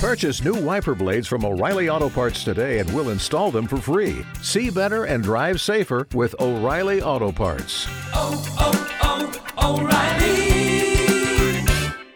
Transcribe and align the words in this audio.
Purchase 0.00 0.42
new 0.42 0.54
wiper 0.54 0.94
blades 0.94 1.28
from 1.28 1.44
O'Reilly 1.44 1.90
Auto 1.90 2.08
Parts 2.08 2.42
today 2.42 2.78
and 2.78 2.90
we'll 2.94 3.10
install 3.10 3.50
them 3.50 3.66
for 3.66 3.76
free. 3.76 4.24
See 4.40 4.70
better 4.70 5.04
and 5.04 5.22
drive 5.22 5.60
safer 5.60 6.08
with 6.14 6.34
O'Reilly 6.40 7.02
Auto 7.02 7.30
Parts. 7.30 7.84
Oh, 8.14 8.42
oh, 8.58 9.30
oh, 9.58 9.82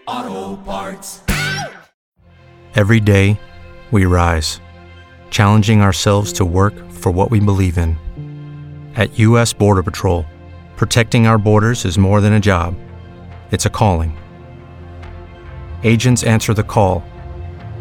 O'Reilly 0.06 0.32
Auto 0.32 0.56
Parts. 0.62 1.20
Every 2.74 3.00
day, 3.00 3.38
we 3.90 4.06
rise, 4.06 4.62
challenging 5.28 5.82
ourselves 5.82 6.32
to 6.32 6.46
work 6.46 6.72
for 6.90 7.12
what 7.12 7.30
we 7.30 7.38
believe 7.38 7.76
in. 7.76 7.98
At 8.96 9.18
U.S. 9.18 9.52
Border 9.52 9.82
Patrol, 9.82 10.24
protecting 10.78 11.26
our 11.26 11.36
borders 11.36 11.84
is 11.84 11.98
more 11.98 12.22
than 12.22 12.32
a 12.32 12.40
job, 12.40 12.74
it's 13.50 13.66
a 13.66 13.70
calling. 13.70 14.16
Agents 15.82 16.24
answer 16.24 16.54
the 16.54 16.64
call, 16.64 17.04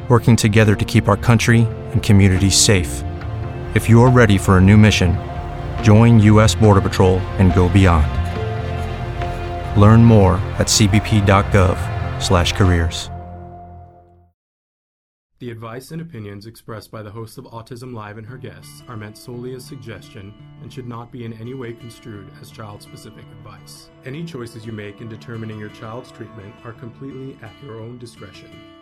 working 0.10 0.36
together 0.36 0.76
to 0.76 0.86
keep 0.86 1.08
our 1.08 1.18
country 1.18 1.62
and 1.92 2.04
communities 2.04 2.56
safe. 2.56 3.02
If 3.74 3.90
you're 3.90 4.12
ready 4.12 4.38
for 4.38 4.60
a 4.60 4.62
new 4.62 4.78
mission, 4.78 5.18
join 5.82 6.20
U.S. 6.20 6.54
Border 6.54 6.82
Patrol 6.82 7.18
and 7.40 7.52
go 7.56 7.68
beyond. 7.70 8.06
Learn 9.82 10.04
more 10.04 10.36
at 10.60 10.68
cbp.gov/careers. 10.68 13.10
The 15.44 15.52
advice 15.52 15.92
and 15.92 16.00
opinions 16.00 16.46
expressed 16.46 16.90
by 16.90 17.04
the 17.04 17.12
host 17.12 17.38
of 17.38 17.44
Autism 17.44 17.94
Live 17.94 18.18
and 18.18 18.26
her 18.26 18.38
guests 18.38 18.82
are 18.88 18.96
meant 18.96 19.18
solely 19.18 19.54
as 19.56 19.66
suggestion 19.66 20.34
and 20.62 20.72
should 20.72 20.88
not 20.88 21.12
be 21.12 21.26
in 21.26 21.34
any 21.34 21.54
way 21.54 21.74
construed 21.74 22.32
as 22.40 22.50
child 22.50 22.82
specific 22.82 23.26
advice. 23.40 23.90
Any 24.06 24.24
choices 24.24 24.66
you 24.66 24.72
make 24.72 25.02
in 25.02 25.10
determining 25.10 25.60
your 25.60 25.72
child's 25.72 26.14
treatment 26.14 26.56
are 26.64 26.72
completely 26.72 27.38
at 27.42 27.52
your 27.62 27.82
own 27.82 27.98
discretion. 27.98 28.73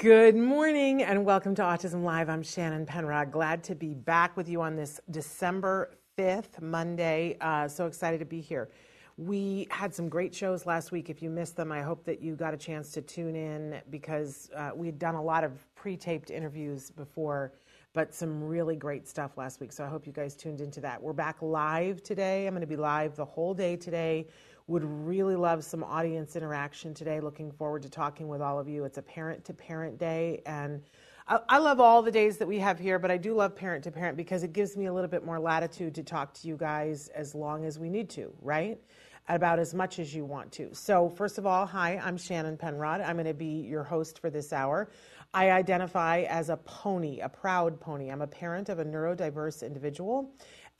Good 0.00 0.34
morning 0.34 1.02
and 1.02 1.26
welcome 1.26 1.54
to 1.56 1.60
Autism 1.60 2.02
Live. 2.02 2.30
I'm 2.30 2.42
Shannon 2.42 2.86
Penrod. 2.86 3.30
Glad 3.30 3.62
to 3.64 3.74
be 3.74 3.92
back 3.92 4.34
with 4.34 4.48
you 4.48 4.62
on 4.62 4.74
this 4.74 4.98
December 5.10 5.90
5th, 6.16 6.62
Monday. 6.62 7.36
Uh, 7.38 7.68
so 7.68 7.84
excited 7.84 8.18
to 8.20 8.24
be 8.24 8.40
here. 8.40 8.70
We 9.18 9.66
had 9.70 9.94
some 9.94 10.08
great 10.08 10.34
shows 10.34 10.64
last 10.64 10.90
week. 10.90 11.10
If 11.10 11.20
you 11.20 11.28
missed 11.28 11.54
them, 11.54 11.70
I 11.70 11.82
hope 11.82 12.02
that 12.06 12.22
you 12.22 12.34
got 12.34 12.54
a 12.54 12.56
chance 12.56 12.92
to 12.92 13.02
tune 13.02 13.36
in 13.36 13.82
because 13.90 14.48
uh, 14.56 14.70
we 14.74 14.86
had 14.86 14.98
done 14.98 15.16
a 15.16 15.22
lot 15.22 15.44
of 15.44 15.52
pre 15.74 15.98
taped 15.98 16.30
interviews 16.30 16.90
before, 16.90 17.52
but 17.92 18.14
some 18.14 18.42
really 18.42 18.76
great 18.76 19.06
stuff 19.06 19.36
last 19.36 19.60
week. 19.60 19.70
So 19.70 19.84
I 19.84 19.88
hope 19.88 20.06
you 20.06 20.14
guys 20.14 20.34
tuned 20.34 20.62
into 20.62 20.80
that. 20.80 21.02
We're 21.02 21.12
back 21.12 21.42
live 21.42 22.02
today. 22.02 22.46
I'm 22.46 22.54
going 22.54 22.62
to 22.62 22.66
be 22.66 22.74
live 22.74 23.16
the 23.16 23.26
whole 23.26 23.52
day 23.52 23.76
today. 23.76 24.28
Would 24.70 24.84
really 24.84 25.34
love 25.34 25.64
some 25.64 25.82
audience 25.82 26.36
interaction 26.36 26.94
today. 26.94 27.18
Looking 27.18 27.50
forward 27.50 27.82
to 27.82 27.90
talking 27.90 28.28
with 28.28 28.40
all 28.40 28.60
of 28.60 28.68
you. 28.68 28.84
It's 28.84 28.98
a 28.98 29.02
parent 29.02 29.44
to 29.46 29.52
parent 29.52 29.98
day, 29.98 30.42
and 30.46 30.80
I, 31.26 31.40
I 31.48 31.58
love 31.58 31.80
all 31.80 32.02
the 32.02 32.12
days 32.12 32.36
that 32.36 32.46
we 32.46 32.60
have 32.60 32.78
here, 32.78 33.00
but 33.00 33.10
I 33.10 33.16
do 33.16 33.34
love 33.34 33.56
parent 33.56 33.82
to 33.82 33.90
parent 33.90 34.16
because 34.16 34.44
it 34.44 34.52
gives 34.52 34.76
me 34.76 34.86
a 34.86 34.92
little 34.92 35.10
bit 35.10 35.26
more 35.26 35.40
latitude 35.40 35.96
to 35.96 36.04
talk 36.04 36.32
to 36.34 36.46
you 36.46 36.56
guys 36.56 37.08
as 37.16 37.34
long 37.34 37.64
as 37.64 37.80
we 37.80 37.90
need 37.90 38.08
to, 38.10 38.32
right? 38.40 38.80
About 39.28 39.58
as 39.58 39.74
much 39.74 39.98
as 39.98 40.14
you 40.14 40.24
want 40.24 40.52
to. 40.52 40.72
So, 40.72 41.08
first 41.08 41.38
of 41.38 41.46
all, 41.46 41.66
hi, 41.66 42.00
I'm 42.00 42.16
Shannon 42.16 42.56
Penrod. 42.56 43.00
I'm 43.00 43.16
going 43.16 43.26
to 43.26 43.34
be 43.34 43.66
your 43.68 43.82
host 43.82 44.20
for 44.20 44.30
this 44.30 44.52
hour. 44.52 44.88
I 45.34 45.50
identify 45.50 46.20
as 46.28 46.48
a 46.48 46.58
pony, 46.58 47.18
a 47.18 47.28
proud 47.28 47.80
pony. 47.80 48.08
I'm 48.10 48.22
a 48.22 48.26
parent 48.28 48.68
of 48.68 48.78
a 48.78 48.84
neurodiverse 48.84 49.66
individual 49.66 50.30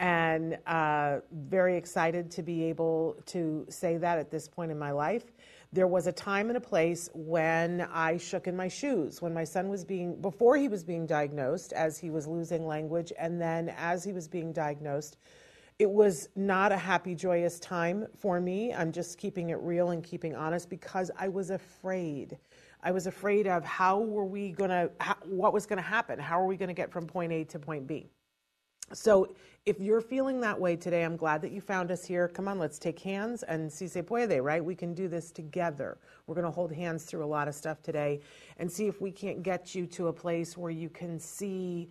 and 0.00 0.56
uh, 0.66 1.18
very 1.30 1.76
excited 1.76 2.30
to 2.30 2.42
be 2.42 2.64
able 2.64 3.16
to 3.26 3.66
say 3.68 3.98
that 3.98 4.18
at 4.18 4.30
this 4.30 4.48
point 4.48 4.72
in 4.72 4.78
my 4.78 4.90
life. 4.90 5.24
There 5.72 5.86
was 5.86 6.06
a 6.06 6.12
time 6.12 6.48
and 6.48 6.56
a 6.56 6.60
place 6.60 7.10
when 7.14 7.82
I 7.92 8.16
shook 8.16 8.48
in 8.48 8.56
my 8.56 8.66
shoes, 8.66 9.22
when 9.22 9.32
my 9.34 9.44
son 9.44 9.68
was 9.68 9.84
being, 9.84 10.20
before 10.20 10.56
he 10.56 10.68
was 10.68 10.82
being 10.82 11.06
diagnosed, 11.06 11.72
as 11.74 11.98
he 11.98 12.10
was 12.10 12.26
losing 12.26 12.66
language, 12.66 13.12
and 13.18 13.40
then 13.40 13.68
as 13.76 14.02
he 14.02 14.12
was 14.12 14.26
being 14.26 14.52
diagnosed. 14.52 15.18
It 15.78 15.90
was 15.90 16.28
not 16.34 16.72
a 16.72 16.76
happy, 16.76 17.14
joyous 17.14 17.58
time 17.58 18.06
for 18.18 18.38
me. 18.38 18.74
I'm 18.74 18.92
just 18.92 19.16
keeping 19.16 19.50
it 19.50 19.58
real 19.60 19.90
and 19.90 20.02
keeping 20.02 20.34
honest 20.34 20.68
because 20.68 21.10
I 21.18 21.28
was 21.28 21.50
afraid. 21.50 22.36
I 22.82 22.90
was 22.90 23.06
afraid 23.06 23.46
of 23.46 23.64
how 23.64 24.00
were 24.00 24.26
we 24.26 24.50
going 24.52 24.70
to, 24.70 24.90
what 25.24 25.54
was 25.54 25.64
going 25.64 25.78
to 25.78 25.82
happen? 25.82 26.18
How 26.18 26.40
are 26.40 26.46
we 26.46 26.56
going 26.56 26.68
to 26.68 26.74
get 26.74 26.90
from 26.90 27.06
point 27.06 27.32
A 27.32 27.44
to 27.44 27.58
point 27.58 27.86
B? 27.86 28.10
So 28.92 29.34
if 29.66 29.78
you're 29.78 30.00
feeling 30.00 30.40
that 30.40 30.58
way 30.58 30.74
today, 30.74 31.04
I'm 31.04 31.16
glad 31.16 31.42
that 31.42 31.52
you 31.52 31.60
found 31.60 31.90
us 31.90 32.04
here. 32.04 32.26
Come 32.28 32.48
on, 32.48 32.58
let's 32.58 32.78
take 32.78 32.98
hands 32.98 33.42
and 33.44 33.70
si 33.72 33.86
se 33.86 34.02
puede, 34.02 34.42
right? 34.42 34.64
We 34.64 34.74
can 34.74 34.94
do 34.94 35.06
this 35.06 35.30
together. 35.30 35.98
We're 36.26 36.34
going 36.34 36.46
to 36.46 36.50
hold 36.50 36.72
hands 36.72 37.04
through 37.04 37.24
a 37.24 37.26
lot 37.26 37.46
of 37.46 37.54
stuff 37.54 37.82
today 37.82 38.20
and 38.56 38.70
see 38.70 38.86
if 38.86 39.00
we 39.00 39.12
can't 39.12 39.42
get 39.42 39.74
you 39.74 39.86
to 39.86 40.08
a 40.08 40.12
place 40.12 40.56
where 40.56 40.70
you 40.70 40.88
can 40.88 41.18
see, 41.20 41.90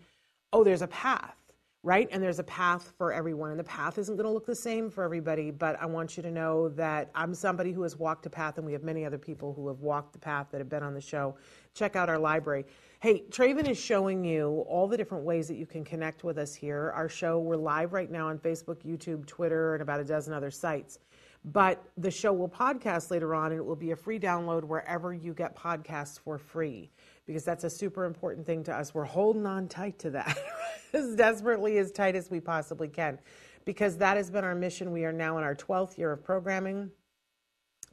oh, 0.52 0.64
there's 0.64 0.82
a 0.82 0.88
path, 0.88 1.38
right? 1.82 2.10
And 2.12 2.22
there's 2.22 2.40
a 2.40 2.44
path 2.44 2.94
for 2.98 3.14
everyone. 3.14 3.52
And 3.52 3.60
the 3.60 3.64
path 3.64 3.98
isn't 3.98 4.16
going 4.16 4.26
to 4.26 4.32
look 4.32 4.46
the 4.46 4.56
same 4.56 4.90
for 4.90 5.04
everybody, 5.04 5.50
but 5.50 5.82
I 5.82 5.86
want 5.86 6.18
you 6.18 6.24
to 6.24 6.32
know 6.32 6.68
that 6.70 7.10
I'm 7.16 7.34
somebody 7.34 7.72
who 7.72 7.84
has 7.84 7.96
walked 7.96 8.26
a 8.26 8.30
path, 8.30 8.58
and 8.58 8.66
we 8.66 8.74
have 8.74 8.84
many 8.84 9.06
other 9.06 9.18
people 9.18 9.54
who 9.54 9.68
have 9.70 9.80
walked 9.80 10.12
the 10.12 10.20
path 10.20 10.48
that 10.52 10.58
have 10.58 10.70
been 10.70 10.84
on 10.84 10.94
the 10.94 11.02
show. 11.02 11.36
Check 11.74 11.96
out 11.96 12.10
our 12.10 12.20
library. 12.20 12.66
Hey, 13.00 13.24
Traven 13.30 13.70
is 13.70 13.80
showing 13.80 14.26
you 14.26 14.66
all 14.68 14.88
the 14.88 14.98
different 14.98 15.24
ways 15.24 15.48
that 15.48 15.56
you 15.56 15.66
can 15.66 15.86
connect 15.86 16.26
with 16.26 16.38
us 16.38 16.54
here. 16.54 16.92
Our 16.96 17.08
show, 17.08 17.40
we're 17.40 17.56
live 17.56 17.94
right 17.94 18.12
now 18.12 18.28
on 18.28 18.40
Facebook, 18.40 18.84
YouTube, 18.84 19.26
Twitter, 19.26 19.76
and 19.76 19.82
about 19.82 20.02
a 20.02 20.04
dozen 20.04 20.34
other 20.34 20.52
sites. 20.52 21.00
But 21.46 21.82
the 21.98 22.12
show 22.12 22.34
will 22.34 22.50
podcast 22.50 23.12
later 23.12 23.34
on, 23.34 23.52
and 23.52 23.62
it 23.62 23.64
will 23.64 23.78
be 23.78 23.92
a 23.92 23.96
free 23.96 24.20
download 24.20 24.66
wherever 24.66 25.14
you 25.14 25.34
get 25.34 25.56
podcasts 25.56 26.20
for 26.20 26.38
free, 26.38 26.90
because 27.30 27.44
that's 27.44 27.64
a 27.64 27.70
super 27.70 28.06
important 28.06 28.44
thing 28.44 28.64
to 28.64 28.76
us. 28.76 28.96
We're 28.96 29.04
holding 29.04 29.46
on 29.46 29.68
tight 29.68 30.00
to 30.00 30.10
that 30.10 30.36
as 30.94 31.14
desperately 31.16 31.78
as 31.78 31.92
tight 31.92 32.16
as 32.16 32.32
we 32.32 32.40
possibly 32.40 32.88
can, 32.88 33.20
because 33.66 33.98
that 33.98 34.18
has 34.18 34.32
been 34.32 34.44
our 34.44 34.56
mission. 34.56 34.92
We 34.92 35.06
are 35.06 35.14
now 35.14 35.38
in 35.38 35.44
our 35.44 35.54
12th 35.54 35.96
year 35.96 36.12
of 36.12 36.24
programming. 36.24 36.90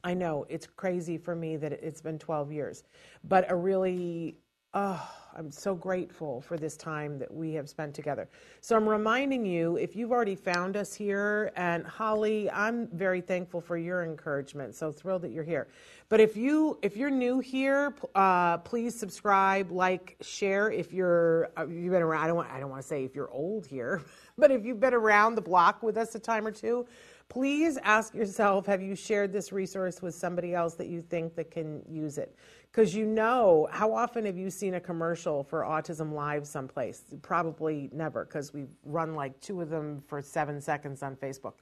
I 0.03 0.15
know 0.15 0.47
it's 0.49 0.65
crazy 0.65 1.19
for 1.19 1.35
me 1.35 1.55
that 1.55 1.71
it's 1.71 2.01
been 2.01 2.17
12 2.17 2.51
years, 2.51 2.83
but 3.25 3.45
a 3.51 3.55
really 3.55 4.39
Oh, 4.73 5.09
I'm 5.37 5.49
so 5.49 5.75
grateful 5.75 6.41
for 6.41 6.57
this 6.57 6.75
time 6.75 7.17
that 7.19 7.33
we 7.33 7.53
have 7.53 7.69
spent 7.69 7.93
together. 7.93 8.27
So 8.59 8.75
I'm 8.75 8.87
reminding 8.87 9.45
you, 9.45 9.77
if 9.77 9.95
you've 9.95 10.11
already 10.11 10.35
found 10.35 10.75
us 10.75 10.93
here, 10.93 11.51
and 11.55 11.85
Holly, 11.85 12.49
I'm 12.51 12.87
very 12.87 13.21
thankful 13.21 13.61
for 13.61 13.77
your 13.77 14.03
encouragement. 14.03 14.75
So 14.75 14.91
thrilled 14.91 15.21
that 15.21 15.31
you're 15.31 15.43
here. 15.43 15.67
But 16.09 16.19
if 16.19 16.35
you 16.35 16.79
if 16.81 16.97
you're 16.97 17.09
new 17.09 17.39
here, 17.39 17.93
uh, 18.15 18.57
please 18.59 18.97
subscribe, 18.97 19.71
like, 19.71 20.17
share. 20.21 20.69
If 20.71 20.91
you're 20.91 21.49
uh, 21.57 21.67
you've 21.67 21.91
been 21.93 22.01
around, 22.01 22.23
I 22.23 22.27
don't 22.27 22.35
want 22.35 22.49
I 22.51 22.59
don't 22.59 22.69
want 22.69 22.81
to 22.81 22.87
say 22.87 23.05
if 23.05 23.15
you're 23.15 23.31
old 23.31 23.65
here, 23.65 24.01
but 24.37 24.51
if 24.51 24.65
you've 24.65 24.79
been 24.79 24.93
around 24.93 25.35
the 25.35 25.41
block 25.41 25.81
with 25.81 25.97
us 25.97 26.13
a 26.15 26.19
time 26.19 26.45
or 26.45 26.51
two, 26.51 26.85
please 27.29 27.77
ask 27.83 28.13
yourself: 28.13 28.65
Have 28.65 28.81
you 28.81 28.95
shared 28.95 29.31
this 29.31 29.51
resource 29.51 30.01
with 30.01 30.15
somebody 30.15 30.53
else 30.53 30.73
that 30.75 30.87
you 30.87 31.01
think 31.01 31.35
that 31.35 31.51
can 31.51 31.83
use 31.87 32.17
it? 32.17 32.35
Because 32.71 32.93
you 32.93 33.05
know, 33.05 33.67
how 33.71 33.93
often 33.93 34.25
have 34.25 34.37
you 34.37 34.49
seen 34.49 34.75
a 34.75 34.79
commercial 34.79 35.43
for 35.43 35.63
Autism 35.63 36.13
Live 36.13 36.45
someplace? 36.45 37.03
Probably 37.21 37.89
never, 37.91 38.25
because 38.25 38.53
we 38.53 38.65
run 38.83 39.15
like 39.15 39.39
two 39.41 39.61
of 39.61 39.69
them 39.69 40.03
for 40.07 40.21
seven 40.21 40.61
seconds 40.61 41.01
on 41.01 41.15
Facebook. 41.15 41.53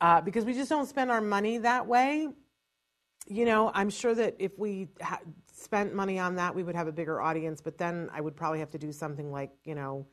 Uh, 0.00 0.20
because 0.20 0.44
we 0.44 0.54
just 0.54 0.70
don't 0.70 0.86
spend 0.86 1.10
our 1.10 1.20
money 1.20 1.58
that 1.58 1.86
way. 1.86 2.28
You 3.26 3.44
know, 3.44 3.70
I'm 3.74 3.90
sure 3.90 4.14
that 4.14 4.36
if 4.38 4.58
we 4.58 4.88
ha- 5.02 5.20
spent 5.52 5.94
money 5.94 6.18
on 6.18 6.34
that, 6.36 6.54
we 6.54 6.62
would 6.62 6.74
have 6.74 6.88
a 6.88 6.92
bigger 6.92 7.20
audience, 7.20 7.60
but 7.60 7.76
then 7.76 8.08
I 8.12 8.20
would 8.20 8.36
probably 8.36 8.60
have 8.60 8.70
to 8.70 8.78
do 8.78 8.92
something 8.92 9.30
like, 9.30 9.50
you 9.64 9.74
know, 9.74 10.06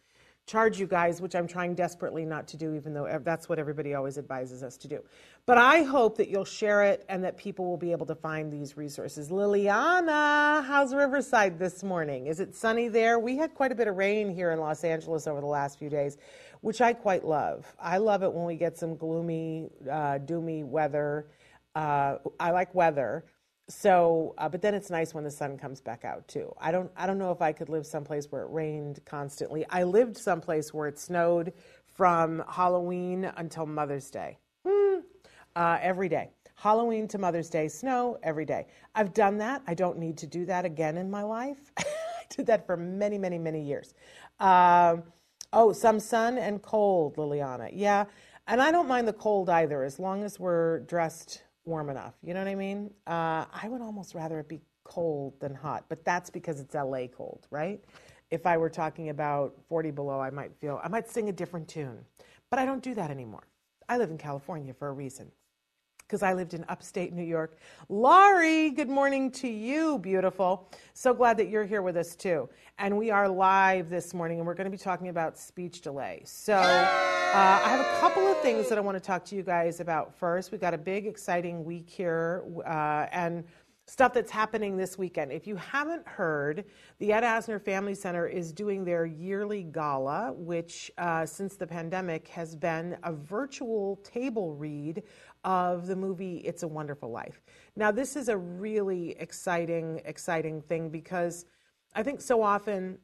charge 0.46 0.80
you 0.80 0.86
guys, 0.86 1.22
which 1.22 1.36
I'm 1.36 1.48
trying 1.48 1.74
desperately 1.74 2.24
not 2.24 2.48
to 2.50 2.58
do, 2.58 2.76
even 2.76 2.94
though 2.94 3.20
that's 3.24 3.50
what 3.50 3.58
everybody 3.58 3.96
always 3.96 4.18
advises 4.18 4.62
us 4.62 4.78
to 4.78 4.88
do. 4.88 5.04
But 5.48 5.58
I 5.58 5.82
hope 5.82 6.18
that 6.18 6.30
you'll 6.30 6.46
share 6.46 6.84
it 6.84 7.04
and 7.10 7.24
that 7.24 7.36
people 7.38 7.66
will 7.66 7.78
be 7.78 7.92
able 7.92 8.06
to 8.06 8.16
find 8.16 8.52
these 8.54 8.78
resources. 8.78 9.30
Liliana, 9.30 10.64
how's 10.64 10.94
Riverside 10.94 11.58
this 11.58 11.84
morning? 11.84 12.28
Is 12.28 12.40
it 12.40 12.56
sunny 12.56 12.88
there? 12.88 13.18
We 13.18 13.38
had 13.38 13.56
quite 13.56 13.72
a 13.72 13.76
bit 13.76 13.88
of 13.88 13.96
rain 13.96 14.30
here 14.34 14.52
in 14.52 14.60
Los 14.60 14.84
Angeles 14.84 15.26
over 15.26 15.42
the 15.42 15.48
last 15.48 15.80
few 15.80 15.90
days, 15.90 16.18
which 16.62 16.80
I 16.80 16.94
quite 16.94 17.26
love. 17.26 17.66
I 17.80 17.98
love 17.98 18.22
it 18.22 18.32
when 18.32 18.46
we 18.46 18.56
get 18.56 18.78
some 18.78 18.96
gloomy, 18.96 19.70
uh, 19.90 20.20
doomy 20.20 20.64
weather. 20.64 21.28
Uh, 21.74 22.18
I 22.40 22.52
like 22.52 22.74
weather 22.76 23.26
so 23.68 24.34
uh, 24.38 24.48
but 24.48 24.62
then 24.62 24.74
it's 24.74 24.90
nice 24.90 25.14
when 25.14 25.24
the 25.24 25.32
sun 25.32 25.58
comes 25.58 25.82
back 25.82 26.06
out 26.06 26.28
too. 26.28 26.54
I 26.60 26.72
don't 26.72 26.92
i 26.96 27.08
don't 27.08 27.18
know 27.18 27.32
if 27.32 27.42
i 27.42 27.52
could 27.52 27.70
live 27.70 27.86
someplace 27.86 28.32
where 28.32 28.44
it 28.44 28.50
rained 28.52 29.00
constantly. 29.06 29.66
I 29.70 29.84
lived 29.84 30.18
someplace 30.18 30.74
where 30.74 30.88
it 30.88 31.00
snowed 31.00 31.54
from 31.94 32.44
halloween 32.50 33.32
until 33.38 33.66
mother's 33.66 34.10
day. 34.10 34.38
Hmm. 34.66 35.00
uh, 35.56 35.78
every 35.82 36.10
day. 36.10 36.30
Halloween 36.56 37.08
to 37.10 37.18
mother's 37.18 37.50
day 37.50 37.68
snow 37.68 38.18
every 38.24 38.46
day. 38.46 38.68
I've 38.96 39.14
done 39.14 39.38
that. 39.40 39.62
I 39.68 39.74
don't 39.74 40.00
need 40.00 40.18
to 40.20 40.28
do 40.28 40.46
that 40.46 40.66
again 40.66 40.98
in 40.98 41.12
my 41.12 41.22
life. 41.24 41.72
I 41.78 41.84
did 42.30 42.48
that 42.48 42.66
for 42.66 42.78
many, 42.78 43.18
many, 43.18 43.38
many 43.38 43.62
years. 43.62 43.94
Um, 44.40 45.04
oh, 45.54 45.74
some 45.74 46.00
sun 46.00 46.38
and 46.38 46.62
cold, 46.62 47.18
Liliana. 47.18 47.70
Yeah, 47.74 48.06
and 48.48 48.62
I 48.62 48.72
don't 48.72 48.88
mind 48.88 49.08
the 49.08 49.14
cold 49.14 49.50
either, 49.50 49.84
as 49.84 50.00
long 50.00 50.24
as 50.24 50.40
we're 50.40 50.80
dressed 50.82 51.44
warm 51.66 51.90
enough. 51.90 52.14
You 52.24 52.34
know 52.34 52.42
what 52.42 52.48
I 52.48 52.56
mean? 52.56 52.92
Uh, 53.08 53.46
I 53.52 53.68
would 53.68 53.82
almost 53.82 54.16
rather 54.16 54.40
it 54.40 54.48
be 54.48 54.62
cold 54.84 55.40
than 55.40 55.54
hot, 55.54 55.86
but 55.90 56.06
that's 56.06 56.30
because 56.30 56.60
it's 56.60 56.76
LA 56.76 57.08
cold, 57.08 57.48
right? 57.50 57.84
If 58.32 58.46
I 58.46 58.58
were 58.58 58.70
talking 58.70 59.10
about 59.10 59.56
40 59.68 59.92
below, 59.92 60.20
I 60.20 60.30
might 60.30 60.52
feel, 60.60 60.80
I 60.84 60.88
might 60.88 61.10
sing 61.10 61.30
a 61.30 61.32
different 61.32 61.68
tune, 61.68 62.06
but 62.50 62.60
I 62.60 62.66
don't 62.66 62.84
do 62.84 62.94
that 62.96 63.12
anymore. 63.12 63.48
I 63.90 63.98
live 63.98 64.10
in 64.10 64.18
California 64.18 64.74
for 64.74 64.88
a 64.88 64.92
reason 64.92 65.32
because 66.08 66.22
I 66.22 66.34
lived 66.34 66.54
in 66.54 66.64
upstate 66.70 67.14
New 67.14 67.24
York. 67.24 67.58
Laurie, 67.90 68.70
good 68.70 68.90
morning 68.90 69.32
to 69.32 69.48
you, 69.48 69.98
beautiful. 70.00 70.70
So 70.94 71.14
glad 71.14 71.38
that 71.38 71.50
you're 71.50 71.66
here 71.66 71.82
with 71.82 71.98
us 71.98 72.16
too. 72.16 72.48
And 72.78 72.98
we 72.98 73.10
are 73.10 73.28
live 73.28 73.90
this 73.90 74.14
morning, 74.14 74.38
and 74.38 74.46
we're 74.46 74.54
going 74.54 74.66
to 74.66 74.72
be 74.72 74.78
talking 74.78 75.08
about 75.10 75.38
speech 75.38 75.82
delay. 75.82 76.22
So 76.26 76.54
uh, 76.54 77.62
I 77.64 77.70
have 77.70 77.80
a 77.80 78.00
couple 78.00 78.28
of 78.28 78.40
things 78.42 78.70
that 78.70 78.78
I 78.78 78.82
want 78.82 78.96
to 78.96 79.04
talk 79.04 79.26
to 79.26 79.36
you 79.36 79.44
guys 79.44 79.80
about 79.80 80.14
first. 80.14 80.52
We've 80.52 80.62
got 80.62 80.74
a 80.74 80.78
big, 80.78 81.08
exciting 81.08 81.66
week 81.66 81.90
here, 81.90 82.44
uh, 82.66 83.08
and 83.12 83.44
stuff 83.88 84.14
that's 84.14 84.32
happening 84.32 84.78
this 84.78 84.98
weekend. 84.98 85.32
If 85.32 85.46
you 85.46 85.56
haven't 85.58 86.08
heard, 86.08 86.66
the 86.98 87.14
Ed 87.14 87.24
Asner 87.24 87.62
Family 87.62 87.94
Center 87.94 88.28
is 88.28 88.52
doing 88.52 88.84
their 88.84 89.06
yearly 89.06 89.64
gala, 89.64 90.34
which 90.34 90.92
uh, 90.98 91.26
since 91.26 91.56
the 91.56 91.68
pandemic 91.68 92.28
has 92.30 92.56
been 92.56 92.98
a 93.04 93.14
virtual 93.14 93.98
table 93.98 94.56
read 94.56 95.04
of 95.46 95.88
the 95.88 95.96
movie 95.96 96.38
It's 96.38 96.64
a 96.64 96.68
Wonderful 96.68 97.10
Life. 97.10 97.42
Now, 97.78 97.92
this 97.92 98.18
is 98.18 98.28
a 98.28 98.36
really 98.36 99.12
exciting, 99.20 100.02
exciting 100.04 100.62
thing 100.62 100.90
because 100.90 101.46
I 101.94 102.04
think 102.04 102.20
so 102.20 102.42
often 102.42 102.98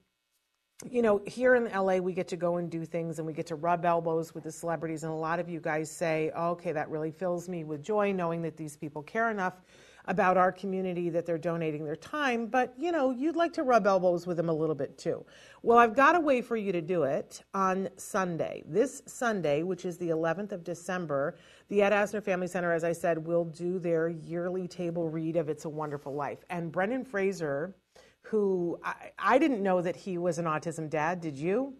you 0.89 1.03
know, 1.03 1.21
here 1.27 1.53
in 1.53 1.65
LA, 1.65 1.97
we 1.97 2.11
get 2.11 2.27
to 2.29 2.35
go 2.35 2.57
and 2.57 2.69
do 2.69 2.85
things 2.85 3.19
and 3.19 3.27
we 3.27 3.33
get 3.33 3.45
to 3.47 3.55
rub 3.55 3.85
elbows 3.85 4.33
with 4.33 4.45
the 4.45 4.51
celebrities. 4.51 5.03
And 5.03 5.11
a 5.11 5.15
lot 5.15 5.39
of 5.39 5.47
you 5.47 5.59
guys 5.59 5.91
say, 5.91 6.31
oh, 6.35 6.49
okay, 6.51 6.71
that 6.71 6.89
really 6.89 7.11
fills 7.11 7.47
me 7.47 7.63
with 7.63 7.83
joy 7.83 8.11
knowing 8.11 8.41
that 8.41 8.57
these 8.57 8.75
people 8.75 9.03
care 9.03 9.29
enough 9.29 9.61
about 10.05 10.37
our 10.37 10.51
community 10.51 11.09
that 11.09 11.25
they're 11.25 11.37
donating 11.37 11.85
their 11.85 11.95
time, 11.95 12.47
but 12.47 12.73
you 12.77 12.91
know, 12.91 13.11
you'd 13.11 13.35
like 13.35 13.53
to 13.53 13.63
rub 13.63 13.85
elbows 13.85 14.25
with 14.25 14.37
them 14.37 14.49
a 14.49 14.53
little 14.53 14.75
bit 14.75 14.97
too. 14.97 15.25
Well, 15.63 15.77
I've 15.77 15.95
got 15.95 16.15
a 16.15 16.19
way 16.19 16.41
for 16.41 16.57
you 16.57 16.71
to 16.71 16.81
do 16.81 17.03
it 17.03 17.43
on 17.53 17.89
Sunday. 17.97 18.63
This 18.65 19.01
Sunday, 19.05 19.63
which 19.63 19.85
is 19.85 19.97
the 19.97 20.09
11th 20.09 20.51
of 20.51 20.63
December, 20.63 21.35
the 21.69 21.81
Ed 21.81 21.93
Asner 21.93 22.23
Family 22.23 22.47
Center, 22.47 22.73
as 22.73 22.83
I 22.83 22.93
said, 22.93 23.25
will 23.25 23.45
do 23.45 23.79
their 23.79 24.09
yearly 24.09 24.67
table 24.67 25.09
read 25.09 25.35
of 25.35 25.49
It's 25.49 25.65
a 25.65 25.69
Wonderful 25.69 26.13
Life. 26.13 26.39
And 26.49 26.71
Brendan 26.71 27.05
Fraser, 27.05 27.75
who 28.23 28.79
I, 28.83 29.11
I 29.19 29.37
didn't 29.37 29.61
know 29.61 29.81
that 29.81 29.95
he 29.95 30.17
was 30.17 30.37
an 30.39 30.45
autism 30.45 30.89
dad, 30.89 31.21
did 31.21 31.37
you? 31.37 31.73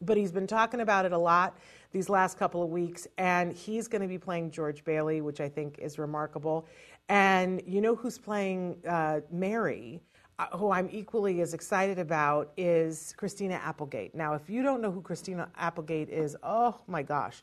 But 0.00 0.16
he's 0.16 0.32
been 0.32 0.46
talking 0.48 0.80
about 0.80 1.04
it 1.06 1.12
a 1.12 1.18
lot 1.18 1.56
these 1.92 2.08
last 2.08 2.38
couple 2.38 2.62
of 2.62 2.70
weeks, 2.70 3.06
and 3.18 3.52
he's 3.52 3.86
going 3.86 4.02
to 4.02 4.08
be 4.08 4.18
playing 4.18 4.50
George 4.50 4.82
Bailey, 4.84 5.20
which 5.20 5.40
I 5.40 5.48
think 5.48 5.78
is 5.78 5.98
remarkable. 5.98 6.66
And 7.12 7.60
you 7.66 7.82
know 7.82 7.94
who's 7.94 8.16
playing 8.16 8.78
uh, 8.88 9.20
Mary? 9.30 10.00
Uh, 10.38 10.46
who 10.56 10.70
I'm 10.70 10.88
equally 10.90 11.42
as 11.42 11.52
excited 11.52 11.98
about 11.98 12.50
is 12.56 13.12
Christina 13.18 13.56
Applegate. 13.62 14.14
Now, 14.14 14.32
if 14.32 14.48
you 14.48 14.62
don't 14.62 14.80
know 14.80 14.90
who 14.90 15.02
Christina 15.02 15.50
Applegate 15.58 16.08
is, 16.08 16.38
oh 16.42 16.80
my 16.86 17.02
gosh. 17.02 17.42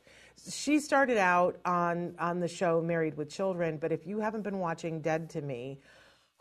She 0.49 0.79
started 0.79 1.19
out 1.19 1.59
on, 1.65 2.15
on 2.17 2.39
the 2.39 2.47
show 2.47 2.81
Married 2.81 3.15
with 3.15 3.29
Children, 3.29 3.77
but 3.77 3.91
if 3.91 4.07
you 4.07 4.19
haven't 4.19 4.41
been 4.41 4.57
watching 4.57 5.01
Dead 5.01 5.29
to 5.29 5.41
Me, 5.41 5.79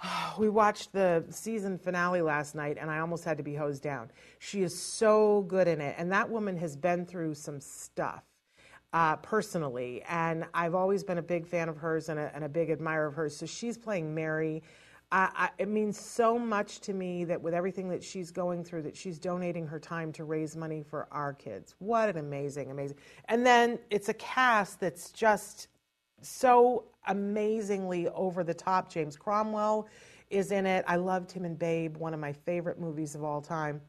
we 0.38 0.48
watched 0.48 0.94
the 0.94 1.22
season 1.28 1.76
finale 1.76 2.22
last 2.22 2.54
night 2.54 2.78
and 2.80 2.90
I 2.90 3.00
almost 3.00 3.24
had 3.24 3.36
to 3.36 3.42
be 3.42 3.54
hosed 3.54 3.82
down. 3.82 4.10
She 4.38 4.62
is 4.62 4.74
so 4.74 5.42
good 5.48 5.68
in 5.68 5.82
it. 5.82 5.96
And 5.98 6.10
that 6.12 6.30
woman 6.30 6.56
has 6.56 6.76
been 6.76 7.04
through 7.04 7.34
some 7.34 7.60
stuff 7.60 8.22
uh, 8.92 9.16
personally. 9.16 10.02
And 10.08 10.44
I've 10.54 10.74
always 10.74 11.04
been 11.04 11.18
a 11.18 11.22
big 11.22 11.46
fan 11.46 11.68
of 11.68 11.76
hers 11.76 12.08
and 12.08 12.18
a, 12.18 12.30
and 12.34 12.44
a 12.44 12.48
big 12.48 12.70
admirer 12.70 13.06
of 13.06 13.14
hers. 13.14 13.36
So 13.36 13.46
she's 13.46 13.76
playing 13.76 14.14
Mary. 14.14 14.62
I, 15.10 15.30
I, 15.34 15.50
it 15.58 15.68
means 15.68 15.98
so 15.98 16.38
much 16.38 16.80
to 16.80 16.92
me 16.92 17.24
that 17.24 17.40
with 17.40 17.54
everything 17.54 17.88
that 17.90 18.02
she's 18.02 18.30
going 18.30 18.64
through, 18.64 18.82
that 18.82 18.96
she's 18.96 19.18
donating 19.18 19.66
her 19.66 19.78
time 19.78 20.12
to 20.12 20.24
raise 20.24 20.56
money 20.56 20.82
for 20.82 21.08
our 21.10 21.32
kids. 21.32 21.74
What 21.78 22.08
an 22.08 22.18
amazing, 22.18 22.70
amazing. 22.70 22.98
And 23.26 23.44
then 23.44 23.78
it's 23.90 24.08
a 24.08 24.14
cast 24.14 24.80
that's 24.80 25.10
just 25.10 25.68
so 26.20 26.84
amazingly 27.06 28.08
over 28.08 28.44
the 28.44 28.54
top. 28.54 28.90
James 28.90 29.16
Cromwell 29.16 29.88
is 30.30 30.52
in 30.52 30.66
it. 30.66 30.84
I 30.86 30.96
loved 30.96 31.32
him 31.32 31.44
in 31.44 31.54
Babe, 31.54 31.96
one 31.96 32.12
of 32.12 32.20
my 32.20 32.32
favorite 32.32 32.78
movies 32.78 33.14
of 33.14 33.24
all 33.24 33.40
time. 33.40 33.80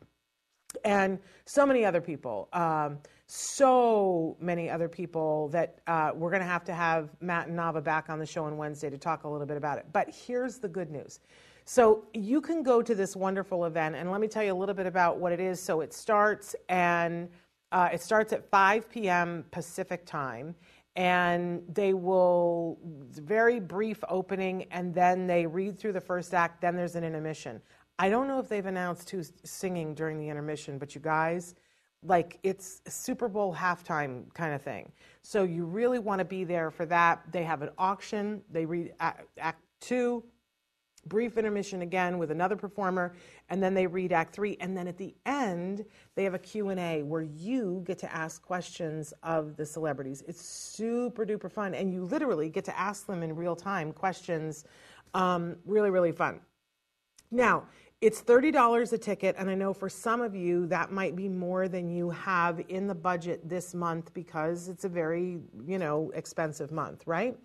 And 0.83 1.19
so 1.45 1.65
many 1.65 1.85
other 1.85 2.01
people. 2.01 2.49
Um, 2.53 2.99
so 3.31 4.35
many 4.41 4.71
other 4.71 4.89
people 4.89 5.49
that 5.49 5.81
uh, 5.85 6.11
we're 6.15 6.31
going 6.31 6.41
to 6.41 6.47
have 6.47 6.63
to 6.63 6.73
have 6.73 7.09
Matt 7.21 7.47
and 7.47 7.57
Navah 7.57 7.83
back 7.83 8.09
on 8.09 8.17
the 8.17 8.25
show 8.25 8.45
on 8.45 8.57
Wednesday 8.57 8.89
to 8.89 8.97
talk 8.97 9.23
a 9.23 9.29
little 9.29 9.45
bit 9.45 9.57
about 9.57 9.77
it. 9.77 9.85
But 9.93 10.09
here's 10.09 10.57
the 10.57 10.67
good 10.67 10.89
news. 10.89 11.19
So 11.65 12.05
you 12.15 12.41
can 12.41 12.63
go 12.63 12.81
to 12.81 12.95
this 12.95 13.15
wonderful 13.15 13.65
event, 13.65 13.95
and 13.95 14.11
let 14.11 14.19
me 14.19 14.27
tell 14.27 14.43
you 14.43 14.51
a 14.51 14.57
little 14.57 14.73
bit 14.73 14.87
about 14.87 15.19
what 15.19 15.31
it 15.31 15.39
is. 15.39 15.61
So 15.61 15.81
it 15.81 15.93
starts 15.93 16.55
and 16.69 17.29
uh, 17.71 17.89
it 17.93 18.01
starts 18.01 18.33
at 18.33 18.49
5 18.49 18.89
p.m. 18.89 19.45
Pacific 19.51 20.07
time, 20.07 20.55
and 20.95 21.61
they 21.71 21.93
will 21.93 22.79
very 23.11 23.59
brief 23.59 24.03
opening, 24.09 24.65
and 24.71 24.91
then 24.91 25.27
they 25.27 25.45
read 25.45 25.77
through 25.77 25.93
the 25.93 26.01
first 26.01 26.33
act. 26.33 26.61
Then 26.61 26.75
there's 26.75 26.95
an 26.95 27.03
intermission. 27.03 27.61
I 28.01 28.09
don't 28.09 28.27
know 28.29 28.39
if 28.39 28.47
they've 28.47 28.65
announced 28.65 29.09
who's 29.09 29.33
singing 29.43 29.93
during 29.93 30.17
the 30.17 30.29
intermission, 30.29 30.77
but 30.77 30.95
you 30.95 31.01
guys 31.01 31.53
like 32.01 32.39
it's 32.43 32.81
a 32.85 32.91
Super 32.91 33.27
Bowl 33.27 33.53
halftime 33.53 34.33
kind 34.33 34.53
of 34.53 34.61
thing. 34.61 34.89
So 35.21 35.43
you 35.43 35.65
really 35.65 35.99
want 35.99 36.19
to 36.19 36.25
be 36.25 36.45
there 36.45 36.71
for 36.71 36.85
that. 36.85 37.21
They 37.31 37.43
have 37.43 37.61
an 37.61 37.71
auction. 37.77 38.41
They 38.49 38.65
read 38.65 38.93
Act, 39.01 39.27
act 39.37 39.61
Two, 39.81 40.23
brief 41.07 41.37
intermission 41.37 41.81
again 41.81 42.17
with 42.17 42.31
another 42.31 42.57
performer, 42.57 43.15
and 43.49 43.63
then 43.63 43.73
they 43.73 43.87
read 43.87 44.13
Act 44.13 44.33
Three. 44.33 44.57
And 44.61 44.77
then 44.77 44.87
at 44.87 44.97
the 44.97 45.13
end, 45.25 45.85
they 46.15 46.23
have 46.23 46.33
a 46.33 46.39
Q&A 46.39 47.03
where 47.03 47.21
you 47.21 47.83
get 47.85 47.97
to 47.99 48.13
ask 48.13 48.41
questions 48.41 49.13
of 49.23 49.57
the 49.57 49.65
celebrities. 49.65 50.23
It's 50.27 50.41
super 50.41 51.25
duper 51.25 51.51
fun, 51.51 51.73
and 51.73 51.93
you 51.93 52.05
literally 52.05 52.49
get 52.49 52.63
to 52.65 52.79
ask 52.79 53.05
them 53.05 53.23
in 53.23 53.35
real 53.35 53.55
time 53.57 53.91
questions. 53.91 54.63
Um, 55.13 55.57
really, 55.65 55.89
really 55.89 56.11
fun. 56.11 56.39
Now, 57.31 57.65
it's 58.01 58.21
$30 58.21 58.93
a 58.93 58.97
ticket, 58.97 59.35
and 59.37 59.49
I 59.49 59.55
know 59.55 59.73
for 59.73 59.89
some 59.89 60.21
of 60.21 60.33
you 60.33 60.67
that 60.67 60.89
might 60.89 61.17
be 61.17 61.27
more 61.27 61.67
than 61.67 61.89
you 61.89 62.09
have 62.11 62.61
in 62.69 62.87
the 62.87 62.95
budget 62.95 63.47
this 63.47 63.73
month 63.73 64.13
because 64.13 64.69
it's 64.69 64.85
a 64.85 64.89
very, 64.89 65.39
you 65.65 65.77
know, 65.77 66.09
expensive 66.15 66.71
month, 66.71 67.05
right? 67.05 67.37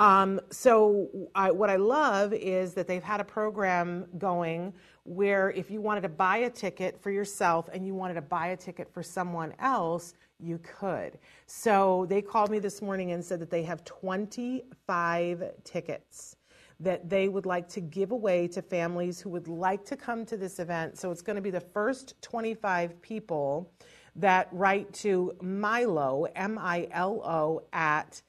Um, 0.00 0.40
so, 0.50 1.08
I, 1.36 1.52
what 1.52 1.70
I 1.70 1.76
love 1.76 2.32
is 2.32 2.74
that 2.74 2.88
they've 2.88 3.02
had 3.02 3.20
a 3.20 3.24
program 3.24 4.06
going 4.18 4.72
where 5.04 5.50
if 5.52 5.70
you 5.70 5.80
wanted 5.80 6.00
to 6.00 6.08
buy 6.08 6.38
a 6.38 6.50
ticket 6.50 7.00
for 7.00 7.12
yourself 7.12 7.68
and 7.72 7.86
you 7.86 7.94
wanted 7.94 8.14
to 8.14 8.22
buy 8.22 8.48
a 8.48 8.56
ticket 8.56 8.92
for 8.92 9.02
someone 9.04 9.54
else, 9.60 10.14
you 10.40 10.58
could. 10.58 11.18
So, 11.46 12.06
they 12.08 12.22
called 12.22 12.50
me 12.50 12.58
this 12.58 12.82
morning 12.82 13.12
and 13.12 13.24
said 13.24 13.38
that 13.38 13.50
they 13.50 13.62
have 13.62 13.84
25 13.84 15.44
tickets 15.62 16.36
that 16.82 17.08
they 17.08 17.28
would 17.28 17.46
like 17.46 17.68
to 17.68 17.80
give 17.80 18.10
away 18.10 18.48
to 18.48 18.60
families 18.60 19.20
who 19.20 19.30
would 19.30 19.48
like 19.48 19.84
to 19.86 19.96
come 19.96 20.26
to 20.26 20.36
this 20.36 20.58
event. 20.58 20.98
So 20.98 21.10
it's 21.10 21.22
going 21.22 21.36
to 21.36 21.42
be 21.42 21.50
the 21.50 21.60
first 21.60 22.20
25 22.22 23.00
people 23.00 23.72
that 24.16 24.48
write 24.52 24.92
to 24.92 25.32
Milo, 25.40 26.26
M 26.36 26.58
I 26.58 26.88
L 26.90 27.22
O, 27.24 27.62
at, 27.72 28.20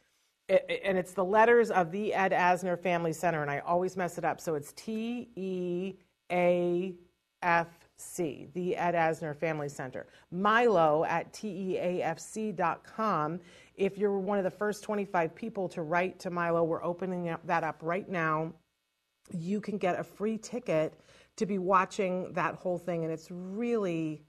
and 0.47 0.97
it's 0.97 1.13
the 1.13 1.25
letters 1.25 1.71
of 1.71 1.91
the 1.91 2.13
Ed 2.13 2.31
Asner 2.31 2.79
Family 2.79 3.11
Center, 3.13 3.41
and 3.41 3.51
I 3.51 3.59
always 3.59 3.97
mess 3.97 4.17
it 4.17 4.23
up. 4.23 4.39
So 4.39 4.55
it's 4.55 4.71
T 4.73 5.29
E 5.35 5.95
A 6.31 6.93
F 7.41 7.67
C, 7.97 8.47
the 8.53 8.75
Ed 8.75 8.95
Asner 8.95 9.35
Family 9.35 9.69
Center. 9.69 10.07
Milo 10.31 11.03
at 11.05 11.33
teafc.com 11.33 11.79
if 13.75 13.97
you're 13.97 14.19
one 14.19 14.37
of 14.37 14.43
the 14.43 14.51
first 14.51 14.83
25 14.83 15.33
people 15.35 15.67
to 15.69 15.81
write 15.81 16.19
to 16.19 16.29
Milo, 16.29 16.63
we're 16.63 16.83
opening 16.83 17.35
that 17.45 17.63
up 17.63 17.77
right 17.81 18.07
now. 18.07 18.53
You 19.31 19.61
can 19.61 19.77
get 19.77 19.99
a 19.99 20.03
free 20.03 20.37
ticket 20.37 20.93
to 21.37 21.45
be 21.45 21.57
watching 21.57 22.31
that 22.33 22.55
whole 22.55 22.77
thing. 22.77 23.03
And 23.03 23.11
it's 23.11 23.29
really, 23.31 24.21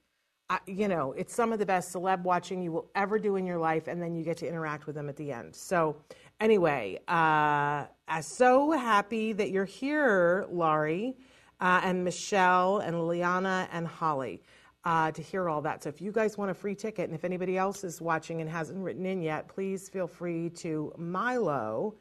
you 0.66 0.88
know, 0.88 1.12
it's 1.12 1.34
some 1.34 1.52
of 1.52 1.58
the 1.58 1.66
best 1.66 1.92
celeb 1.92 2.22
watching 2.22 2.62
you 2.62 2.72
will 2.72 2.90
ever 2.94 3.18
do 3.18 3.36
in 3.36 3.46
your 3.46 3.58
life. 3.58 3.88
And 3.88 4.00
then 4.00 4.14
you 4.14 4.24
get 4.24 4.38
to 4.38 4.48
interact 4.48 4.86
with 4.86 4.94
them 4.94 5.08
at 5.08 5.16
the 5.16 5.32
end. 5.32 5.54
So, 5.54 5.96
anyway, 6.40 7.00
uh, 7.08 7.86
I'm 8.08 8.22
so 8.22 8.70
happy 8.72 9.32
that 9.32 9.50
you're 9.50 9.64
here, 9.64 10.46
Laurie, 10.50 11.16
uh, 11.60 11.80
and 11.84 12.04
Michelle, 12.04 12.78
and 12.78 12.96
Liliana, 12.96 13.68
and 13.72 13.86
Holly 13.86 14.42
uh, 14.84 15.10
to 15.12 15.22
hear 15.22 15.48
all 15.48 15.62
that. 15.62 15.82
So 15.82 15.88
if 15.88 16.00
you 16.00 16.12
guys 16.12 16.36
want 16.36 16.50
a 16.50 16.54
free 16.54 16.74
ticket, 16.74 17.06
and 17.08 17.14
if 17.14 17.24
anybody 17.24 17.56
else 17.56 17.84
is 17.84 18.00
watching 18.00 18.40
and 18.40 18.50
hasn't 18.50 18.78
written 18.78 19.06
in 19.06 19.22
yet, 19.22 19.48
please 19.48 19.88
feel 19.88 20.06
free 20.06 20.50
to 20.50 20.92
Milo 20.96 21.94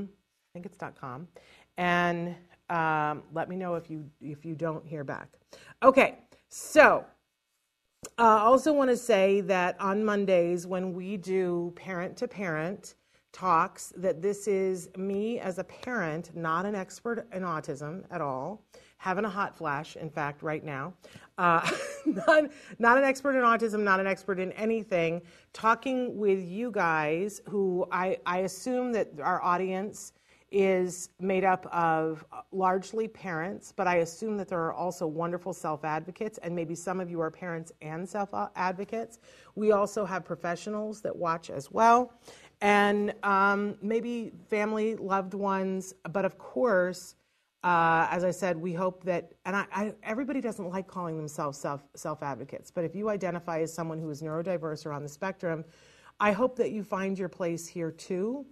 I 0.09 0.51
think 0.53 0.67
it's 0.67 0.79
.com, 0.99 1.29
and 1.77 2.35
Um, 2.69 3.23
let 3.33 3.49
me 3.49 3.55
know 3.57 3.77
if 3.77 3.89
you 3.89 4.11
if 4.21 4.45
you 4.45 4.57
don't 4.57 4.85
hear 4.85 5.05
back. 5.05 5.29
Okay, 5.83 6.19
so 6.49 7.05
I 8.19 8.23
uh, 8.23 8.39
also 8.41 8.73
want 8.73 8.91
to 8.91 8.97
say 8.97 9.41
that 9.43 9.81
on 9.81 10.05
Mondays 10.05 10.67
when 10.67 10.93
we 10.93 11.17
do 11.17 11.73
parent 11.77 12.17
to 12.17 12.27
parent 12.27 12.97
talks, 13.33 13.93
that 13.97 14.21
this 14.21 14.49
is 14.49 14.89
me 14.97 15.39
as 15.39 15.59
a 15.59 15.65
parent, 15.65 16.35
not 16.35 16.67
an 16.67 16.75
expert 16.75 17.27
in 17.33 17.43
autism 17.43 18.05
at 18.11 18.21
all, 18.21 18.65
having 18.99 19.25
a 19.25 19.29
hot 19.29 19.57
flash, 19.57 19.97
in 19.97 20.11
fact, 20.11 20.43
right 20.43 20.65
now. 20.65 20.93
Uh, 21.39 21.69
not, 22.07 22.45
not 22.79 22.99
an 22.99 23.05
expert 23.05 23.37
in 23.37 23.43
autism, 23.43 23.81
not 23.81 24.01
an 24.01 24.07
expert 24.07 24.39
in 24.41 24.53
anything, 24.53 25.23
talking 25.53 26.17
with 26.17 26.43
you 26.43 26.71
guys 26.71 27.41
who 27.49 27.87
I, 27.93 28.19
I 28.27 28.39
assume 28.39 28.93
that 28.93 29.11
our 29.23 29.43
audience 29.43 30.13
is 30.53 31.11
made 31.21 31.45
up 31.45 31.67
of 31.67 32.25
largely 32.53 33.09
parents, 33.09 33.73
but 33.75 33.87
I 33.87 33.97
assume 33.97 34.37
that 34.37 34.49
there 34.49 34.61
are 34.61 34.73
also 34.73 35.07
wonderful 35.07 35.53
self 35.53 35.85
advocates, 35.85 36.39
and 36.39 36.55
maybe 36.55 36.75
some 36.75 37.01
of 37.01 37.11
you 37.11 37.21
are 37.21 37.31
parents 37.31 37.73
and 37.83 38.09
self 38.09 38.31
advocates. 38.55 39.19
We 39.55 39.73
also 39.73 40.05
have 40.05 40.25
professionals 40.25 41.01
that 41.03 41.15
watch 41.15 41.51
as 41.51 41.71
well, 41.71 42.13
and 42.61 43.13
um, 43.25 43.77
maybe 43.83 44.33
family, 44.49 44.95
loved 44.95 45.35
ones, 45.35 45.95
but 46.13 46.25
of 46.25 46.39
course, 46.39 47.17
uh, 47.65 48.07
as 48.11 48.23
I 48.25 48.31
said, 48.31 48.57
we 48.57 48.73
hope 48.73 49.03
that, 49.05 49.33
and 49.45 49.57
I, 49.57 49.67
I, 49.73 49.95
everybody 50.03 50.41
doesn't 50.41 50.69
like 50.69 50.87
calling 50.87 51.17
themselves 51.17 51.59
self 51.59 51.83
self 51.95 52.23
advocates, 52.23 52.71
but 52.71 52.85
if 52.85 52.95
you 52.95 53.09
identify 53.09 53.61
as 53.61 53.73
someone 53.73 53.99
who 53.99 54.11
is 54.11 54.23
neurodiverse 54.23 54.87
or 54.87 54.93
on 54.93 55.03
the 55.03 55.09
spectrum, 55.09 55.65
I 56.21 56.33
hope 56.33 56.57
that 56.57 56.71
you 56.71 56.83
find 56.83 57.19
your 57.19 57.29
place 57.29 57.67
here 57.67 57.91
too. 57.91 58.47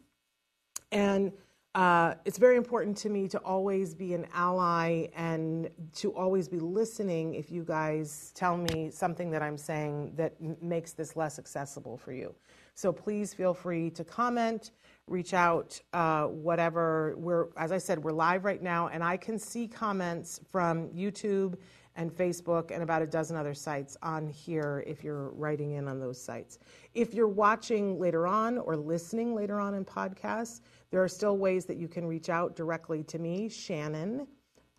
And 0.93 1.33
uh, 1.75 2.15
it's 2.25 2.39
very 2.39 2.57
important 2.57 2.97
to 2.97 3.09
me 3.09 3.27
to 3.27 3.39
always 3.39 3.95
be 3.95 4.15
an 4.15 4.27
ally 4.33 5.07
and 5.17 5.69
to 5.93 6.15
always 6.15 6.49
be 6.49 6.61
listening 6.61 7.35
if 7.35 7.51
you 7.51 7.65
guys 7.65 8.33
tell 8.37 8.57
me 8.57 8.91
something 8.91 9.31
that 9.31 9.43
I'm 9.43 9.57
saying 9.59 10.13
that 10.15 10.35
m- 10.41 10.57
makes 10.61 10.93
this 10.93 11.17
less 11.17 11.39
accessible 11.39 11.97
for 11.97 12.13
you. 12.13 12.33
So 12.75 12.93
please 12.93 13.35
feel 13.35 13.55
free 13.55 13.91
to 13.91 14.05
comment 14.05 14.71
reach 15.07 15.35
out, 15.35 15.79
uh, 15.93 16.25
whatever. 16.25 17.15
We're, 17.19 17.49
as 17.57 17.71
I 17.73 17.79
said, 17.79 18.03
we're 18.03 18.13
live 18.13 18.45
right 18.45 18.63
now, 18.63 18.89
and 18.89 19.05
I 19.05 19.17
can 19.17 19.39
see 19.39 19.69
comments 19.69 20.41
from 20.51 20.89
YouTube 20.89 21.57
and 21.97 22.11
Facebook 22.11 22.73
and 22.73 22.83
about 22.83 23.03
a 23.03 23.07
dozen 23.07 23.37
other 23.37 23.55
sites 23.55 23.97
on 24.03 24.27
here 24.27 24.83
if 24.87 25.05
you're 25.05 25.31
writing 25.31 25.71
in 25.73 25.89
on 25.89 26.01
those 26.01 26.21
sites. 26.21 26.59
If 26.95 27.15
you're 27.15 27.29
watching 27.29 28.01
later 28.01 28.27
on 28.27 28.59
or 28.59 28.77
listening 28.77 29.33
later 29.35 29.59
on 29.61 29.75
in 29.75 29.85
podcasts, 29.85 30.61
there 30.91 31.01
are 31.03 31.09
still 31.09 31.39
ways 31.39 31.65
that 31.67 31.77
you 31.77 31.89
can 31.89 32.07
reach 32.07 32.29
out 32.29 32.57
directly 32.57 33.05
to 33.05 33.19
me, 33.19 33.49
Shannon, 33.49 34.27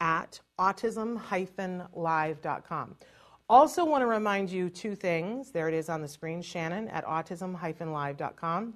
at 0.01 0.39
autism-live.com. 0.59 2.95
Also, 3.47 3.85
want 3.85 4.01
to 4.01 4.07
remind 4.07 4.49
you 4.49 4.69
two 4.69 4.95
things. 4.95 5.51
There 5.51 5.69
it 5.69 5.75
is 5.75 5.87
on 5.87 6.01
the 6.01 6.07
screen, 6.07 6.41
Shannon 6.41 6.87
at 6.89 7.05
autism-live.com. 7.05 8.73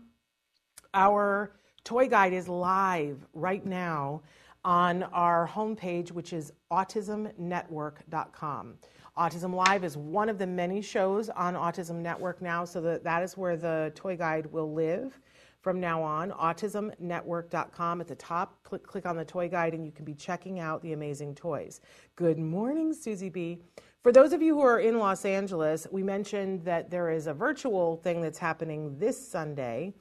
Our 0.93 1.51
toy 1.83 2.07
guide 2.07 2.33
is 2.33 2.47
live 2.47 3.25
right 3.33 3.65
now 3.65 4.21
on 4.65 5.03
our 5.03 5.47
homepage, 5.47 6.11
which 6.11 6.33
is 6.33 6.51
autismnetwork.com. 6.71 8.73
Autism 9.17 9.53
Live 9.53 9.83
is 9.83 9.97
one 9.97 10.29
of 10.29 10.39
the 10.39 10.47
many 10.47 10.81
shows 10.81 11.29
on 11.29 11.53
Autism 11.53 11.97
Network 11.97 12.41
now, 12.41 12.65
so 12.65 12.81
that, 12.81 13.03
that 13.03 13.21
is 13.21 13.37
where 13.37 13.55
the 13.55 13.91
toy 13.93 14.17
guide 14.17 14.51
will 14.51 14.73
live 14.73 15.19
from 15.61 15.79
now 15.79 16.01
on. 16.01 16.31
AutismNetwork.com 16.31 18.01
at 18.01 18.07
the 18.07 18.15
top, 18.15 18.63
click, 18.63 18.87
click 18.87 19.05
on 19.05 19.15
the 19.15 19.25
toy 19.25 19.47
guide, 19.47 19.73
and 19.73 19.85
you 19.85 19.91
can 19.91 20.05
be 20.05 20.15
checking 20.15 20.59
out 20.59 20.81
the 20.81 20.93
amazing 20.93 21.35
toys. 21.35 21.81
Good 22.15 22.39
morning, 22.39 22.93
Susie 22.93 23.29
B. 23.29 23.59
For 24.01 24.13
those 24.13 24.31
of 24.31 24.41
you 24.41 24.55
who 24.55 24.61
are 24.61 24.79
in 24.79 24.97
Los 24.97 25.25
Angeles, 25.25 25.85
we 25.91 26.01
mentioned 26.01 26.63
that 26.63 26.89
there 26.89 27.09
is 27.09 27.27
a 27.27 27.33
virtual 27.33 27.97
thing 27.97 28.21
that's 28.21 28.39
happening 28.39 28.97
this 28.97 29.27
Sunday 29.27 29.93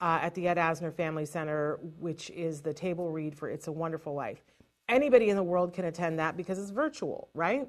uh, 0.00 0.18
at 0.22 0.34
the 0.34 0.48
Ed 0.48 0.56
Asner 0.56 0.92
Family 0.92 1.26
Center, 1.26 1.78
which 1.98 2.30
is 2.30 2.60
the 2.60 2.74
table 2.74 3.10
read 3.10 3.36
for 3.36 3.48
It's 3.48 3.68
a 3.68 3.72
Wonderful 3.72 4.14
Life. 4.14 4.42
Anybody 4.88 5.30
in 5.30 5.36
the 5.36 5.42
world 5.42 5.72
can 5.72 5.86
attend 5.86 6.18
that 6.18 6.36
because 6.36 6.58
it's 6.58 6.70
virtual, 6.70 7.28
right? 7.34 7.68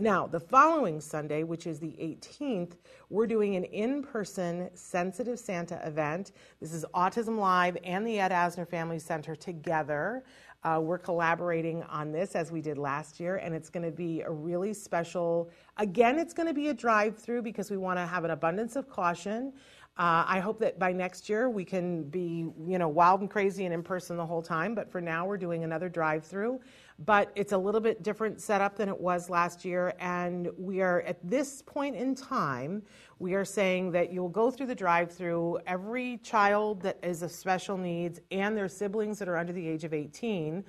Now, 0.00 0.28
the 0.28 0.38
following 0.38 1.00
Sunday, 1.00 1.42
which 1.42 1.66
is 1.66 1.80
the 1.80 1.96
18th, 2.00 2.74
we're 3.10 3.26
doing 3.26 3.56
an 3.56 3.64
in 3.64 4.02
person 4.02 4.70
Sensitive 4.74 5.40
Santa 5.40 5.84
event. 5.84 6.30
This 6.60 6.72
is 6.72 6.84
Autism 6.94 7.36
Live 7.36 7.76
and 7.82 8.06
the 8.06 8.20
Ed 8.20 8.30
Asner 8.30 8.68
Family 8.68 9.00
Center 9.00 9.34
together. 9.34 10.22
Uh, 10.62 10.80
we're 10.82 10.98
collaborating 10.98 11.82
on 11.84 12.12
this 12.12 12.36
as 12.36 12.52
we 12.52 12.60
did 12.60 12.78
last 12.78 13.18
year, 13.18 13.36
and 13.36 13.54
it's 13.54 13.70
going 13.70 13.84
to 13.84 13.90
be 13.90 14.22
a 14.22 14.30
really 14.30 14.72
special. 14.72 15.50
Again, 15.78 16.18
it's 16.18 16.34
going 16.34 16.48
to 16.48 16.54
be 16.54 16.68
a 16.68 16.74
drive 16.74 17.16
through 17.16 17.42
because 17.42 17.70
we 17.70 17.76
want 17.76 17.98
to 17.98 18.06
have 18.06 18.24
an 18.24 18.30
abundance 18.30 18.76
of 18.76 18.88
caution. 18.88 19.52
Uh, 19.98 20.22
I 20.28 20.38
hope 20.38 20.60
that 20.60 20.78
by 20.78 20.92
next 20.92 21.28
year 21.28 21.50
we 21.50 21.64
can 21.64 22.04
be, 22.04 22.46
you 22.64 22.78
know, 22.78 22.86
wild 22.86 23.20
and 23.20 23.28
crazy 23.28 23.64
and 23.64 23.74
in 23.74 23.82
person 23.82 24.16
the 24.16 24.24
whole 24.24 24.42
time. 24.42 24.72
But 24.76 24.92
for 24.92 25.00
now, 25.00 25.26
we're 25.26 25.36
doing 25.36 25.64
another 25.64 25.88
drive-through. 25.88 26.60
But 27.04 27.32
it's 27.34 27.50
a 27.50 27.58
little 27.58 27.80
bit 27.80 28.04
different 28.04 28.40
setup 28.40 28.76
than 28.76 28.88
it 28.88 29.00
was 29.00 29.28
last 29.28 29.64
year, 29.64 29.94
and 29.98 30.50
we 30.56 30.82
are 30.82 31.02
at 31.02 31.18
this 31.28 31.62
point 31.62 31.96
in 31.96 32.14
time, 32.14 32.82
we 33.18 33.34
are 33.34 33.44
saying 33.44 33.90
that 33.92 34.12
you'll 34.12 34.28
go 34.28 34.52
through 34.52 34.66
the 34.66 34.74
drive-through. 34.74 35.58
Every 35.66 36.18
child 36.18 36.80
that 36.82 36.98
is 37.02 37.22
of 37.22 37.32
special 37.32 37.76
needs 37.76 38.20
and 38.30 38.56
their 38.56 38.68
siblings 38.68 39.18
that 39.18 39.28
are 39.28 39.36
under 39.36 39.52
the 39.52 39.66
age 39.66 39.82
of 39.82 39.92
18 39.92 40.64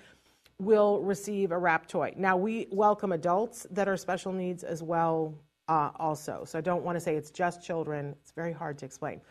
will 0.59 1.01
receive 1.03 1.51
a 1.51 1.57
wrap 1.57 1.87
toy. 1.87 2.13
Now 2.17 2.35
we 2.35 2.67
welcome 2.71 3.11
adults 3.11 3.65
that 3.71 3.87
are 3.87 3.97
special 3.97 4.33
needs 4.33 4.63
as 4.63 4.83
well 4.83 5.35
uh, 5.69 5.91
also. 5.97 6.43
So 6.45 6.57
I 6.57 6.61
don't 6.61 6.83
want 6.83 6.95
to 6.97 6.99
say 6.99 7.15
it's 7.15 7.31
just 7.31 7.63
children. 7.63 8.15
It's 8.21 8.31
very 8.31 8.51
hard 8.51 8.77
to 8.79 8.85
explain. 8.85 9.21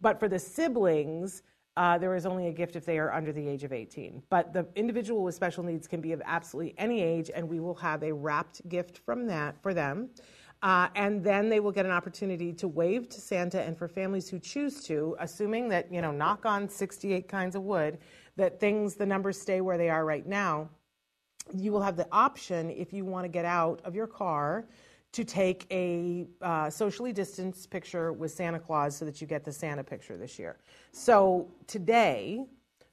But 0.00 0.18
for 0.18 0.28
the 0.28 0.38
siblings, 0.38 1.42
uh, 1.76 1.98
there 1.98 2.14
is 2.14 2.24
only 2.24 2.46
a 2.46 2.52
gift 2.52 2.76
if 2.76 2.86
they 2.86 2.98
are 2.98 3.12
under 3.12 3.32
the 3.32 3.46
age 3.46 3.64
of 3.64 3.72
18. 3.72 4.22
But 4.30 4.52
the 4.52 4.66
individual 4.76 5.24
with 5.24 5.34
special 5.34 5.64
needs 5.64 5.86
can 5.86 6.00
be 6.00 6.12
of 6.12 6.22
absolutely 6.24 6.74
any 6.78 7.02
age, 7.02 7.30
and 7.34 7.48
we 7.48 7.60
will 7.60 7.74
have 7.74 8.02
a 8.02 8.12
wrapped 8.12 8.66
gift 8.68 8.98
from 8.98 9.26
that 9.26 9.60
for 9.62 9.74
them. 9.74 10.10
Uh, 10.62 10.88
and 10.94 11.24
then 11.24 11.48
they 11.48 11.58
will 11.58 11.72
get 11.72 11.86
an 11.86 11.92
opportunity 11.92 12.52
to 12.52 12.68
wave 12.68 13.08
to 13.08 13.20
Santa, 13.20 13.60
and 13.62 13.76
for 13.76 13.88
families 13.88 14.28
who 14.28 14.38
choose 14.38 14.84
to, 14.84 15.16
assuming 15.18 15.68
that, 15.70 15.92
you 15.92 16.02
know, 16.02 16.12
knock 16.12 16.46
on 16.46 16.68
68 16.68 17.28
kinds 17.28 17.56
of 17.56 17.62
wood, 17.62 17.98
that 18.36 18.60
things, 18.60 18.94
the 18.94 19.06
numbers 19.06 19.40
stay 19.40 19.60
where 19.60 19.78
they 19.78 19.88
are 19.88 20.04
right 20.04 20.26
now, 20.26 20.68
you 21.54 21.72
will 21.72 21.82
have 21.82 21.96
the 21.96 22.06
option 22.12 22.70
if 22.70 22.92
you 22.92 23.04
want 23.04 23.24
to 23.24 23.28
get 23.28 23.44
out 23.44 23.80
of 23.84 23.94
your 23.94 24.06
car 24.06 24.66
to 25.12 25.24
take 25.24 25.66
a 25.70 26.26
uh, 26.40 26.70
socially 26.70 27.12
distanced 27.12 27.70
picture 27.70 28.12
with 28.12 28.30
Santa 28.30 28.58
Claus 28.58 28.96
so 28.96 29.04
that 29.04 29.20
you 29.20 29.26
get 29.26 29.44
the 29.44 29.52
Santa 29.52 29.82
picture 29.82 30.16
this 30.16 30.38
year. 30.38 30.58
So 30.92 31.48
today, 31.66 32.46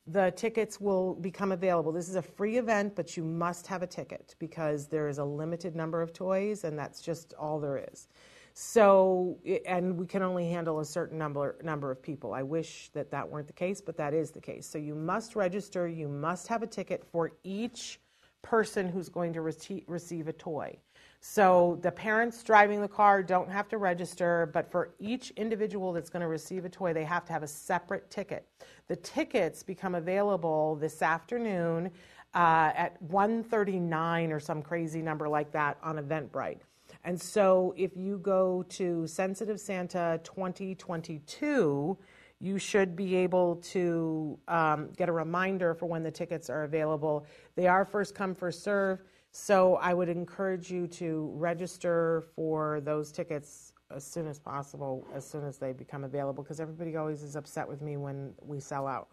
the 0.08 0.32
tickets 0.32 0.80
will 0.80 1.16
become 1.16 1.52
available. 1.52 1.92
This 1.92 2.10
is 2.10 2.16
a 2.16 2.22
free 2.22 2.58
event, 2.58 2.96
but 2.96 3.18
you 3.18 3.24
must 3.24 3.68
have 3.68 3.84
a 3.84 3.88
ticket 3.88 4.36
because 4.40 4.88
there 4.88 5.10
is 5.10 5.18
a 5.18 5.24
limited 5.24 5.76
number 5.76 6.02
of 6.02 6.14
toys, 6.14 6.64
and 6.64 6.80
that's 6.80 7.02
just 7.02 7.34
all 7.34 7.60
there 7.60 7.86
is. 7.92 8.08
So, 8.54 9.38
and 9.68 9.96
we 9.98 10.08
can 10.08 10.24
only 10.24 10.50
handle 10.50 10.80
a 10.80 10.86
certain 10.86 11.20
number 11.20 11.58
number 11.62 11.92
of 11.92 12.02
people. 12.02 12.34
I 12.34 12.42
wish 12.42 12.90
that 12.94 13.12
that 13.12 13.30
weren't 13.30 13.46
the 13.46 13.54
case, 13.54 13.82
but 13.82 13.98
that 13.98 14.16
is 14.16 14.32
the 14.32 14.42
case. 14.42 14.66
So 14.66 14.80
you 14.80 14.96
must 14.96 15.36
register. 15.36 15.88
You 15.88 16.08
must 16.08 16.48
have 16.48 16.64
a 16.64 16.68
ticket 16.68 17.06
for 17.12 17.34
each 17.44 18.00
person 18.42 18.88
who's 18.90 19.10
going 19.10 19.34
to 19.34 19.42
rece- 19.42 19.84
receive 19.88 20.28
a 20.28 20.34
toy. 20.34 20.76
So 21.20 21.80
the 21.82 21.92
parents 21.92 22.44
driving 22.44 22.82
the 22.82 22.88
car 22.88 23.24
don't 23.24 23.50
have 23.50 23.68
to 23.70 23.78
register, 23.78 24.50
but 24.54 24.72
for 24.72 24.94
each 25.00 25.32
individual 25.32 25.92
that's 25.92 26.10
going 26.10 26.22
to 26.22 26.28
receive 26.28 26.64
a 26.64 26.70
toy, 26.70 26.94
they 26.94 27.04
have 27.04 27.26
to 27.26 27.34
have 27.34 27.44
a 27.44 27.48
separate 27.48 28.10
ticket. 28.10 28.48
The 28.88 28.96
tickets 28.96 29.64
become 29.64 29.96
available 29.96 30.76
this 30.76 31.02
afternoon 31.02 31.92
uh, 32.34 32.72
at 32.76 33.02
139 33.02 34.32
or 34.32 34.40
some 34.40 34.62
crazy 34.62 35.02
number 35.02 35.28
like 35.28 35.52
that 35.52 35.78
on 35.82 35.98
Eventbrite. 35.98 36.60
And 37.04 37.20
so 37.20 37.74
if 37.78 37.96
you 37.96 38.20
go 38.20 38.64
to 38.70 39.08
Sensitive 39.08 39.60
Santa 39.60 40.20
2022, 40.24 41.98
you 42.40 42.60
should 42.60 42.96
be 42.96 43.16
able 43.16 43.56
to 43.56 44.38
um, 44.48 44.90
get 44.96 45.10
a 45.10 45.12
reminder 45.12 45.74
for 45.74 45.88
when 45.88 46.04
the 46.04 46.12
tickets 46.12 46.50
are 46.50 46.64
available. 46.64 47.26
They 47.56 47.68
are 47.68 47.84
first 47.84 48.14
come, 48.14 48.36
first 48.36 48.64
serve. 48.64 49.02
So 49.40 49.76
I 49.76 49.94
would 49.94 50.10
encourage 50.10 50.72
you 50.72 50.88
to 50.88 51.32
register 51.36 52.24
for 52.36 52.82
those 52.82 53.12
tickets 53.12 53.72
as 53.96 54.04
soon 54.04 54.26
as 54.26 54.40
possible, 54.40 55.08
as 55.14 55.30
soon 55.30 55.46
as 55.46 55.60
they 55.60 55.74
become 55.74 56.04
available, 56.04 56.44
because 56.44 56.60
everybody 56.60 56.96
always 56.98 57.22
is 57.22 57.36
upset 57.36 57.68
with 57.68 57.84
me 57.84 57.98
when 57.98 58.34
we 58.42 58.60
sell 58.60 58.88
out. 58.88 59.10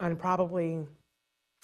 And 0.00 0.18
probably, 0.18 0.84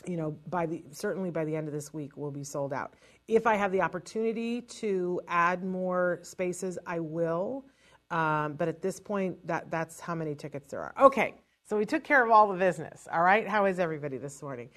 you 0.06 0.16
know, 0.16 0.38
by 0.48 0.66
the 0.66 0.84
certainly 0.92 1.30
by 1.32 1.44
the 1.44 1.56
end 1.56 1.66
of 1.66 1.74
this 1.74 1.92
week, 1.92 2.16
we'll 2.16 2.30
be 2.30 2.44
sold 2.44 2.72
out. 2.72 2.94
If 3.26 3.44
I 3.44 3.56
have 3.56 3.72
the 3.72 3.82
opportunity 3.82 4.60
to 4.60 5.20
add 5.26 5.64
more 5.64 6.20
spaces, 6.22 6.78
I 6.86 7.00
will. 7.00 7.64
Um, 8.12 8.54
but 8.54 8.68
at 8.68 8.80
this 8.80 9.00
point, 9.00 9.44
that 9.48 9.68
that's 9.68 9.98
how 9.98 10.14
many 10.14 10.36
tickets 10.36 10.70
there 10.70 10.80
are. 10.80 10.94
Okay, 11.06 11.34
so 11.68 11.76
we 11.76 11.84
took 11.84 12.04
care 12.04 12.24
of 12.24 12.30
all 12.30 12.46
the 12.46 12.58
business. 12.58 13.08
All 13.12 13.22
right, 13.22 13.48
how 13.48 13.64
is 13.64 13.80
everybody 13.80 14.16
this 14.16 14.42
morning? 14.42 14.70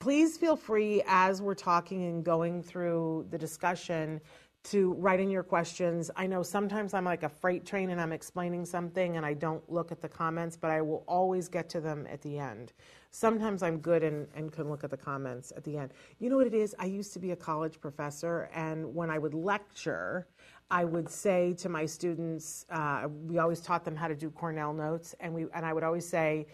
Please 0.00 0.38
feel 0.38 0.56
free 0.56 1.02
as 1.06 1.42
we're 1.42 1.54
talking 1.54 2.04
and 2.06 2.24
going 2.24 2.62
through 2.62 3.26
the 3.30 3.36
discussion 3.36 4.18
to 4.62 4.94
write 4.94 5.20
in 5.20 5.30
your 5.30 5.42
questions. 5.42 6.10
I 6.16 6.26
know 6.26 6.42
sometimes 6.42 6.94
I'm 6.94 7.04
like 7.04 7.22
a 7.22 7.28
freight 7.28 7.66
train 7.66 7.90
and 7.90 8.00
I'm 8.00 8.12
explaining 8.12 8.64
something 8.64 9.18
and 9.18 9.26
I 9.26 9.34
don't 9.34 9.62
look 9.70 9.92
at 9.92 10.00
the 10.00 10.08
comments, 10.08 10.56
but 10.56 10.70
I 10.70 10.80
will 10.80 11.04
always 11.06 11.48
get 11.48 11.68
to 11.70 11.82
them 11.82 12.06
at 12.10 12.22
the 12.22 12.38
end. 12.38 12.72
Sometimes 13.10 13.62
I'm 13.62 13.78
good 13.78 14.02
and, 14.02 14.26
and 14.34 14.50
can 14.50 14.70
look 14.70 14.84
at 14.84 14.90
the 14.90 14.96
comments 14.96 15.52
at 15.54 15.64
the 15.64 15.76
end. 15.76 15.92
You 16.18 16.30
know 16.30 16.36
what 16.36 16.46
it 16.46 16.54
is? 16.54 16.74
I 16.78 16.86
used 16.86 17.12
to 17.14 17.18
be 17.18 17.32
a 17.32 17.36
college 17.36 17.80
professor, 17.80 18.48
and 18.54 18.94
when 18.94 19.10
I 19.10 19.18
would 19.18 19.34
lecture, 19.34 20.28
I 20.70 20.84
would 20.84 21.10
say 21.10 21.54
to 21.54 21.68
my 21.68 21.84
students, 21.84 22.64
uh, 22.70 23.08
we 23.26 23.38
always 23.38 23.60
taught 23.60 23.84
them 23.84 23.96
how 23.96 24.08
to 24.08 24.14
do 24.14 24.30
Cornell 24.30 24.72
notes, 24.72 25.14
and 25.20 25.34
we 25.34 25.46
and 25.54 25.66
I 25.66 25.72
would 25.72 25.82
always 25.82 26.06
say, 26.06 26.46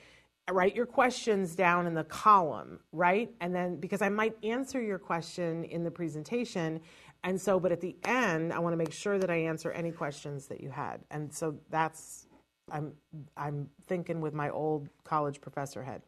write 0.50 0.76
your 0.76 0.86
questions 0.86 1.56
down 1.56 1.86
in 1.86 1.94
the 1.94 2.04
column, 2.04 2.78
right? 2.92 3.34
And 3.40 3.54
then 3.54 3.76
because 3.76 4.02
I 4.02 4.08
might 4.08 4.36
answer 4.44 4.80
your 4.80 4.98
question 4.98 5.64
in 5.64 5.82
the 5.82 5.90
presentation, 5.90 6.80
and 7.24 7.40
so, 7.40 7.58
but 7.58 7.72
at 7.72 7.80
the 7.80 7.96
end, 8.04 8.52
I 8.52 8.60
want 8.60 8.72
to 8.72 8.76
make 8.76 8.92
sure 8.92 9.18
that 9.18 9.30
I 9.30 9.36
answer 9.36 9.72
any 9.72 9.90
questions 9.90 10.46
that 10.46 10.60
you 10.60 10.70
had. 10.70 11.00
And 11.10 11.32
so 11.32 11.56
that's, 11.70 12.28
I'm, 12.70 12.92
I'm 13.36 13.68
thinking 13.86 14.20
with 14.20 14.34
my 14.34 14.50
old 14.50 14.88
college 15.04 15.40
professor 15.40 15.82
head 15.82 16.02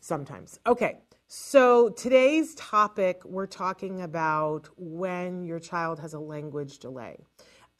sometimes. 0.00 0.58
Okay, 0.66 0.98
so 1.26 1.90
today's 1.90 2.54
topic, 2.54 3.22
we're 3.24 3.46
talking 3.46 4.02
about 4.02 4.68
when 4.76 5.44
your 5.44 5.58
child 5.58 5.98
has 6.00 6.14
a 6.14 6.18
language 6.18 6.78
delay. 6.78 7.18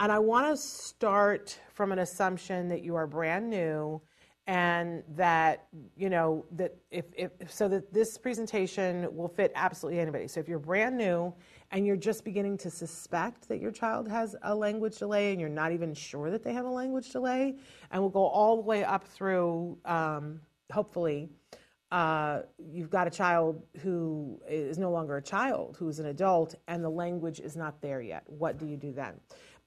And 0.01 0.11
I 0.11 0.19
want 0.19 0.49
to 0.49 0.57
start 0.61 1.59
from 1.73 1.93
an 1.93 2.01
assumption 2.01 2.69
that 2.69 2.83
you 2.83 2.97
are 2.97 3.07
brand 3.07 3.49
new 3.49 4.03
and 4.47 5.03
that 5.17 5.69
you 5.97 6.11
know 6.11 6.45
that 6.53 6.77
if, 6.91 7.07
if 7.17 7.31
so 7.51 7.67
that 7.69 7.93
this 7.93 8.19
presentation 8.19 9.09
will 9.17 9.29
fit 9.29 9.53
absolutely 9.55 10.01
anybody. 10.01 10.29
So 10.29 10.41
if 10.41 10.49
you're 10.49 10.59
brand 10.59 10.99
new 10.99 11.33
and 11.71 11.87
you're 11.87 11.97
just 11.97 12.25
beginning 12.25 12.59
to 12.59 12.71
suspect 12.71 13.49
that 13.49 13.61
your 13.61 13.71
child 13.71 14.07
has 14.09 14.37
a 14.43 14.55
language 14.55 14.99
delay 14.99 15.33
and 15.33 15.41
you're 15.41 15.49
not 15.49 15.73
even 15.73 15.95
sure 15.95 16.31
that 16.31 16.43
they 16.43 16.53
have 16.53 16.67
a 16.67 16.71
language 16.71 17.11
delay 17.11 17.57
and 17.91 18.03
we'll 18.03 18.11
go 18.11 18.27
all 18.27 18.57
the 18.57 18.63
way 18.63 18.85
up 18.85 19.05
through 19.05 19.79
um, 19.87 20.41
hopefully 20.71 21.31
uh, 21.91 22.43
you've 22.59 22.91
got 22.91 23.07
a 23.07 23.11
child 23.11 23.63
who 23.81 24.41
is 24.49 24.79
no 24.79 24.91
longer 24.91 25.17
a 25.17 25.23
child 25.23 25.77
who's 25.79 26.01
an 26.01 26.07
adult 26.07 26.55
and 26.67 26.83
the 26.83 26.89
language 26.89 27.41
is 27.41 27.57
not 27.57 27.81
there 27.81 28.03
yet. 28.03 28.25
What 28.27 28.59
do 28.59 28.67
you 28.67 28.77
do 28.77 28.93
then? 28.93 29.15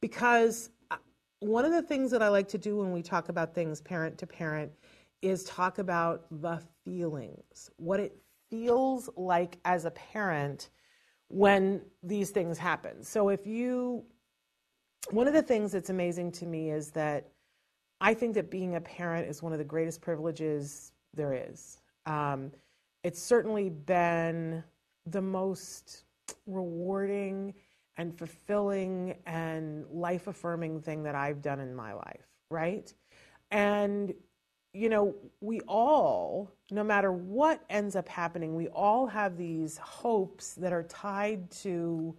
Because 0.01 0.69
one 1.39 1.65
of 1.65 1.72
the 1.72 1.82
things 1.82 2.12
that 2.12 2.22
I 2.22 2.29
like 2.29 2.48
to 2.50 2.58
do 2.58 2.77
when 2.77 2.91
we 2.91 3.01
talk 3.01 3.29
about 3.29 3.53
things 3.53 3.82
parent 3.82 4.17
to 4.20 4.27
parent 4.27 4.72
is 5.22 5.44
talk 5.44 5.79
about 5.79 6.25
the 6.32 6.62
feelings, 6.84 7.70
what 7.77 8.00
it 8.00 8.17
feels 8.50 9.10
like 9.15 9.58
as 9.65 9.86
a 9.86 9.91
parent 9.91 10.70
when 11.29 11.82
these 12.03 12.29
things 12.29 12.58
happen. 12.58 13.03
So 13.03 13.29
if 13.29 13.46
you, 13.46 14.03
one 15.12 15.27
of 15.27 15.34
the 15.34 15.41
things 15.41 15.72
that's 15.72 15.89
amazing 15.89 16.32
to 16.34 16.46
me 16.46 16.72
is 16.72 16.91
that 16.91 17.29
I 18.00 18.13
think 18.13 18.36
that 18.36 18.50
being 18.50 18.75
a 18.75 18.82
parent 18.82 19.27
is 19.27 19.41
one 19.41 19.51
of 19.51 19.58
the 19.58 19.65
greatest 19.65 20.01
privileges 20.01 20.91
there 21.13 21.34
is. 21.34 21.79
Um, 22.06 22.51
it's 23.03 23.22
certainly 23.22 23.70
been 23.70 24.63
the 25.06 25.22
most 25.22 26.03
rewarding 26.46 27.53
and 27.98 28.18
fulfilling 28.18 29.16
and 29.25 29.86
life 29.92 30.27
affirming 30.27 30.82
thing 30.82 31.04
that 31.04 31.16
I've 31.16 31.42
done 31.42 31.60
in 31.60 31.75
my 31.75 31.94
life, 31.94 32.27
right? 32.51 32.94
And, 33.51 34.13
you 34.74 34.89
know, 34.89 35.16
we 35.42 35.62
all, 35.62 36.51
no 36.72 36.84
matter 36.84 37.12
what 37.12 37.63
ends 37.70 37.96
up 37.96 38.08
happening, 38.08 38.56
we 38.56 38.68
all 38.68 39.08
have 39.08 39.38
these 39.38 39.77
hopes 39.77 40.54
that 40.56 40.72
are 40.72 40.84
tied 40.84 41.50
to, 41.51 42.16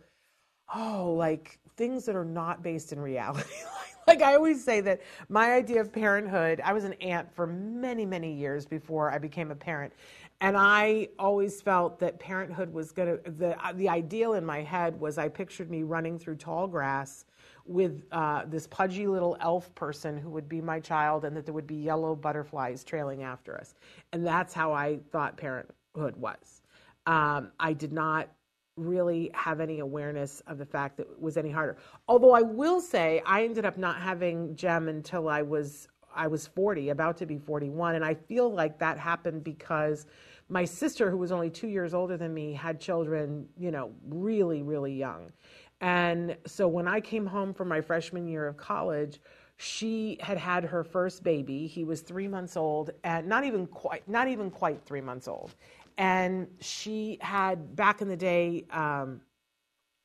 oh, 0.75 1.15
like 1.17 1.61
things 1.77 2.05
that 2.07 2.17
are 2.17 2.25
not 2.25 2.63
based 2.63 2.93
in 2.93 2.99
reality. 2.99 3.49
like 4.09 4.23
I 4.23 4.35
always 4.35 4.65
say 4.65 4.81
that 4.81 5.03
my 5.29 5.53
idea 5.53 5.81
of 5.81 5.93
parenthood, 5.93 6.61
I 6.65 6.73
was 6.73 6.85
an 6.85 6.95
aunt 6.95 7.33
for 7.33 7.47
many, 7.47 8.05
many 8.05 8.33
years 8.33 8.67
before 8.67 9.13
I 9.13 9.19
became 9.19 9.51
a 9.51 9.55
parent. 9.55 9.93
And 10.41 10.57
I 10.57 11.09
always 11.19 11.61
felt 11.61 11.99
that 11.99 12.21
parenthood 12.21 12.73
was 12.73 12.93
going 12.93 13.19
to, 13.19 13.31
the, 13.31 13.57
the 13.75 13.89
ideal 13.89 14.35
in 14.35 14.45
my 14.45 14.63
head 14.63 14.99
was 15.01 15.19
I 15.19 15.29
pictured 15.29 15.71
me 15.71 15.83
running 15.83 16.19
through 16.19 16.37
tall 16.37 16.69
grass 16.69 17.25
with 17.67 18.05
uh, 18.13 18.45
this 18.47 18.67
pudgy 18.67 19.07
little 19.07 19.37
elf 19.41 19.75
person 19.75 20.17
who 20.17 20.31
would 20.31 20.49
be 20.49 20.61
my 20.61 20.79
child 20.79 21.25
and 21.25 21.37
that 21.37 21.45
there 21.45 21.55
would 21.55 21.67
be 21.67 21.75
yellow 21.75 22.15
butterflies 22.15 22.85
trailing 22.85 23.25
after 23.25 23.59
us. 23.59 23.75
And 24.13 24.25
that's 24.25 24.55
how 24.55 24.73
I 24.73 25.01
thought 25.11 25.37
parenthood 25.37 26.17
was. 26.17 26.63
Um, 27.07 27.51
I 27.59 27.73
did 27.73 27.93
not 27.93 28.29
really 28.77 29.31
have 29.35 29.61
any 29.61 29.81
awareness 29.81 30.41
of 30.47 30.59
the 30.59 30.65
fact 30.65 30.97
that 30.99 31.09
it 31.11 31.21
was 31.21 31.37
any 31.37 31.51
harder. 31.51 31.77
Although 32.07 32.33
I 32.33 32.43
will 32.43 32.81
say 32.81 33.23
I 33.27 33.43
ended 33.43 33.65
up 33.65 33.77
not 33.77 34.01
having 34.01 34.55
Jem 34.55 34.89
until 34.89 35.29
I 35.29 35.43
was 35.43 35.89
I 36.15 36.27
was 36.27 36.47
40, 36.47 36.89
about 36.89 37.17
to 37.19 37.27
be 37.27 37.39
41, 37.39 37.95
and 37.95 38.05
I 38.05 38.15
feel 38.15 38.53
like 38.53 38.79
that 38.79 38.99
happened 38.99 39.45
because 39.45 40.07
my 40.49 40.65
sister, 40.65 41.11
who 41.11 41.19
was 41.19 41.33
only 41.33 41.51
two 41.51 41.69
years 41.69 41.95
older 41.95 42.17
than 42.17 42.33
me, 42.33 42.53
had 42.53 42.81
children, 42.81 43.49
you 43.59 43.71
know, 43.71 43.93
really, 44.09 44.63
really 44.63 44.95
young. 44.95 45.33
And 45.81 46.37
so 46.47 46.67
when 46.67 46.89
I 46.89 47.01
came 47.01 47.27
home 47.27 47.55
from 47.55 47.69
my 47.69 47.81
freshman 47.81 48.27
year 48.27 48.47
of 48.47 48.57
college, 48.57 49.21
she 49.59 50.19
had 50.21 50.39
had 50.39 50.65
her 50.65 50.85
first 50.85 51.23
baby. 51.23 51.67
He 51.67 51.85
was 51.85 52.01
three 52.01 52.29
months 52.29 52.57
old, 52.57 52.91
and 53.05 53.27
not 53.27 53.45
even 53.45 53.67
quite, 53.67 54.09
not 54.09 54.29
even 54.29 54.51
quite 54.51 54.85
three 54.85 55.01
months 55.01 55.29
old. 55.29 55.55
And 55.99 56.47
she 56.61 57.19
had 57.21 57.75
back 57.75 58.01
in 58.01 58.09
the 58.09 58.17
day, 58.17 58.67
um, 58.71 59.21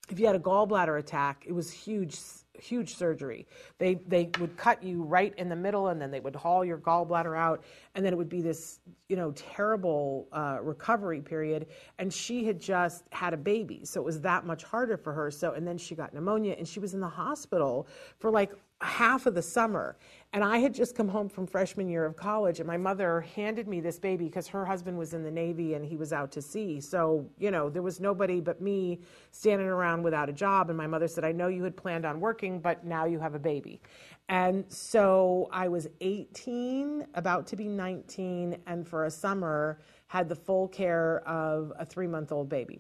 if 0.10 0.20
you 0.20 0.26
had 0.26 0.36
a 0.36 0.40
gallbladder 0.40 1.00
attack, 1.00 1.46
it 1.48 1.54
was 1.54 1.72
huge 1.72 2.16
huge 2.60 2.96
surgery. 2.96 3.48
They 3.78 3.96
they 4.08 4.30
would 4.40 4.56
cut 4.58 4.84
you 4.84 5.04
right 5.04 5.34
in 5.38 5.50
the 5.50 5.56
middle, 5.56 5.88
and 5.88 6.02
then 6.02 6.12
they 6.12 6.20
would 6.20 6.36
haul 6.36 6.64
your 6.64 6.78
gallbladder 6.78 7.38
out, 7.38 7.64
and 7.96 8.06
then 8.06 8.14
it 8.14 8.16
would 8.18 8.30
be 8.30 8.42
this 8.42 8.80
you 9.10 9.16
know 9.16 9.32
terrible 9.32 10.28
uh, 10.32 10.60
recovery 10.62 11.22
period. 11.22 11.68
And 12.00 12.14
she 12.14 12.46
had 12.46 12.60
just 12.60 13.06
had 13.12 13.34
a 13.34 13.38
baby, 13.38 13.86
so 13.86 14.02
it 14.02 14.04
was 14.04 14.22
that 14.22 14.46
much 14.46 14.64
harder 14.64 14.98
for 14.98 15.14
her. 15.14 15.32
So 15.32 15.54
and 15.54 15.68
then 15.68 15.78
she 15.78 15.96
got 15.96 16.14
pneumonia, 16.14 16.56
and 16.58 16.68
she 16.68 16.80
was 16.80 16.94
in 16.94 17.00
the 17.00 17.08
hospital 17.08 17.88
for 18.20 18.30
like 18.32 18.52
half 18.82 19.26
of 19.26 19.34
the 19.34 19.42
summer. 19.42 19.98
And 20.34 20.44
I 20.44 20.58
had 20.58 20.74
just 20.74 20.96
come 20.96 21.08
home 21.08 21.30
from 21.30 21.46
freshman 21.46 21.88
year 21.88 22.06
of 22.06 22.16
college, 22.16 22.60
and 22.60 22.66
my 22.66 22.76
mother 22.76 23.22
handed 23.22 23.68
me 23.68 23.82
this 23.82 24.00
baby 24.00 24.26
because 24.26 24.48
her 24.48 24.66
husband 24.66 24.98
was 24.98 25.14
in 25.14 25.24
the 25.24 25.30
Navy 25.30 25.76
and 25.76 25.86
he 25.86 25.96
was 25.96 26.12
out 26.12 26.32
to 26.32 26.42
sea. 26.42 26.82
So, 26.82 27.30
you 27.38 27.52
know, 27.52 27.70
there 27.70 27.84
was 27.84 28.00
nobody 28.00 28.42
but 28.42 28.60
me 28.60 29.00
standing 29.30 29.68
around 29.68 30.02
without 30.02 30.30
a 30.30 30.34
job. 30.34 30.70
And 30.70 30.78
my 30.78 30.88
mother 30.88 31.08
said, 31.08 31.24
I 31.24 31.34
know 31.34 31.50
you 31.50 31.64
had 31.64 31.78
planned 31.78 32.04
on 32.04 32.20
working, 32.20 32.60
but 32.60 32.84
now 32.84 33.06
you 33.06 33.20
have 33.20 33.36
a 33.36 33.40
baby. 33.40 33.80
And 34.28 34.66
so 34.70 35.50
I 35.52 35.68
was 35.68 35.88
18, 36.02 37.06
about 37.14 37.46
to 37.48 37.56
be 37.56 37.68
19, 37.68 38.58
and 38.66 38.88
for 38.88 39.06
a 39.06 39.12
summer 39.12 39.82
had 40.08 40.30
the 40.30 40.36
full 40.36 40.68
care 40.68 41.28
of 41.28 41.74
a 41.78 41.86
three 41.86 42.08
month 42.08 42.32
old 42.32 42.50
baby 42.50 42.80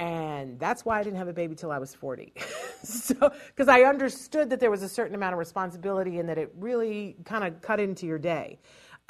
and 0.00 0.58
that's 0.58 0.86
why 0.86 0.98
I 0.98 1.02
didn't 1.02 1.18
have 1.18 1.28
a 1.28 1.32
baby 1.32 1.54
till 1.54 1.70
I 1.70 1.78
was 1.78 1.94
40. 1.94 2.32
so, 2.82 3.14
because 3.48 3.68
I 3.68 3.82
understood 3.82 4.48
that 4.48 4.58
there 4.58 4.70
was 4.70 4.82
a 4.82 4.88
certain 4.88 5.14
amount 5.14 5.34
of 5.34 5.38
responsibility 5.38 6.18
and 6.18 6.28
that 6.28 6.38
it 6.38 6.50
really 6.56 7.16
kind 7.26 7.44
of 7.44 7.60
cut 7.60 7.80
into 7.80 8.06
your 8.06 8.18
day. 8.18 8.58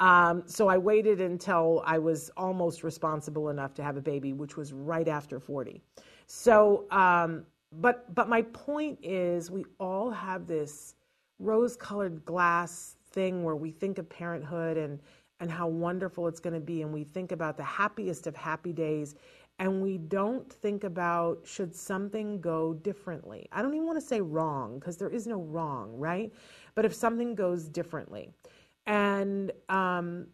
Um, 0.01 0.43
so 0.47 0.67
I 0.67 0.77
waited 0.77 1.21
until 1.21 1.81
I 1.85 1.97
was 1.97 2.29
almost 2.35 2.83
responsible 2.83 3.47
enough 3.49 3.73
to 3.75 3.83
have 3.83 3.95
a 3.95 4.01
baby, 4.01 4.33
which 4.33 4.57
was 4.57 4.73
right 4.73 5.07
after 5.07 5.39
40. 5.39 5.81
So, 6.27 6.87
um, 6.91 7.45
but 7.71 8.13
but 8.13 8.27
my 8.27 8.41
point 8.41 8.99
is, 9.01 9.49
we 9.49 9.63
all 9.79 10.11
have 10.11 10.45
this 10.45 10.95
rose-colored 11.39 12.25
glass 12.25 12.97
thing 13.11 13.43
where 13.45 13.55
we 13.55 13.71
think 13.71 13.97
of 13.97 14.09
parenthood 14.09 14.75
and 14.75 14.99
and 15.39 15.49
how 15.49 15.67
wonderful 15.67 16.27
it's 16.27 16.39
going 16.39 16.53
to 16.53 16.59
be, 16.59 16.81
and 16.81 16.91
we 16.91 17.03
think 17.05 17.31
about 17.31 17.55
the 17.55 17.63
happiest 17.63 18.27
of 18.27 18.35
happy 18.35 18.73
days 18.73 19.15
and 19.61 19.79
we 19.79 19.99
don't 19.99 20.51
think 20.51 20.83
about 20.83 21.39
should 21.45 21.75
something 21.75 22.41
go 22.41 22.73
differently. 22.73 23.47
I 23.51 23.61
don't 23.61 23.75
even 23.75 23.85
want 23.85 23.99
to 23.99 24.05
say 24.05 24.19
wrong 24.19 24.79
because 24.79 24.97
there 24.97 25.07
is 25.07 25.27
no 25.27 25.43
wrong, 25.43 25.95
right? 25.95 26.33
But 26.73 26.83
if 26.83 26.95
something 26.95 27.35
goes 27.35 27.69
differently, 27.69 28.33
and 28.87 29.51
um, 29.69 30.25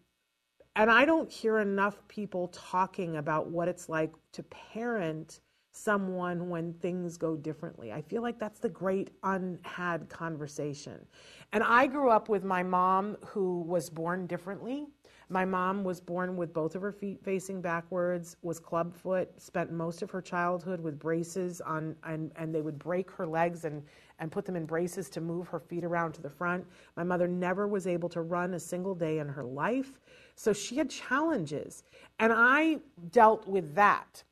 and 0.76 0.90
I 0.90 1.04
don't 1.04 1.30
hear 1.30 1.58
enough 1.58 2.08
people 2.08 2.48
talking 2.48 3.18
about 3.18 3.50
what 3.50 3.68
it's 3.68 3.90
like 3.90 4.14
to 4.32 4.42
parent 4.44 5.40
someone 5.72 6.48
when 6.48 6.72
things 6.72 7.18
go 7.18 7.36
differently. 7.36 7.92
I 7.92 8.00
feel 8.00 8.22
like 8.22 8.38
that's 8.38 8.60
the 8.60 8.70
great 8.70 9.10
unhad 9.22 10.08
conversation. 10.08 11.04
And 11.52 11.62
I 11.62 11.86
grew 11.86 12.08
up 12.08 12.30
with 12.30 12.44
my 12.44 12.62
mom 12.62 13.18
who 13.26 13.60
was 13.60 13.90
born 13.90 14.26
differently 14.26 14.86
my 15.30 15.44
mom 15.44 15.84
was 15.84 16.00
born 16.00 16.36
with 16.36 16.54
both 16.54 16.74
of 16.74 16.82
her 16.82 16.92
feet 16.92 17.22
facing 17.22 17.60
backwards, 17.60 18.36
was 18.42 18.58
clubfoot, 18.58 19.28
spent 19.40 19.70
most 19.70 20.00
of 20.00 20.10
her 20.10 20.22
childhood 20.22 20.80
with 20.80 20.98
braces 20.98 21.60
on, 21.60 21.94
and, 22.04 22.32
and 22.36 22.54
they 22.54 22.62
would 22.62 22.78
break 22.78 23.10
her 23.10 23.26
legs 23.26 23.64
and, 23.66 23.82
and 24.20 24.32
put 24.32 24.46
them 24.46 24.56
in 24.56 24.64
braces 24.64 25.10
to 25.10 25.20
move 25.20 25.46
her 25.48 25.60
feet 25.60 25.84
around 25.84 26.12
to 26.12 26.22
the 26.22 26.30
front. 26.30 26.66
My 26.96 27.04
mother 27.04 27.28
never 27.28 27.68
was 27.68 27.86
able 27.86 28.08
to 28.10 28.22
run 28.22 28.54
a 28.54 28.60
single 28.60 28.94
day 28.94 29.18
in 29.18 29.28
her 29.28 29.44
life. 29.44 30.00
So 30.34 30.54
she 30.54 30.76
had 30.76 30.88
challenges. 30.88 31.84
And 32.18 32.32
I 32.34 32.78
dealt 33.10 33.46
with 33.46 33.74
that. 33.74 34.22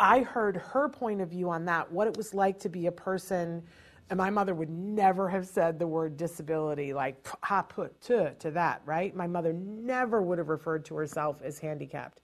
I 0.00 0.20
heard 0.20 0.56
her 0.56 0.88
point 0.88 1.20
of 1.20 1.28
view 1.28 1.50
on 1.50 1.64
that, 1.66 1.90
what 1.92 2.08
it 2.08 2.16
was 2.16 2.34
like 2.34 2.58
to 2.60 2.68
be 2.68 2.86
a 2.86 2.92
person. 2.92 3.62
And 4.10 4.18
my 4.18 4.28
mother 4.28 4.54
would 4.54 4.70
never 4.70 5.28
have 5.28 5.46
said 5.46 5.78
the 5.78 5.86
word 5.86 6.16
disability, 6.16 6.92
like 6.92 7.26
ha 7.44 7.62
put 7.62 8.00
to, 8.02 8.34
to 8.34 8.50
that, 8.50 8.82
right? 8.84 9.14
My 9.14 9.28
mother 9.28 9.52
never 9.52 10.20
would 10.20 10.38
have 10.38 10.48
referred 10.48 10.84
to 10.86 10.96
herself 10.96 11.40
as 11.42 11.60
handicapped. 11.60 12.20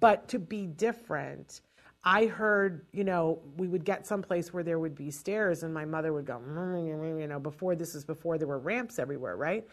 But 0.00 0.28
to 0.28 0.38
be 0.38 0.66
different, 0.66 1.60
I 2.04 2.26
heard, 2.26 2.86
you 2.92 3.04
know, 3.04 3.40
we 3.58 3.68
would 3.68 3.84
get 3.84 4.06
someplace 4.06 4.52
where 4.54 4.62
there 4.62 4.78
would 4.78 4.94
be 4.94 5.10
stairs, 5.10 5.62
and 5.62 5.74
my 5.74 5.84
mother 5.84 6.12
would 6.14 6.24
go, 6.24 6.40
you 6.40 7.26
know, 7.26 7.38
before 7.38 7.74
this 7.74 7.94
is 7.94 8.04
before 8.04 8.38
there 8.38 8.48
were 8.48 8.58
ramps 8.58 8.98
everywhere, 8.98 9.36
right? 9.36 9.66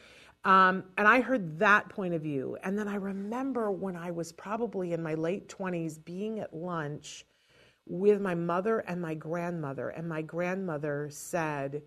Um, 0.44 0.84
and 0.98 1.08
I 1.08 1.22
heard 1.22 1.60
that 1.60 1.88
point 1.90 2.14
of 2.14 2.22
view. 2.22 2.58
And 2.64 2.78
then 2.78 2.88
I 2.88 2.96
remember 2.96 3.72
when 3.72 3.96
I 3.96 4.12
was 4.12 4.34
probably 4.34 4.92
in 4.92 5.02
my 5.02 5.14
late 5.14 5.48
20s 5.48 6.04
being 6.04 6.40
at 6.40 6.54
lunch 6.54 7.26
with 7.88 8.22
my 8.22 8.36
mother 8.36 8.80
and 8.80 9.02
my 9.02 9.14
grandmother. 9.16 9.90
And 9.90 10.08
my 10.08 10.22
grandmother 10.22 11.10
said, 11.12 11.84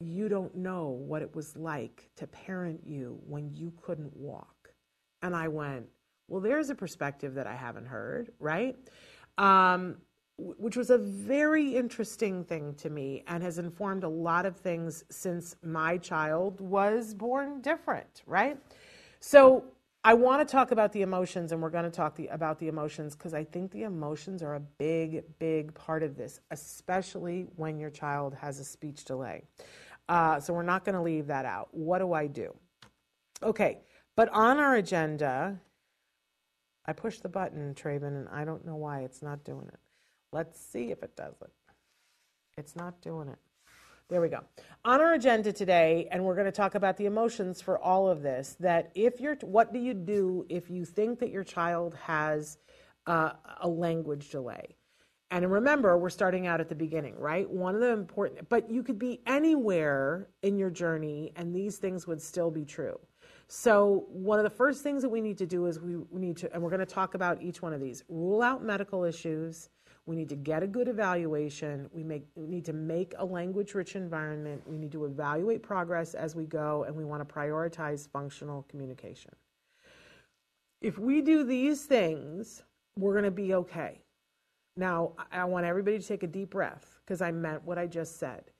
You 0.00 0.28
don't 0.28 0.56
know 0.56 0.88
what 0.88 1.22
it 1.22 1.34
was 1.34 1.56
like 1.56 2.10
to 2.16 2.26
parent 2.26 2.82
you 2.86 3.20
when 3.26 3.50
you 3.52 3.72
couldn't 3.82 4.16
walk. 4.16 4.74
And 5.22 5.34
I 5.36 5.48
went, 5.48 5.86
Well, 6.28 6.40
there's 6.40 6.70
a 6.70 6.74
perspective 6.74 7.34
that 7.34 7.46
I 7.46 7.54
haven't 7.56 7.86
heard, 7.86 8.32
right? 8.38 8.76
um, 9.38 9.96
which 10.38 10.76
was 10.76 10.90
a 10.90 10.98
very 10.98 11.76
interesting 11.76 12.44
thing 12.44 12.74
to 12.74 12.90
me 12.90 13.22
and 13.28 13.42
has 13.42 13.58
informed 13.58 14.04
a 14.04 14.08
lot 14.08 14.46
of 14.46 14.56
things 14.56 15.04
since 15.10 15.56
my 15.62 15.96
child 15.98 16.60
was 16.60 17.14
born 17.14 17.60
different, 17.60 18.22
right? 18.26 18.58
So 19.20 19.64
I 20.04 20.14
want 20.14 20.46
to 20.46 20.50
talk 20.50 20.72
about 20.72 20.92
the 20.92 21.02
emotions, 21.02 21.52
and 21.52 21.62
we're 21.62 21.70
going 21.70 21.84
to 21.84 21.90
talk 21.90 22.16
the, 22.16 22.26
about 22.28 22.58
the 22.58 22.66
emotions 22.66 23.14
because 23.14 23.34
I 23.34 23.44
think 23.44 23.70
the 23.70 23.84
emotions 23.84 24.42
are 24.42 24.56
a 24.56 24.60
big, 24.60 25.22
big 25.38 25.72
part 25.74 26.02
of 26.02 26.16
this, 26.16 26.40
especially 26.50 27.46
when 27.54 27.78
your 27.78 27.90
child 27.90 28.34
has 28.34 28.58
a 28.58 28.64
speech 28.64 29.04
delay. 29.04 29.44
Uh, 30.08 30.40
so 30.40 30.52
we're 30.52 30.62
not 30.62 30.84
going 30.84 30.96
to 30.96 31.02
leave 31.02 31.28
that 31.28 31.44
out. 31.44 31.68
What 31.70 31.98
do 31.98 32.12
I 32.12 32.26
do? 32.26 32.52
Okay, 33.44 33.78
but 34.16 34.28
on 34.30 34.58
our 34.58 34.74
agenda 34.74 35.60
I 36.84 36.92
pushed 36.92 37.22
the 37.22 37.28
button, 37.28 37.74
Traven, 37.74 38.08
and 38.08 38.28
I 38.28 38.44
don't 38.44 38.66
know 38.66 38.76
why 38.76 39.00
it's 39.00 39.22
not 39.22 39.44
doing 39.44 39.68
it. 39.68 39.78
Let's 40.32 40.60
see 40.60 40.90
if 40.90 41.02
it 41.02 41.16
does 41.16 41.34
it. 41.42 41.52
It's 42.56 42.74
not 42.74 43.00
doing 43.00 43.28
it. 43.28 43.38
There 44.08 44.20
we 44.20 44.28
go. 44.28 44.40
On 44.84 45.00
our 45.00 45.14
agenda 45.14 45.52
today, 45.52 46.08
and 46.10 46.24
we're 46.24 46.34
going 46.34 46.46
to 46.46 46.52
talk 46.52 46.74
about 46.74 46.96
the 46.96 47.06
emotions 47.06 47.60
for 47.62 47.78
all 47.78 48.08
of 48.08 48.22
this. 48.22 48.56
That 48.60 48.90
if 48.94 49.20
you're, 49.20 49.36
what 49.36 49.72
do 49.72 49.78
you 49.78 49.94
do 49.94 50.44
if 50.48 50.68
you 50.70 50.84
think 50.84 51.18
that 51.20 51.30
your 51.30 51.44
child 51.44 51.94
has 51.94 52.58
uh, 53.06 53.32
a 53.60 53.68
language 53.68 54.30
delay? 54.30 54.76
And 55.30 55.50
remember, 55.50 55.96
we're 55.96 56.10
starting 56.10 56.46
out 56.46 56.60
at 56.60 56.68
the 56.68 56.74
beginning, 56.74 57.18
right? 57.18 57.48
One 57.48 57.74
of 57.74 57.80
the 57.80 57.88
important, 57.88 58.46
but 58.50 58.70
you 58.70 58.82
could 58.82 58.98
be 58.98 59.22
anywhere 59.26 60.28
in 60.42 60.58
your 60.58 60.68
journey, 60.68 61.32
and 61.36 61.54
these 61.54 61.78
things 61.78 62.06
would 62.06 62.20
still 62.20 62.50
be 62.50 62.66
true. 62.66 62.98
So, 63.48 64.04
one 64.08 64.38
of 64.38 64.44
the 64.44 64.50
first 64.50 64.82
things 64.82 65.00
that 65.00 65.08
we 65.08 65.22
need 65.22 65.38
to 65.38 65.46
do 65.46 65.64
is 65.66 65.80
we, 65.80 65.96
we 65.96 66.20
need 66.20 66.36
to, 66.38 66.52
and 66.52 66.62
we're 66.62 66.68
going 66.68 66.80
to 66.80 66.86
talk 66.86 67.14
about 67.14 67.40
each 67.42 67.62
one 67.62 67.72
of 67.72 67.80
these 67.80 68.04
rule 68.10 68.42
out 68.42 68.62
medical 68.62 69.04
issues. 69.04 69.70
We 70.06 70.16
need 70.16 70.28
to 70.30 70.36
get 70.36 70.62
a 70.62 70.66
good 70.66 70.88
evaluation. 70.88 71.88
We, 71.92 72.02
make, 72.02 72.26
we 72.34 72.48
need 72.48 72.64
to 72.64 72.72
make 72.72 73.14
a 73.18 73.24
language 73.24 73.74
rich 73.74 73.94
environment. 73.94 74.62
We 74.66 74.76
need 74.76 74.92
to 74.92 75.04
evaluate 75.04 75.62
progress 75.62 76.14
as 76.14 76.34
we 76.34 76.44
go, 76.44 76.84
and 76.84 76.96
we 76.96 77.04
want 77.04 77.26
to 77.26 77.34
prioritize 77.34 78.08
functional 78.08 78.64
communication. 78.68 79.30
If 80.80 80.98
we 80.98 81.22
do 81.22 81.44
these 81.44 81.84
things, 81.84 82.64
we're 82.98 83.12
going 83.12 83.24
to 83.24 83.30
be 83.30 83.54
okay. 83.54 84.00
Now, 84.76 85.12
I 85.30 85.44
want 85.44 85.66
everybody 85.66 85.98
to 85.98 86.06
take 86.06 86.24
a 86.24 86.26
deep 86.26 86.50
breath 86.50 86.98
because 87.04 87.22
I 87.22 87.30
meant 87.30 87.64
what 87.64 87.78
I 87.78 87.86
just 87.86 88.18
said. 88.18 88.50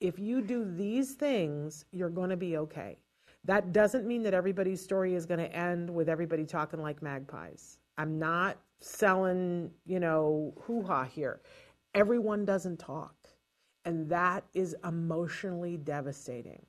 If 0.00 0.18
you 0.18 0.40
do 0.42 0.64
these 0.64 1.14
things, 1.14 1.84
you're 1.90 2.10
going 2.10 2.30
to 2.30 2.36
be 2.36 2.56
okay. 2.58 2.98
That 3.44 3.72
doesn't 3.72 4.06
mean 4.06 4.22
that 4.22 4.34
everybody's 4.34 4.80
story 4.80 5.14
is 5.14 5.26
going 5.26 5.40
to 5.40 5.52
end 5.52 5.90
with 5.90 6.08
everybody 6.08 6.44
talking 6.44 6.80
like 6.80 7.02
magpies. 7.02 7.78
I'm 7.98 8.18
not 8.18 8.58
selling, 8.82 9.70
you 9.84 10.00
know, 10.00 10.52
hoo 10.62 10.82
ha 10.82 11.04
here. 11.04 11.40
Everyone 11.94 12.44
doesn't 12.44 12.78
talk. 12.78 13.14
And 13.84 14.08
that 14.10 14.44
is 14.54 14.76
emotionally 14.84 15.76
devastating. 15.76 16.64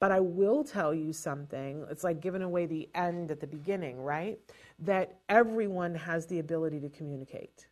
But 0.00 0.12
I 0.12 0.20
will 0.20 0.62
tell 0.62 0.94
you 0.94 1.12
something. 1.12 1.84
It's 1.90 2.04
like 2.04 2.20
giving 2.20 2.42
away 2.42 2.66
the 2.66 2.88
end 2.94 3.30
at 3.30 3.40
the 3.40 3.46
beginning, 3.46 4.00
right? 4.00 4.38
That 4.78 5.18
everyone 5.28 5.94
has 5.94 6.26
the 6.26 6.38
ability 6.38 6.80
to 6.80 6.88
communicate. 6.88 7.66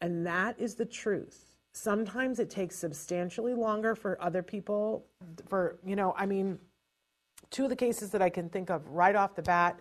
And 0.00 0.26
that 0.26 0.58
is 0.58 0.74
the 0.74 0.86
truth. 0.86 1.52
Sometimes 1.72 2.38
it 2.38 2.48
takes 2.48 2.76
substantially 2.76 3.54
longer 3.54 3.94
for 3.94 4.20
other 4.22 4.42
people, 4.42 5.06
for, 5.48 5.78
you 5.84 5.96
know, 5.96 6.14
I 6.16 6.26
mean, 6.26 6.58
two 7.50 7.64
of 7.64 7.70
the 7.70 7.76
cases 7.76 8.10
that 8.10 8.22
I 8.22 8.30
can 8.30 8.48
think 8.48 8.70
of 8.70 8.88
right 8.88 9.14
off 9.14 9.34
the 9.34 9.42
bat 9.42 9.78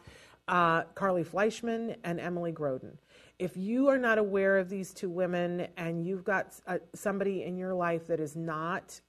uh, 0.48 0.84
Carly 0.96 1.24
Fleischmann 1.24 1.96
and 2.04 2.20
Emily 2.20 2.52
Grodin. 2.52 2.98
If 3.40 3.56
you 3.56 3.88
are 3.88 4.00
not 4.00 4.18
aware 4.18 4.58
of 4.58 4.68
these 4.68 4.94
two 4.94 5.10
women 5.10 5.68
and 5.78 6.04
you've 6.04 6.24
got 6.24 6.60
uh, 6.66 6.80
somebody 6.96 7.44
in 7.44 7.56
your 7.56 7.74
life 7.74 8.08
that 8.08 8.20
is 8.20 8.36
not 8.36 9.00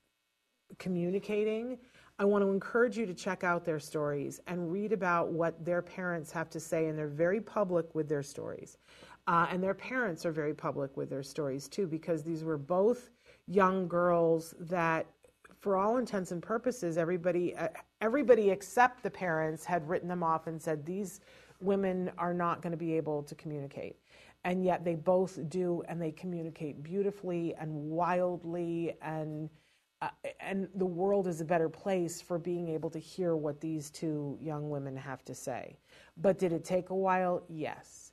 communicating, 0.78 1.78
I 2.18 2.24
want 2.26 2.44
to 2.44 2.50
encourage 2.50 2.98
you 2.98 3.06
to 3.06 3.14
check 3.14 3.42
out 3.42 3.64
their 3.64 3.78
stories 3.78 4.40
and 4.46 4.70
read 4.70 4.92
about 4.92 5.32
what 5.32 5.64
their 5.64 5.80
parents 5.80 6.30
have 6.32 6.50
to 6.50 6.60
say, 6.60 6.86
and 6.86 6.98
they're 6.98 7.08
very 7.08 7.40
public 7.40 7.94
with 7.94 8.08
their 8.08 8.22
stories. 8.22 8.76
Uh, 9.26 9.46
and 9.50 9.62
their 9.62 9.74
parents 9.74 10.26
are 10.26 10.32
very 10.32 10.54
public 10.54 10.96
with 10.96 11.08
their 11.08 11.22
stories 11.22 11.68
too, 11.68 11.86
because 11.86 12.22
these 12.22 12.44
were 12.44 12.58
both 12.58 13.10
young 13.46 13.88
girls 13.88 14.54
that 14.60 15.06
for 15.58 15.76
all 15.76 15.96
intents 15.96 16.32
and 16.32 16.42
purposes, 16.42 16.98
everybody, 16.98 17.56
uh, 17.56 17.68
everybody 18.00 18.50
except 18.50 19.02
the 19.02 19.10
parents 19.10 19.64
had 19.64 19.88
written 19.88 20.08
them 20.08 20.22
off 20.22 20.46
and 20.46 20.60
said 20.60 20.84
these 20.84 21.20
women 21.60 22.10
are 22.18 22.34
not 22.34 22.62
going 22.62 22.70
to 22.72 22.76
be 22.76 22.94
able 22.96 23.22
to 23.24 23.34
communicate. 23.34 23.96
And 24.44 24.64
yet 24.64 24.84
they 24.84 24.94
both 24.94 25.38
do, 25.48 25.82
and 25.88 26.00
they 26.00 26.12
communicate 26.12 26.82
beautifully 26.82 27.54
and 27.58 27.72
wildly, 27.72 28.94
and 29.02 29.50
uh, 30.00 30.10
and 30.38 30.68
the 30.76 30.86
world 30.86 31.26
is 31.26 31.40
a 31.40 31.44
better 31.44 31.68
place 31.68 32.22
for 32.22 32.38
being 32.38 32.68
able 32.68 32.88
to 32.88 33.00
hear 33.00 33.34
what 33.34 33.60
these 33.60 33.90
two 33.90 34.38
young 34.40 34.70
women 34.70 34.96
have 34.96 35.24
to 35.24 35.34
say. 35.34 35.76
But 36.16 36.38
did 36.38 36.52
it 36.52 36.64
take 36.64 36.90
a 36.90 36.94
while? 36.94 37.42
Yes. 37.48 38.12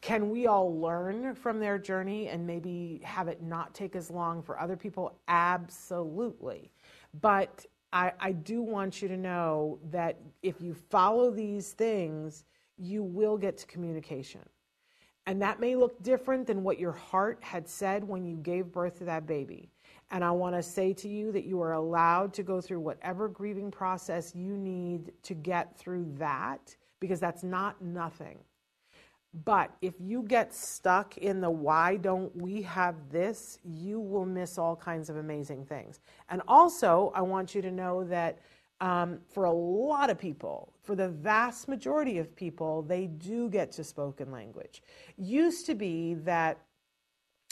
Can 0.00 0.30
we 0.30 0.46
all 0.46 0.80
learn 0.80 1.34
from 1.34 1.58
their 1.58 1.76
journey 1.76 2.28
and 2.28 2.46
maybe 2.46 3.00
have 3.02 3.26
it 3.26 3.42
not 3.42 3.74
take 3.74 3.96
as 3.96 4.10
long 4.10 4.42
for 4.42 4.60
other 4.60 4.76
people? 4.76 5.18
Absolutely. 5.26 6.70
But 7.20 7.66
I, 7.92 8.12
I 8.20 8.32
do 8.32 8.62
want 8.62 9.02
you 9.02 9.08
to 9.08 9.16
know 9.16 9.78
that 9.90 10.20
if 10.42 10.60
you 10.60 10.74
follow 10.74 11.30
these 11.30 11.72
things, 11.72 12.44
you 12.78 13.02
will 13.02 13.36
get 13.36 13.58
to 13.58 13.66
communication. 13.66 14.42
And 15.26 15.40
that 15.40 15.58
may 15.58 15.74
look 15.74 16.02
different 16.02 16.46
than 16.46 16.62
what 16.62 16.78
your 16.78 16.92
heart 16.92 17.38
had 17.40 17.68
said 17.68 18.04
when 18.04 18.24
you 18.24 18.36
gave 18.36 18.72
birth 18.72 18.98
to 18.98 19.04
that 19.04 19.26
baby. 19.26 19.70
And 20.10 20.22
I 20.22 20.30
want 20.30 20.54
to 20.54 20.62
say 20.62 20.92
to 20.94 21.08
you 21.08 21.32
that 21.32 21.44
you 21.44 21.62
are 21.62 21.72
allowed 21.72 22.34
to 22.34 22.42
go 22.42 22.60
through 22.60 22.80
whatever 22.80 23.28
grieving 23.28 23.70
process 23.70 24.34
you 24.34 24.56
need 24.56 25.12
to 25.22 25.34
get 25.34 25.76
through 25.78 26.12
that 26.18 26.76
because 27.00 27.20
that's 27.20 27.42
not 27.42 27.80
nothing. 27.80 28.38
But 29.44 29.72
if 29.82 29.94
you 29.98 30.22
get 30.22 30.54
stuck 30.54 31.16
in 31.16 31.40
the 31.40 31.50
why 31.50 31.96
don't 31.96 32.34
we 32.36 32.62
have 32.62 32.94
this, 33.10 33.58
you 33.64 33.98
will 33.98 34.26
miss 34.26 34.58
all 34.58 34.76
kinds 34.76 35.10
of 35.10 35.16
amazing 35.16 35.64
things. 35.64 35.98
And 36.28 36.40
also, 36.46 37.10
I 37.16 37.22
want 37.22 37.54
you 37.54 37.62
to 37.62 37.72
know 37.72 38.04
that 38.04 38.38
um, 38.84 39.18
for 39.32 39.44
a 39.44 39.52
lot 39.52 40.10
of 40.10 40.18
people, 40.18 40.70
for 40.82 40.94
the 40.94 41.08
vast 41.08 41.68
majority 41.68 42.18
of 42.18 42.36
people, 42.36 42.82
they 42.82 43.06
do 43.06 43.48
get 43.48 43.72
to 43.72 43.82
spoken 43.82 44.30
language. 44.30 44.82
Used 45.16 45.64
to 45.66 45.74
be 45.74 46.12
that 46.14 46.58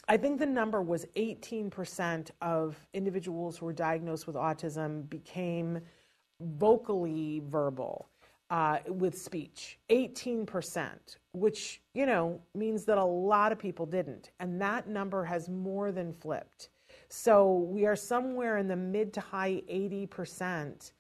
I 0.09 0.18
think 0.18 0.38
the 0.38 0.45
number 0.45 0.83
was 0.83 1.07
18% 1.16 2.31
of 2.42 2.77
individuals 2.92 3.57
who 3.57 3.64
were 3.64 3.73
diagnosed 3.73 4.27
with 4.27 4.37
autism 4.37 5.09
became 5.09 5.81
vocally 6.38 7.40
verbal 7.47 8.11
uh, 8.51 8.81
with 8.88 9.16
speech 9.16 9.79
18%, 9.88 10.90
which, 11.33 11.81
you 11.95 12.05
know, 12.05 12.42
means 12.55 12.85
that 12.85 12.99
a 12.99 13.05
lot 13.05 13.53
of 13.53 13.59
people 13.59 13.87
didn't. 13.87 14.33
And 14.38 14.61
that 14.61 14.87
number 14.87 15.25
has 15.25 15.49
more 15.49 15.92
than 15.92 16.12
flipped. 16.12 16.68
So 17.09 17.55
we 17.71 17.87
are 17.87 17.97
somewhere 17.97 18.59
in 18.59 18.68
the 18.68 18.77
mid 18.77 19.14
to 19.14 19.23
high 19.23 19.62
80% 19.71 20.92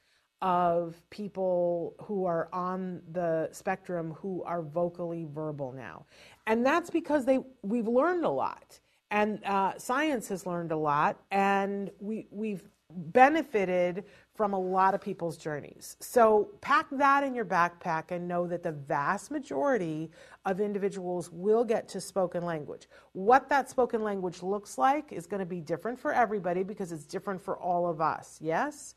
of 0.42 1.00
people 1.08 1.94
who 2.02 2.26
are 2.26 2.48
on 2.52 3.00
the 3.12 3.48
spectrum 3.52 4.12
who 4.18 4.42
are 4.42 4.60
vocally 4.60 5.26
verbal 5.32 5.72
now. 5.72 6.04
And 6.46 6.66
that's 6.66 6.90
because 6.90 7.24
they 7.24 7.38
we've 7.62 7.88
learned 7.88 8.24
a 8.24 8.30
lot. 8.30 8.80
And 9.10 9.44
uh, 9.44 9.78
science 9.78 10.28
has 10.28 10.46
learned 10.46 10.72
a 10.72 10.76
lot, 10.76 11.18
and 11.30 11.90
we, 12.00 12.26
we've 12.30 12.66
benefited 12.90 14.04
from 14.34 14.54
a 14.54 14.58
lot 14.58 14.94
of 14.94 15.00
people's 15.00 15.36
journeys. 15.36 15.96
So 16.00 16.48
pack 16.60 16.86
that 16.92 17.22
in 17.22 17.34
your 17.34 17.44
backpack 17.44 18.10
and 18.10 18.26
know 18.26 18.46
that 18.46 18.62
the 18.62 18.72
vast 18.72 19.30
majority 19.30 20.10
of 20.46 20.60
individuals 20.60 21.30
will 21.30 21.64
get 21.64 21.88
to 21.88 22.00
spoken 22.00 22.42
language. 22.44 22.88
What 23.12 23.48
that 23.50 23.68
spoken 23.68 24.02
language 24.02 24.42
looks 24.42 24.78
like 24.78 25.12
is 25.12 25.26
going 25.26 25.40
to 25.40 25.46
be 25.46 25.60
different 25.60 25.98
for 25.98 26.12
everybody 26.12 26.62
because 26.62 26.92
it's 26.92 27.04
different 27.04 27.42
for 27.42 27.58
all 27.58 27.86
of 27.86 28.00
us, 28.00 28.38
yes? 28.40 28.94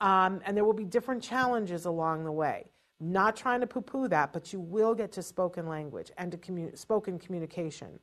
Um, 0.00 0.40
and 0.44 0.56
there 0.56 0.64
will 0.64 0.72
be 0.72 0.84
different 0.84 1.22
challenges 1.22 1.84
along 1.84 2.24
the 2.24 2.32
way. 2.32 2.66
Not 3.00 3.36
trying 3.36 3.60
to 3.60 3.66
poo 3.66 3.80
poo 3.80 4.08
that, 4.08 4.32
but 4.32 4.52
you 4.52 4.58
will 4.58 4.94
get 4.94 5.12
to 5.12 5.22
spoken 5.22 5.68
language 5.68 6.10
and 6.18 6.32
to 6.32 6.76
spoken 6.76 7.18
communication. 7.18 7.98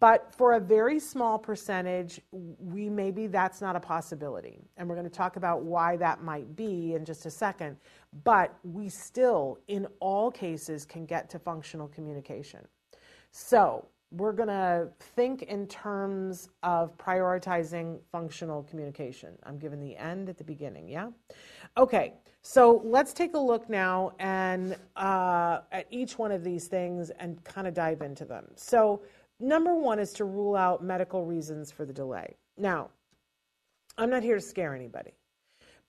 But 0.00 0.34
for 0.36 0.54
a 0.54 0.60
very 0.60 0.98
small 0.98 1.38
percentage, 1.38 2.20
we 2.32 2.90
maybe 2.90 3.28
that's 3.28 3.60
not 3.60 3.76
a 3.76 3.80
possibility. 3.80 4.58
And 4.76 4.88
we're 4.88 4.96
going 4.96 5.08
to 5.08 5.14
talk 5.14 5.36
about 5.36 5.62
why 5.62 5.96
that 5.98 6.22
might 6.22 6.56
be 6.56 6.94
in 6.94 7.04
just 7.04 7.24
a 7.24 7.30
second. 7.30 7.76
But 8.24 8.54
we 8.64 8.88
still, 8.88 9.58
in 9.68 9.86
all 10.00 10.30
cases, 10.30 10.84
can 10.84 11.06
get 11.06 11.30
to 11.30 11.38
functional 11.38 11.88
communication. 11.88 12.66
So 13.30 13.86
we're 14.10 14.32
going 14.32 14.48
to 14.48 14.88
think 15.00 15.42
in 15.42 15.66
terms 15.66 16.48
of 16.62 16.96
prioritizing 16.96 17.98
functional 18.12 18.62
communication. 18.64 19.36
I'm 19.42 19.58
giving 19.58 19.80
the 19.80 19.96
end 19.96 20.28
at 20.28 20.38
the 20.38 20.44
beginning, 20.44 20.88
yeah? 20.88 21.08
Okay, 21.76 22.14
so 22.42 22.80
let's 22.84 23.12
take 23.12 23.34
a 23.34 23.38
look 23.38 23.68
now 23.68 24.12
and 24.18 24.76
uh, 24.94 25.60
at 25.72 25.86
each 25.90 26.18
one 26.18 26.30
of 26.30 26.44
these 26.44 26.68
things 26.68 27.10
and 27.18 27.42
kind 27.44 27.66
of 27.66 27.74
dive 27.74 28.00
into 28.00 28.24
them. 28.24 28.46
So 28.54 29.02
Number 29.38 29.74
one 29.74 29.98
is 29.98 30.12
to 30.14 30.24
rule 30.24 30.56
out 30.56 30.82
medical 30.82 31.24
reasons 31.24 31.70
for 31.70 31.84
the 31.84 31.92
delay. 31.92 32.36
Now, 32.56 32.90
I'm 33.98 34.08
not 34.08 34.22
here 34.22 34.36
to 34.36 34.40
scare 34.40 34.74
anybody, 34.74 35.12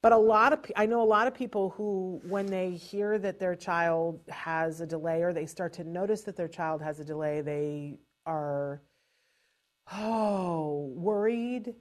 but 0.01 0.12
a 0.12 0.17
lot 0.17 0.51
of 0.51 0.60
I 0.75 0.86
know 0.86 1.01
a 1.01 1.06
lot 1.06 1.27
of 1.27 1.34
people 1.34 1.69
who, 1.69 2.19
when 2.27 2.45
they 2.45 2.71
hear 2.71 3.17
that 3.19 3.39
their 3.39 3.56
child 3.56 4.19
has 4.27 4.82
a 4.82 4.86
delay 4.86 5.23
or 5.23 5.32
they 5.32 5.45
start 5.45 5.71
to 5.73 5.86
notice 5.86 6.23
that 6.23 6.36
their 6.36 6.49
child 6.49 6.82
has 6.82 6.99
a 6.99 7.06
delay, 7.06 7.39
they 7.39 7.99
are 8.28 8.82
oh 9.92 10.92
worried, 10.94 11.74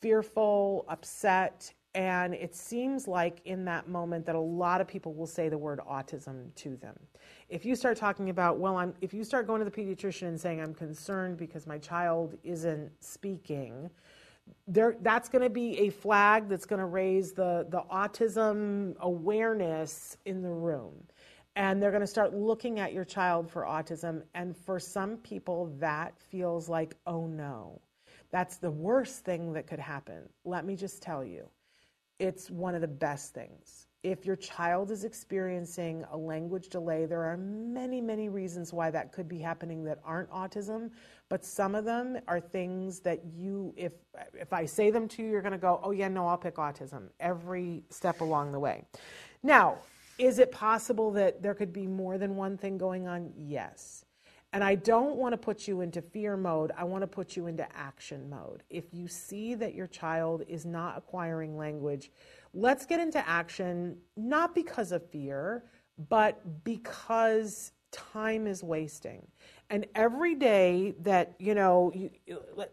fearful, 0.00 0.84
upset, 0.88 1.72
and 1.94 2.34
it 2.34 2.54
seems 2.54 3.06
like 3.06 3.40
in 3.44 3.64
that 3.64 3.88
moment 3.88 4.26
that 4.26 4.34
a 4.34 4.40
lot 4.40 4.80
of 4.80 4.88
people 4.88 5.14
will 5.14 5.26
say 5.26 5.48
the 5.48 5.56
word 5.56 5.80
autism 5.88 6.52
to 6.56 6.76
them. 6.76 6.98
If 7.48 7.64
you 7.64 7.76
start 7.76 7.96
talking 7.96 8.30
about, 8.30 8.58
well, 8.58 8.76
I'm, 8.76 8.94
if 9.00 9.14
you 9.14 9.22
start 9.22 9.46
going 9.46 9.60
to 9.60 9.64
the 9.64 9.70
pediatrician 9.70 10.28
and 10.28 10.40
saying, 10.40 10.60
I'm 10.60 10.74
concerned 10.74 11.36
because 11.36 11.66
my 11.66 11.78
child 11.78 12.36
isn't 12.42 12.90
speaking, 13.00 13.90
there, 14.66 14.96
that's 15.02 15.28
going 15.28 15.42
to 15.42 15.50
be 15.50 15.78
a 15.78 15.90
flag 15.90 16.48
that's 16.48 16.66
going 16.66 16.80
to 16.80 16.86
raise 16.86 17.32
the, 17.32 17.66
the 17.70 17.82
autism 17.92 18.96
awareness 18.98 20.16
in 20.26 20.42
the 20.42 20.50
room. 20.50 20.94
And 21.56 21.80
they're 21.80 21.90
going 21.90 22.00
to 22.00 22.06
start 22.06 22.34
looking 22.34 22.80
at 22.80 22.92
your 22.92 23.04
child 23.04 23.50
for 23.50 23.62
autism. 23.62 24.22
And 24.34 24.56
for 24.56 24.80
some 24.80 25.16
people, 25.18 25.72
that 25.78 26.18
feels 26.18 26.68
like, 26.68 26.96
oh 27.06 27.26
no, 27.26 27.80
that's 28.30 28.56
the 28.56 28.70
worst 28.70 29.24
thing 29.24 29.52
that 29.52 29.66
could 29.66 29.78
happen. 29.78 30.28
Let 30.44 30.64
me 30.64 30.74
just 30.74 31.02
tell 31.02 31.24
you 31.24 31.48
it's 32.18 32.50
one 32.50 32.74
of 32.74 32.80
the 32.80 32.88
best 32.88 33.34
things. 33.34 33.86
If 34.02 34.26
your 34.26 34.36
child 34.36 34.90
is 34.90 35.04
experiencing 35.04 36.04
a 36.12 36.16
language 36.16 36.68
delay, 36.68 37.06
there 37.06 37.24
are 37.24 37.38
many, 37.38 38.00
many 38.00 38.28
reasons 38.28 38.72
why 38.72 38.90
that 38.90 39.12
could 39.12 39.28
be 39.28 39.38
happening 39.38 39.82
that 39.84 39.98
aren't 40.04 40.30
autism, 40.30 40.90
but 41.30 41.44
some 41.44 41.74
of 41.74 41.84
them 41.86 42.18
are 42.28 42.38
things 42.38 43.00
that 43.00 43.20
you, 43.24 43.72
if, 43.76 43.92
if 44.34 44.52
I 44.52 44.66
say 44.66 44.90
them 44.90 45.08
to 45.08 45.22
you, 45.22 45.30
you're 45.30 45.40
going 45.40 45.52
to 45.52 45.58
go, 45.58 45.80
oh, 45.82 45.90
yeah, 45.90 46.08
no, 46.08 46.26
I'll 46.26 46.36
pick 46.36 46.56
autism 46.56 47.08
every 47.18 47.82
step 47.88 48.20
along 48.20 48.52
the 48.52 48.60
way. 48.60 48.84
Now, 49.42 49.78
is 50.18 50.38
it 50.38 50.52
possible 50.52 51.10
that 51.12 51.42
there 51.42 51.54
could 51.54 51.72
be 51.72 51.86
more 51.86 52.18
than 52.18 52.36
one 52.36 52.56
thing 52.56 52.78
going 52.78 53.06
on? 53.06 53.32
Yes. 53.36 54.04
And 54.52 54.62
I 54.62 54.76
don't 54.76 55.16
want 55.16 55.32
to 55.32 55.36
put 55.36 55.66
you 55.66 55.80
into 55.80 56.00
fear 56.00 56.36
mode. 56.36 56.70
I 56.78 56.84
want 56.84 57.02
to 57.02 57.08
put 57.08 57.36
you 57.36 57.48
into 57.48 57.66
action 57.76 58.30
mode. 58.30 58.62
If 58.70 58.84
you 58.92 59.08
see 59.08 59.56
that 59.56 59.74
your 59.74 59.88
child 59.88 60.44
is 60.46 60.64
not 60.64 60.96
acquiring 60.96 61.56
language, 61.56 62.12
let's 62.52 62.86
get 62.86 63.00
into 63.00 63.28
action, 63.28 63.96
not 64.16 64.54
because 64.54 64.92
of 64.92 65.04
fear, 65.10 65.64
but 66.08 66.62
because 66.62 67.72
time 67.90 68.46
is 68.46 68.62
wasting. 68.62 69.26
And 69.70 69.86
every 69.96 70.36
day 70.36 70.94
that, 71.00 71.34
you 71.40 71.56
know, 71.56 71.90
you, 71.92 72.10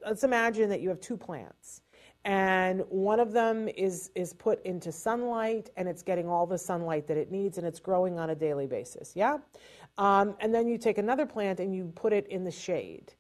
let's 0.06 0.24
imagine 0.24 0.70
that 0.70 0.82
you 0.82 0.90
have 0.90 1.02
two 1.02 1.18
plants 1.18 1.82
and 2.24 2.84
one 2.90 3.20
of 3.20 3.32
them 3.32 3.68
is 3.70 4.12
is 4.16 4.34
put 4.34 4.64
into 4.64 4.92
sunlight 4.92 5.72
and 5.76 5.88
it's 5.88 6.04
getting 6.04 6.30
all 6.30 6.46
the 6.46 6.58
sunlight 6.58 7.08
that 7.08 7.18
it 7.18 7.32
needs 7.32 7.58
and 7.58 7.66
it's 7.66 7.80
growing 7.80 8.20
on 8.20 8.30
a 8.30 8.36
daily 8.36 8.68
basis 8.68 9.14
yeah 9.16 9.38
um, 9.98 10.36
and 10.40 10.54
then 10.54 10.68
you 10.68 10.78
take 10.78 10.98
another 10.98 11.26
plant 11.26 11.60
and 11.60 11.76
you 11.76 11.92
put 11.96 12.14
it 12.14 12.28
in 12.28 12.44
the 12.44 12.52
shade. 12.52 13.14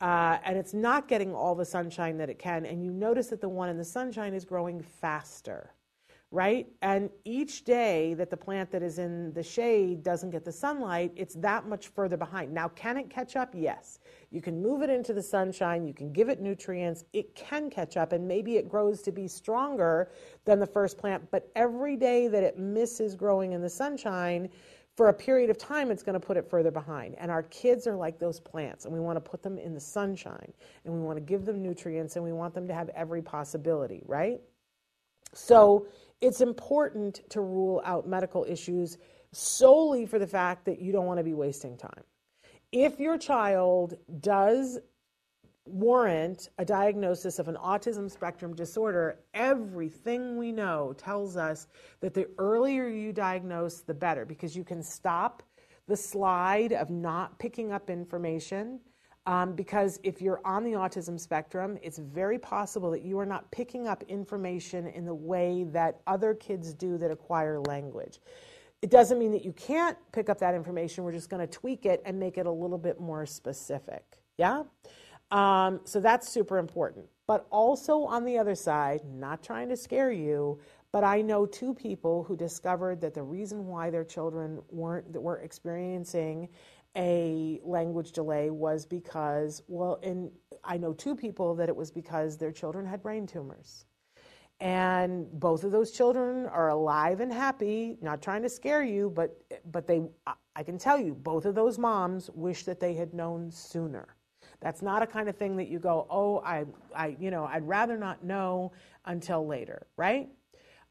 Uh, 0.00 0.38
and 0.44 0.56
it's 0.56 0.74
not 0.74 1.06
getting 1.06 1.32
all 1.34 1.54
the 1.54 1.64
sunshine 1.64 2.16
that 2.18 2.28
it 2.28 2.38
can. 2.38 2.66
And 2.66 2.82
you 2.82 2.90
notice 2.90 3.28
that 3.28 3.40
the 3.40 3.48
one 3.48 3.68
in 3.68 3.78
the 3.78 3.84
sunshine 3.84 4.34
is 4.34 4.44
growing 4.44 4.80
faster, 4.80 5.72
right? 6.32 6.66
And 6.80 7.10
each 7.26 7.62
day 7.64 8.14
that 8.14 8.30
the 8.30 8.36
plant 8.36 8.70
that 8.72 8.82
is 8.82 8.98
in 8.98 9.34
the 9.34 9.42
shade 9.42 10.02
doesn't 10.02 10.30
get 10.30 10.46
the 10.46 10.50
sunlight, 10.50 11.12
it's 11.14 11.34
that 11.34 11.68
much 11.68 11.88
further 11.88 12.16
behind. 12.16 12.52
Now, 12.52 12.68
can 12.68 12.96
it 12.96 13.10
catch 13.10 13.36
up? 13.36 13.50
Yes. 13.54 14.00
You 14.30 14.40
can 14.40 14.62
move 14.62 14.80
it 14.80 14.88
into 14.88 15.12
the 15.12 15.22
sunshine, 15.22 15.86
you 15.86 15.92
can 15.92 16.10
give 16.10 16.30
it 16.30 16.40
nutrients, 16.40 17.04
it 17.12 17.34
can 17.34 17.68
catch 17.68 17.98
up, 17.98 18.12
and 18.12 18.26
maybe 18.26 18.56
it 18.56 18.66
grows 18.66 19.02
to 19.02 19.12
be 19.12 19.28
stronger 19.28 20.10
than 20.46 20.58
the 20.58 20.66
first 20.66 20.96
plant. 20.96 21.30
But 21.30 21.50
every 21.54 21.96
day 21.96 22.28
that 22.28 22.42
it 22.42 22.58
misses 22.58 23.14
growing 23.14 23.52
in 23.52 23.60
the 23.60 23.70
sunshine, 23.70 24.48
for 24.96 25.08
a 25.08 25.14
period 25.14 25.48
of 25.48 25.56
time, 25.56 25.90
it's 25.90 26.02
going 26.02 26.20
to 26.20 26.26
put 26.26 26.36
it 26.36 26.48
further 26.48 26.70
behind. 26.70 27.14
And 27.18 27.30
our 27.30 27.42
kids 27.44 27.86
are 27.86 27.96
like 27.96 28.18
those 28.18 28.40
plants, 28.40 28.84
and 28.84 28.92
we 28.92 29.00
want 29.00 29.16
to 29.16 29.20
put 29.20 29.42
them 29.42 29.58
in 29.58 29.74
the 29.74 29.80
sunshine, 29.80 30.52
and 30.84 30.94
we 30.94 31.00
want 31.00 31.16
to 31.16 31.22
give 31.22 31.44
them 31.44 31.62
nutrients, 31.62 32.16
and 32.16 32.24
we 32.24 32.32
want 32.32 32.54
them 32.54 32.68
to 32.68 32.74
have 32.74 32.90
every 32.90 33.22
possibility, 33.22 34.02
right? 34.06 34.40
So 35.34 35.86
it's 36.22 36.40
important 36.40 37.20
to 37.30 37.40
rule 37.40 37.82
out 37.84 38.08
medical 38.08 38.46
issues 38.48 38.96
solely 39.32 40.06
for 40.06 40.18
the 40.18 40.26
fact 40.26 40.64
that 40.64 40.80
you 40.80 40.92
don't 40.92 41.04
want 41.04 41.18
to 41.18 41.24
be 41.24 41.34
wasting 41.34 41.76
time. 41.76 42.04
If 42.70 43.00
your 43.00 43.18
child 43.18 43.94
does 44.20 44.78
warrant 45.66 46.48
a 46.58 46.64
diagnosis 46.64 47.38
of 47.38 47.48
an 47.48 47.56
autism 47.56 48.10
spectrum 48.10 48.54
disorder, 48.54 49.18
everything 49.34 50.36
we 50.38 50.52
know 50.52 50.94
tells 50.96 51.36
us 51.36 51.66
that 52.00 52.14
the 52.14 52.28
earlier 52.38 52.88
you 52.88 53.12
diagnose, 53.12 53.80
the 53.80 53.94
better, 53.94 54.24
because 54.24 54.56
you 54.56 54.64
can 54.64 54.82
stop 54.82 55.42
the 55.88 55.96
slide 55.96 56.72
of 56.72 56.88
not 56.88 57.38
picking 57.38 57.72
up 57.72 57.90
information. 57.90 58.80
Um, 59.26 59.54
because 59.54 60.00
if 60.02 60.20
you're 60.20 60.40
on 60.44 60.64
the 60.64 60.72
autism 60.72 61.18
spectrum, 61.18 61.78
it's 61.80 61.98
very 61.98 62.38
possible 62.38 62.90
that 62.90 63.02
you 63.02 63.18
are 63.20 63.26
not 63.26 63.48
picking 63.52 63.86
up 63.86 64.02
information 64.08 64.88
in 64.88 65.04
the 65.04 65.14
way 65.14 65.64
that 65.70 66.00
other 66.08 66.34
kids 66.34 66.74
do 66.74 66.98
that 66.98 67.10
acquire 67.10 67.60
language. 67.60 68.18
It 68.82 68.90
doesn't 68.90 69.20
mean 69.20 69.30
that 69.30 69.44
you 69.44 69.52
can't 69.52 69.96
pick 70.10 70.28
up 70.28 70.40
that 70.40 70.54
information. 70.54 71.04
We're 71.04 71.12
just 71.12 71.30
going 71.30 71.46
to 71.46 71.46
tweak 71.46 71.86
it 71.86 72.02
and 72.04 72.18
make 72.18 72.36
it 72.36 72.46
a 72.46 72.50
little 72.50 72.78
bit 72.78 73.00
more 73.00 73.24
specific. 73.24 74.02
Yeah? 74.38 74.64
Um, 75.30 75.80
so 75.84 76.00
that's 76.00 76.28
super 76.28 76.58
important. 76.58 77.06
But 77.28 77.46
also 77.50 78.02
on 78.02 78.24
the 78.24 78.38
other 78.38 78.56
side, 78.56 79.02
not 79.04 79.40
trying 79.44 79.68
to 79.68 79.76
scare 79.76 80.10
you, 80.10 80.60
but 80.90 81.04
I 81.04 81.22
know 81.22 81.46
two 81.46 81.72
people 81.72 82.24
who 82.24 82.36
discovered 82.36 83.00
that 83.00 83.14
the 83.14 83.22
reason 83.22 83.66
why 83.66 83.88
their 83.88 84.04
children 84.04 84.60
weren't 84.68 85.10
were 85.12 85.38
experiencing 85.38 86.48
a 86.96 87.60
language 87.64 88.12
delay 88.12 88.50
was 88.50 88.84
because, 88.84 89.62
well, 89.66 89.98
and 90.02 90.30
I 90.64 90.76
know 90.76 90.92
two 90.92 91.16
people 91.16 91.54
that 91.56 91.68
it 91.68 91.76
was 91.76 91.90
because 91.90 92.36
their 92.36 92.52
children 92.52 92.86
had 92.86 93.02
brain 93.02 93.26
tumors. 93.26 93.86
And 94.60 95.26
both 95.40 95.64
of 95.64 95.72
those 95.72 95.90
children 95.90 96.46
are 96.46 96.68
alive 96.68 97.20
and 97.20 97.32
happy, 97.32 97.96
not 98.00 98.22
trying 98.22 98.42
to 98.42 98.48
scare 98.48 98.84
you, 98.84 99.10
but 99.10 99.36
but 99.72 99.88
they 99.88 100.02
I 100.54 100.62
can 100.62 100.78
tell 100.78 100.98
you, 100.98 101.14
both 101.14 101.46
of 101.46 101.54
those 101.54 101.78
moms 101.78 102.30
wish 102.30 102.64
that 102.64 102.78
they 102.78 102.94
had 102.94 103.14
known 103.14 103.50
sooner. 103.50 104.16
That's 104.60 104.82
not 104.82 105.02
a 105.02 105.06
kind 105.06 105.28
of 105.28 105.36
thing 105.36 105.56
that 105.56 105.68
you 105.68 105.78
go, 105.78 106.06
oh, 106.08 106.40
I, 106.44 106.64
I, 106.94 107.16
you 107.18 107.30
know, 107.30 107.44
I'd 107.44 107.66
rather 107.66 107.96
not 107.96 108.22
know 108.22 108.72
until 109.06 109.46
later, 109.46 109.86
right? 109.96 110.28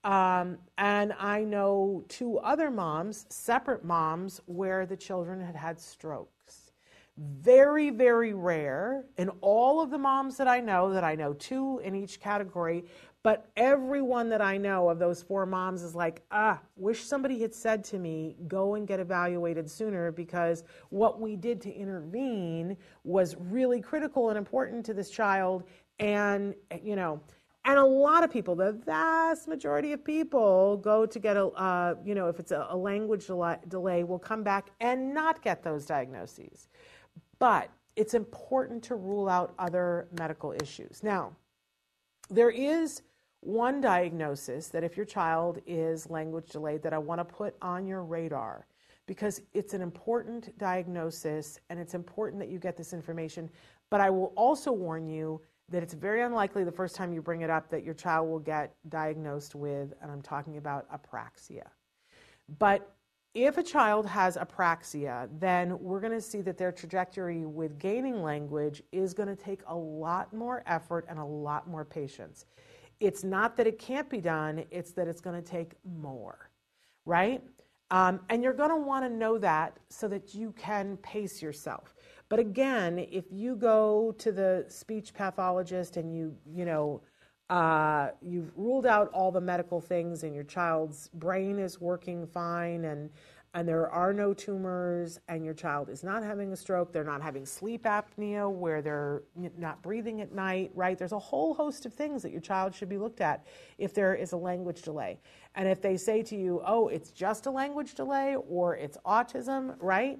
Um, 0.03 0.57
and 0.77 1.13
I 1.19 1.43
know 1.43 2.03
two 2.07 2.39
other 2.39 2.71
moms, 2.71 3.25
separate 3.29 3.85
moms, 3.85 4.41
where 4.45 4.85
the 4.85 4.97
children 4.97 5.39
had 5.39 5.55
had 5.55 5.79
strokes. 5.79 6.71
Very, 7.17 7.91
very 7.91 8.33
rare. 8.33 9.05
And 9.17 9.29
all 9.41 9.81
of 9.81 9.91
the 9.91 9.97
moms 9.97 10.37
that 10.37 10.47
I 10.47 10.59
know, 10.59 10.91
that 10.93 11.03
I 11.03 11.13
know 11.13 11.33
two 11.33 11.79
in 11.83 11.93
each 11.93 12.19
category, 12.19 12.85
but 13.23 13.51
everyone 13.55 14.29
that 14.29 14.41
I 14.41 14.57
know 14.57 14.89
of 14.89 14.97
those 14.97 15.21
four 15.21 15.45
moms 15.45 15.83
is 15.83 15.93
like, 15.93 16.23
ah, 16.31 16.59
wish 16.75 17.03
somebody 17.03 17.39
had 17.39 17.53
said 17.53 17.83
to 17.85 17.99
me, 17.99 18.35
go 18.47 18.73
and 18.73 18.87
get 18.87 18.99
evaluated 18.99 19.69
sooner 19.69 20.11
because 20.11 20.63
what 20.89 21.21
we 21.21 21.35
did 21.35 21.61
to 21.61 21.71
intervene 21.71 22.75
was 23.03 23.35
really 23.37 23.79
critical 23.79 24.29
and 24.29 24.37
important 24.39 24.83
to 24.87 24.93
this 24.95 25.11
child. 25.11 25.63
And, 25.99 26.55
you 26.81 26.95
know, 26.95 27.21
and 27.63 27.77
a 27.77 27.85
lot 27.85 28.23
of 28.23 28.31
people, 28.31 28.55
the 28.55 28.71
vast 28.71 29.47
majority 29.47 29.91
of 29.91 30.03
people, 30.03 30.77
go 30.77 31.05
to 31.05 31.19
get 31.19 31.37
a, 31.37 31.45
uh, 31.47 31.95
you 32.03 32.15
know, 32.15 32.27
if 32.27 32.39
it's 32.39 32.51
a, 32.51 32.65
a 32.69 32.77
language 32.77 33.27
delay, 33.27 34.03
will 34.03 34.19
come 34.19 34.43
back 34.43 34.71
and 34.79 35.13
not 35.13 35.43
get 35.43 35.63
those 35.63 35.85
diagnoses. 35.85 36.69
But 37.37 37.69
it's 37.95 38.13
important 38.13 38.83
to 38.83 38.95
rule 38.95 39.29
out 39.29 39.53
other 39.59 40.07
medical 40.17 40.53
issues. 40.53 41.03
Now, 41.03 41.35
there 42.29 42.49
is 42.49 43.03
one 43.41 43.81
diagnosis 43.81 44.67
that 44.69 44.83
if 44.83 44.95
your 44.95 45.05
child 45.05 45.59
is 45.67 46.09
language 46.09 46.49
delayed 46.49 46.81
that 46.83 46.93
I 46.93 46.97
want 46.97 47.19
to 47.19 47.25
put 47.25 47.55
on 47.61 47.85
your 47.85 48.03
radar 48.03 48.65
because 49.05 49.41
it's 49.53 49.73
an 49.73 49.81
important 49.81 50.57
diagnosis 50.57 51.59
and 51.69 51.79
it's 51.79 51.93
important 51.93 52.39
that 52.39 52.49
you 52.49 52.59
get 52.59 52.77
this 52.77 52.93
information. 52.93 53.49
But 53.89 53.99
I 53.99 54.09
will 54.09 54.31
also 54.35 54.71
warn 54.71 55.07
you 55.07 55.41
that 55.71 55.81
it's 55.81 55.93
very 55.93 56.21
unlikely 56.21 56.63
the 56.63 56.71
first 56.71 56.95
time 56.95 57.13
you 57.13 57.21
bring 57.21 57.41
it 57.41 57.49
up 57.49 57.69
that 57.69 57.83
your 57.83 57.93
child 57.93 58.29
will 58.29 58.39
get 58.39 58.75
diagnosed 58.89 59.55
with, 59.55 59.93
and 60.01 60.11
I'm 60.11 60.21
talking 60.21 60.57
about 60.57 60.85
apraxia. 60.91 61.67
But 62.59 62.93
if 63.33 63.57
a 63.57 63.63
child 63.63 64.05
has 64.05 64.35
apraxia, 64.35 65.29
then 65.39 65.79
we're 65.79 66.01
going 66.01 66.11
to 66.11 66.21
see 66.21 66.41
that 66.41 66.57
their 66.57 66.71
trajectory 66.71 67.45
with 67.45 67.79
gaining 67.79 68.21
language 68.21 68.83
is 68.91 69.13
going 69.13 69.29
to 69.29 69.35
take 69.35 69.61
a 69.67 69.75
lot 69.75 70.33
more 70.33 70.63
effort 70.67 71.05
and 71.07 71.17
a 71.17 71.23
lot 71.23 71.67
more 71.69 71.85
patience. 71.85 72.45
It's 72.99 73.23
not 73.23 73.55
that 73.57 73.65
it 73.65 73.79
can't 73.79 74.09
be 74.09 74.19
done, 74.19 74.65
it's 74.69 74.91
that 74.91 75.07
it's 75.07 75.21
going 75.21 75.41
to 75.41 75.49
take 75.49 75.75
more, 75.85 76.49
right? 77.05 77.41
Um, 77.89 78.19
and 78.29 78.43
you're 78.43 78.53
going 78.53 78.69
to 78.69 78.77
want 78.77 79.05
to 79.05 79.09
know 79.09 79.37
that 79.37 79.77
so 79.89 80.07
that 80.09 80.35
you 80.35 80.53
can 80.57 80.97
pace 80.97 81.41
yourself. 81.41 81.95
But 82.31 82.39
again, 82.39 82.97
if 83.11 83.25
you 83.29 83.57
go 83.57 84.15
to 84.19 84.31
the 84.31 84.63
speech 84.69 85.13
pathologist 85.13 85.97
and 85.97 86.15
you, 86.15 86.33
you 86.49 86.63
know, 86.63 87.01
uh, 87.49 88.11
you've 88.21 88.53
ruled 88.55 88.85
out 88.85 89.09
all 89.09 89.33
the 89.33 89.41
medical 89.41 89.81
things 89.81 90.23
and 90.23 90.33
your 90.33 90.45
child's 90.45 91.09
brain 91.09 91.59
is 91.59 91.81
working 91.81 92.25
fine 92.25 92.85
and 92.85 93.09
and 93.53 93.67
there 93.67 93.89
are 93.89 94.13
no 94.13 94.33
tumors 94.33 95.19
and 95.27 95.43
your 95.43 95.53
child 95.53 95.89
is 95.89 96.05
not 96.05 96.23
having 96.23 96.53
a 96.53 96.55
stroke 96.55 96.93
they're 96.93 97.03
not 97.03 97.21
having 97.21 97.45
sleep 97.45 97.83
apnea 97.83 98.49
where 98.49 98.81
they're 98.81 99.23
not 99.57 99.81
breathing 99.81 100.21
at 100.21 100.31
night 100.33 100.71
right? 100.73 100.97
There's 100.97 101.11
a 101.11 101.19
whole 101.19 101.53
host 101.53 101.85
of 101.85 101.93
things 101.93 102.21
that 102.21 102.31
your 102.31 102.39
child 102.39 102.73
should 102.73 102.87
be 102.87 102.97
looked 102.97 103.19
at 103.19 103.45
if 103.77 103.93
there 103.93 104.15
is 104.15 104.31
a 104.31 104.37
language 104.37 104.83
delay. 104.83 105.19
And 105.55 105.67
if 105.67 105.81
they 105.81 105.97
say 105.97 106.23
to 106.23 106.37
you 106.37 106.61
oh 106.65 106.87
it's 106.87 107.11
just 107.11 107.45
a 107.45 107.51
language 107.51 107.93
delay 107.93 108.37
or 108.47 108.77
it's 108.77 108.97
autism 109.05 109.75
right 109.81 110.17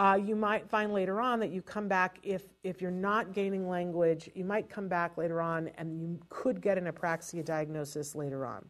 uh, 0.00 0.16
you 0.16 0.34
might 0.34 0.68
find 0.68 0.94
later 0.94 1.20
on 1.20 1.38
that 1.38 1.50
you 1.50 1.60
come 1.60 1.86
back 1.86 2.18
if 2.22 2.44
if 2.64 2.80
you're 2.80 2.90
not 2.90 3.34
gaining 3.34 3.68
language 3.68 4.30
you 4.34 4.44
might 4.44 4.68
come 4.68 4.88
back 4.88 5.16
later 5.18 5.40
on 5.40 5.68
and 5.76 6.00
you 6.00 6.18
could 6.30 6.60
get 6.60 6.78
an 6.78 6.86
apraxia 6.86 7.44
diagnosis 7.44 8.14
later 8.14 8.46
on 8.46 8.64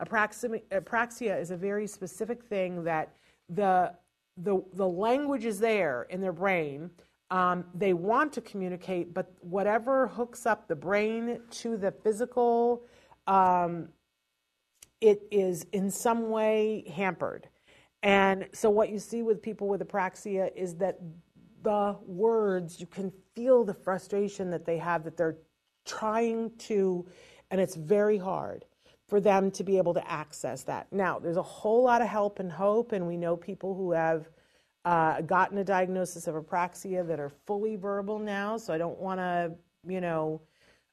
apraxia, 0.00 0.62
apraxia 0.70 1.40
is 1.40 1.50
a 1.50 1.56
very 1.56 1.86
specific 1.86 2.44
thing 2.44 2.84
that 2.84 3.14
the 3.48 3.92
the 4.36 4.62
the 4.74 4.86
language 4.86 5.44
is 5.44 5.58
there 5.58 6.06
in 6.10 6.20
their 6.20 6.32
brain. 6.32 6.90
Um, 7.30 7.64
they 7.74 7.94
want 7.94 8.32
to 8.34 8.40
communicate, 8.40 9.14
but 9.14 9.32
whatever 9.40 10.06
hooks 10.08 10.46
up 10.46 10.68
the 10.68 10.76
brain 10.76 11.40
to 11.50 11.76
the 11.76 11.90
physical, 11.90 12.82
um, 13.26 13.88
it 15.00 15.22
is 15.30 15.66
in 15.72 15.90
some 15.90 16.30
way 16.30 16.84
hampered. 16.94 17.48
And 18.04 18.46
so, 18.52 18.68
what 18.68 18.90
you 18.90 18.98
see 18.98 19.22
with 19.22 19.40
people 19.40 19.66
with 19.66 19.80
apraxia 19.80 20.54
is 20.54 20.74
that 20.76 20.98
the 21.62 21.96
words, 22.06 22.78
you 22.78 22.86
can 22.86 23.10
feel 23.34 23.64
the 23.64 23.72
frustration 23.72 24.50
that 24.50 24.66
they 24.66 24.76
have, 24.76 25.04
that 25.04 25.16
they're 25.16 25.38
trying 25.86 26.50
to, 26.58 27.06
and 27.50 27.60
it's 27.60 27.74
very 27.74 28.18
hard 28.18 28.66
for 29.08 29.20
them 29.20 29.50
to 29.52 29.64
be 29.64 29.78
able 29.78 29.94
to 29.94 30.10
access 30.10 30.62
that. 30.64 30.86
Now, 30.92 31.18
there's 31.18 31.38
a 31.38 31.42
whole 31.42 31.82
lot 31.82 32.02
of 32.02 32.08
help 32.08 32.40
and 32.40 32.52
hope, 32.52 32.92
and 32.92 33.06
we 33.06 33.16
know 33.16 33.38
people 33.38 33.74
who 33.74 33.92
have 33.92 34.28
uh, 34.84 35.22
gotten 35.22 35.56
a 35.56 35.64
diagnosis 35.64 36.26
of 36.26 36.34
apraxia 36.34 37.06
that 37.08 37.18
are 37.18 37.30
fully 37.46 37.76
verbal 37.76 38.18
now. 38.18 38.58
So 38.58 38.74
I 38.74 38.78
don't 38.78 38.98
want 38.98 39.18
to, 39.18 39.52
you 39.88 40.02
know, 40.02 40.42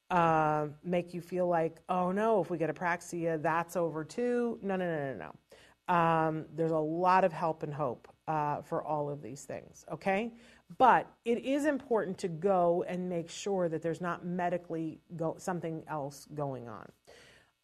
uh, 0.09 0.67
make 0.83 1.13
you 1.13 1.19
feel 1.19 1.47
like, 1.47 1.79
oh 1.89 2.13
no, 2.13 2.41
if 2.41 2.49
we 2.49 2.57
get 2.57 2.73
apraxia, 2.73 3.41
that's 3.41 3.75
over 3.75 4.05
too. 4.05 4.59
No, 4.61 4.77
no, 4.77 4.85
no, 4.85 5.11
no, 5.11 5.17
no. 5.17 5.35
Um, 5.91 6.45
there's 6.55 6.71
a 6.71 6.77
lot 6.77 7.25
of 7.25 7.33
help 7.33 7.63
and 7.63 7.73
hope 7.73 8.07
uh, 8.25 8.61
for 8.61 8.81
all 8.81 9.09
of 9.09 9.21
these 9.21 9.43
things, 9.43 9.83
okay? 9.91 10.31
But 10.77 11.05
it 11.25 11.43
is 11.43 11.65
important 11.65 12.17
to 12.19 12.29
go 12.29 12.85
and 12.87 13.09
make 13.09 13.29
sure 13.29 13.67
that 13.67 13.81
there's 13.81 13.99
not 13.99 14.25
medically 14.25 15.01
go- 15.17 15.35
something 15.37 15.83
else 15.89 16.29
going 16.33 16.69
on. 16.69 16.89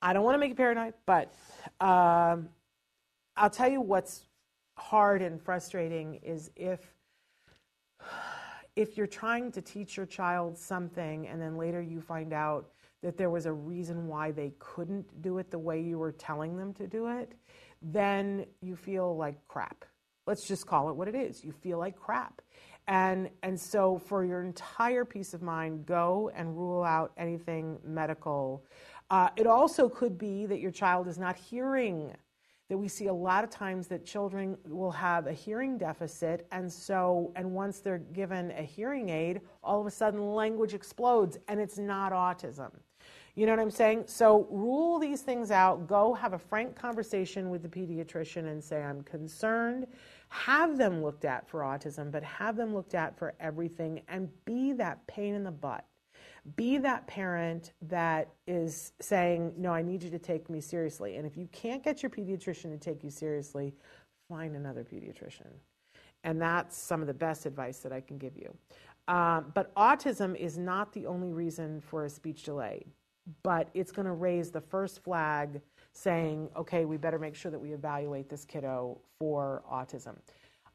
I 0.01 0.11
don't 0.11 0.25
want 0.25 0.35
to 0.35 0.39
make 0.39 0.49
you 0.49 0.55
paranoid, 0.55 0.93
but 1.05 1.33
um, 1.79 2.49
I'll 3.37 3.49
tell 3.49 3.71
you 3.71 3.79
what's 3.79 4.25
hard 4.77 5.21
and 5.21 5.41
frustrating 5.41 6.15
is 6.15 6.51
if 6.57 6.81
if 8.75 8.95
you're 8.95 9.07
trying 9.07 9.51
to 9.51 9.61
teach 9.61 9.97
your 9.97 10.05
child 10.05 10.55
something 10.55 11.27
and 11.29 11.41
then 11.41 11.57
later 11.57 11.81
you 11.81 11.99
find 11.99 12.31
out 12.31 12.69
that 13.01 13.17
there 13.17 13.29
was 13.29 13.45
a 13.45 13.53
reason 13.53 14.07
why 14.07 14.31
they 14.31 14.53
couldn't 14.59 15.21
do 15.21 15.37
it 15.37 15.49
the 15.49 15.57
way 15.57 15.81
you 15.81 15.97
were 15.97 16.11
telling 16.11 16.57
them 16.57 16.73
to 16.73 16.87
do 16.87 17.07
it, 17.07 17.33
then 17.81 18.45
you 18.61 18.75
feel 18.75 19.15
like 19.15 19.35
crap. 19.47 19.85
Let's 20.25 20.47
just 20.47 20.67
call 20.67 20.89
it 20.89 20.95
what 20.95 21.07
it 21.07 21.15
is. 21.15 21.43
You 21.43 21.51
feel 21.51 21.77
like 21.77 21.95
crap. 21.95 22.41
And 22.89 23.29
and 23.43 23.59
so 23.59 23.97
for 23.97 24.23
your 24.23 24.41
entire 24.41 25.03
peace 25.03 25.33
of 25.33 25.41
mind, 25.41 25.85
go 25.85 26.31
and 26.35 26.57
rule 26.57 26.83
out 26.83 27.11
anything 27.17 27.79
medical 27.83 28.63
uh, 29.09 29.29
it 29.37 29.47
also 29.47 29.87
could 29.87 30.17
be 30.17 30.45
that 30.45 30.59
your 30.59 30.71
child 30.71 31.07
is 31.07 31.17
not 31.17 31.37
hearing. 31.37 32.13
That 32.69 32.77
we 32.77 32.89
see 32.89 33.07
a 33.07 33.13
lot 33.13 33.45
of 33.45 33.49
times 33.49 33.87
that 33.87 34.05
children 34.05 34.57
will 34.65 34.91
have 34.91 35.27
a 35.27 35.31
hearing 35.31 35.77
deficit, 35.77 36.45
and 36.51 36.71
so, 36.71 37.31
and 37.37 37.49
once 37.53 37.79
they're 37.79 37.97
given 37.97 38.51
a 38.51 38.63
hearing 38.63 39.07
aid, 39.07 39.39
all 39.63 39.79
of 39.79 39.87
a 39.87 39.91
sudden 39.91 40.35
language 40.35 40.73
explodes, 40.73 41.37
and 41.47 41.61
it's 41.61 41.77
not 41.77 42.11
autism. 42.11 42.71
You 43.37 43.45
know 43.45 43.51
what 43.51 43.61
I'm 43.61 43.71
saying? 43.71 44.05
So 44.07 44.47
rule 44.49 44.97
these 44.97 45.21
things 45.21 45.51
out. 45.51 45.87
Go 45.87 46.13
have 46.15 46.33
a 46.33 46.39
frank 46.39 46.75
conversation 46.75 47.51
with 47.51 47.61
the 47.61 47.69
pediatrician 47.69 48.47
and 48.47 48.61
say, 48.61 48.81
I'm 48.81 49.03
concerned. 49.03 49.85
Have 50.29 50.75
them 50.75 51.03
looked 51.03 51.23
at 51.23 51.47
for 51.47 51.61
autism, 51.61 52.11
but 52.11 52.23
have 52.23 52.55
them 52.55 52.73
looked 52.73 52.95
at 52.95 53.15
for 53.15 53.35
everything 53.39 54.01
and 54.07 54.27
be 54.45 54.73
that 54.73 55.05
pain 55.05 55.35
in 55.35 55.43
the 55.43 55.51
butt 55.51 55.85
be 56.55 56.77
that 56.77 57.05
parent 57.07 57.73
that 57.81 58.29
is 58.47 58.93
saying, 59.01 59.53
No, 59.57 59.73
I 59.73 59.81
need 59.81 60.01
you 60.03 60.09
to 60.11 60.19
take 60.19 60.49
me 60.49 60.61
seriously. 60.61 61.17
And 61.17 61.27
if 61.27 61.35
you 61.35 61.47
can't 61.51 61.83
get 61.83 62.01
your 62.01 62.09
pediatrician 62.09 62.71
to 62.71 62.77
take 62.77 63.03
you 63.03 63.09
seriously, 63.09 63.73
find 64.29 64.55
another 64.55 64.83
pediatrician. 64.83 65.51
And 66.23 66.41
that's 66.41 66.77
some 66.77 67.01
of 67.01 67.07
the 67.07 67.13
best 67.13 67.45
advice 67.45 67.79
that 67.79 67.91
I 67.91 68.01
can 68.01 68.17
give 68.17 68.37
you. 68.37 68.55
Um, 69.07 69.51
but 69.53 69.73
autism 69.75 70.35
is 70.35 70.57
not 70.57 70.93
the 70.93 71.05
only 71.05 71.31
reason 71.31 71.81
for 71.81 72.05
a 72.05 72.09
speech 72.09 72.43
delay, 72.43 72.85
but 73.43 73.69
it's 73.73 73.91
going 73.91 74.05
to 74.05 74.13
raise 74.13 74.51
the 74.51 74.61
first 74.61 75.03
flag 75.03 75.61
saying, 75.93 76.49
okay, 76.55 76.85
we 76.85 76.97
better 76.97 77.19
make 77.19 77.35
sure 77.35 77.51
that 77.51 77.59
we 77.59 77.71
evaluate 77.73 78.29
this 78.29 78.45
kiddo 78.45 78.99
for 79.19 79.63
autism. 79.71 80.15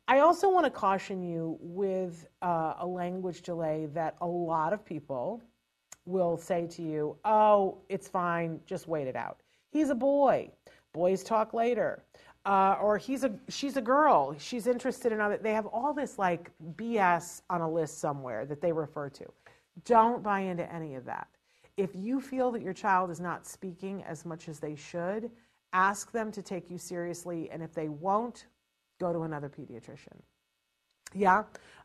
I 0.08 0.18
also 0.18 0.50
want 0.50 0.64
to 0.66 0.70
caution 0.70 1.22
you 1.22 1.58
with 1.60 2.26
uh, 2.42 2.74
a 2.80 2.86
language 2.86 3.42
delay 3.42 3.86
that 3.94 4.16
a 4.20 4.26
lot 4.26 4.72
of 4.72 4.84
people, 4.84 5.40
will 6.04 6.36
say 6.36 6.66
to 6.66 6.82
you, 6.82 7.16
oh, 7.24 7.78
it's 7.88 8.08
fine, 8.08 8.60
just 8.66 8.88
wait 8.88 9.06
it 9.06 9.16
out. 9.16 9.40
He's 9.70 9.90
a 9.90 9.94
boy. 9.94 10.50
Boys 10.92 11.22
talk 11.22 11.54
later. 11.54 12.04
Uh, 12.44 12.76
or 12.82 12.98
he's 12.98 13.22
a 13.22 13.32
she's 13.48 13.76
a 13.76 13.80
girl. 13.80 14.34
She's 14.36 14.66
interested 14.66 15.12
in 15.12 15.20
other. 15.20 15.36
They 15.36 15.52
have 15.52 15.66
all 15.66 15.94
this 15.94 16.18
like 16.18 16.50
BS 16.74 17.42
on 17.48 17.60
a 17.60 17.70
list 17.70 18.00
somewhere 18.00 18.44
that 18.46 18.60
they 18.60 18.72
refer 18.72 19.08
to. 19.10 19.24
Don't 19.84 20.24
buy 20.24 20.40
into 20.40 20.70
any 20.72 20.96
of 20.96 21.04
that. 21.04 21.28
If 21.76 21.90
you 21.94 22.20
feel 22.20 22.50
that 22.52 22.62
your 22.62 22.72
child 22.74 23.10
is 23.10 23.20
not 23.20 23.46
speaking 23.46 24.02
as 24.04 24.24
much 24.24 24.48
as 24.48 24.60
they 24.60 24.74
should, 24.74 25.30
ask 25.72 26.12
them 26.12 26.30
to 26.32 26.42
take 26.42 26.70
you 26.70 26.78
seriously. 26.78 27.50
And 27.50 27.62
if 27.62 27.72
they 27.72 27.88
won't, 27.88 28.46
go 29.00 29.12
to 29.12 29.22
another 29.22 29.48
pediatrician. 29.48 30.20
Yeah, 31.14 31.44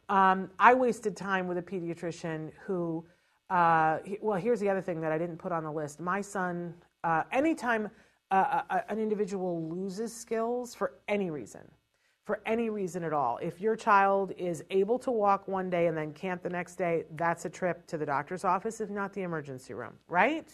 um, 0.10 0.50
I 0.60 0.74
wasted 0.74 1.16
time 1.16 1.48
with 1.48 1.58
a 1.58 1.62
pediatrician 1.62 2.52
who 2.66 3.06
uh, 3.50 4.00
well, 4.22 4.40
here's 4.40 4.60
the 4.60 4.70
other 4.70 4.82
thing 4.82 5.00
that 5.02 5.12
I 5.12 5.18
didn't 5.18 5.38
put 5.38 5.52
on 5.52 5.64
the 5.64 5.72
list. 5.72 6.00
My 6.00 6.22
son, 6.22 6.74
uh, 7.04 7.24
anytime 7.32 7.90
uh, 8.30 8.34
uh, 8.34 8.62
uh, 8.70 8.82
an 8.90 9.00
individual 9.00 9.70
loses 9.70 10.14
skills 10.14 10.76
for 10.76 10.96
any 11.08 11.30
reason, 11.30 11.62
for 12.28 12.42
any 12.46 12.70
reason 12.70 13.06
at 13.06 13.14
all. 13.14 13.40
If 13.42 13.62
your 13.62 13.78
child 13.78 14.34
is 14.38 14.62
able 14.70 15.00
to 15.00 15.12
walk 15.12 15.48
one 15.48 15.70
day 15.70 15.88
and 15.88 15.98
then 15.98 16.12
can't 16.12 16.44
the 16.44 16.50
next 16.50 16.76
day, 16.76 17.06
that's 17.16 17.46
a 17.46 17.50
trip 17.50 17.88
to 17.88 17.98
the 17.98 18.06
doctor's 18.06 18.44
office, 18.44 18.82
if 18.82 18.90
not 18.90 19.14
the 19.14 19.22
emergency 19.22 19.74
room, 19.74 19.94
right? 20.10 20.52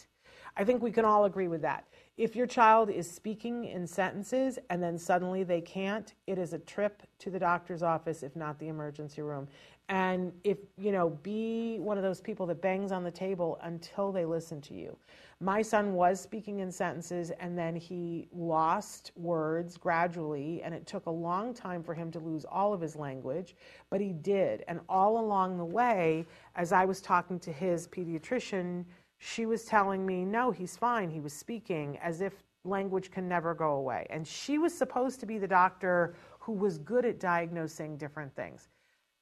I 0.56 0.64
think 0.64 0.84
we 0.84 0.92
can 0.92 1.04
all 1.04 1.26
agree 1.26 1.48
with 1.48 1.64
that. 1.64 1.88
If 2.16 2.36
your 2.36 2.46
child 2.46 2.92
is 2.92 3.10
speaking 3.10 3.66
in 3.66 3.88
sentences 3.88 4.60
and 4.70 4.84
then 4.84 5.00
suddenly 5.00 5.44
they 5.44 5.62
can't, 5.62 6.14
it 6.28 6.38
is 6.38 6.54
a 6.54 6.60
trip 6.60 7.02
to 7.18 7.32
the 7.32 7.40
doctor's 7.40 7.82
office, 7.82 8.22
if 8.22 8.36
not 8.36 8.60
the 8.60 8.68
emergency 8.68 9.24
room. 9.24 9.48
And 9.90 10.32
if, 10.44 10.58
you 10.78 10.92
know, 10.92 11.10
be 11.24 11.78
one 11.80 11.98
of 11.98 12.04
those 12.04 12.22
people 12.22 12.46
that 12.48 12.62
bangs 12.62 12.92
on 12.92 13.04
the 13.04 13.12
table 13.12 13.60
until 13.64 14.12
they 14.12 14.26
listen 14.26 14.62
to 14.62 14.74
you. 14.74 14.98
My 15.40 15.62
son 15.62 15.94
was 15.94 16.22
speaking 16.22 16.60
in 16.60 16.72
sentences 16.72 17.32
and 17.40 17.58
then 17.58 17.76
he 17.76 18.30
lost 18.32 19.12
words 19.18 19.76
gradually, 19.76 20.62
and 20.64 20.74
it 20.74 20.88
took 20.88 21.06
a 21.06 21.12
long 21.12 21.54
time 21.54 21.84
for 21.84 21.94
him 21.94 22.12
to 22.12 22.20
lose 22.20 22.46
all 22.46 22.74
of 22.74 22.80
his 22.80 22.96
language, 22.96 23.56
but 23.90 24.00
he 24.00 24.14
did. 24.14 24.64
And 24.70 24.80
all 24.88 25.20
along 25.20 25.58
the 25.58 25.66
way, 25.66 26.26
as 26.56 26.72
I 26.72 26.86
was 26.86 27.02
talking 27.02 27.38
to 27.40 27.52
his 27.52 27.88
pediatrician, 27.90 28.86
she 29.18 29.46
was 29.46 29.66
telling 29.66 30.06
me, 30.06 30.24
no, 30.24 30.52
he's 30.52 30.78
fine. 30.78 31.10
He 31.10 31.20
was 31.20 31.34
speaking 31.34 31.98
as 32.02 32.22
if 32.22 32.34
language 32.64 33.12
can 33.12 33.28
never 33.28 33.54
go 33.54 33.74
away. 33.74 34.08
And 34.10 34.26
she 34.26 34.58
was 34.58 34.74
supposed 34.74 35.20
to 35.20 35.26
be 35.26 35.38
the 35.38 35.48
doctor 35.48 36.16
who 36.40 36.54
was 36.54 36.78
good 36.78 37.06
at 37.06 37.20
diagnosing 37.20 37.98
different 37.98 38.34
things. 38.36 38.70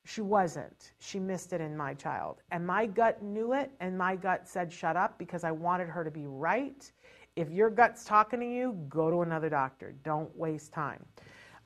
She 0.05 0.21
wasn't. 0.21 0.93
She 0.99 1.19
missed 1.19 1.53
it 1.53 1.61
in 1.61 1.77
my 1.77 1.93
child. 1.93 2.41
And 2.51 2.65
my 2.65 2.85
gut 2.85 3.21
knew 3.21 3.53
it, 3.53 3.71
and 3.79 3.97
my 3.97 4.15
gut 4.15 4.47
said, 4.47 4.71
shut 4.71 4.95
up, 4.95 5.17
because 5.17 5.43
I 5.43 5.51
wanted 5.51 5.89
her 5.89 6.03
to 6.03 6.11
be 6.11 6.25
right. 6.25 6.91
If 7.35 7.51
your 7.51 7.69
gut's 7.69 8.03
talking 8.03 8.39
to 8.39 8.45
you, 8.45 8.77
go 8.89 9.09
to 9.09 9.21
another 9.21 9.49
doctor. 9.49 9.93
Don't 10.03 10.35
waste 10.35 10.73
time. 10.73 11.05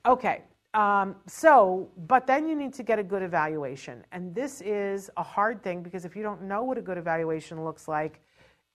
Okay, 0.04 0.42
um, 0.76 1.16
so, 1.26 1.88
but 2.06 2.26
then 2.26 2.46
you 2.46 2.54
need 2.54 2.74
to 2.74 2.82
get 2.82 2.98
a 2.98 3.02
good 3.02 3.22
evaluation. 3.22 4.04
And 4.12 4.34
this 4.34 4.60
is 4.60 5.10
a 5.16 5.22
hard 5.22 5.62
thing 5.62 5.82
because 5.82 6.04
if 6.04 6.14
you 6.14 6.22
don't 6.22 6.42
know 6.42 6.62
what 6.64 6.76
a 6.76 6.82
good 6.82 6.98
evaluation 6.98 7.64
looks 7.64 7.88
like, 7.88 8.20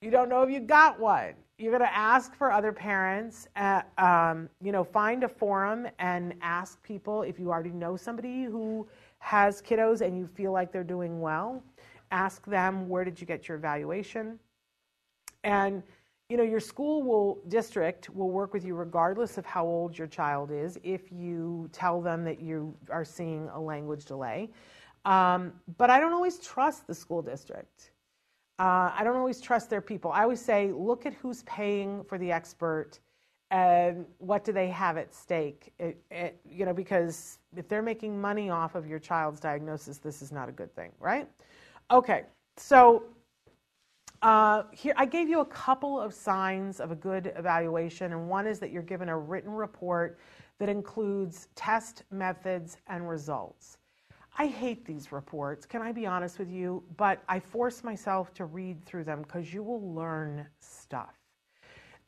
you 0.02 0.10
don't 0.10 0.28
know 0.28 0.42
if 0.42 0.50
you 0.50 0.60
got 0.60 0.98
one. 0.98 1.34
You're 1.58 1.70
going 1.70 1.88
to 1.88 1.96
ask 1.96 2.34
for 2.34 2.50
other 2.50 2.72
parents. 2.72 3.46
Uh, 3.54 3.82
um, 3.96 4.48
you 4.60 4.72
know, 4.72 4.82
find 4.82 5.22
a 5.22 5.28
forum 5.28 5.86
and 6.00 6.34
ask 6.42 6.82
people 6.82 7.22
if 7.22 7.38
you 7.38 7.50
already 7.50 7.70
know 7.70 7.96
somebody 7.96 8.42
who 8.42 8.86
has 9.20 9.62
kiddos 9.62 10.00
and 10.00 10.18
you 10.18 10.26
feel 10.26 10.50
like 10.50 10.72
they're 10.72 10.82
doing 10.82 11.20
well, 11.20 11.62
ask 12.10 12.44
them 12.46 12.88
where 12.88 13.04
did 13.04 13.20
you 13.20 13.26
get 13.28 13.46
your 13.46 13.56
evaluation, 13.56 14.40
and 15.44 15.84
you 16.28 16.36
know 16.36 16.42
your 16.42 16.60
school 16.60 17.02
will 17.02 17.38
district 17.48 18.10
will 18.10 18.30
work 18.30 18.52
with 18.52 18.64
you 18.64 18.74
regardless 18.74 19.38
of 19.38 19.46
how 19.46 19.64
old 19.64 19.96
your 19.96 20.06
child 20.08 20.50
is 20.50 20.78
if 20.82 21.12
you 21.12 21.68
tell 21.72 22.00
them 22.00 22.24
that 22.24 22.40
you 22.40 22.74
are 22.90 23.04
seeing 23.04 23.48
a 23.54 23.60
language 23.60 24.04
delay. 24.04 24.50
Um, 25.04 25.52
but 25.78 25.90
I 25.90 26.00
don't 26.00 26.12
always 26.12 26.38
trust 26.38 26.86
the 26.86 26.94
school 26.94 27.22
district. 27.22 27.91
Uh, 28.58 28.92
I 28.94 29.00
don't 29.02 29.16
always 29.16 29.40
trust 29.40 29.70
their 29.70 29.80
people. 29.80 30.12
I 30.12 30.22
always 30.22 30.40
say, 30.40 30.70
look 30.72 31.06
at 31.06 31.14
who's 31.14 31.42
paying 31.44 32.04
for 32.04 32.18
the 32.18 32.30
expert 32.30 33.00
and 33.52 34.06
what 34.16 34.44
do 34.44 34.52
they 34.52 34.68
have 34.68 34.96
at 34.96 35.14
stake? 35.14 35.74
It, 35.78 36.02
it, 36.10 36.40
you 36.48 36.64
know, 36.64 36.72
because 36.72 37.38
if 37.54 37.68
they're 37.68 37.82
making 37.82 38.18
money 38.18 38.48
off 38.48 38.74
of 38.74 38.86
your 38.86 38.98
child's 38.98 39.40
diagnosis, 39.40 39.98
this 39.98 40.22
is 40.22 40.32
not 40.32 40.48
a 40.48 40.52
good 40.52 40.74
thing, 40.74 40.90
right? 40.98 41.28
Okay, 41.90 42.22
so 42.56 43.04
uh, 44.22 44.62
here 44.72 44.94
I 44.96 45.04
gave 45.04 45.28
you 45.28 45.40
a 45.40 45.44
couple 45.44 46.00
of 46.00 46.14
signs 46.14 46.80
of 46.80 46.92
a 46.92 46.94
good 46.94 47.32
evaluation, 47.36 48.12
and 48.12 48.26
one 48.26 48.46
is 48.46 48.58
that 48.60 48.70
you're 48.70 48.82
given 48.82 49.10
a 49.10 49.18
written 49.18 49.50
report 49.50 50.18
that 50.58 50.70
includes 50.70 51.48
test 51.54 52.04
methods 52.10 52.78
and 52.86 53.06
results. 53.06 53.76
I 54.38 54.46
hate 54.46 54.86
these 54.86 55.12
reports, 55.12 55.66
can 55.66 55.82
I 55.82 55.92
be 55.92 56.06
honest 56.06 56.38
with 56.38 56.50
you? 56.50 56.82
But 56.96 57.22
I 57.28 57.38
force 57.38 57.84
myself 57.84 58.32
to 58.34 58.46
read 58.46 58.84
through 58.84 59.04
them 59.04 59.22
because 59.22 59.52
you 59.52 59.62
will 59.62 59.94
learn 59.94 60.46
stuff. 60.58 61.14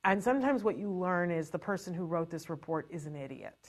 And 0.05 0.23
sometimes 0.23 0.63
what 0.63 0.79
you 0.79 0.91
learn 0.91 1.31
is 1.31 1.51
the 1.51 1.59
person 1.59 1.95
who 1.95 2.05
wrote 2.05 2.31
this 2.31 2.49
report 2.51 2.87
is 2.91 3.07
an 3.07 3.17
idiot. 3.17 3.69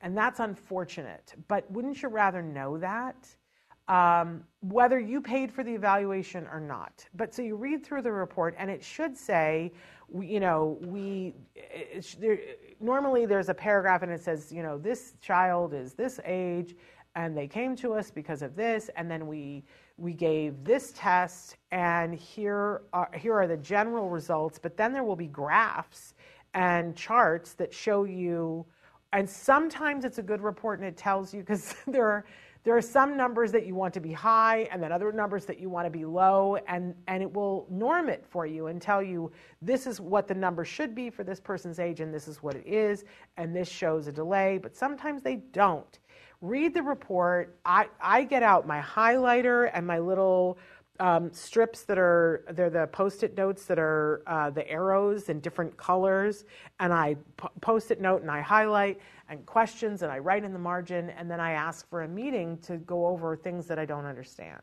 And 0.00 0.16
that's 0.16 0.40
unfortunate. 0.40 1.34
But 1.48 1.70
wouldn't 1.70 2.02
you 2.02 2.08
rather 2.08 2.42
know 2.42 2.78
that? 2.78 3.28
Um, 3.88 4.44
whether 4.60 4.98
you 4.98 5.20
paid 5.20 5.52
for 5.52 5.64
the 5.64 5.74
evaluation 5.74 6.46
or 6.52 6.60
not. 6.60 7.04
But 7.14 7.34
so 7.34 7.42
you 7.42 7.56
read 7.56 7.84
through 7.84 8.02
the 8.02 8.12
report, 8.12 8.54
and 8.56 8.70
it 8.70 8.82
should 8.82 9.16
say, 9.16 9.72
you 10.20 10.40
know, 10.40 10.78
we 10.82 11.34
there, 12.18 12.38
normally 12.80 13.26
there's 13.26 13.48
a 13.48 13.54
paragraph 13.54 14.02
and 14.02 14.12
it 14.12 14.22
says, 14.22 14.52
you 14.52 14.62
know, 14.62 14.78
this 14.78 15.14
child 15.20 15.74
is 15.74 15.94
this 15.94 16.20
age, 16.24 16.76
and 17.14 17.36
they 17.36 17.46
came 17.46 17.76
to 17.76 17.92
us 17.94 18.10
because 18.10 18.42
of 18.42 18.56
this, 18.56 18.90
and 18.96 19.10
then 19.10 19.26
we 19.26 19.64
we 19.98 20.12
gave 20.12 20.64
this 20.64 20.92
test, 20.96 21.56
and 21.70 22.14
here 22.14 22.82
are, 22.92 23.10
here 23.14 23.34
are 23.34 23.46
the 23.46 23.56
general 23.56 24.08
results, 24.08 24.58
but 24.58 24.76
then 24.76 24.92
there 24.92 25.04
will 25.04 25.16
be 25.16 25.28
graphs 25.28 26.14
and 26.54 26.96
charts 26.96 27.54
that 27.54 27.72
show 27.72 28.04
you, 28.04 28.66
and 29.12 29.28
sometimes 29.28 30.04
it's 30.04 30.18
a 30.18 30.22
good 30.22 30.40
report 30.40 30.78
and 30.80 30.88
it 30.88 30.96
tells 30.96 31.32
you, 31.32 31.40
because 31.40 31.74
there 31.86 32.06
are, 32.06 32.24
there 32.64 32.76
are 32.76 32.82
some 32.82 33.16
numbers 33.16 33.52
that 33.52 33.66
you 33.66 33.74
want 33.74 33.92
to 33.94 34.00
be 34.00 34.12
high 34.12 34.68
and 34.70 34.82
then 34.82 34.92
other 34.92 35.12
numbers 35.12 35.44
that 35.46 35.58
you 35.58 35.68
want 35.68 35.86
to 35.86 35.90
be 35.90 36.04
low, 36.04 36.56
and, 36.66 36.94
and 37.06 37.22
it 37.22 37.32
will 37.32 37.66
norm 37.70 38.08
it 38.08 38.24
for 38.28 38.46
you 38.46 38.68
and 38.68 38.80
tell 38.80 39.02
you 39.02 39.30
this 39.60 39.86
is 39.86 40.00
what 40.00 40.26
the 40.26 40.34
number 40.34 40.64
should 40.64 40.94
be 40.94 41.10
for 41.10 41.22
this 41.22 41.38
person's 41.38 41.78
age 41.78 42.00
and 42.00 42.12
this 42.12 42.26
is 42.26 42.42
what 42.42 42.54
it 42.54 42.66
is, 42.66 43.04
and 43.36 43.54
this 43.54 43.68
shows 43.68 44.06
a 44.06 44.12
delay, 44.12 44.58
but 44.58 44.74
sometimes 44.74 45.22
they 45.22 45.36
don't 45.36 45.98
read 46.42 46.74
the 46.74 46.82
report. 46.82 47.56
I, 47.64 47.86
I 48.00 48.24
get 48.24 48.42
out 48.42 48.66
my 48.66 48.80
highlighter 48.80 49.70
and 49.72 49.86
my 49.86 49.98
little 50.00 50.58
um, 51.00 51.32
strips 51.32 51.82
that 51.84 51.98
are 51.98 52.44
they're 52.50 52.68
the 52.68 52.86
post-it 52.88 53.36
notes 53.36 53.64
that 53.66 53.78
are 53.78 54.22
uh, 54.26 54.50
the 54.50 54.68
arrows 54.68 55.28
in 55.30 55.40
different 55.40 55.76
colors. 55.76 56.44
And 56.80 56.92
i 56.92 57.16
p- 57.36 57.48
post-it 57.60 58.00
note 58.00 58.22
and 58.22 58.30
i 58.30 58.40
highlight 58.40 59.00
and 59.28 59.44
questions 59.46 60.02
and 60.02 60.12
i 60.12 60.18
write 60.18 60.44
in 60.44 60.52
the 60.52 60.58
margin. 60.58 61.10
And 61.10 61.30
then 61.30 61.40
i 61.40 61.52
ask 61.52 61.88
for 61.88 62.02
a 62.02 62.08
meeting 62.08 62.58
to 62.58 62.76
go 62.78 63.06
over 63.06 63.36
things 63.36 63.66
that 63.66 63.78
i 63.78 63.84
don't 63.84 64.04
understand. 64.04 64.60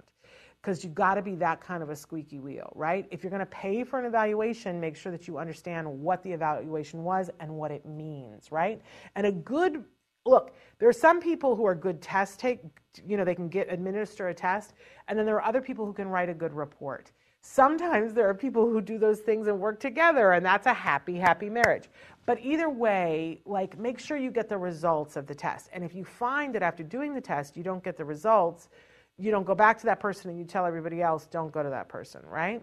Because 0.62 0.84
you've 0.84 0.94
got 0.94 1.16
to 1.16 1.22
be 1.22 1.36
that 1.36 1.62
kind 1.62 1.82
of 1.82 1.90
a 1.90 1.96
squeaky 1.96 2.40
wheel 2.40 2.72
right? 2.76 3.08
If 3.12 3.24
you're 3.24 3.32
going 3.32 3.40
to 3.40 3.46
pay 3.48 3.84
for 3.84 4.00
an 4.00 4.06
evaluation 4.06 4.80
make 4.80 4.96
sure 4.96 5.12
that 5.12 5.28
you 5.28 5.38
understand 5.40 5.88
what 5.88 6.22
the 6.24 6.32
evaluation 6.32 7.04
was 7.04 7.30
and 7.40 7.52
what 7.52 7.72
it 7.72 7.86
means 7.86 8.52
right? 8.52 8.82
And 9.16 9.26
a 9.26 9.32
good 9.32 9.84
look, 10.30 10.56
there 10.80 10.88
are 10.88 10.94
some 10.94 11.20
people 11.20 11.56
who 11.56 11.66
are 11.66 11.76
good 11.76 12.02
test 12.02 12.40
take, 12.40 12.62
you 13.06 13.18
know, 13.18 13.26
they 13.26 13.36
can 13.36 13.50
get 13.50 13.72
administer 13.72 14.30
a 14.30 14.34
test, 14.34 14.74
and 15.08 15.18
then 15.18 15.26
there 15.26 15.36
are 15.36 15.46
other 15.46 15.62
people 15.62 15.86
who 15.86 15.94
can 15.94 16.08
write 16.08 16.30
a 16.30 16.34
good 16.34 16.54
report. 16.54 17.12
Sometimes 17.42 18.14
there 18.14 18.28
are 18.28 18.34
people 18.34 18.70
who 18.70 18.82
do 18.82 18.98
those 18.98 19.20
things 19.20 19.48
and 19.48 19.60
work 19.60 19.80
together, 19.80 20.34
and 20.34 20.46
that's 20.46 20.68
a 20.68 20.74
happy, 20.74 21.16
happy 21.16 21.50
marriage. 21.50 21.90
But 22.26 22.40
either 22.42 22.70
way, 22.70 23.42
like 23.46 23.80
make 23.80 23.98
sure 23.98 24.18
you 24.18 24.30
get 24.30 24.50
the 24.50 24.58
results 24.58 25.16
of 25.16 25.26
the 25.26 25.34
test. 25.34 25.70
And 25.74 25.84
if 25.84 25.96
you 25.96 26.04
find 26.04 26.54
that 26.54 26.62
after 26.62 26.84
doing 26.84 27.14
the 27.14 27.22
test 27.22 27.58
you 27.58 27.64
don't 27.64 27.84
get 27.84 27.98
the 27.98 28.06
results, 28.06 28.70
you 29.18 29.32
don't 29.32 29.46
go 29.46 29.56
back 29.56 29.78
to 29.80 29.86
that 29.86 30.00
person 30.00 30.30
and 30.30 30.38
you 30.38 30.46
tell 30.46 30.66
everybody 30.66 31.02
else, 31.02 31.28
don't 31.28 31.52
go 31.52 31.64
to 31.64 31.70
that 31.70 31.90
person, 31.90 32.22
right? 32.26 32.62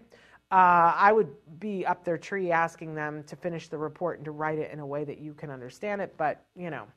Uh, 0.51 0.93
I 0.95 1.11
would 1.11 1.29
be 1.59 1.85
up 1.85 2.05
their 2.05 2.17
tree 2.17 2.51
asking 2.51 2.95
them 2.95 3.23
to 3.23 3.35
finish 3.35 3.67
the 3.67 3.77
report 3.77 4.17
and 4.17 4.25
to 4.25 4.31
write 4.31 4.57
it 4.57 4.71
in 4.71 4.79
a 4.79 4.85
way 4.85 5.03
that 5.03 5.19
you 5.19 5.33
can 5.33 5.49
understand 5.49 6.01
it, 6.01 6.13
but 6.17 6.45
you 6.55 6.69
know, 6.69 6.87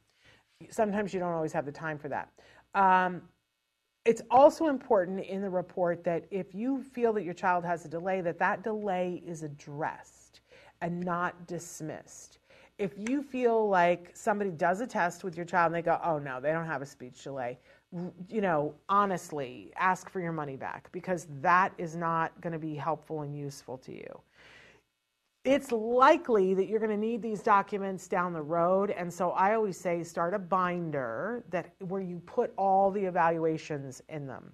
sometimes 0.69 1.15
you 1.15 1.21
don't 1.21 1.33
always 1.33 1.53
have 1.53 1.65
the 1.65 1.73
time 1.73 1.99
for 1.99 2.09
that. 2.09 2.29
Um, 2.75 3.23
it's 4.05 4.23
also 4.31 4.69
important 4.69 5.25
in 5.27 5.43
the 5.43 5.51
report 5.51 6.05
that 6.05 6.27
if 6.31 6.55
you 6.55 6.83
feel 6.83 7.13
that 7.15 7.23
your 7.23 7.35
child 7.35 7.65
has 7.65 7.85
a 7.85 7.89
delay, 7.89 8.21
that 8.23 8.39
that 8.39 8.63
delay 8.63 9.23
is 9.27 9.43
addressed 9.43 10.41
and 10.81 11.01
not 11.01 11.47
dismissed. 11.47 12.39
If 12.79 12.93
you 12.97 13.23
feel 13.23 13.69
like 13.69 14.11
somebody 14.15 14.51
does 14.51 14.81
a 14.81 14.87
test 14.87 15.23
with 15.23 15.37
your 15.37 15.45
child 15.45 15.67
and 15.67 15.75
they 15.75 15.83
go, 15.83 16.01
oh 16.03 16.19
no, 16.19 16.41
they 16.41 16.51
don't 16.51 16.67
have 16.67 16.81
a 16.81 16.87
speech 16.87 17.23
delay, 17.23 17.59
you 18.29 18.41
know, 18.41 18.75
honestly, 18.89 19.71
ask 19.77 20.09
for 20.09 20.21
your 20.21 20.33
money 20.33 20.57
back 20.57 20.91
because 20.93 21.27
that 21.43 21.73
is 21.77 21.95
not 21.95 22.41
going 22.41 22.55
to 22.55 22.59
be 22.59 22.75
helpful 22.75 23.21
and 23.23 23.37
useful 23.37 23.77
to 23.79 23.93
you 23.93 24.21
it's 25.45 25.73
likely 25.73 26.53
that 26.53 26.69
you're 26.69 26.81
going 26.81 26.91
to 26.91 26.97
need 26.97 27.23
these 27.23 27.43
documents 27.43 28.07
down 28.07 28.33
the 28.35 28.43
road 28.43 28.91
and 28.91 29.13
so 29.13 29.31
i 29.31 29.55
always 29.55 29.79
say 29.79 30.03
start 30.03 30.35
a 30.35 30.39
binder 30.39 31.45
that 31.51 31.73
where 31.89 32.03
you 32.03 32.19
put 32.27 32.53
all 32.59 32.91
the 32.91 33.03
evaluations 33.03 34.03
in 34.09 34.27
them. 34.27 34.53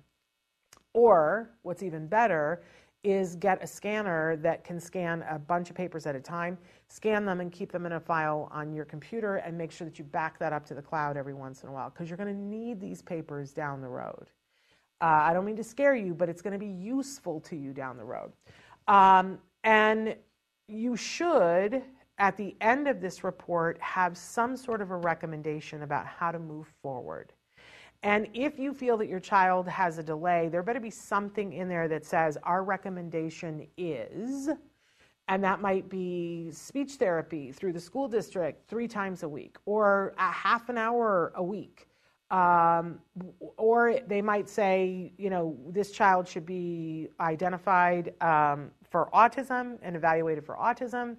Or 0.94 1.50
what's 1.62 1.82
even 1.82 2.06
better 2.06 2.62
is 3.04 3.36
get 3.36 3.62
a 3.62 3.66
scanner 3.66 4.36
that 4.36 4.64
can 4.64 4.80
scan 4.80 5.24
a 5.28 5.38
bunch 5.38 5.70
of 5.70 5.76
papers 5.76 6.06
at 6.06 6.16
a 6.16 6.20
time 6.20 6.56
scan 6.88 7.24
them 7.24 7.40
and 7.40 7.52
keep 7.52 7.72
them 7.72 7.84
in 7.84 7.92
a 7.92 8.00
file 8.00 8.48
on 8.52 8.72
your 8.72 8.84
computer 8.84 9.36
and 9.36 9.58
make 9.58 9.72
sure 9.72 9.86
that 9.86 9.98
you 9.98 10.04
back 10.04 10.38
that 10.38 10.52
up 10.52 10.64
to 10.66 10.74
the 10.74 10.82
cloud 10.82 11.16
every 11.16 11.34
once 11.34 11.62
in 11.62 11.68
a 11.68 11.72
while 11.72 11.90
because 11.90 12.08
you're 12.08 12.16
going 12.16 12.32
to 12.32 12.40
need 12.40 12.80
these 12.80 13.02
papers 13.02 13.52
down 13.52 13.80
the 13.80 13.88
road. 13.88 14.30
Uh, 15.02 15.20
i 15.24 15.34
don't 15.34 15.44
mean 15.44 15.56
to 15.56 15.64
scare 15.64 15.94
you 15.94 16.14
but 16.14 16.28
it's 16.28 16.40
going 16.40 16.52
to 16.52 16.58
be 16.58 16.66
useful 16.66 17.40
to 17.40 17.56
you 17.56 17.72
down 17.72 17.96
the 17.96 18.04
road. 18.04 18.32
Um, 18.88 19.38
and 19.64 20.14
you 20.68 20.96
should 20.96 21.82
at 22.18 22.36
the 22.36 22.56
end 22.60 22.88
of 22.88 23.00
this 23.00 23.24
report 23.24 23.78
have 23.80 24.16
some 24.16 24.56
sort 24.56 24.80
of 24.80 24.90
a 24.90 24.96
recommendation 24.96 25.82
about 25.82 26.06
how 26.06 26.32
to 26.32 26.38
move 26.38 26.66
forward. 26.82 27.32
And 28.02 28.28
if 28.34 28.58
you 28.58 28.72
feel 28.72 28.96
that 28.98 29.08
your 29.08 29.20
child 29.20 29.68
has 29.68 29.98
a 29.98 30.02
delay, 30.02 30.48
there 30.48 30.62
better 30.62 30.80
be 30.80 30.90
something 30.90 31.52
in 31.52 31.68
there 31.68 31.88
that 31.88 32.04
says 32.04 32.38
our 32.42 32.62
recommendation 32.62 33.66
is, 33.76 34.48
and 35.28 35.42
that 35.42 35.60
might 35.60 35.88
be 35.88 36.50
speech 36.52 36.92
therapy 36.92 37.52
through 37.52 37.72
the 37.72 37.80
school 37.80 38.06
district 38.06 38.68
three 38.68 38.86
times 38.86 39.22
a 39.22 39.28
week 39.28 39.56
or 39.64 40.14
a 40.18 40.30
half 40.30 40.68
an 40.68 40.78
hour 40.78 41.32
a 41.34 41.42
week. 41.42 41.88
Um, 42.30 42.98
or 43.56 44.00
they 44.08 44.20
might 44.20 44.48
say, 44.48 45.12
you 45.16 45.30
know, 45.30 45.56
this 45.68 45.92
child 45.92 46.26
should 46.26 46.44
be 46.44 47.08
identified 47.20 48.20
um, 48.20 48.72
for 48.96 49.10
autism 49.12 49.76
and 49.82 49.94
evaluated 49.94 50.42
for 50.42 50.56
autism. 50.56 51.18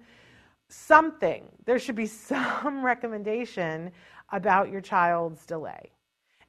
Something, 0.68 1.44
there 1.64 1.78
should 1.78 1.94
be 1.94 2.06
some 2.32 2.84
recommendation 2.84 3.92
about 4.32 4.68
your 4.68 4.80
child's 4.80 5.46
delay. 5.46 5.92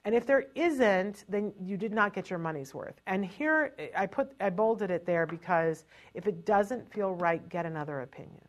And 0.05 0.15
if 0.15 0.25
there 0.25 0.45
isn't, 0.55 1.25
then 1.29 1.53
you 1.63 1.77
did 1.77 1.93
not 1.93 2.15
get 2.15 2.31
your 2.31 2.39
money's 2.39 2.73
worth. 2.73 2.99
And 3.05 3.23
here 3.23 3.75
I 3.95 4.07
put 4.07 4.31
I 4.39 4.49
bolded 4.49 4.89
it 4.89 5.05
there 5.05 5.27
because 5.27 5.85
if 6.15 6.25
it 6.25 6.45
doesn't 6.45 6.91
feel 6.91 7.13
right, 7.13 7.47
get 7.47 7.67
another 7.67 8.01
opinion. 8.01 8.47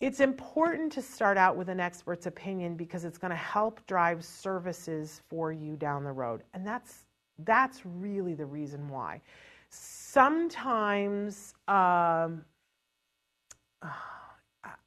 It's 0.00 0.20
important 0.20 0.90
to 0.92 1.02
start 1.02 1.36
out 1.36 1.54
with 1.54 1.68
an 1.68 1.80
expert's 1.80 2.24
opinion 2.24 2.76
because 2.76 3.04
it's 3.04 3.18
going 3.18 3.30
to 3.30 3.36
help 3.36 3.86
drive 3.86 4.24
services 4.24 5.20
for 5.28 5.52
you 5.52 5.76
down 5.76 6.02
the 6.02 6.12
road. 6.12 6.44
And 6.54 6.66
that's 6.66 7.04
that's 7.40 7.84
really 7.84 8.32
the 8.32 8.46
reason 8.46 8.88
why. 8.88 9.20
Sometimes 9.70 11.54
um, 11.68 12.44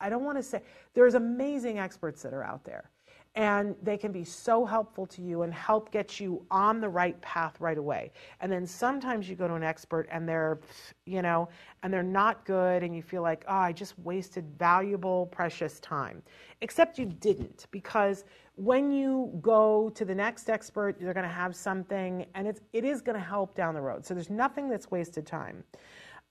I 0.02 0.10
don't 0.10 0.24
want 0.24 0.38
to 0.38 0.44
say 0.44 0.62
there's 0.94 1.14
amazing 1.14 1.80
experts 1.80 2.22
that 2.24 2.34
are 2.34 2.44
out 2.44 2.64
there 2.64 2.90
and 3.36 3.76
they 3.84 3.98
can 3.98 4.12
be 4.12 4.24
so 4.24 4.66
helpful 4.66 5.06
to 5.06 5.22
you 5.22 5.44
and 5.44 5.54
help 5.54 5.92
get 5.92 6.20
you 6.20 6.46
on 6.50 6.82
the 6.82 6.90
right 6.90 7.20
path 7.22 7.56
right 7.60 7.78
away. 7.78 8.12
And 8.42 8.52
then 8.52 8.66
sometimes 8.66 9.30
you 9.30 9.36
go 9.36 9.48
to 9.48 9.54
an 9.54 9.64
expert 9.64 10.08
and 10.12 10.28
they're, 10.28 10.60
you 11.06 11.22
know, 11.22 11.48
and 11.84 11.94
they're 11.94 12.02
not 12.04 12.44
good 12.46 12.84
and 12.84 12.96
you 12.96 13.02
feel 13.02 13.22
like, 13.22 13.46
oh, 13.48 13.56
I 13.56 13.72
just 13.72 13.98
wasted 14.00 14.46
valuable, 14.58 15.28
precious 15.28 15.80
time. 15.80 16.24
Except 16.62 16.98
you 16.98 17.06
didn't 17.06 17.68
because 17.72 18.26
when 18.56 18.92
you 18.92 19.32
go 19.42 19.90
to 19.96 20.04
the 20.04 20.16
next 20.16 20.50
expert, 20.50 20.98
they're 21.00 21.14
going 21.14 21.24
to 21.24 21.30
have 21.30 21.56
something 21.56 22.26
and 22.34 22.48
it's, 22.48 22.62
it 22.74 22.84
is 22.84 23.02
going 23.02 23.18
to 23.18 23.24
help 23.24 23.56
down 23.56 23.76
the 23.76 23.82
road. 23.82 24.06
So 24.06 24.14
there's 24.14 24.30
nothing 24.30 24.70
that's 24.70 24.90
wasted 24.90 25.26
time. 25.26 25.64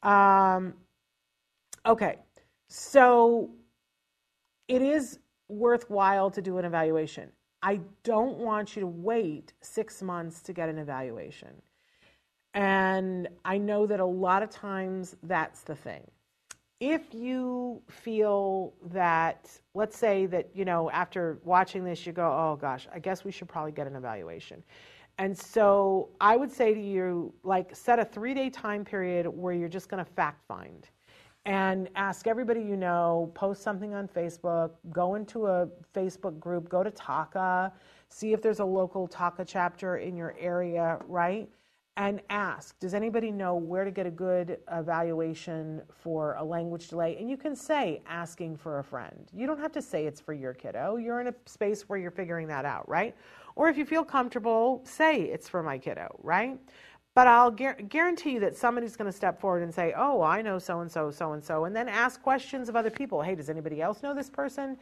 Um, 0.03 0.75
okay, 1.87 2.17
so 2.69 3.51
it 4.67 4.83
is 4.83 5.21
worthwhile 5.49 6.31
to 6.31 6.43
do 6.43 6.59
an 6.59 6.65
evaluation. 6.65 7.31
I 7.63 7.81
don't 8.05 8.39
want 8.39 8.77
you 8.77 8.81
to 8.81 8.87
wait 8.87 9.53
six 9.61 10.03
months 10.03 10.41
to 10.43 10.53
get 10.53 10.69
an 10.69 10.79
evaluation. 10.79 11.51
And 12.55 13.29
I 13.45 13.59
know 13.59 13.87
that 13.87 14.01
a 14.01 14.05
lot 14.05 14.43
of 14.43 14.51
times 14.51 15.17
that's 15.23 15.63
the 15.63 15.75
thing. 15.75 16.07
If 16.81 17.13
you 17.13 17.83
feel 17.89 18.73
that, 18.91 19.51
let's 19.75 19.99
say 19.99 20.27
that, 20.27 20.49
you 20.55 20.65
know, 20.65 20.91
after 20.91 21.39
watching 21.45 21.83
this, 21.83 22.07
you 22.07 22.13
go, 22.13 22.27
oh 22.27 22.57
gosh, 22.57 22.87
I 22.95 23.01
guess 23.01 23.25
we 23.25 23.33
should 23.33 23.49
probably 23.49 23.73
get 23.73 23.89
an 23.89 23.97
evaluation. 23.97 24.63
And 25.19 25.37
so 25.37 26.11
I 26.21 26.37
would 26.37 26.53
say 26.53 26.75
to 26.75 26.81
you, 26.81 27.35
like, 27.43 27.75
set 27.75 27.99
a 27.99 28.05
three 28.05 28.35
day 28.35 28.51
time 28.51 28.85
period 28.85 29.27
where 29.27 29.53
you're 29.53 29.69
just 29.69 29.89
going 29.89 30.05
to 30.05 30.11
fact 30.13 30.47
find 30.47 30.89
and 31.45 31.89
ask 31.95 32.27
everybody 32.27 32.61
you 32.61 32.77
know, 32.77 33.33
post 33.35 33.63
something 33.63 33.95
on 33.95 34.09
Facebook, 34.09 34.73
go 34.91 35.15
into 35.15 35.47
a 35.47 35.69
Facebook 35.95 36.39
group, 36.39 36.69
go 36.69 36.83
to 36.83 36.91
TACA, 36.91 37.73
see 38.09 38.33
if 38.33 38.43
there's 38.43 38.61
a 38.61 38.65
local 38.65 39.09
TACA 39.09 39.45
chapter 39.47 39.97
in 39.97 40.17
your 40.17 40.35
area, 40.39 40.99
right? 41.07 41.49
And 41.97 42.21
ask, 42.31 42.79
does 42.79 42.95
anybody 42.95 43.33
know 43.33 43.57
where 43.57 43.85
to 43.85 43.91
get 43.91 44.07
a 44.07 44.11
good 44.11 44.59
evaluation 44.71 45.83
for 45.91 46.35
a 46.35 46.45
language 46.45 46.89
delay? 46.89 47.17
And 47.19 47.29
you 47.29 47.37
can 47.37 47.57
say 47.57 48.03
asking 48.07 48.57
for 48.57 48.79
a 48.79 48.85
friend. 48.85 49.29
You 49.33 49.49
don't 49.49 49.59
have 49.59 49.73
to 49.73 49.83
say 49.83 50.07
it's 50.07 50.21
for 50.21 50.33
your 50.33 50.55
kiddo. 50.55 50.97
You're 50.97 51.21
in 51.21 51.27
a 51.27 51.35
space 51.47 51.89
where 51.89 51.99
you're 51.99 52.13
figuring 52.13 52.47
that 52.49 52.65
out, 52.65 52.89
right? 52.89 53.17
Or 53.57 53.69
if 53.69 53.77
you 53.77 53.85
feel 53.85 54.05
comfortable, 54.05 54.81
say 54.85 55.23
it's 55.23 55.49
for 55.49 55.61
my 55.61 55.77
kiddo, 55.77 56.15
right? 56.23 56.61
But 57.19 57.27
I'll 57.27 57.51
guarantee 57.51 58.35
you 58.35 58.39
that 58.39 58.57
somebody's 58.57 58.95
going 58.95 59.11
to 59.11 59.17
step 59.17 59.41
forward 59.41 59.65
and 59.65 59.75
say, 59.75 59.93
Oh, 59.97 60.23
I 60.23 60.41
know 60.41 60.61
so 60.61 60.83
and 60.83 60.89
so, 60.89 61.11
so 61.11 61.33
and 61.33 61.43
so, 61.43 61.65
and 61.65 61.75
then 61.75 61.89
ask 61.89 62.23
questions 62.23 62.69
of 62.69 62.77
other 62.77 62.91
people. 62.91 63.21
Hey, 63.23 63.35
does 63.35 63.51
anybody 63.51 63.83
else 63.83 64.05
know 64.05 64.15
this 64.15 64.31
person? 64.31 64.79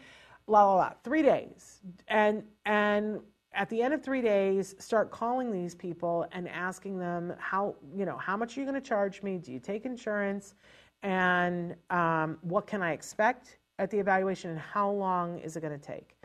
La 0.46 0.62
la 0.62 0.74
la. 0.74 0.92
Three 1.02 1.22
days. 1.22 1.80
And, 2.08 2.42
and, 2.66 3.20
at 3.54 3.70
the 3.70 3.80
end 3.80 3.94
of 3.94 4.04
three 4.04 4.20
days, 4.20 4.74
start 4.78 5.10
calling 5.10 5.50
these 5.50 5.74
people 5.74 6.26
and 6.32 6.46
asking 6.46 6.98
them 6.98 7.32
how 7.38 7.74
you 7.96 8.04
know 8.04 8.18
how 8.18 8.36
much 8.36 8.54
are 8.54 8.60
you 8.60 8.66
going 8.66 8.78
to 8.78 8.86
charge 8.86 9.22
me? 9.22 9.38
Do 9.38 9.50
you 9.50 9.58
take 9.58 9.86
insurance? 9.86 10.56
And 11.02 11.74
um, 11.88 12.36
what 12.42 12.66
can 12.66 12.82
I 12.82 12.92
expect 12.92 13.56
at 13.78 13.90
the 13.90 13.98
evaluation? 13.98 14.50
And 14.50 14.60
how 14.60 14.90
long 14.90 15.38
is 15.38 15.56
it 15.56 15.62
going 15.62 15.80
to 15.80 15.86
take? 15.86 16.18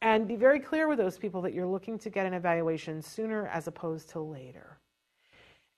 And 0.00 0.28
be 0.28 0.36
very 0.36 0.60
clear 0.60 0.86
with 0.86 0.98
those 0.98 1.18
people 1.18 1.42
that 1.42 1.52
you're 1.52 1.66
looking 1.66 1.98
to 1.98 2.08
get 2.08 2.24
an 2.24 2.34
evaluation 2.34 3.02
sooner 3.02 3.48
as 3.48 3.66
opposed 3.66 4.08
to 4.10 4.20
later. 4.20 4.75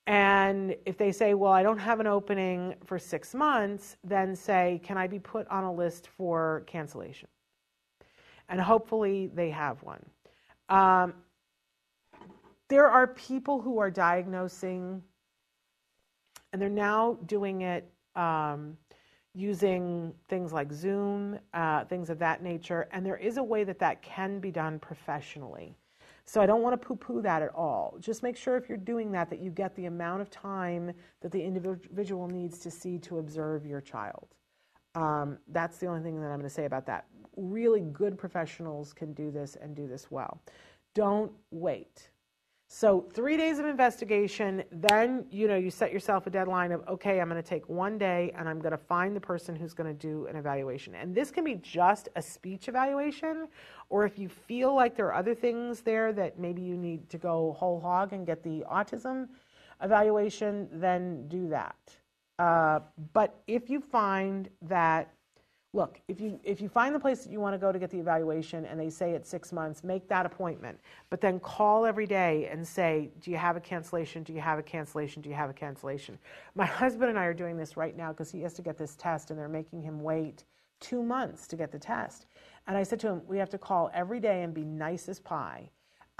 And 0.08 0.74
if 0.86 0.96
they 0.96 1.12
say, 1.12 1.34
well, 1.34 1.52
I 1.52 1.62
don't 1.62 1.78
have 1.78 2.00
an 2.00 2.06
opening 2.06 2.74
for 2.82 2.98
six 2.98 3.34
months, 3.34 3.98
then 4.02 4.34
say, 4.34 4.80
can 4.82 4.96
I 4.96 5.06
be 5.06 5.18
put 5.18 5.46
on 5.48 5.64
a 5.64 5.72
list 5.72 6.08
for 6.16 6.64
cancellation? 6.66 7.28
And 8.48 8.58
hopefully 8.58 9.30
they 9.34 9.50
have 9.50 9.82
one. 9.82 10.02
Um, 10.70 11.12
there 12.68 12.88
are 12.88 13.08
people 13.08 13.60
who 13.60 13.78
are 13.80 13.90
diagnosing, 13.90 15.02
and 16.54 16.62
they're 16.62 16.70
now 16.70 17.18
doing 17.26 17.60
it 17.60 17.86
um, 18.16 18.78
using 19.34 20.14
things 20.30 20.54
like 20.54 20.72
Zoom, 20.72 21.38
uh, 21.52 21.84
things 21.84 22.08
of 22.08 22.18
that 22.20 22.42
nature. 22.42 22.88
And 22.92 23.04
there 23.04 23.18
is 23.18 23.36
a 23.36 23.44
way 23.44 23.62
that 23.64 23.78
that 23.80 24.00
can 24.00 24.40
be 24.40 24.50
done 24.52 24.78
professionally. 24.78 25.76
So 26.28 26.42
I 26.42 26.46
don't 26.46 26.60
want 26.60 26.78
to 26.78 26.86
poo 26.86 26.94
poo 26.94 27.22
that 27.22 27.40
at 27.40 27.54
all. 27.54 27.96
Just 28.00 28.22
make 28.22 28.36
sure 28.36 28.58
if 28.58 28.68
you're 28.68 28.76
doing 28.76 29.10
that, 29.12 29.30
that 29.30 29.38
you 29.38 29.50
get 29.50 29.74
the 29.76 29.86
amount 29.86 30.20
of 30.20 30.28
time 30.28 30.92
that 31.22 31.32
the 31.32 31.42
individual 31.42 32.28
needs 32.28 32.58
to 32.58 32.70
see 32.70 32.98
to 32.98 33.18
observe 33.18 33.64
your 33.64 33.80
child. 33.80 34.28
Um, 34.94 35.38
that's 35.48 35.78
the 35.78 35.86
only 35.86 36.02
thing 36.02 36.20
that 36.20 36.26
I'm 36.26 36.38
going 36.38 36.42
to 36.42 36.50
say 36.50 36.66
about 36.66 36.84
that. 36.84 37.06
Really 37.36 37.80
good 37.80 38.18
professionals 38.18 38.92
can 38.92 39.14
do 39.14 39.30
this 39.30 39.56
and 39.58 39.74
do 39.74 39.88
this 39.88 40.10
well. 40.10 40.42
Don't 40.94 41.32
wait. 41.50 42.10
So 42.70 43.06
three 43.14 43.38
days 43.38 43.58
of 43.58 43.64
investigation, 43.64 44.62
then 44.70 45.24
you 45.30 45.48
know 45.48 45.56
you 45.56 45.70
set 45.70 45.90
yourself 45.90 46.26
a 46.26 46.30
deadline 46.30 46.70
of 46.70 46.86
okay, 46.86 47.18
I'm 47.18 47.30
going 47.30 47.42
to 47.42 47.48
take 47.48 47.66
one 47.66 47.96
day 47.96 48.30
and 48.36 48.46
I'm 48.46 48.60
going 48.60 48.72
to 48.72 48.78
find 48.78 49.16
the 49.16 49.20
person 49.20 49.56
who's 49.56 49.72
going 49.72 49.86
to 49.86 49.98
do 49.98 50.26
an 50.26 50.36
evaluation. 50.36 50.94
And 50.94 51.14
this 51.14 51.30
can 51.30 51.44
be 51.44 51.54
just 51.54 52.10
a 52.14 52.20
speech 52.20 52.68
evaluation, 52.68 53.48
or 53.88 54.04
if 54.04 54.18
you 54.18 54.28
feel 54.28 54.74
like 54.74 54.94
there 54.94 55.06
are 55.06 55.14
other 55.14 55.34
things 55.34 55.80
there 55.80 56.12
that 56.12 56.38
maybe 56.38 56.60
you 56.60 56.76
need 56.76 57.08
to 57.08 57.16
go 57.16 57.56
whole 57.58 57.80
hog 57.80 58.12
and 58.12 58.26
get 58.26 58.42
the 58.42 58.62
autism 58.70 59.28
evaluation, 59.82 60.68
then 60.70 61.26
do 61.26 61.48
that. 61.48 61.76
Uh, 62.38 62.80
but 63.14 63.40
if 63.46 63.70
you 63.70 63.80
find 63.80 64.50
that 64.60 65.10
look, 65.74 66.00
if 66.08 66.20
you 66.20 66.40
if 66.44 66.60
you 66.60 66.68
find 66.68 66.94
the 66.94 67.00
place 67.00 67.22
that 67.24 67.30
you 67.30 67.40
want 67.40 67.54
to 67.54 67.58
go 67.58 67.70
to 67.70 67.78
get 67.78 67.90
the 67.90 67.98
evaluation 67.98 68.64
and 68.64 68.80
they 68.80 68.88
say 68.88 69.12
it's 69.12 69.28
six 69.28 69.52
months, 69.52 69.84
make 69.84 70.08
that 70.08 70.24
appointment. 70.24 70.78
But 71.10 71.20
then 71.20 71.38
call 71.40 71.84
every 71.84 72.06
day 72.06 72.48
and 72.50 72.66
say, 72.66 73.10
do 73.20 73.30
you 73.30 73.36
have 73.36 73.56
a 73.56 73.60
cancellation? 73.60 74.22
Do 74.22 74.32
you 74.32 74.40
have 74.40 74.58
a 74.58 74.62
cancellation? 74.62 75.22
Do 75.22 75.28
you 75.28 75.34
have 75.34 75.50
a 75.50 75.54
cancellation? 75.54 76.18
My 76.54 76.66
husband 76.82 77.10
and 77.10 77.18
I 77.18 77.24
are 77.24 77.34
doing 77.34 77.56
this 77.56 77.76
right 77.76 77.96
now 77.96 78.12
because 78.12 78.30
he 78.30 78.40
has 78.42 78.54
to 78.54 78.62
get 78.62 78.78
this 78.78 78.96
test 78.96 79.30
and 79.30 79.38
they're 79.38 79.48
making 79.48 79.82
him 79.82 80.00
wait 80.00 80.44
two 80.80 81.02
months 81.02 81.46
to 81.48 81.56
get 81.56 81.70
the 81.70 81.78
test. 81.78 82.26
And 82.66 82.76
I 82.76 82.82
said 82.82 83.00
to 83.00 83.08
him, 83.08 83.22
we 83.26 83.38
have 83.38 83.50
to 83.50 83.58
call 83.58 83.90
every 83.92 84.20
day 84.20 84.42
and 84.42 84.54
be 84.54 84.64
nice 84.64 85.08
as 85.08 85.18
pie. 85.20 85.70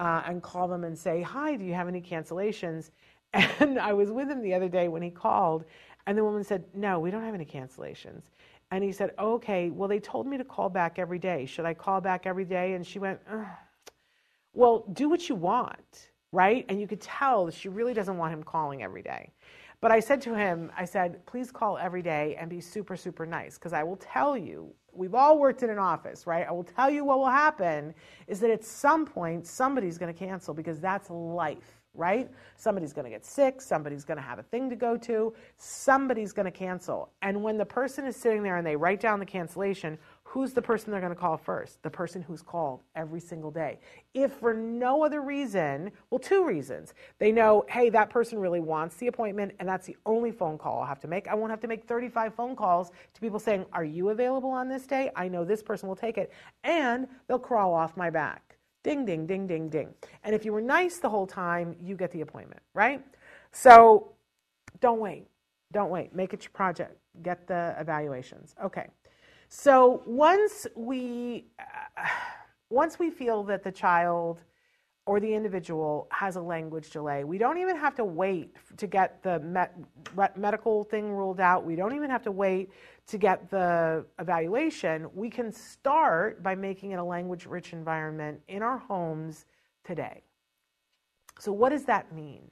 Uh, 0.01 0.23
and 0.27 0.41
call 0.45 0.69
them 0.69 0.85
and 0.85 0.97
say, 0.97 1.23
Hi, 1.23 1.57
do 1.57 1.65
you 1.65 1.75
have 1.75 1.89
any 1.89 2.01
cancellations? 2.01 2.91
And 3.61 3.79
I 3.79 3.93
was 3.93 4.11
with 4.13 4.31
him 4.31 4.41
the 4.41 4.55
other 4.55 4.69
day 4.69 4.87
when 4.87 5.03
he 5.03 5.11
called, 5.11 5.65
and 6.07 6.17
the 6.17 6.25
woman 6.25 6.45
said, 6.45 6.65
No, 6.73 7.01
we 7.01 7.11
don't 7.11 7.25
have 7.25 7.35
any 7.35 7.45
cancellations. 7.45 8.31
And 8.71 8.85
he 8.85 8.93
said, 8.93 9.13
Okay, 9.19 9.71
well, 9.71 9.89
they 9.89 10.01
told 10.01 10.27
me 10.27 10.37
to 10.37 10.45
call 10.45 10.69
back 10.69 10.99
every 10.99 11.19
day. 11.19 11.47
Should 11.47 11.65
I 11.65 11.75
call 11.75 12.01
back 12.01 12.27
every 12.27 12.45
day? 12.45 12.75
And 12.75 12.87
she 12.87 12.99
went. 12.99 13.21
Well, 14.55 14.85
do 14.93 15.09
what 15.09 15.29
you 15.29 15.35
want, 15.35 16.11
right? 16.33 16.65
And 16.69 16.81
you 16.81 16.89
could 16.89 17.01
tell 17.01 17.49
she 17.51 17.69
really 17.69 17.95
doesn't 17.95 18.17
want 18.17 18.33
him 18.33 18.43
calling 18.43 18.83
every 18.83 19.03
day. 19.03 19.33
But 19.81 19.93
I 19.93 20.01
said 20.01 20.21
to 20.23 20.35
him, 20.35 20.73
I 20.77 20.85
said, 20.85 21.25
please 21.27 21.53
call 21.53 21.79
every 21.79 22.03
day 22.03 22.37
and 22.39 22.51
be 22.51 22.61
super, 22.61 22.97
super 22.97 23.25
nice. 23.25 23.55
Because 23.55 23.73
I 23.73 23.85
will 23.85 23.97
tell 23.97 24.37
you, 24.37 24.75
we've 24.93 25.15
all 25.15 25.39
worked 25.39 25.63
in 25.63 25.71
an 25.71 25.79
office, 25.79 26.27
right? 26.27 26.45
I 26.47 26.51
will 26.51 26.65
tell 26.65 26.91
you 26.91 27.05
what 27.05 27.19
will 27.19 27.27
happen 27.31 27.95
is 28.27 28.41
that 28.41 28.51
at 28.51 28.65
some 28.65 29.07
point 29.07 29.47
somebody's 29.47 29.97
going 29.97 30.13
to 30.13 30.19
cancel 30.19 30.53
because 30.53 30.81
that's 30.81 31.09
life 31.11 31.78
right? 31.99 32.31
Somebody's 32.57 32.93
going 32.93 33.05
to 33.05 33.11
get 33.11 33.25
sick, 33.27 33.61
somebody's 33.61 34.05
going 34.05 34.17
to 34.17 34.23
have 34.23 34.39
a 34.39 34.43
thing 34.43 34.71
to 34.71 34.77
go 34.77 34.97
to, 34.99 35.35
somebody's 35.57 36.33
going 36.33 36.47
to 36.47 36.51
cancel. 36.51 37.11
And 37.23 37.43
when 37.43 37.59
the 37.59 37.65
person 37.65 38.07
is 38.07 38.17
sitting 38.17 38.43
there 38.43 38.57
and 38.57 38.67
they 38.67 38.77
write 38.77 39.01
down 39.01 39.19
the 39.19 39.27
cancellation, 39.27 39.99
who's 40.23 40.53
the 40.53 40.63
person 40.63 40.93
they're 40.93 41.01
going 41.01 41.15
to 41.15 41.19
call 41.19 41.37
first? 41.37 41.83
The 41.83 41.91
person 41.91 42.23
who's 42.23 42.43
called 42.43 42.83
every 42.95 43.21
single 43.21 43.51
day. 43.51 43.79
If 44.15 44.33
for 44.35 44.55
no 44.55 45.03
other 45.03 45.23
reason, 45.23 45.91
well, 46.11 46.19
two 46.19 46.45
reasons. 46.45 46.95
They 47.19 47.33
know, 47.33 47.65
hey, 47.69 47.91
that 47.91 48.11
person 48.11 48.39
really 48.39 48.61
wants 48.61 48.97
the 48.97 49.09
appointment, 49.09 49.53
and 49.59 49.69
that's 49.69 49.87
the 49.87 49.97
only 50.07 50.31
phone 50.31 50.59
call 50.59 50.81
I'll 50.81 50.87
have 50.87 51.01
to 51.01 51.09
make. 51.09 51.29
I 51.29 51.35
won't 51.35 51.51
have 51.51 51.61
to 51.61 51.69
make 51.69 51.85
35 51.85 52.35
phone 52.35 52.55
calls 52.55 52.91
to 53.15 53.21
people 53.21 53.39
saying, 53.39 53.65
are 53.73 53.85
you 53.85 54.11
available 54.11 54.51
on 54.51 54.69
this 54.69 54.87
day? 54.87 55.11
I 55.17 55.29
know 55.29 55.45
this 55.45 55.63
person 55.63 55.89
will 55.89 55.97
take 55.97 56.19
it. 56.19 56.33
And 56.63 57.09
they'll 57.27 57.39
crawl 57.39 57.75
off 57.75 57.97
my 57.97 58.11
back. 58.11 58.48
Ding, 58.83 59.05
ding, 59.05 59.27
ding, 59.27 59.47
ding, 59.47 59.69
ding. 59.69 59.95
And 60.25 60.35
if 60.35 60.45
you 60.45 60.53
were 60.53 60.61
nice 60.61 60.99
the 60.99 61.09
whole 61.09 61.27
time, 61.27 61.77
you 61.81 61.97
get 61.97 62.11
the 62.13 62.21
appointment, 62.21 62.63
right? 62.75 63.05
So 63.53 64.13
don't 64.81 65.01
wait. 65.01 65.27
Don't 65.73 65.91
wait. 65.91 66.15
Make 66.15 66.33
it 66.33 66.45
your 66.45 66.53
project. 66.53 66.97
Get 67.23 67.47
the 67.47 67.75
evaluations. 67.79 68.55
Okay. 68.65 68.87
So 69.49 70.03
once 70.07 70.67
we 70.77 71.47
uh, 71.59 72.07
once 72.71 72.99
we 72.99 73.11
feel 73.11 73.43
that 73.45 73.63
the 73.65 73.73
child 73.73 74.43
or 75.09 75.21
the 75.21 75.35
individual 75.35 76.07
has 76.11 76.37
a 76.37 76.41
language 76.41 76.91
delay, 76.91 77.25
we 77.25 77.39
don't 77.39 77.57
even 77.57 77.75
have 77.75 77.95
to 77.95 78.05
wait 78.05 78.55
to 78.77 78.87
get 78.87 79.23
the 79.23 79.41
met, 79.41 79.75
medical 80.37 80.85
thing 80.85 81.11
ruled 81.11 81.41
out. 81.41 81.65
We 81.65 81.77
don't 81.77 81.95
even 81.95 82.11
have 82.11 82.23
to 82.25 82.31
wait 82.31 82.69
to 83.07 83.17
get 83.17 83.49
the 83.49 84.05
evaluation. 84.19 85.09
We 85.15 85.31
can 85.31 85.51
start 85.51 86.43
by 86.43 86.55
making 86.55 86.91
it 86.91 86.97
a 86.97 87.03
language 87.03 87.47
rich 87.47 87.73
environment 87.73 88.39
in 88.49 88.63
our 88.63 88.77
homes 88.77 89.47
today. 89.83 90.25
So, 91.39 91.53
what 91.53 91.71
does 91.71 91.87
that 91.87 92.15
mean? 92.15 92.43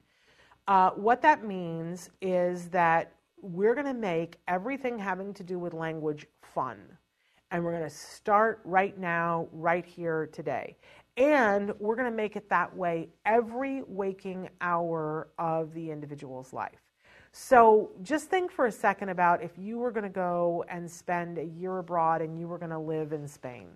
Uh, 0.67 0.89
what 0.95 1.21
that 1.21 1.45
means 1.45 2.09
is 2.23 2.69
that 2.69 3.13
we're 3.39 3.75
going 3.75 3.85
to 3.85 3.93
make 3.93 4.37
everything 4.47 4.97
having 4.97 5.31
to 5.35 5.43
do 5.43 5.59
with 5.59 5.75
language 5.75 6.25
fun. 6.41 6.79
And 7.51 7.63
we're 7.63 7.71
going 7.71 7.89
to 7.89 7.95
start 7.95 8.61
right 8.65 8.97
now, 8.97 9.47
right 9.53 9.85
here 9.85 10.27
today. 10.33 10.75
And 11.17 11.73
we're 11.79 11.95
going 11.95 12.09
to 12.09 12.15
make 12.15 12.35
it 12.35 12.47
that 12.49 12.75
way 12.75 13.09
every 13.25 13.81
waking 13.87 14.49
hour 14.61 15.29
of 15.39 15.73
the 15.73 15.91
individual's 15.91 16.53
life. 16.53 16.79
So 17.31 17.91
just 18.03 18.29
think 18.29 18.51
for 18.51 18.67
a 18.67 18.71
second 18.71 19.09
about 19.09 19.43
if 19.43 19.51
you 19.57 19.77
were 19.79 19.91
going 19.91 20.03
to 20.03 20.09
go 20.09 20.63
and 20.69 20.89
spend 20.89 21.37
a 21.37 21.43
year 21.43 21.79
abroad 21.79 22.21
and 22.21 22.39
you 22.39 22.47
were 22.47 22.57
going 22.57 22.71
to 22.71 22.79
live 22.79 23.13
in 23.13 23.27
Spain. 23.27 23.67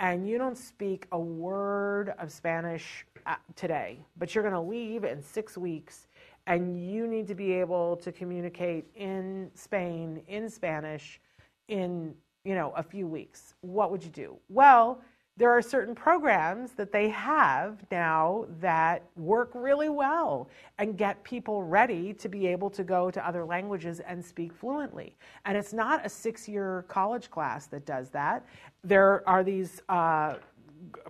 And 0.00 0.28
you 0.28 0.38
don't 0.38 0.58
speak 0.58 1.06
a 1.12 1.18
word 1.18 2.12
of 2.18 2.30
Spanish 2.30 3.06
uh, 3.26 3.36
today, 3.56 3.98
but 4.18 4.34
you're 4.34 4.42
going 4.42 4.54
to 4.54 4.60
leave 4.60 5.04
in 5.04 5.22
six 5.22 5.56
weeks 5.56 6.08
and 6.46 6.78
you 6.90 7.06
need 7.06 7.26
to 7.28 7.34
be 7.34 7.52
able 7.52 7.96
to 7.96 8.12
communicate 8.12 8.86
in 8.94 9.50
Spain 9.54 10.22
in 10.28 10.50
Spanish 10.50 11.20
in 11.68 12.14
you 12.44 12.54
know 12.54 12.72
a 12.76 12.82
few 12.82 13.06
weeks. 13.06 13.54
What 13.62 13.90
would 13.90 14.02
you 14.02 14.10
do? 14.10 14.36
Well 14.48 15.00
there 15.36 15.50
are 15.50 15.60
certain 15.60 15.94
programs 15.94 16.72
that 16.72 16.92
they 16.92 17.08
have 17.08 17.84
now 17.90 18.46
that 18.60 19.02
work 19.16 19.50
really 19.54 19.88
well 19.88 20.48
and 20.78 20.96
get 20.96 21.22
people 21.24 21.64
ready 21.64 22.12
to 22.14 22.28
be 22.28 22.46
able 22.46 22.70
to 22.70 22.84
go 22.84 23.10
to 23.10 23.26
other 23.26 23.44
languages 23.44 24.00
and 24.00 24.24
speak 24.24 24.52
fluently. 24.52 25.16
And 25.44 25.56
it's 25.56 25.72
not 25.72 26.06
a 26.06 26.08
six 26.08 26.48
year 26.48 26.84
college 26.88 27.30
class 27.30 27.66
that 27.66 27.84
does 27.84 28.10
that. 28.10 28.46
There 28.84 29.28
are 29.28 29.42
these 29.42 29.82
uh, 29.88 30.34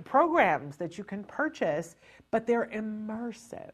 programs 0.05 0.77
that 0.77 0.97
you 0.97 1.05
can 1.05 1.25
purchase 1.25 1.97
but 2.35 2.49
they're 2.49 2.69
immersive. 2.75 3.71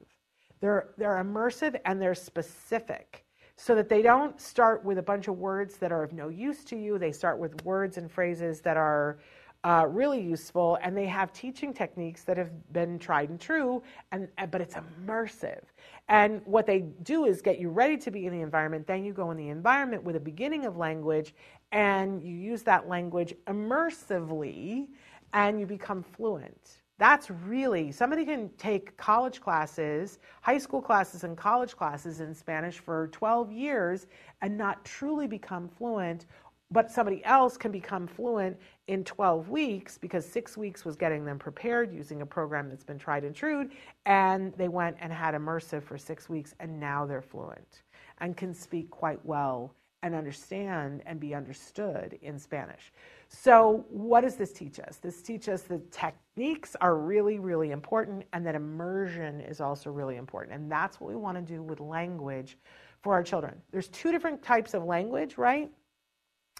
They're, 0.60 0.90
they're 0.98 1.24
immersive 1.24 1.80
and 1.86 1.98
they're 1.98 2.14
specific 2.14 3.24
so 3.56 3.74
that 3.74 3.88
they 3.88 4.02
don't 4.02 4.38
start 4.38 4.84
with 4.84 4.98
a 4.98 5.02
bunch 5.02 5.28
of 5.28 5.38
words 5.38 5.78
that 5.78 5.90
are 5.92 6.02
of 6.02 6.12
no 6.12 6.28
use 6.28 6.62
to 6.64 6.76
you. 6.76 6.98
They 6.98 7.10
start 7.10 7.38
with 7.38 7.64
words 7.64 7.96
and 7.96 8.12
phrases 8.12 8.60
that 8.60 8.76
are 8.76 9.18
uh, 9.62 9.86
really 9.88 10.20
useful, 10.20 10.78
and 10.82 10.96
they 10.96 11.06
have 11.06 11.32
teaching 11.32 11.74
techniques 11.74 12.24
that 12.24 12.38
have 12.38 12.50
been 12.72 12.98
tried 12.98 13.28
and 13.28 13.38
true, 13.38 13.82
and, 14.10 14.28
but 14.50 14.60
it's 14.60 14.74
immersive. 14.74 15.62
And 16.08 16.40
what 16.46 16.66
they 16.66 16.80
do 17.02 17.26
is 17.26 17.42
get 17.42 17.58
you 17.58 17.68
ready 17.68 17.98
to 17.98 18.10
be 18.10 18.26
in 18.26 18.32
the 18.32 18.40
environment. 18.40 18.86
Then 18.86 19.04
you 19.04 19.12
go 19.12 19.30
in 19.30 19.36
the 19.36 19.48
environment 19.48 20.02
with 20.02 20.16
a 20.16 20.20
beginning 20.20 20.64
of 20.64 20.76
language, 20.76 21.34
and 21.72 22.22
you 22.22 22.34
use 22.34 22.62
that 22.62 22.88
language 22.88 23.34
immersively, 23.46 24.88
and 25.34 25.60
you 25.60 25.66
become 25.66 26.02
fluent. 26.02 26.80
That's 27.00 27.30
really, 27.30 27.92
somebody 27.92 28.26
can 28.26 28.50
take 28.58 28.94
college 28.98 29.40
classes, 29.40 30.18
high 30.42 30.58
school 30.58 30.82
classes, 30.82 31.24
and 31.24 31.34
college 31.34 31.74
classes 31.74 32.20
in 32.20 32.34
Spanish 32.34 32.78
for 32.78 33.08
12 33.08 33.50
years 33.50 34.06
and 34.42 34.56
not 34.56 34.84
truly 34.84 35.26
become 35.26 35.66
fluent, 35.66 36.26
but 36.70 36.90
somebody 36.90 37.24
else 37.24 37.56
can 37.56 37.72
become 37.72 38.06
fluent 38.06 38.56
in 38.86 39.04
12 39.04 39.48
weeks 39.48 39.98
because 39.98 40.24
six 40.24 40.56
weeks 40.56 40.84
was 40.84 40.96
getting 40.96 41.24
them 41.24 41.38
prepared 41.38 41.92
using 41.92 42.22
a 42.22 42.26
program 42.26 42.68
that's 42.68 42.84
been 42.84 42.98
tried 42.98 43.24
and 43.24 43.34
true. 43.34 43.68
And 44.06 44.52
they 44.54 44.68
went 44.68 44.96
and 45.00 45.12
had 45.12 45.34
immersive 45.34 45.82
for 45.82 45.98
six 45.98 46.28
weeks, 46.28 46.54
and 46.60 46.78
now 46.78 47.06
they're 47.06 47.22
fluent 47.22 47.82
and 48.18 48.36
can 48.36 48.54
speak 48.54 48.90
quite 48.90 49.24
well 49.24 49.74
and 50.02 50.14
understand 50.14 51.02
and 51.06 51.20
be 51.20 51.34
understood 51.34 52.18
in 52.22 52.38
Spanish. 52.38 52.92
So, 53.28 53.84
what 53.90 54.22
does 54.22 54.36
this 54.36 54.52
teach 54.52 54.80
us? 54.80 54.96
This 54.96 55.22
teaches 55.22 55.48
us 55.48 55.62
that 55.62 55.92
techniques 55.92 56.74
are 56.80 56.96
really, 56.96 57.38
really 57.38 57.70
important 57.70 58.24
and 58.32 58.46
that 58.46 58.54
immersion 58.54 59.40
is 59.40 59.60
also 59.60 59.90
really 59.90 60.16
important. 60.16 60.54
And 60.54 60.72
that's 60.72 61.00
what 61.00 61.08
we 61.08 61.16
want 61.16 61.36
to 61.36 61.42
do 61.42 61.62
with 61.62 61.80
language 61.80 62.56
for 63.02 63.12
our 63.12 63.22
children. 63.22 63.60
There's 63.70 63.88
two 63.88 64.10
different 64.10 64.42
types 64.42 64.74
of 64.74 64.84
language, 64.84 65.36
right? 65.36 65.70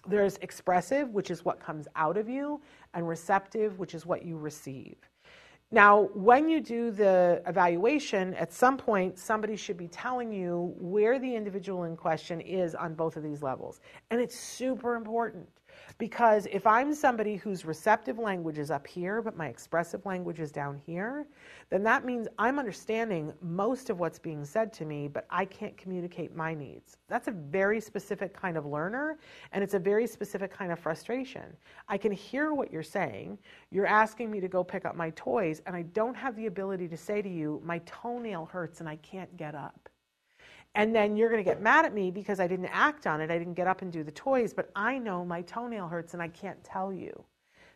There's 0.07 0.37
expressive, 0.37 1.09
which 1.09 1.29
is 1.31 1.45
what 1.45 1.59
comes 1.59 1.87
out 1.95 2.17
of 2.17 2.27
you, 2.27 2.61
and 2.93 3.07
receptive, 3.07 3.79
which 3.79 3.93
is 3.93 4.05
what 4.05 4.23
you 4.25 4.37
receive. 4.37 4.95
Now, 5.73 6.09
when 6.13 6.49
you 6.49 6.59
do 6.59 6.91
the 6.91 7.41
evaluation, 7.47 8.33
at 8.33 8.51
some 8.51 8.75
point, 8.75 9.17
somebody 9.17 9.55
should 9.55 9.77
be 9.77 9.87
telling 9.87 10.33
you 10.33 10.73
where 10.77 11.17
the 11.17 11.33
individual 11.33 11.85
in 11.85 11.95
question 11.95 12.41
is 12.41 12.75
on 12.75 12.93
both 12.93 13.15
of 13.15 13.23
these 13.23 13.41
levels. 13.41 13.79
And 14.09 14.19
it's 14.19 14.37
super 14.37 14.95
important. 14.95 15.47
Because 15.97 16.47
if 16.51 16.65
I'm 16.65 16.93
somebody 16.93 17.35
whose 17.35 17.65
receptive 17.65 18.17
language 18.17 18.57
is 18.57 18.71
up 18.71 18.87
here, 18.87 19.21
but 19.21 19.37
my 19.37 19.47
expressive 19.47 20.05
language 20.05 20.39
is 20.39 20.51
down 20.51 20.81
here, 20.85 21.27
then 21.69 21.83
that 21.83 22.05
means 22.05 22.27
I'm 22.39 22.59
understanding 22.59 23.33
most 23.41 23.89
of 23.89 23.99
what's 23.99 24.19
being 24.19 24.43
said 24.45 24.73
to 24.73 24.85
me, 24.85 25.07
but 25.07 25.25
I 25.29 25.45
can't 25.45 25.77
communicate 25.77 26.35
my 26.35 26.53
needs. 26.53 26.97
That's 27.07 27.27
a 27.27 27.31
very 27.31 27.79
specific 27.79 28.33
kind 28.33 28.57
of 28.57 28.65
learner, 28.65 29.19
and 29.51 29.63
it's 29.63 29.73
a 29.73 29.79
very 29.79 30.07
specific 30.07 30.51
kind 30.51 30.71
of 30.71 30.79
frustration. 30.79 31.55
I 31.87 31.97
can 31.97 32.11
hear 32.11 32.53
what 32.53 32.71
you're 32.71 32.83
saying. 32.83 33.37
You're 33.69 33.85
asking 33.85 34.31
me 34.31 34.39
to 34.39 34.47
go 34.47 34.63
pick 34.63 34.85
up 34.85 34.95
my 34.95 35.11
toys, 35.11 35.61
and 35.65 35.75
I 35.75 35.83
don't 35.83 36.15
have 36.15 36.35
the 36.35 36.47
ability 36.47 36.87
to 36.87 36.97
say 36.97 37.21
to 37.21 37.29
you, 37.29 37.61
my 37.63 37.79
toenail 37.85 38.45
hurts 38.45 38.79
and 38.79 38.89
I 38.89 38.95
can't 38.97 39.35
get 39.37 39.55
up. 39.55 39.89
And 40.75 40.95
then 40.95 41.17
you're 41.17 41.29
going 41.29 41.43
to 41.43 41.49
get 41.49 41.61
mad 41.61 41.85
at 41.85 41.93
me 41.93 42.11
because 42.11 42.39
I 42.39 42.47
didn't 42.47 42.69
act 42.71 43.05
on 43.05 43.19
it. 43.21 43.29
I 43.29 43.37
didn't 43.37 43.55
get 43.55 43.67
up 43.67 43.81
and 43.81 43.91
do 43.91 44.03
the 44.03 44.11
toys, 44.11 44.53
but 44.53 44.69
I 44.75 44.97
know 44.97 45.25
my 45.25 45.41
toenail 45.41 45.87
hurts 45.87 46.13
and 46.13 46.21
I 46.23 46.29
can't 46.29 46.63
tell 46.63 46.93
you. 46.93 47.25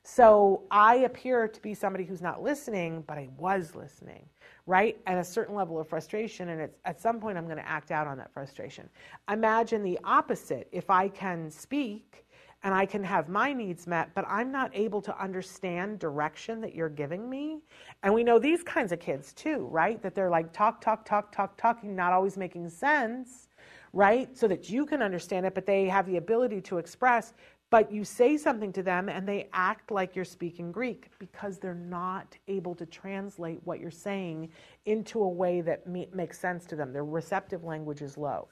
So 0.07 0.61
I 0.69 0.97
appear 0.97 1.47
to 1.47 1.61
be 1.61 1.73
somebody 1.73 2.05
who's 2.05 2.21
not 2.21 2.41
listening, 2.41 3.03
but 3.07 3.17
I 3.17 3.27
was 3.37 3.73
listening, 3.73 4.29
right? 4.67 4.97
At 5.07 5.17
a 5.17 5.23
certain 5.23 5.55
level 5.55 5.79
of 5.79 5.89
frustration, 5.89 6.49
and 6.49 6.69
at 6.85 7.01
some 7.01 7.19
point 7.19 7.39
I'm 7.39 7.45
going 7.45 7.57
to 7.57 7.67
act 7.67 7.89
out 7.89 8.05
on 8.05 8.15
that 8.19 8.31
frustration. 8.31 8.87
Imagine 9.31 9.81
the 9.81 9.97
opposite. 10.03 10.67
If 10.71 10.91
I 10.91 11.07
can 11.07 11.49
speak 11.49 12.24
and 12.65 12.73
I 12.73 12.87
can 12.87 13.03
have 13.03 13.29
my 13.29 13.53
needs 13.53 13.85
met, 13.85 14.09
but 14.15 14.25
I'm 14.27 14.51
not 14.51 14.71
able 14.73 14.99
to 15.03 15.21
understand 15.21 15.99
direction 15.99 16.59
that 16.61 16.73
you're 16.73 16.89
giving 16.89 17.29
me. 17.29 17.59
And 18.01 18.11
we 18.11 18.23
know 18.23 18.39
these 18.39 18.63
kinds 18.63 18.91
of 18.91 18.99
kids 18.99 19.33
too, 19.33 19.67
right? 19.71 20.01
That 20.01 20.15
they're 20.15 20.31
like 20.31 20.51
talk, 20.51 20.81
talk, 20.81 21.05
talk, 21.05 21.31
talk, 21.31 21.57
talking, 21.57 21.95
not 21.95 22.11
always 22.11 22.37
making 22.37 22.67
sense, 22.69 23.49
right? 23.93 24.35
So 24.35 24.47
that 24.47 24.67
you 24.67 24.87
can 24.87 25.03
understand 25.03 25.45
it, 25.45 25.53
but 25.53 25.67
they 25.67 25.85
have 25.85 26.07
the 26.07 26.17
ability 26.17 26.59
to 26.61 26.79
express. 26.79 27.33
But 27.69 27.91
you 27.91 28.03
say 28.03 28.35
something 28.35 28.73
to 28.73 28.81
them 28.81 29.09
and 29.09 29.27
they 29.29 29.47
act 29.53 29.91
like 29.91 30.15
you're 30.15 30.25
speaking 30.25 30.71
Greek 30.71 31.09
because 31.19 31.59
they're 31.59 31.75
not 31.75 32.35
able 32.47 32.73
to 32.75 32.85
translate 32.87 33.59
what 33.63 33.79
you're 33.79 33.91
saying 33.91 34.49
into 34.87 35.21
a 35.21 35.29
way 35.29 35.61
that 35.61 35.85
makes 35.87 36.39
sense 36.39 36.65
to 36.65 36.75
them. 36.75 36.93
Their 36.93 37.05
receptive 37.05 37.63
language 37.63 38.01
is 38.01 38.17
low. 38.17 38.47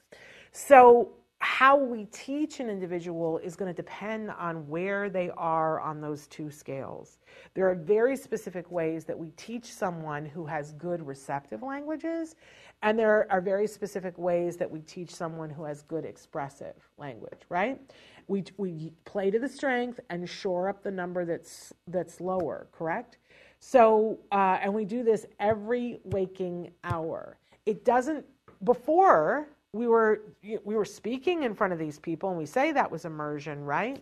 So 0.52 1.14
how 1.40 1.76
we 1.76 2.06
teach 2.06 2.60
an 2.60 2.68
individual 2.68 3.38
is 3.38 3.54
going 3.54 3.72
to 3.72 3.76
depend 3.76 4.30
on 4.30 4.66
where 4.68 5.08
they 5.08 5.30
are 5.36 5.80
on 5.80 6.00
those 6.00 6.26
two 6.26 6.50
scales. 6.50 7.18
There 7.54 7.68
are 7.68 7.74
very 7.74 8.16
specific 8.16 8.70
ways 8.70 9.04
that 9.04 9.18
we 9.18 9.30
teach 9.30 9.72
someone 9.72 10.24
who 10.24 10.46
has 10.46 10.72
good 10.72 11.06
receptive 11.06 11.62
languages, 11.62 12.34
and 12.82 12.98
there 12.98 13.26
are 13.30 13.40
very 13.40 13.66
specific 13.66 14.16
ways 14.18 14.56
that 14.56 14.70
we 14.70 14.80
teach 14.80 15.14
someone 15.14 15.50
who 15.50 15.64
has 15.64 15.82
good 15.82 16.04
expressive 16.04 16.74
language, 16.98 17.40
right? 17.48 17.80
We, 18.26 18.44
we 18.56 18.92
play 19.04 19.30
to 19.30 19.38
the 19.38 19.48
strength 19.48 20.00
and 20.10 20.28
shore 20.28 20.68
up 20.68 20.82
the 20.82 20.90
number 20.90 21.24
that's, 21.24 21.72
that's 21.88 22.20
lower, 22.20 22.68
correct? 22.72 23.18
So, 23.60 24.18
uh, 24.32 24.58
and 24.60 24.74
we 24.74 24.84
do 24.84 25.02
this 25.02 25.26
every 25.40 26.00
waking 26.04 26.72
hour. 26.84 27.38
It 27.64 27.84
doesn't, 27.84 28.24
before 28.64 29.48
we 29.74 29.88
were, 29.88 30.22
we 30.42 30.76
were 30.76 30.84
speaking 30.84 31.42
in 31.42 31.52
front 31.52 31.72
of 31.72 31.80
these 31.80 31.98
people 31.98 32.28
and 32.28 32.38
we 32.38 32.46
say 32.46 32.70
that 32.70 32.88
was 32.88 33.04
immersion, 33.04 33.64
right? 33.64 34.00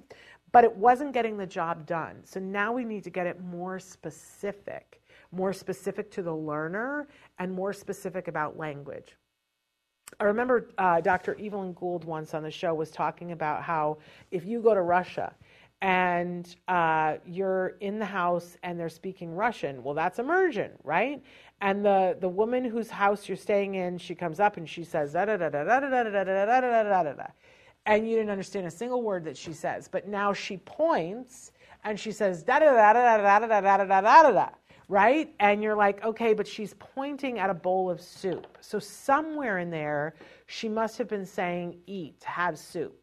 But 0.52 0.64
it 0.64 0.76
wasn't 0.76 1.14
getting 1.14 1.38
the 1.38 1.46
job 1.46 1.86
done. 1.86 2.16
So 2.24 2.38
now 2.38 2.74
we 2.74 2.84
need 2.84 3.02
to 3.04 3.10
get 3.10 3.26
it 3.26 3.42
more 3.42 3.78
specific, 3.78 5.00
more 5.32 5.54
specific 5.54 6.10
to 6.10 6.22
the 6.22 6.34
learner 6.34 7.08
and 7.38 7.50
more 7.50 7.72
specific 7.72 8.28
about 8.28 8.58
language. 8.58 9.16
I 10.20 10.24
remember 10.24 10.68
uh, 10.76 11.00
Dr. 11.00 11.38
Evelyn 11.40 11.72
Gould 11.72 12.04
once 12.04 12.34
on 12.34 12.42
the 12.42 12.50
show 12.50 12.74
was 12.74 12.90
talking 12.90 13.32
about 13.32 13.62
how 13.62 13.96
if 14.30 14.44
you 14.44 14.60
go 14.60 14.74
to 14.74 14.82
Russia 14.82 15.34
and 15.82 16.54
uh, 16.68 17.16
you're 17.26 17.76
in 17.80 17.98
the 17.98 18.06
house 18.06 18.56
and 18.62 18.78
they're 18.78 18.88
speaking 18.88 19.34
Russian, 19.34 19.82
well, 19.82 19.94
that's 19.94 20.20
immersion, 20.20 20.70
right? 20.84 21.20
And 21.60 21.84
the, 21.84 22.16
the 22.20 22.28
woman 22.28 22.64
whose 22.64 22.88
house 22.88 23.28
you're 23.28 23.36
staying 23.36 23.74
in, 23.74 23.98
she 23.98 24.14
comes 24.14 24.38
up 24.38 24.56
and 24.56 24.68
she 24.68 24.84
says, 24.84 25.12
da 25.12 25.24
da 25.24 25.36
da 25.36 25.50
da 25.50 25.64
da 25.64 25.80
da 25.80 25.90
da 25.90 26.02
da 26.04 26.24
da 26.24 26.46
da 26.46 26.60
da 26.60 26.82
da 26.84 27.02
da 27.02 27.12
da. 27.14 27.26
And 27.84 28.08
you 28.08 28.14
didn't 28.16 28.30
understand 28.30 28.66
a 28.66 28.70
single 28.70 29.02
word 29.02 29.24
that 29.24 29.36
she 29.36 29.52
says. 29.52 29.88
But 29.88 30.06
now 30.06 30.32
she 30.32 30.56
points 30.58 31.50
and 31.82 31.98
she 31.98 32.12
says, 32.12 32.44
da 32.44 32.60
da 32.60 32.70
da 32.72 32.92
da 32.92 33.16
da 33.16 33.38
da 33.40 33.40
da 33.40 33.64
da 33.64 33.76
da 33.76 34.00
da 34.00 34.00
da 34.22 34.30
da 34.30 34.48
right? 34.88 35.34
And 35.40 35.62
you're 35.62 35.74
like, 35.74 36.04
okay, 36.04 36.32
but 36.34 36.46
she's 36.46 36.74
pointing 36.78 37.38
at 37.38 37.50
a 37.50 37.54
bowl 37.54 37.90
of 37.90 38.00
soup. 38.00 38.58
So 38.60 38.78
somewhere 38.78 39.58
in 39.58 39.70
there, 39.70 40.14
she 40.46 40.68
must 40.68 40.98
have 40.98 41.08
been 41.08 41.26
saying, 41.26 41.78
eat, 41.86 42.22
have 42.24 42.58
soup. 42.58 43.01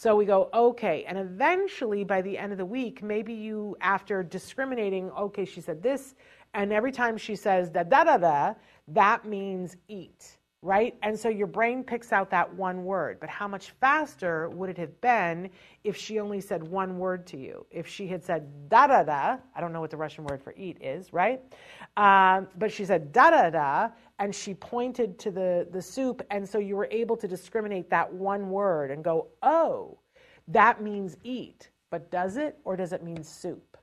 So 0.00 0.14
we 0.14 0.26
go, 0.26 0.48
okay. 0.54 1.04
And 1.08 1.18
eventually, 1.18 2.04
by 2.04 2.22
the 2.22 2.38
end 2.38 2.52
of 2.52 2.58
the 2.58 2.64
week, 2.64 3.02
maybe 3.02 3.34
you, 3.34 3.76
after 3.80 4.22
discriminating, 4.22 5.10
okay, 5.10 5.44
she 5.44 5.60
said 5.60 5.82
this, 5.82 6.14
and 6.54 6.72
every 6.72 6.92
time 6.92 7.16
she 7.16 7.34
says 7.34 7.68
da 7.68 7.82
da 7.82 8.04
da 8.04 8.16
da, 8.16 8.54
that 8.86 9.24
means 9.24 9.76
eat 9.88 10.38
right? 10.62 10.96
And 11.02 11.18
so 11.18 11.28
your 11.28 11.46
brain 11.46 11.84
picks 11.84 12.12
out 12.12 12.30
that 12.30 12.52
one 12.52 12.84
word. 12.84 13.18
But 13.20 13.28
how 13.28 13.46
much 13.46 13.70
faster 13.80 14.48
would 14.50 14.68
it 14.68 14.78
have 14.78 15.00
been 15.00 15.50
if 15.84 15.96
she 15.96 16.18
only 16.18 16.40
said 16.40 16.62
one 16.62 16.98
word 16.98 17.26
to 17.28 17.36
you? 17.36 17.64
If 17.70 17.86
she 17.86 18.08
had 18.08 18.24
said 18.24 18.68
da 18.68 18.88
da 18.88 19.04
da, 19.04 19.36
I 19.54 19.60
don't 19.60 19.72
know 19.72 19.80
what 19.80 19.90
the 19.90 19.96
Russian 19.96 20.24
word 20.24 20.42
for 20.42 20.52
eat 20.56 20.78
is, 20.80 21.12
right? 21.12 21.40
Um, 21.96 22.48
but 22.58 22.72
she 22.72 22.84
said 22.84 23.12
da 23.12 23.30
da 23.30 23.50
da, 23.50 23.88
and 24.18 24.34
she 24.34 24.54
pointed 24.54 25.18
to 25.20 25.30
the, 25.30 25.68
the 25.70 25.80
soup, 25.80 26.22
and 26.30 26.48
so 26.48 26.58
you 26.58 26.76
were 26.76 26.88
able 26.90 27.16
to 27.16 27.28
discriminate 27.28 27.88
that 27.90 28.12
one 28.12 28.50
word 28.50 28.90
and 28.90 29.04
go, 29.04 29.28
oh, 29.42 29.98
that 30.48 30.82
means 30.82 31.16
eat. 31.22 31.70
But 31.90 32.10
does 32.10 32.36
it, 32.36 32.58
or 32.64 32.76
does 32.76 32.92
it 32.92 33.02
mean 33.02 33.22
soup? 33.22 33.76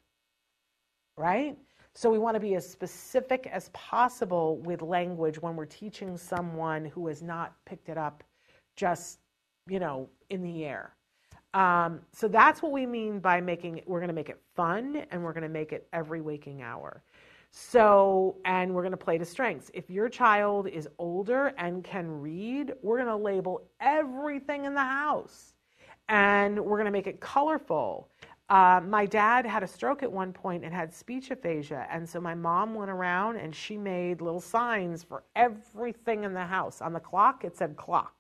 Right? 1.18 1.58
So 1.94 2.12
we 2.12 2.18
want 2.20 2.36
to 2.36 2.42
be 2.42 2.56
as 2.56 2.70
specific 2.70 3.48
as 3.52 3.70
possible 3.70 4.58
with 4.58 4.82
language 4.82 5.42
when 5.42 5.56
we're 5.56 5.66
teaching 5.66 6.18
someone 6.18 6.84
who 6.86 7.08
has 7.08 7.22
not 7.22 7.56
picked 7.66 7.88
it 7.88 7.98
up 7.98 8.24
just, 8.76 9.20
you 9.68 9.80
know, 9.80 10.10
in 10.30 10.44
the 10.44 10.66
air. 10.66 10.94
Um, 11.54 12.02
so 12.12 12.28
that's 12.28 12.62
what 12.62 12.74
we 12.74 12.86
mean 12.86 13.20
by 13.20 13.40
making 13.40 13.82
we're 13.86 14.00
going 14.00 14.10
to 14.10 14.14
make 14.14 14.28
it 14.28 14.42
fun 14.58 15.06
and 15.10 15.24
we're 15.24 15.32
going 15.32 15.44
to 15.44 15.50
make 15.50 15.72
it 15.72 15.88
every 15.94 16.20
waking 16.20 16.62
hour. 16.62 17.02
So, 17.58 18.36
and 18.44 18.76
we're 18.76 18.82
going 18.82 18.92
to 18.92 18.98
play 18.98 19.18
to 19.18 19.24
strengths. 19.24 19.72
If 19.74 19.90
your 19.90 20.10
child 20.10 20.68
is 20.68 20.90
older 21.00 21.54
and 21.58 21.86
can 21.86 22.20
read, 22.20 22.74
we're 22.82 22.98
going 22.98 23.08
to 23.08 23.16
label 23.16 23.70
everything 23.80 24.66
in 24.66 24.74
the 24.74 24.84
house 24.84 25.54
and 26.10 26.60
we're 26.60 26.76
going 26.76 26.86
to 26.88 26.92
make 26.92 27.08
it 27.08 27.22
colorful. 27.22 28.10
Uh, 28.50 28.82
my 28.86 29.06
dad 29.06 29.46
had 29.46 29.64
a 29.64 29.68
stroke 29.68 30.04
at 30.04 30.12
one 30.12 30.34
point 30.34 30.66
and 30.66 30.74
had 30.74 30.94
speech 30.94 31.32
aphasia. 31.32 31.88
And 31.90 32.08
so 32.08 32.20
my 32.20 32.36
mom 32.36 32.76
went 32.76 32.92
around 32.92 33.38
and 33.38 33.56
she 33.56 33.78
made 33.78 34.20
little 34.20 34.42
signs 34.42 35.02
for 35.02 35.24
everything 35.38 36.26
in 36.26 36.34
the 36.34 36.46
house. 36.46 36.82
On 36.82 36.92
the 36.92 37.00
clock, 37.00 37.46
it 37.46 37.56
said 37.56 37.78
clock. 37.78 38.15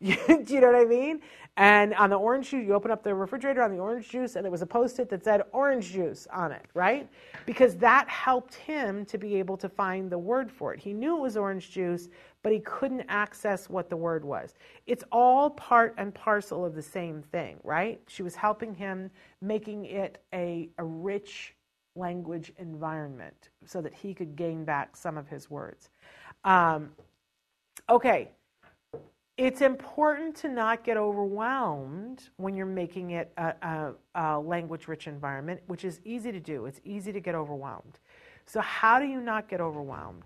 Do 0.04 0.44
you 0.48 0.60
know 0.60 0.68
what 0.68 0.76
I 0.76 0.84
mean? 0.84 1.20
And 1.56 1.94
on 1.94 2.10
the 2.10 2.16
orange 2.16 2.50
juice, 2.50 2.66
you 2.66 2.74
open 2.74 2.90
up 2.90 3.02
the 3.02 3.14
refrigerator 3.14 3.62
on 3.62 3.70
the 3.70 3.78
orange 3.78 4.10
juice, 4.10 4.36
and 4.36 4.44
there 4.44 4.50
was 4.50 4.60
a 4.60 4.66
post 4.66 4.98
it 4.98 5.08
that 5.08 5.24
said 5.24 5.42
orange 5.52 5.90
juice 5.92 6.26
on 6.30 6.52
it, 6.52 6.66
right? 6.74 7.08
Because 7.46 7.76
that 7.76 8.06
helped 8.08 8.54
him 8.54 9.06
to 9.06 9.16
be 9.16 9.36
able 9.36 9.56
to 9.56 9.68
find 9.68 10.10
the 10.10 10.18
word 10.18 10.50
for 10.52 10.74
it. 10.74 10.80
He 10.80 10.92
knew 10.92 11.16
it 11.16 11.20
was 11.22 11.36
orange 11.38 11.70
juice, 11.70 12.08
but 12.42 12.52
he 12.52 12.60
couldn't 12.60 13.04
access 13.08 13.70
what 13.70 13.88
the 13.88 13.96
word 13.96 14.22
was. 14.22 14.54
It's 14.86 15.02
all 15.10 15.48
part 15.50 15.94
and 15.96 16.14
parcel 16.14 16.64
of 16.64 16.74
the 16.74 16.82
same 16.82 17.22
thing, 17.22 17.58
right? 17.64 18.00
She 18.06 18.22
was 18.22 18.34
helping 18.34 18.74
him, 18.74 19.10
making 19.40 19.86
it 19.86 20.22
a, 20.34 20.68
a 20.76 20.84
rich 20.84 21.54
language 21.94 22.52
environment 22.58 23.48
so 23.64 23.80
that 23.80 23.94
he 23.94 24.12
could 24.12 24.36
gain 24.36 24.64
back 24.64 24.94
some 24.94 25.16
of 25.16 25.26
his 25.26 25.50
words. 25.50 25.88
Um, 26.44 26.90
okay, 27.88 28.30
it's 29.36 29.60
important 29.60 30.34
to 30.36 30.48
not 30.48 30.82
get 30.82 30.96
overwhelmed 30.96 32.30
when 32.36 32.56
you're 32.56 32.64
making 32.64 33.10
it 33.10 33.32
a, 33.36 33.54
a, 33.62 33.92
a 34.14 34.40
language 34.40 34.88
rich 34.88 35.06
environment, 35.06 35.60
which 35.66 35.84
is 35.84 36.00
easy 36.04 36.32
to 36.32 36.40
do. 36.40 36.66
It's 36.66 36.80
easy 36.84 37.12
to 37.12 37.20
get 37.20 37.34
overwhelmed. 37.34 37.98
So, 38.46 38.60
how 38.60 38.98
do 38.98 39.06
you 39.06 39.20
not 39.20 39.48
get 39.48 39.60
overwhelmed? 39.60 40.22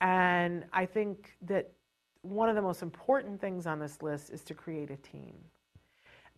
And 0.00 0.64
I 0.72 0.86
think 0.86 1.36
that 1.42 1.72
one 2.22 2.48
of 2.48 2.54
the 2.54 2.62
most 2.62 2.82
important 2.82 3.40
things 3.40 3.66
on 3.66 3.80
this 3.80 4.00
list 4.00 4.30
is 4.30 4.42
to 4.44 4.54
create 4.54 4.90
a 4.90 4.96
team. 4.96 5.34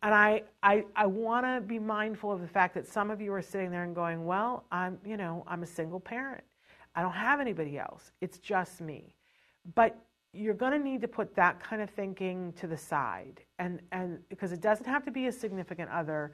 And 0.03 0.15
I, 0.15 0.43
I, 0.63 0.85
I 0.97 1.07
want 1.07 1.47
to 1.47 1.61
be 1.61 1.79
mindful 1.79 2.31
of 2.31 2.41
the 2.41 2.49
fact 2.49 2.75
that 2.75 2.87
some 2.87 3.11
of 3.11 3.21
you 3.21 3.33
are 3.33 3.43
sitting 3.43 3.71
there 3.71 3.85
and 3.85 3.95
going, 3.95 4.25
well, 4.25 4.65
I'm, 4.71 4.99
you 5.05 5.17
know, 5.17 5.45
I'm 5.47 5.63
a 5.63 5.67
single 5.67 6.01
parent. 6.01 6.45
I 6.95 7.03
don't 7.03 7.13
have 7.13 7.41
anybody 7.41 7.79
else. 7.79 8.13
It's 8.21 8.39
just 8.39 8.81
me. 8.81 9.15
But 9.75 9.99
you're 10.35 10.55
going 10.55 10.73
to 10.73 10.79
need 10.79 11.01
to 11.01 11.09
put 11.09 11.35
that 11.37 11.63
kind 11.63 11.81
of 11.81 11.89
thinking 11.91 12.53
to 12.55 12.67
the 12.67 12.77
side 12.77 13.41
and 13.59 13.81
and 13.93 14.19
because 14.29 14.53
it 14.53 14.61
doesn't 14.61 14.87
have 14.87 15.05
to 15.05 15.11
be 15.11 15.27
a 15.27 15.33
significant 15.33 15.89
other 15.91 16.33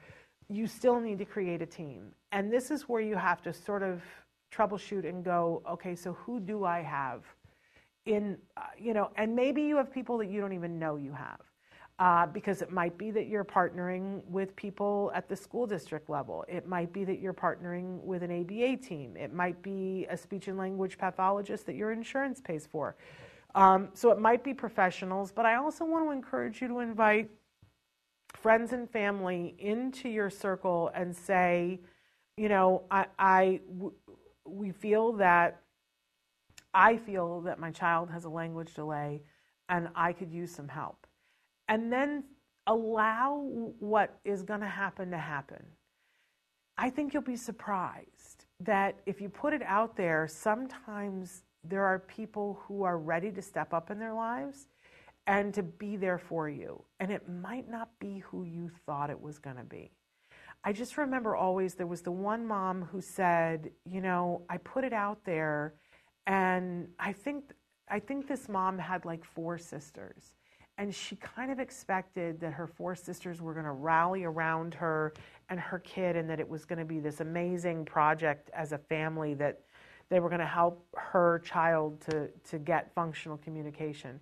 you 0.49 0.67
still 0.67 0.99
need 0.99 1.17
to 1.17 1.25
create 1.25 1.61
a 1.61 1.65
team 1.65 2.11
and 2.31 2.51
this 2.51 2.71
is 2.71 2.89
where 2.89 3.01
you 3.01 3.15
have 3.15 3.41
to 3.41 3.53
sort 3.53 3.83
of 3.83 4.01
troubleshoot 4.53 5.07
and 5.07 5.23
go 5.23 5.61
okay 5.69 5.95
so 5.95 6.13
who 6.13 6.39
do 6.39 6.65
i 6.65 6.81
have 6.81 7.23
in 8.05 8.37
uh, 8.57 8.61
you 8.77 8.93
know 8.93 9.11
and 9.15 9.35
maybe 9.35 9.61
you 9.61 9.77
have 9.77 9.91
people 9.91 10.17
that 10.17 10.29
you 10.29 10.41
don't 10.41 10.53
even 10.53 10.79
know 10.79 10.95
you 10.95 11.13
have 11.13 11.41
uh, 11.99 12.25
because 12.25 12.63
it 12.63 12.71
might 12.71 12.97
be 12.97 13.11
that 13.11 13.27
you're 13.27 13.45
partnering 13.45 14.23
with 14.25 14.55
people 14.55 15.11
at 15.13 15.29
the 15.29 15.35
school 15.35 15.67
district 15.67 16.09
level. 16.09 16.43
It 16.47 16.67
might 16.67 16.91
be 16.91 17.03
that 17.03 17.19
you're 17.19 17.31
partnering 17.31 18.01
with 18.01 18.23
an 18.23 18.31
ABA 18.41 18.77
team. 18.77 19.15
It 19.15 19.31
might 19.31 19.61
be 19.61 20.07
a 20.09 20.17
speech 20.17 20.47
and 20.47 20.57
language 20.57 20.97
pathologist 20.97 21.67
that 21.67 21.75
your 21.75 21.91
insurance 21.91 22.41
pays 22.41 22.65
for. 22.65 22.95
Um, 23.53 23.89
so 23.93 24.11
it 24.11 24.19
might 24.19 24.43
be 24.43 24.53
professionals, 24.53 25.31
but 25.31 25.45
I 25.45 25.55
also 25.55 25.85
want 25.85 26.05
to 26.05 26.11
encourage 26.11 26.61
you 26.61 26.67
to 26.69 26.79
invite 26.79 27.29
friends 28.33 28.71
and 28.73 28.89
family 28.89 29.55
into 29.59 30.09
your 30.09 30.29
circle 30.29 30.89
and 30.95 31.15
say, 31.15 31.79
you 32.37 32.49
know, 32.49 32.83
I, 32.89 33.59
we 34.45 34.71
feel 34.71 35.13
that 35.13 35.61
I 36.73 36.97
feel 36.97 37.41
that 37.41 37.59
my 37.59 37.71
child 37.71 38.09
has 38.11 38.23
a 38.23 38.29
language 38.29 38.73
delay 38.73 39.21
and 39.67 39.89
I 39.95 40.13
could 40.13 40.31
use 40.31 40.53
some 40.53 40.67
help. 40.67 41.05
And 41.67 41.91
then 41.91 42.23
allow 42.67 43.45
what 43.79 44.19
is 44.23 44.43
going 44.43 44.61
to 44.61 44.67
happen 44.67 45.11
to 45.11 45.17
happen. 45.17 45.63
I 46.77 46.89
think 46.89 47.13
you'll 47.13 47.23
be 47.23 47.35
surprised 47.35 48.45
that 48.61 48.99
if 49.05 49.19
you 49.19 49.29
put 49.29 49.53
it 49.53 49.61
out 49.63 49.95
there, 49.95 50.27
sometimes 50.27 51.43
there 51.63 51.85
are 51.85 51.99
people 51.99 52.59
who 52.63 52.83
are 52.83 52.97
ready 52.97 53.31
to 53.31 53.41
step 53.41 53.73
up 53.73 53.91
in 53.91 53.99
their 53.99 54.13
lives 54.13 54.67
and 55.27 55.53
to 55.53 55.63
be 55.63 55.95
there 55.95 56.17
for 56.17 56.49
you. 56.49 56.83
And 56.99 57.11
it 57.11 57.29
might 57.29 57.69
not 57.69 57.89
be 57.99 58.19
who 58.19 58.43
you 58.43 58.71
thought 58.85 59.09
it 59.09 59.21
was 59.21 59.37
going 59.37 59.57
to 59.57 59.63
be. 59.63 59.91
I 60.63 60.73
just 60.73 60.97
remember 60.97 61.35
always 61.35 61.73
there 61.73 61.87
was 61.87 62.01
the 62.01 62.11
one 62.11 62.45
mom 62.45 62.83
who 62.83 63.01
said, 63.01 63.71
you 63.85 64.01
know, 64.01 64.43
I 64.49 64.57
put 64.57 64.83
it 64.83 64.93
out 64.93 65.19
there 65.25 65.73
and 66.27 66.87
I 66.99 67.13
think 67.13 67.45
I 67.89 67.99
think 67.99 68.27
this 68.27 68.47
mom 68.47 68.77
had 68.77 69.03
like 69.05 69.25
four 69.25 69.57
sisters 69.57 70.33
and 70.77 70.93
she 70.93 71.15
kind 71.17 71.51
of 71.51 71.59
expected 71.59 72.39
that 72.39 72.53
her 72.53 72.67
four 72.67 72.95
sisters 72.95 73.41
were 73.41 73.53
going 73.53 73.65
to 73.65 73.71
rally 73.71 74.23
around 74.23 74.73
her 74.73 75.13
and 75.49 75.59
her 75.59 75.79
kid 75.79 76.15
and 76.15 76.29
that 76.29 76.39
it 76.39 76.47
was 76.47 76.63
going 76.63 76.79
to 76.79 76.85
be 76.85 76.99
this 76.99 77.19
amazing 77.19 77.83
project 77.83 78.49
as 78.53 78.71
a 78.71 78.77
family 78.77 79.33
that 79.33 79.61
they 80.11 80.19
were 80.19 80.27
going 80.27 80.41
to 80.41 80.45
help 80.45 80.85
her 80.93 81.39
child 81.39 82.01
to, 82.01 82.27
to 82.49 82.59
get 82.59 82.93
functional 82.93 83.37
communication. 83.37 84.19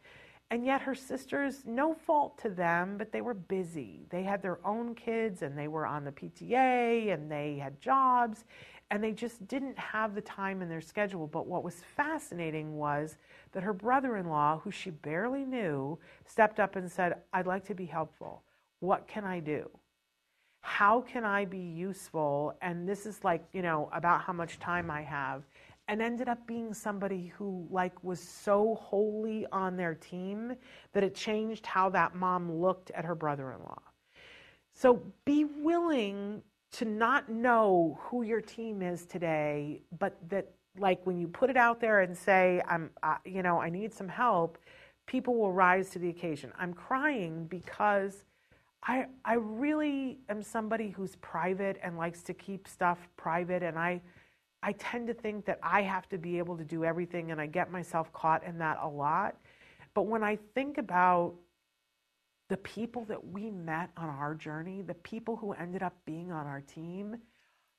And 0.51 0.63
yet, 0.63 0.81
her 0.81 0.93
sisters, 0.93 1.63
no 1.65 1.95
fault 1.95 2.37
to 2.43 2.49
them, 2.49 2.95
but 2.97 3.11
they 3.11 3.21
were 3.21 3.33
busy. 3.33 4.05
They 4.09 4.21
had 4.21 4.41
their 4.41 4.59
own 4.65 4.93
kids 4.93 5.41
and 5.41 5.57
they 5.57 5.67
were 5.67 5.87
on 5.87 6.05
the 6.05 6.11
PTA 6.11 7.11
and 7.11 7.29
they 7.29 7.57
had 7.57 7.81
jobs 7.81 8.45
and 8.91 9.03
they 9.03 9.11
just 9.11 9.47
didn't 9.47 9.77
have 9.77 10.13
the 10.13 10.21
time 10.21 10.61
in 10.61 10.69
their 10.69 10.81
schedule. 10.81 11.25
But 11.25 11.47
what 11.47 11.63
was 11.63 11.81
fascinating 11.95 12.77
was 12.77 13.17
that 13.51 13.63
her 13.63 13.73
brother 13.73 14.17
in 14.17 14.29
law, 14.29 14.59
who 14.59 14.69
she 14.69 14.91
barely 14.91 15.43
knew, 15.43 15.97
stepped 16.25 16.59
up 16.59 16.75
and 16.75 16.91
said, 16.91 17.15
I'd 17.33 17.47
like 17.47 17.65
to 17.65 17.75
be 17.75 17.85
helpful. 17.85 18.43
What 18.79 19.07
can 19.07 19.23
I 19.25 19.39
do? 19.39 19.69
How 20.61 21.01
can 21.01 21.23
I 21.23 21.45
be 21.45 21.59
useful? 21.59 22.53
And 22.61 22.87
this 22.87 23.05
is 23.05 23.23
like, 23.23 23.43
you 23.53 23.61
know, 23.61 23.89
about 23.93 24.21
how 24.21 24.33
much 24.33 24.59
time 24.59 24.91
I 24.91 25.01
have. 25.01 25.43
And 25.91 26.03
ended 26.03 26.29
up 26.29 26.45
being 26.45 26.73
somebody 26.73 27.33
who 27.35 27.67
like 27.71 28.03
was 28.03 28.19
so 28.19 28.77
wholly 28.79 29.47
on 29.51 29.75
their 29.75 29.95
team 29.95 30.53
that 30.93 31.03
it 31.03 31.15
changed 31.15 31.65
how 31.65 31.89
that 31.89 32.13
mom 32.13 32.61
looked 32.61 32.91
at 32.91 33.03
her 33.03 33.15
brother-in-law. 33.15 33.81
So 34.71 35.01
be 35.25 35.45
willing 35.45 36.43
to 36.73 36.85
not 36.85 37.29
know 37.29 37.97
who 38.03 38.21
your 38.21 38.39
team 38.39 38.83
is 38.83 39.07
today, 39.07 39.81
but 39.97 40.15
that 40.29 40.51
like 40.77 41.03
when 41.07 41.17
you 41.19 41.27
put 41.27 41.49
it 41.49 41.57
out 41.57 41.81
there 41.81 42.01
and 42.01 42.15
say, 42.15 42.61
I'm, 42.67 42.91
uh, 43.01 43.15
you 43.25 43.41
know, 43.41 43.59
I 43.59 43.71
need 43.71 43.91
some 43.91 44.07
help, 44.07 44.59
people 45.07 45.35
will 45.35 45.51
rise 45.51 45.89
to 45.89 45.99
the 45.99 46.09
occasion. 46.09 46.53
I'm 46.59 46.73
crying 46.75 47.47
because 47.49 48.25
I, 48.83 49.07
I 49.25 49.33
really 49.33 50.19
am 50.29 50.43
somebody 50.43 50.89
who's 50.89 51.15
private 51.17 51.79
and 51.83 51.97
likes 51.97 52.21
to 52.23 52.33
keep 52.33 52.67
stuff 52.67 53.09
private, 53.17 53.63
and 53.63 53.77
I, 53.77 54.01
I 54.61 54.73
tend 54.73 55.07
to 55.07 55.13
think 55.13 55.45
that 55.45 55.59
I 55.63 55.81
have 55.83 56.09
to 56.09 56.17
be 56.17 56.37
able 56.37 56.57
to 56.57 56.63
do 56.63 56.83
everything, 56.83 57.31
and 57.31 57.39
I 57.39 57.45
get 57.45 57.71
myself 57.71 58.11
caught 58.11 58.43
in 58.43 58.57
that 58.59 58.77
a 58.81 58.87
lot. 58.87 59.37
But 59.93 60.03
when 60.03 60.23
I 60.23 60.37
think 60.53 60.77
about 60.77 61.33
the 62.49 62.57
people 62.57 63.05
that 63.05 63.25
we 63.25 63.51
met 63.51 63.89
on 63.95 64.09
our 64.09 64.35
journey, 64.35 64.81
the 64.81 64.95
people 64.95 65.35
who 65.35 65.53
ended 65.53 65.83
up 65.83 65.93
being 66.05 66.31
on 66.31 66.45
our 66.45 66.61
team, 66.61 67.15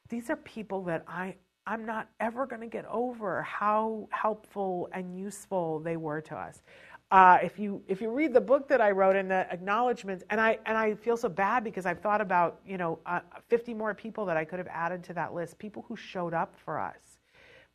these 0.08 0.30
are 0.30 0.36
people 0.36 0.82
that 0.84 1.04
I, 1.06 1.34
I'm 1.66 1.84
not 1.84 2.08
ever 2.18 2.46
going 2.46 2.62
to 2.62 2.68
get 2.68 2.86
over 2.86 3.42
how 3.42 4.08
helpful 4.10 4.88
and 4.92 5.18
useful 5.18 5.80
they 5.80 5.96
were 5.96 6.20
to 6.22 6.36
us. 6.36 6.62
Uh, 7.10 7.38
if 7.42 7.58
you 7.58 7.82
if 7.88 8.00
you 8.00 8.08
read 8.08 8.32
the 8.32 8.40
book 8.40 8.68
that 8.68 8.80
I 8.80 8.92
wrote 8.92 9.16
in 9.16 9.26
the 9.26 9.52
acknowledgments, 9.52 10.22
and 10.30 10.40
I 10.40 10.58
and 10.64 10.78
I 10.78 10.94
feel 10.94 11.16
so 11.16 11.28
bad 11.28 11.64
because 11.64 11.84
I've 11.84 12.00
thought 12.00 12.20
about 12.20 12.60
you 12.64 12.78
know 12.78 13.00
uh, 13.04 13.20
50 13.48 13.74
more 13.74 13.94
people 13.94 14.24
that 14.26 14.36
I 14.36 14.44
could 14.44 14.58
have 14.60 14.68
added 14.68 15.02
to 15.04 15.14
that 15.14 15.34
list, 15.34 15.58
people 15.58 15.84
who 15.88 15.96
showed 15.96 16.34
up 16.34 16.54
for 16.64 16.78
us, 16.78 17.18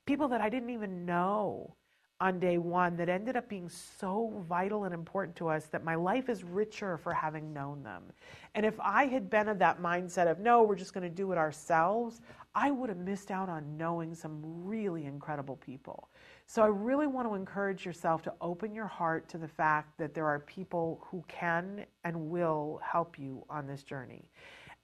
people 0.05 0.29
that 0.29 0.39
I 0.39 0.49
didn't 0.49 0.69
even 0.69 1.05
know 1.05 1.75
on 2.21 2.39
day 2.39 2.57
one 2.57 2.95
that 2.95 3.09
ended 3.09 3.35
up 3.35 3.49
being 3.49 3.67
so 3.67 4.41
vital 4.47 4.85
and 4.85 4.93
important 4.93 5.35
to 5.35 5.49
us 5.49 5.65
that 5.65 5.83
my 5.83 5.95
life 5.95 6.29
is 6.29 6.43
richer 6.45 6.97
for 6.97 7.13
having 7.13 7.51
known 7.51 7.83
them. 7.83 8.03
And 8.53 8.65
if 8.65 8.79
I 8.79 9.05
had 9.05 9.29
been 9.29 9.49
of 9.49 9.59
that 9.59 9.81
mindset 9.81 10.31
of, 10.31 10.39
no, 10.39 10.63
we're 10.63 10.75
just 10.75 10.93
going 10.93 11.03
to 11.03 11.13
do 11.13 11.33
it 11.33 11.37
ourselves, 11.37 12.21
I 12.53 12.71
would 12.71 12.87
have 12.87 12.99
missed 12.99 13.31
out 13.31 13.49
on 13.49 13.75
knowing 13.75 14.15
some 14.15 14.39
really 14.65 15.03
incredible 15.05 15.57
people. 15.57 16.07
So 16.47 16.61
I 16.61 16.67
really 16.67 17.07
want 17.07 17.27
to 17.27 17.35
encourage 17.35 17.85
yourself 17.85 18.21
to 18.23 18.33
open 18.39 18.73
your 18.73 18.87
heart 18.87 19.27
to 19.29 19.37
the 19.37 19.47
fact 19.47 19.97
that 19.97 20.13
there 20.13 20.27
are 20.27 20.39
people 20.39 21.05
who 21.09 21.23
can 21.27 21.85
and 22.03 22.29
will 22.29 22.79
help 22.83 23.17
you 23.17 23.43
on 23.49 23.67
this 23.67 23.83
journey. 23.83 24.29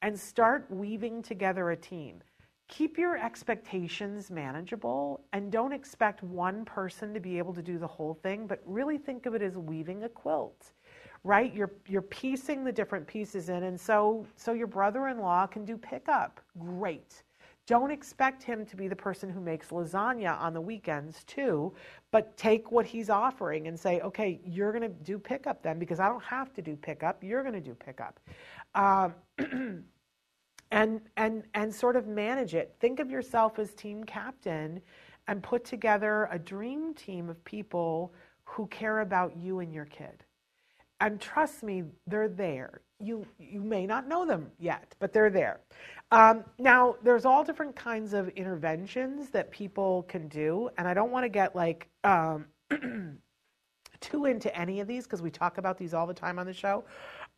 And 0.02 0.20
start 0.20 0.66
weaving 0.70 1.22
together 1.22 1.70
a 1.70 1.78
team 1.78 2.24
keep 2.72 2.98
your 2.98 3.18
expectations 3.18 4.32
manageable 4.32 5.26
and 5.34 5.52
don't 5.52 5.74
expect 5.74 6.24
one 6.24 6.64
person 6.64 7.14
to 7.14 7.20
be 7.20 7.38
able 7.38 7.54
to 7.54 7.62
do 7.62 7.78
the 7.78 7.86
whole 7.86 8.14
thing, 8.24 8.48
but 8.48 8.62
really 8.66 8.98
think 8.98 9.26
of 9.26 9.36
it 9.36 9.42
as 9.42 9.58
weaving 9.58 10.06
a 10.06 10.10
quilt. 10.10 10.72
Right? 11.24 11.54
You're 11.54 11.74
you're 11.88 12.02
piecing 12.02 12.64
the 12.64 12.72
different 12.72 13.06
pieces 13.06 13.50
in 13.50 13.64
and 13.64 13.80
so 13.80 14.26
so 14.38 14.54
your 14.54 14.66
brother-in-law 14.66 15.48
can 15.48 15.66
do 15.66 15.78
pickup. 15.78 16.40
Great. 16.58 17.22
Don't 17.72 17.90
expect 17.90 18.44
him 18.44 18.66
to 18.66 18.76
be 18.76 18.90
the 18.90 18.98
person 18.98 19.30
who 19.30 19.40
makes 19.40 19.68
lasagna 19.68 20.38
on 20.42 20.54
the 20.54 20.60
weekends 20.60 21.24
too, 21.24 21.74
but 22.12 22.36
take 22.36 22.70
what 22.70 22.86
he's 22.86 23.10
offering 23.10 23.70
and 23.70 23.80
say, 23.80 24.02
okay, 24.02 24.42
you're 24.44 24.74
going 24.74 24.82
to 24.82 24.90
do 24.90 25.18
pickup 25.18 25.64
then 25.64 25.80
because 25.80 25.98
I 25.98 26.10
don't 26.10 26.22
have 26.22 26.52
to 26.56 26.62
do 26.62 26.76
pickup. 26.76 27.24
You're 27.24 27.44
going 27.44 27.54
to 27.54 27.62
do 27.62 27.74
pickup. 27.74 28.20
Um, 28.76 29.16
and 30.72 31.00
and 31.16 31.44
and 31.54 31.74
sort 31.74 31.96
of 31.96 32.08
manage 32.08 32.56
it. 32.56 32.76
Think 32.82 33.00
of 33.00 33.10
yourself 33.10 33.58
as 33.58 33.74
team 33.74 34.04
captain 34.04 34.82
and 35.30 35.42
put 35.42 35.64
together 35.64 36.28
a 36.30 36.38
dream 36.38 36.94
team 36.94 37.30
of 37.30 37.42
people 37.46 38.14
who 38.44 38.68
care 38.68 39.00
about 39.00 39.38
you 39.38 39.62
and 39.62 39.74
your 39.74 39.86
kid. 39.86 40.26
And 41.00 41.22
trust 41.22 41.64
me, 41.64 41.84
they're 42.06 42.28
there. 42.28 42.82
You 43.02 43.26
you 43.40 43.62
may 43.62 43.86
not 43.86 44.08
know 44.08 44.26
them 44.26 44.52
yet, 44.60 44.96
but 45.00 45.14
they're 45.14 45.30
there. 45.30 45.62
Um, 46.12 46.44
now, 46.60 46.96
there's 47.04 47.26
all 47.26 47.44
different 47.44 47.76
kinds 47.76 48.14
of 48.14 48.30
interventions 48.30 49.30
that 49.30 49.50
people 49.50 50.04
can 50.04 50.28
do, 50.28 50.70
and 50.78 50.88
I 50.88 50.94
don't 50.94 51.12
want 51.12 51.24
to 51.24 51.30
get 51.30 51.56
like 51.56 51.88
um, 52.04 52.46
too 54.02 54.26
into 54.26 54.56
any 54.58 54.82
of 54.82 54.88
these 54.88 55.06
because 55.06 55.22
we 55.22 55.32
talk 55.32 55.58
about 55.58 55.78
these 55.78 55.94
all 55.94 56.06
the 56.06 56.14
time 56.14 56.38
on 56.38 56.46
the 56.46 56.54
show. 56.54 56.84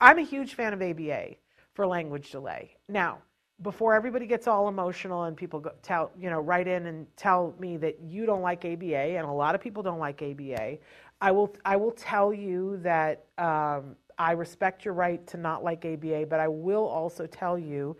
I'm 0.01 0.17
a 0.17 0.23
huge 0.23 0.55
fan 0.55 0.73
of 0.73 0.81
ABA 0.81 1.35
for 1.73 1.85
language 1.85 2.31
delay. 2.31 2.75
Now, 2.89 3.19
before 3.61 3.93
everybody 3.93 4.25
gets 4.25 4.47
all 4.47 4.67
emotional 4.67 5.23
and 5.23 5.37
people 5.37 5.59
go, 5.59 5.71
tell 5.83 6.11
you 6.19 6.29
know 6.29 6.39
write 6.39 6.67
in 6.67 6.87
and 6.87 7.05
tell 7.15 7.53
me 7.59 7.77
that 7.77 7.99
you 8.01 8.25
don't 8.25 8.41
like 8.41 8.65
ABA 8.65 8.95
and 8.95 9.25
a 9.25 9.31
lot 9.31 9.53
of 9.55 9.61
people 9.61 9.83
don't 9.83 9.99
like 9.99 10.21
ABA, 10.21 10.79
I 11.21 11.31
will 11.31 11.55
I 11.63 11.75
will 11.75 11.91
tell 11.91 12.33
you 12.33 12.79
that 12.83 13.25
um, 13.37 13.95
I 14.23 14.31
respect 14.31 14.85
your 14.85 14.93
right 14.93 15.25
to 15.27 15.37
not 15.37 15.65
like 15.65 15.83
ABA, 15.83 16.27
but 16.29 16.39
I 16.39 16.47
will 16.47 16.85
also 16.85 17.27
tell 17.27 17.59
you 17.59 17.97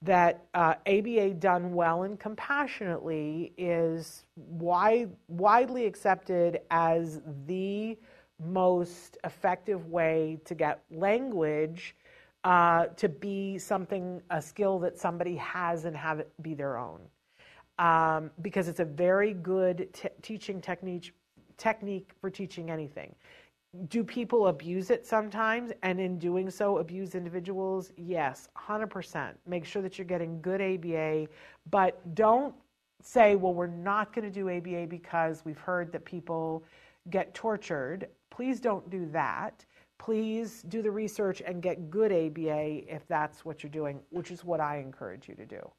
that 0.00 0.46
uh, 0.54 0.74
ABA 0.86 1.34
done 1.34 1.74
well 1.74 2.04
and 2.04 2.18
compassionately 2.18 3.52
is 3.58 4.24
wide, 4.36 5.10
widely 5.28 5.84
accepted 5.84 6.60
as 6.70 7.20
the 7.46 7.98
most 8.42 9.18
effective 9.24 9.88
way 9.88 10.38
to 10.46 10.54
get 10.54 10.82
language 10.90 11.94
uh, 12.44 12.86
to 12.96 13.10
be 13.10 13.58
something, 13.58 14.22
a 14.30 14.40
skill 14.40 14.78
that 14.78 14.98
somebody 14.98 15.36
has 15.36 15.84
and 15.84 15.94
have 15.94 16.20
it 16.20 16.32
be 16.40 16.54
their 16.54 16.78
own. 16.78 17.00
Um, 17.78 18.30
because 18.40 18.68
it's 18.68 18.80
a 18.80 18.84
very 18.86 19.34
good 19.34 19.88
teaching 20.22 20.62
technique, 20.62 21.12
technique 21.58 22.12
for 22.18 22.30
teaching 22.30 22.70
anything. 22.70 23.14
Do 23.88 24.04
people 24.04 24.48
abuse 24.48 24.90
it 24.90 25.06
sometimes 25.06 25.72
and 25.82 26.00
in 26.00 26.18
doing 26.18 26.50
so 26.50 26.78
abuse 26.78 27.14
individuals? 27.14 27.92
Yes, 27.96 28.48
100%. 28.56 29.34
Make 29.46 29.64
sure 29.64 29.82
that 29.82 29.98
you're 29.98 30.06
getting 30.06 30.40
good 30.40 30.60
ABA, 30.60 31.26
but 31.70 32.14
don't 32.14 32.54
say, 33.02 33.36
well, 33.36 33.54
we're 33.54 33.66
not 33.66 34.12
going 34.12 34.24
to 34.24 34.30
do 34.30 34.50
ABA 34.50 34.86
because 34.88 35.44
we've 35.44 35.58
heard 35.58 35.92
that 35.92 36.04
people 36.04 36.64
get 37.10 37.34
tortured. 37.34 38.08
Please 38.30 38.60
don't 38.60 38.88
do 38.90 39.06
that 39.12 39.64
please 39.98 40.62
do 40.68 40.82
the 40.82 40.90
research 40.90 41.42
and 41.44 41.62
get 41.62 41.90
good 41.90 42.12
ABA 42.12 42.94
if 42.94 43.06
that's 43.08 43.44
what 43.44 43.62
you're 43.62 43.70
doing, 43.70 44.00
which 44.10 44.30
is 44.30 44.44
what 44.44 44.60
I 44.60 44.78
encourage 44.78 45.28
you 45.28 45.34
to 45.36 45.46
do. 45.46 45.70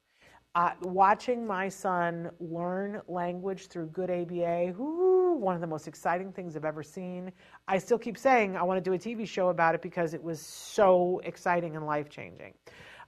Uh, 0.54 0.72
watching 0.82 1.46
my 1.46 1.68
son 1.68 2.30
learn 2.40 3.00
language 3.06 3.68
through 3.68 3.86
good 3.86 4.10
ABA, 4.10 4.74
whoo, 4.76 5.34
one 5.34 5.54
of 5.54 5.60
the 5.60 5.66
most 5.66 5.86
exciting 5.86 6.32
things 6.32 6.56
I've 6.56 6.64
ever 6.64 6.82
seen. 6.82 7.30
I 7.68 7.78
still 7.78 7.98
keep 7.98 8.18
saying 8.18 8.56
I 8.56 8.62
want 8.62 8.82
to 8.82 8.90
do 8.90 8.94
a 8.94 8.98
TV 8.98 9.26
show 9.26 9.48
about 9.48 9.74
it 9.74 9.82
because 9.82 10.14
it 10.14 10.22
was 10.22 10.40
so 10.40 11.20
exciting 11.24 11.76
and 11.76 11.86
life 11.86 12.08
changing. 12.08 12.54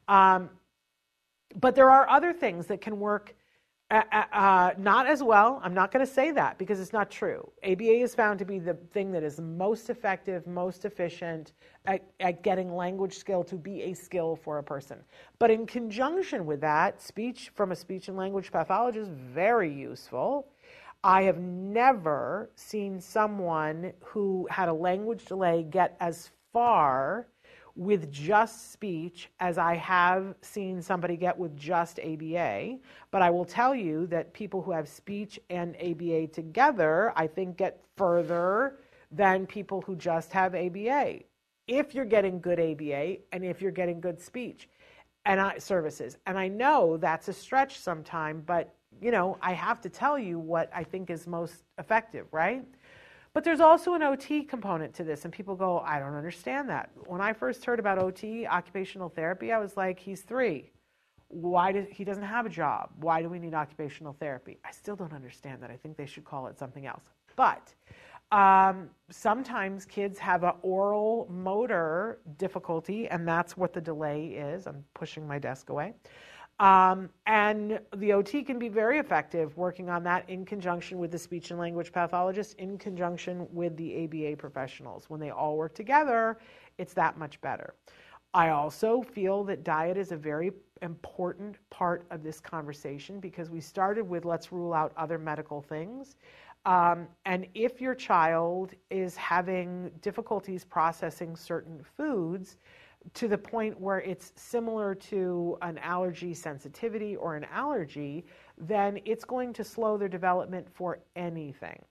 Um, 0.07 0.51
but 1.59 1.74
there 1.74 1.91
are 1.91 2.09
other 2.09 2.32
things 2.32 2.66
that 2.66 2.80
can 2.80 3.01
work 3.01 3.34
uh, 3.91 4.03
uh, 4.12 4.24
uh, 4.32 4.70
not 4.78 5.09
as 5.09 5.20
well. 5.20 5.61
I'm 5.64 5.74
not 5.74 5.91
going 5.91 6.07
to 6.07 6.12
say 6.12 6.30
that 6.32 6.59
because 6.59 6.78
it's 6.78 6.93
not 6.93 7.11
true. 7.11 7.51
ABA 7.64 8.03
is 8.03 8.14
found 8.14 8.38
to 8.38 8.45
be 8.45 8.61
the 8.61 8.74
thing 8.93 9.11
that 9.11 9.24
is 9.24 9.41
most 9.41 9.91
effective, 9.91 10.47
most 10.47 10.84
efficient 10.84 11.53
at, 11.86 12.05
at 12.20 12.43
getting 12.45 12.74
language 12.76 13.18
skill 13.18 13.43
to 13.45 13.57
be 13.57 13.82
a 13.82 13.95
skill 13.95 14.36
for 14.36 14.59
a 14.59 14.62
person. 14.62 14.99
But 15.41 15.51
in 15.51 15.66
conjunction 15.66 16.47
with 16.47 16.61
that, 16.61 17.03
speech 17.03 17.51
from 17.57 17.72
a 17.72 17.76
speech 17.76 18.07
and 18.07 18.16
language 18.16 18.53
pathologist 18.53 19.11
very 19.11 19.72
useful. 19.72 20.47
I 21.03 21.22
have 21.22 21.38
never 21.38 22.51
seen 22.55 23.01
someone 23.01 23.93
who 24.05 24.47
had 24.51 24.68
a 24.68 24.72
language 24.72 25.24
delay 25.24 25.64
get 25.68 25.97
as 25.99 26.30
far 26.53 27.26
with 27.81 28.12
just 28.12 28.72
speech 28.72 29.31
as 29.41 29.57
I 29.57 29.74
have 29.74 30.35
seen 30.43 30.83
somebody 30.83 31.16
get 31.16 31.39
with 31.39 31.57
just 31.57 31.99
ABA. 31.99 32.76
But 33.11 33.22
I 33.22 33.31
will 33.31 33.47
tell 33.47 33.74
you 33.74 34.07
that 34.09 34.35
people 34.35 34.61
who 34.61 34.70
have 34.70 34.87
speech 34.87 35.41
and 35.49 35.74
ABA 35.76 36.26
together, 36.26 37.11
I 37.16 37.26
think, 37.26 37.57
get 37.57 37.83
further 37.97 38.81
than 39.11 39.47
people 39.47 39.81
who 39.81 39.97
just 39.97 40.31
have 40.31 40.55
ABA. 40.55 41.20
If 41.68 41.95
you're 41.95 42.05
getting 42.05 42.39
good 42.39 42.61
ABA 42.61 43.16
and 43.33 43.43
if 43.43 43.62
you're 43.62 43.70
getting 43.72 43.99
good 43.99 44.20
speech 44.20 44.68
and 45.24 45.41
I, 45.41 45.57
services. 45.57 46.18
And 46.26 46.39
I 46.39 46.49
know 46.49 46.99
that's 46.99 47.28
a 47.28 47.33
stretch 47.33 47.78
sometime, 47.78 48.43
but 48.45 48.74
you 49.01 49.11
know, 49.11 49.39
I 49.41 49.55
have 49.55 49.81
to 49.81 49.89
tell 49.89 50.18
you 50.18 50.39
what 50.39 50.70
I 50.74 50.85
think 50.85 51.09
is 51.09 51.26
most 51.26 51.62
effective, 51.78 52.26
right? 52.31 52.62
But 53.33 53.45
there's 53.45 53.61
also 53.61 53.95
an 53.95 54.03
OT 54.03 54.43
component 54.43 54.93
to 54.95 55.05
this, 55.05 55.24
and 55.24 55.33
people 55.33 55.55
go, 55.55 55.81
I 55.81 55.99
don't 56.01 56.14
understand 56.14 56.68
that. 56.68 56.91
When 57.07 57.20
I 57.20 57.33
first 57.33 57.64
heard 57.64 57.78
about 57.78 57.99
OT, 57.99 58.47
occupational 58.47 59.09
therapy, 59.09 59.53
I 59.53 59.59
was 59.59 59.76
like, 59.76 60.01
he's 60.01 60.22
three. 60.22 60.70
Why 61.28 61.70
does 61.70 61.87
he 61.91 62.03
doesn't 62.03 62.24
have 62.24 62.45
a 62.45 62.49
job? 62.49 62.91
Why 62.97 63.22
do 63.22 63.28
we 63.28 63.39
need 63.39 63.55
occupational 63.55 64.14
therapy? 64.18 64.59
I 64.64 64.72
still 64.72 64.97
don't 64.97 65.12
understand 65.12 65.62
that. 65.62 65.70
I 65.70 65.76
think 65.76 65.97
they 65.97 66.07
should 66.07 66.24
call 66.24 66.49
it 66.49 66.59
something 66.59 66.87
else. 66.87 67.05
But 67.37 67.74
Um, 68.33 68.91
sometimes 69.11 69.85
kids 69.85 70.16
have 70.20 70.45
an 70.45 70.53
oral 70.62 71.26
motor 71.28 72.20
difficulty, 72.39 73.09
and 73.09 73.26
that's 73.26 73.57
what 73.57 73.72
the 73.72 73.81
delay 73.81 74.26
is. 74.26 74.68
I'm 74.68 74.85
pushing 74.95 75.26
my 75.26 75.41
desk 75.41 75.68
away. 75.68 75.95
Um, 76.61 77.09
and 77.27 77.81
the 77.97 78.13
OT 78.13 78.43
can 78.43 78.59
be 78.59 78.69
very 78.69 78.99
effective 78.99 79.57
working 79.57 79.89
on 79.89 80.03
that 80.05 80.29
in 80.29 80.45
conjunction 80.45 80.99
with 80.99 81.11
the 81.11 81.19
speech 81.19 81.51
and 81.51 81.59
language 81.59 81.91
pathologist, 81.91 82.55
in 82.59 82.77
conjunction 82.77 83.49
with 83.51 83.79
the 83.79 84.05
ABA 84.05 84.37
professionals. 84.37 85.09
When 85.09 85.21
they 85.21 85.31
all 85.31 85.57
work 85.57 85.75
together, 85.75 86.39
it's 86.77 86.93
that 86.93 87.17
much 87.17 87.41
better. 87.41 87.75
I 88.35 88.51
also 88.51 89.01
feel 89.01 89.43
that 89.45 89.65
diet 89.65 89.97
is 89.97 90.13
a 90.13 90.17
very 90.17 90.53
important 90.83 91.57
part 91.71 92.05
of 92.11 92.23
this 92.23 92.41
conversation 92.41 93.21
because 93.21 93.49
we 93.49 93.61
started 93.61 94.07
with 94.07 94.27
let's 94.27 94.53
rule 94.53 94.75
out 94.75 94.93
other 94.99 95.19
medical 95.19 95.63
things. 95.63 96.17
Um, 96.67 97.09
and 97.25 97.47
if 97.55 97.81
your 97.81 97.95
child 97.95 98.75
is 98.91 99.17
having 99.17 99.91
difficulties 100.03 100.63
processing 100.63 101.37
certain 101.37 101.83
foods, 101.97 102.59
to 103.15 103.29
the 103.29 103.39
point 103.39 103.81
where 103.81 104.01
it's 104.01 104.33
similar 104.37 104.95
to 104.95 105.57
an 105.63 105.79
allergy 105.79 106.35
sensitivity 106.35 107.17
or 107.17 107.37
an 107.37 107.45
allergy, 107.53 108.25
then 108.59 108.99
it's 109.05 109.25
going 109.25 109.53
to 109.55 109.65
slow 109.65 109.97
their 109.97 110.09
development 110.09 110.67
for 110.73 111.01
anything, 111.17 111.83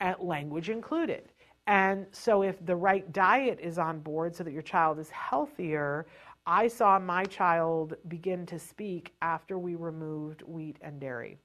at 0.00 0.24
language 0.24 0.70
included. 0.70 1.28
And 1.66 2.06
so, 2.12 2.42
if 2.42 2.64
the 2.64 2.76
right 2.76 3.12
diet 3.12 3.58
is 3.60 3.76
on 3.76 3.98
board 3.98 4.36
so 4.36 4.44
that 4.44 4.52
your 4.52 4.62
child 4.62 5.00
is 5.00 5.10
healthier, 5.10 6.06
I 6.46 6.68
saw 6.68 6.98
my 7.00 7.24
child 7.24 7.96
begin 8.06 8.46
to 8.46 8.58
speak 8.58 9.12
after 9.20 9.58
we 9.58 9.74
removed 9.74 10.42
wheat 10.42 10.76
and 10.80 11.00
dairy. 11.00 11.38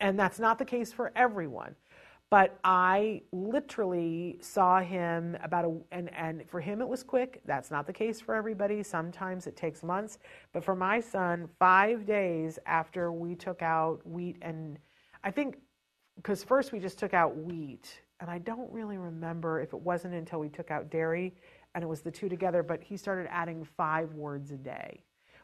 And 0.00 0.18
that's 0.18 0.38
not 0.38 0.58
the 0.58 0.64
case 0.64 0.92
for 0.92 1.12
everyone. 1.14 1.74
But 2.28 2.58
I 2.64 3.22
literally 3.30 4.38
saw 4.40 4.80
him 4.80 5.36
about 5.44 5.64
a, 5.64 5.76
and, 5.92 6.12
and 6.12 6.48
for 6.48 6.60
him 6.60 6.80
it 6.80 6.88
was 6.88 7.04
quick. 7.04 7.40
That's 7.44 7.70
not 7.70 7.86
the 7.86 7.92
case 7.92 8.20
for 8.20 8.34
everybody. 8.34 8.82
Sometimes 8.82 9.46
it 9.46 9.56
takes 9.56 9.84
months. 9.84 10.18
But 10.52 10.64
for 10.64 10.74
my 10.74 10.98
son, 10.98 11.48
five 11.60 12.04
days 12.04 12.58
after 12.66 13.12
we 13.12 13.36
took 13.36 13.62
out 13.62 14.00
wheat 14.04 14.38
and 14.42 14.78
I 15.22 15.30
think, 15.30 15.58
because 16.16 16.42
first 16.42 16.72
we 16.72 16.80
just 16.80 16.98
took 16.98 17.14
out 17.14 17.36
wheat, 17.36 18.00
and 18.20 18.30
I 18.30 18.38
don't 18.38 18.72
really 18.72 18.96
remember 18.96 19.60
if 19.60 19.72
it 19.72 19.80
wasn't 19.80 20.14
until 20.14 20.40
we 20.40 20.48
took 20.48 20.70
out 20.70 20.90
dairy 20.90 21.34
and 21.74 21.84
it 21.84 21.86
was 21.86 22.00
the 22.00 22.10
two 22.10 22.28
together, 22.28 22.62
but 22.62 22.82
he 22.82 22.96
started 22.96 23.28
adding 23.30 23.66
five 23.76 24.12
words 24.14 24.50
a 24.50 24.56
day 24.56 25.02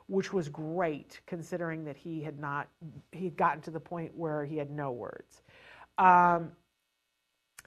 which 0.08 0.32
was 0.32 0.48
great 0.48 1.20
considering 1.26 1.84
that 1.84 1.96
he 1.96 2.20
had 2.20 2.38
not 2.38 2.68
he 3.12 3.24
had 3.24 3.36
gotten 3.36 3.62
to 3.62 3.70
the 3.70 3.78
point 3.80 4.12
where 4.16 4.44
he 4.44 4.56
had 4.56 4.68
no 4.68 4.90
words 4.90 5.42
um, 5.98 6.50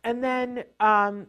and 0.06 0.24
then 0.24 0.64
um, 0.80 1.28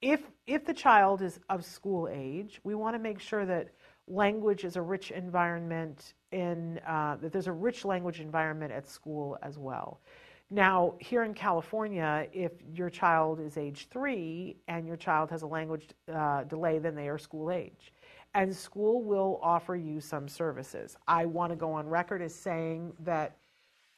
if 0.00 0.20
if 0.46 0.64
the 0.64 0.74
child 0.74 1.22
is 1.22 1.40
of 1.48 1.64
school 1.64 2.08
age, 2.12 2.60
we 2.62 2.74
want 2.74 2.94
to 2.94 2.98
make 2.98 3.18
sure 3.18 3.46
that 3.46 3.70
language 4.06 4.64
is 4.64 4.76
a 4.76 4.82
rich 4.82 5.10
environment 5.10 6.12
in 6.30 6.78
uh, 6.86 7.16
that 7.22 7.32
there's 7.32 7.46
a 7.46 7.52
rich 7.52 7.84
language 7.84 8.20
environment 8.20 8.70
at 8.70 8.86
school 8.86 9.38
as 9.42 9.58
well. 9.58 10.00
Now, 10.50 10.94
here 11.00 11.24
in 11.24 11.32
California, 11.32 12.28
if 12.32 12.52
your 12.72 12.90
child 12.90 13.40
is 13.40 13.56
age 13.56 13.88
three 13.90 14.56
and 14.68 14.86
your 14.86 14.96
child 14.96 15.30
has 15.30 15.42
a 15.42 15.46
language 15.46 15.88
uh, 16.14 16.44
delay, 16.44 16.78
then 16.78 16.94
they 16.94 17.08
are 17.08 17.18
school 17.18 17.50
age. 17.50 17.92
And 18.34 18.54
school 18.54 19.02
will 19.02 19.40
offer 19.42 19.74
you 19.74 20.00
some 20.00 20.28
services. 20.28 20.96
I 21.08 21.24
want 21.24 21.50
to 21.52 21.56
go 21.56 21.72
on 21.72 21.88
record 21.88 22.20
as 22.20 22.34
saying 22.34 22.92
that 23.00 23.38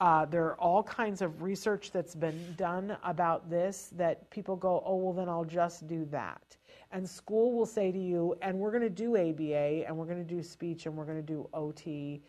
uh, 0.00 0.26
there 0.26 0.44
are 0.44 0.60
all 0.60 0.82
kinds 0.82 1.22
of 1.22 1.42
research 1.42 1.90
that's 1.90 2.14
been 2.14 2.54
done 2.56 2.96
about 3.02 3.48
this 3.48 3.90
that 3.96 4.28
people 4.30 4.56
go, 4.56 4.82
oh, 4.84 4.96
well, 4.96 5.12
then 5.12 5.28
I'll 5.28 5.44
just 5.44 5.86
do 5.86 6.04
that. 6.10 6.56
And 6.92 7.08
school 7.08 7.52
will 7.52 7.66
say 7.66 7.90
to 7.90 7.98
you, 7.98 8.36
and 8.42 8.58
we're 8.58 8.70
going 8.70 8.82
to 8.82 8.90
do 8.90 9.16
ABA, 9.16 9.86
and 9.86 9.96
we're 9.96 10.04
going 10.04 10.24
to 10.24 10.34
do 10.34 10.42
speech, 10.42 10.86
and 10.86 10.94
we're 10.96 11.06
going 11.06 11.16
to 11.16 11.22
do 11.22 11.48
OT 11.54 12.22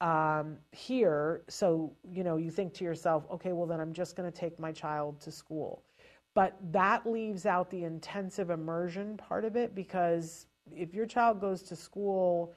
um, 0.00 0.58
here. 0.72 1.42
So, 1.48 1.94
you 2.12 2.24
know, 2.24 2.36
you 2.36 2.50
think 2.50 2.74
to 2.74 2.84
yourself, 2.84 3.24
okay, 3.32 3.52
well, 3.52 3.66
then 3.66 3.80
I'm 3.80 3.92
just 3.92 4.16
going 4.16 4.30
to 4.30 4.36
take 4.36 4.58
my 4.58 4.70
child 4.70 5.20
to 5.22 5.32
school. 5.32 5.82
But 6.34 6.56
that 6.72 7.06
leaves 7.06 7.46
out 7.46 7.70
the 7.70 7.84
intensive 7.84 8.50
immersion 8.50 9.16
part 9.16 9.44
of 9.44 9.56
it 9.56 9.74
because 9.74 10.46
if 10.72 10.92
your 10.92 11.06
child 11.06 11.40
goes 11.40 11.62
to 11.62 11.76
school, 11.76 12.52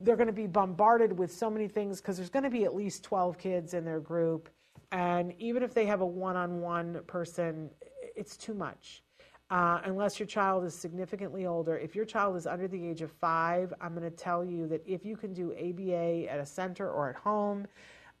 they're 0.00 0.16
going 0.16 0.26
to 0.26 0.32
be 0.32 0.46
bombarded 0.46 1.16
with 1.16 1.32
so 1.32 1.50
many 1.50 1.68
things 1.68 2.00
because 2.00 2.16
there's 2.16 2.30
going 2.30 2.44
to 2.44 2.50
be 2.50 2.64
at 2.64 2.74
least 2.74 3.04
12 3.04 3.38
kids 3.38 3.74
in 3.74 3.84
their 3.84 4.00
group. 4.00 4.48
And 4.92 5.34
even 5.38 5.62
if 5.62 5.74
they 5.74 5.86
have 5.86 6.00
a 6.00 6.06
one 6.06 6.36
on 6.36 6.60
one 6.60 7.00
person, 7.06 7.70
it's 8.16 8.36
too 8.36 8.54
much. 8.54 9.02
Uh, 9.50 9.80
unless 9.84 10.18
your 10.18 10.28
child 10.28 10.64
is 10.64 10.74
significantly 10.74 11.44
older. 11.44 11.76
If 11.76 11.96
your 11.96 12.04
child 12.04 12.36
is 12.36 12.46
under 12.46 12.68
the 12.68 12.88
age 12.88 13.02
of 13.02 13.10
five, 13.10 13.74
I'm 13.80 13.94
going 13.94 14.08
to 14.08 14.16
tell 14.16 14.44
you 14.44 14.68
that 14.68 14.82
if 14.86 15.04
you 15.04 15.16
can 15.16 15.32
do 15.32 15.52
ABA 15.52 16.30
at 16.30 16.38
a 16.38 16.46
center 16.46 16.88
or 16.88 17.10
at 17.10 17.16
home, 17.16 17.66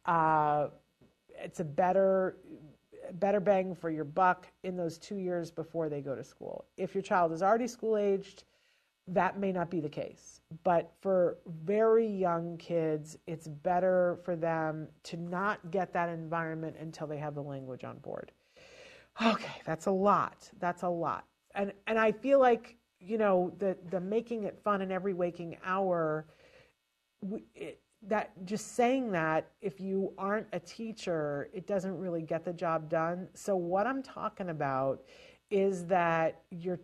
uh, 0.06 0.68
it's 1.38 1.60
a 1.60 1.64
better 1.64 2.36
better 3.14 3.40
bang 3.40 3.74
for 3.74 3.90
your 3.90 4.04
buck 4.04 4.46
in 4.62 4.76
those 4.76 4.98
two 4.98 5.16
years 5.16 5.50
before 5.50 5.88
they 5.88 6.00
go 6.00 6.14
to 6.14 6.22
school. 6.22 6.64
If 6.76 6.94
your 6.94 7.02
child 7.02 7.32
is 7.32 7.42
already 7.42 7.66
school 7.66 7.96
aged, 7.96 8.44
that 9.08 9.38
may 9.38 9.52
not 9.52 9.70
be 9.70 9.80
the 9.80 9.88
case. 9.88 10.40
But 10.64 10.92
for 11.00 11.38
very 11.64 12.06
young 12.06 12.56
kids, 12.58 13.16
it's 13.26 13.48
better 13.48 14.18
for 14.24 14.36
them 14.36 14.88
to 15.04 15.16
not 15.16 15.70
get 15.70 15.92
that 15.92 16.08
environment 16.08 16.76
until 16.80 17.06
they 17.06 17.18
have 17.18 17.34
the 17.34 17.42
language 17.42 17.84
on 17.84 17.98
board. 17.98 18.32
Okay, 19.24 19.60
that's 19.64 19.86
a 19.86 19.90
lot. 19.90 20.48
That's 20.58 20.82
a 20.82 20.88
lot. 20.88 21.24
And 21.54 21.72
and 21.86 21.98
I 21.98 22.12
feel 22.12 22.38
like, 22.38 22.76
you 23.00 23.18
know, 23.18 23.52
the 23.58 23.76
the 23.90 24.00
making 24.00 24.44
it 24.44 24.58
fun 24.62 24.82
in 24.82 24.92
every 24.92 25.14
waking 25.14 25.56
hour 25.64 26.26
it, 27.54 27.80
that 28.02 28.32
just 28.46 28.74
saying 28.76 29.12
that 29.12 29.50
if 29.60 29.78
you 29.80 30.14
aren't 30.16 30.46
a 30.52 30.60
teacher, 30.60 31.50
it 31.52 31.66
doesn't 31.66 31.98
really 31.98 32.22
get 32.22 32.44
the 32.44 32.52
job 32.52 32.88
done. 32.88 33.28
So 33.34 33.56
what 33.56 33.86
I'm 33.86 34.02
talking 34.02 34.48
about 34.48 35.02
is 35.50 35.84
that 35.86 36.42
you're 36.50 36.80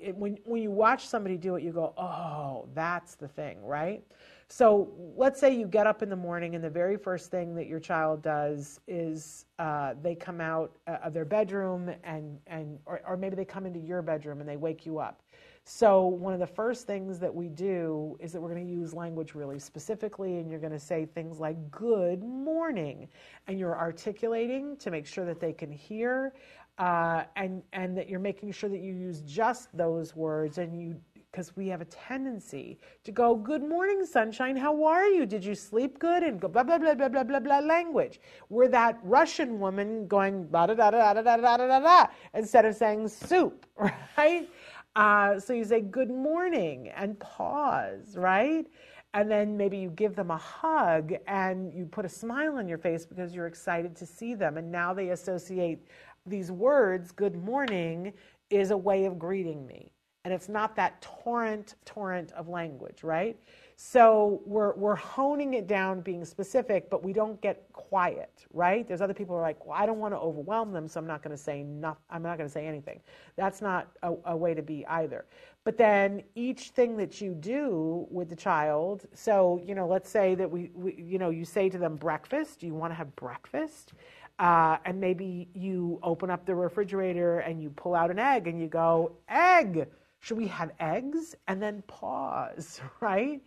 it, 0.00 0.16
when 0.16 0.38
when 0.44 0.62
you 0.62 0.70
watch 0.70 1.06
somebody 1.06 1.36
do 1.36 1.56
it, 1.56 1.62
you 1.62 1.72
go, 1.72 1.92
"Oh, 1.96 2.68
that's 2.74 3.14
the 3.14 3.28
thing," 3.28 3.64
right? 3.64 4.02
So 4.48 4.90
let's 5.16 5.38
say 5.38 5.54
you 5.54 5.66
get 5.66 5.86
up 5.86 6.02
in 6.02 6.08
the 6.08 6.16
morning, 6.16 6.56
and 6.56 6.64
the 6.64 6.70
very 6.70 6.96
first 6.96 7.30
thing 7.30 7.54
that 7.54 7.68
your 7.68 7.78
child 7.78 8.20
does 8.20 8.80
is 8.88 9.46
uh, 9.60 9.94
they 10.02 10.16
come 10.16 10.40
out 10.40 10.76
uh, 10.88 10.98
of 11.04 11.12
their 11.12 11.24
bedroom, 11.24 11.90
and 12.02 12.38
and 12.46 12.78
or, 12.86 13.00
or 13.06 13.16
maybe 13.16 13.36
they 13.36 13.44
come 13.44 13.66
into 13.66 13.78
your 13.78 14.02
bedroom 14.02 14.40
and 14.40 14.48
they 14.48 14.56
wake 14.56 14.84
you 14.84 14.98
up. 14.98 15.22
So 15.64 16.06
one 16.06 16.32
of 16.32 16.40
the 16.40 16.46
first 16.46 16.86
things 16.86 17.18
that 17.20 17.32
we 17.32 17.48
do 17.48 18.16
is 18.18 18.32
that 18.32 18.40
we're 18.40 18.52
going 18.52 18.66
to 18.66 18.72
use 18.72 18.92
language 18.92 19.34
really 19.34 19.58
specifically, 19.58 20.38
and 20.38 20.50
you're 20.50 20.58
going 20.58 20.72
to 20.72 20.80
say 20.80 21.06
things 21.06 21.38
like 21.38 21.70
"Good 21.70 22.24
morning," 22.24 23.08
and 23.46 23.58
you're 23.58 23.78
articulating 23.78 24.76
to 24.78 24.90
make 24.90 25.06
sure 25.06 25.24
that 25.26 25.38
they 25.38 25.52
can 25.52 25.70
hear 25.70 26.32
uh, 26.80 27.24
and 27.36 27.62
and 27.74 27.96
that 27.96 28.08
you're 28.08 28.18
making 28.18 28.50
sure 28.52 28.70
that 28.70 28.80
you 28.80 28.94
use 28.94 29.20
just 29.20 29.68
those 29.76 30.16
words 30.16 30.56
and 30.58 30.80
you 30.80 30.96
because 31.30 31.54
we 31.54 31.68
have 31.68 31.82
a 31.82 31.84
tendency 31.84 32.78
to 33.04 33.12
go 33.12 33.36
good 33.36 33.62
morning 33.62 34.04
sunshine. 34.04 34.56
How 34.56 34.82
are 34.84 35.06
you? 35.06 35.26
Did 35.26 35.44
you 35.44 35.54
sleep 35.54 35.98
good? 35.98 36.22
and 36.22 36.40
go 36.40 36.48
blah 36.48 36.64
blah 36.64 36.78
blah 36.78 36.94
blah 36.94 37.10
blah 37.10 37.22
blah 37.22 37.38
blah 37.38 37.58
language. 37.60 38.18
We're 38.48 38.68
that 38.68 38.98
russian 39.02 39.60
woman 39.60 40.08
going 40.08 40.48
da 40.48 40.66
da 40.66 40.74
da 40.74 40.90
da 40.90 41.12
da 41.12 41.22
da 41.22 41.36
da 41.36 41.56
da 41.58 41.80
da 41.80 42.06
instead 42.34 42.64
of 42.64 42.74
saying 42.74 43.08
soup 43.08 43.66
right? 44.16 44.48
Uh, 44.96 45.38
so 45.38 45.52
you 45.52 45.64
say 45.64 45.82
good 45.82 46.10
morning 46.10 46.88
and 46.96 47.18
pause 47.20 48.16
right? 48.16 48.66
And 49.12 49.28
then 49.28 49.56
maybe 49.56 49.76
you 49.76 49.90
give 49.90 50.14
them 50.14 50.30
a 50.30 50.36
hug 50.36 51.14
and 51.26 51.74
you 51.74 51.84
put 51.84 52.04
a 52.04 52.08
smile 52.08 52.58
on 52.58 52.68
your 52.68 52.78
face 52.78 53.04
because 53.04 53.34
you're 53.34 53.48
excited 53.48 53.96
to 53.96 54.06
see 54.06 54.34
them. 54.34 54.56
And 54.56 54.70
now 54.70 54.94
they 54.94 55.08
associate 55.10 55.80
these 56.26 56.50
words, 56.50 57.12
good 57.12 57.36
morning, 57.42 58.12
is 58.50 58.70
a 58.70 58.76
way 58.76 59.04
of 59.04 59.18
greeting 59.18 59.66
me. 59.66 59.92
And 60.24 60.34
it's 60.34 60.50
not 60.50 60.76
that 60.76 61.00
torrent, 61.00 61.76
torrent 61.86 62.32
of 62.32 62.48
language, 62.48 63.02
right? 63.02 63.38
So 63.76 64.42
we're, 64.44 64.74
we're 64.74 64.96
honing 64.96 65.54
it 65.54 65.66
down, 65.66 66.02
being 66.02 66.26
specific, 66.26 66.90
but 66.90 67.02
we 67.02 67.14
don't 67.14 67.40
get 67.40 67.64
quiet, 67.72 68.44
right? 68.52 68.86
There's 68.86 69.00
other 69.00 69.14
people 69.14 69.34
who 69.34 69.38
are 69.38 69.42
like, 69.42 69.64
well, 69.64 69.78
I 69.80 69.86
don't 69.86 69.98
want 69.98 70.12
to 70.12 70.18
overwhelm 70.18 70.72
them, 70.72 70.86
so 70.86 71.00
I'm 71.00 71.06
not 71.06 71.22
going 71.22 71.34
to 71.34 71.42
say 71.42 71.62
nothing. 71.62 72.02
I'm 72.10 72.22
not 72.22 72.36
going 72.36 72.46
to 72.46 72.52
say 72.52 72.66
anything. 72.66 73.00
That's 73.36 73.62
not 73.62 73.88
a, 74.02 74.12
a 74.26 74.36
way 74.36 74.52
to 74.52 74.60
be 74.60 74.84
either. 74.86 75.24
But 75.64 75.78
then 75.78 76.22
each 76.34 76.70
thing 76.70 76.98
that 76.98 77.22
you 77.22 77.32
do 77.32 78.06
with 78.10 78.28
the 78.28 78.36
child, 78.36 79.06
so 79.14 79.62
you 79.64 79.74
know, 79.74 79.86
let's 79.88 80.10
say 80.10 80.34
that 80.34 80.50
we, 80.50 80.70
we 80.74 80.94
you 80.94 81.18
know, 81.18 81.30
you 81.30 81.46
say 81.46 81.70
to 81.70 81.78
them, 81.78 81.96
breakfast. 81.96 82.60
Do 82.60 82.66
you 82.66 82.74
want 82.74 82.90
to 82.90 82.96
have 82.96 83.16
breakfast? 83.16 83.94
Uh, 84.40 84.78
and 84.86 84.98
maybe 84.98 85.48
you 85.52 86.00
open 86.02 86.30
up 86.30 86.46
the 86.46 86.54
refrigerator 86.54 87.40
and 87.40 87.62
you 87.62 87.68
pull 87.68 87.94
out 87.94 88.10
an 88.10 88.18
egg 88.18 88.46
and 88.48 88.58
you 88.58 88.68
go, 88.68 89.12
egg, 89.28 89.86
Should 90.20 90.38
we 90.38 90.46
have 90.48 90.70
eggs? 90.80 91.34
And 91.46 91.62
then 91.62 91.82
pause, 91.86 92.80
right? 93.00 93.42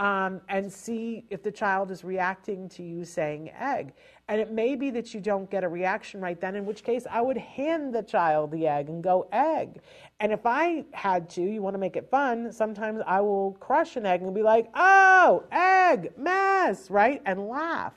Um, 0.00 0.40
and 0.48 0.72
see 0.72 1.26
if 1.28 1.42
the 1.42 1.50
child 1.50 1.90
is 1.90 2.02
reacting 2.02 2.68
to 2.70 2.82
you 2.82 3.04
saying 3.04 3.50
egg. 3.58 3.92
And 4.28 4.40
it 4.40 4.50
may 4.50 4.74
be 4.74 4.90
that 4.90 5.12
you 5.12 5.20
don't 5.20 5.50
get 5.50 5.64
a 5.64 5.68
reaction 5.68 6.20
right 6.20 6.40
then, 6.40 6.56
in 6.56 6.64
which 6.64 6.82
case 6.82 7.06
I 7.10 7.20
would 7.20 7.38
hand 7.38 7.94
the 7.94 8.02
child 8.02 8.50
the 8.50 8.66
egg 8.66 8.88
and 8.88 9.02
go 9.02 9.28
egg. 9.32 9.80
And 10.20 10.32
if 10.32 10.46
I 10.46 10.84
had 10.92 11.28
to, 11.30 11.42
you 11.42 11.60
want 11.60 11.74
to 11.74 11.78
make 11.78 11.96
it 11.96 12.10
fun, 12.10 12.52
sometimes 12.52 13.02
I 13.06 13.20
will 13.20 13.52
crush 13.60 13.96
an 13.96 14.06
egg 14.06 14.22
and 14.22 14.34
be 14.34 14.42
like, 14.42 14.68
oh, 14.74 15.44
egg, 15.52 16.12
mess, 16.16 16.90
right? 16.90 17.20
And 17.26 17.48
laugh. 17.48 17.94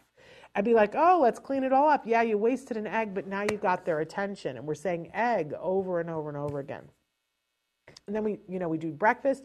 I'd 0.53 0.65
be 0.65 0.73
like, 0.73 0.93
oh, 0.95 1.19
let's 1.21 1.39
clean 1.39 1.63
it 1.63 1.71
all 1.71 1.89
up. 1.89 2.03
Yeah, 2.05 2.21
you 2.23 2.37
wasted 2.37 2.75
an 2.77 2.87
egg, 2.87 3.13
but 3.13 3.25
now 3.27 3.43
you 3.43 3.57
got 3.57 3.85
their 3.85 4.01
attention. 4.01 4.57
And 4.57 4.65
we're 4.65 4.75
saying 4.75 5.11
egg 5.13 5.53
over 5.59 5.99
and 5.99 6.09
over 6.09 6.29
and 6.29 6.37
over 6.37 6.59
again. 6.59 6.83
And 8.07 8.15
then 8.15 8.23
we, 8.23 8.39
you 8.49 8.59
know, 8.59 8.67
we 8.67 8.77
do 8.77 8.91
breakfast 8.91 9.43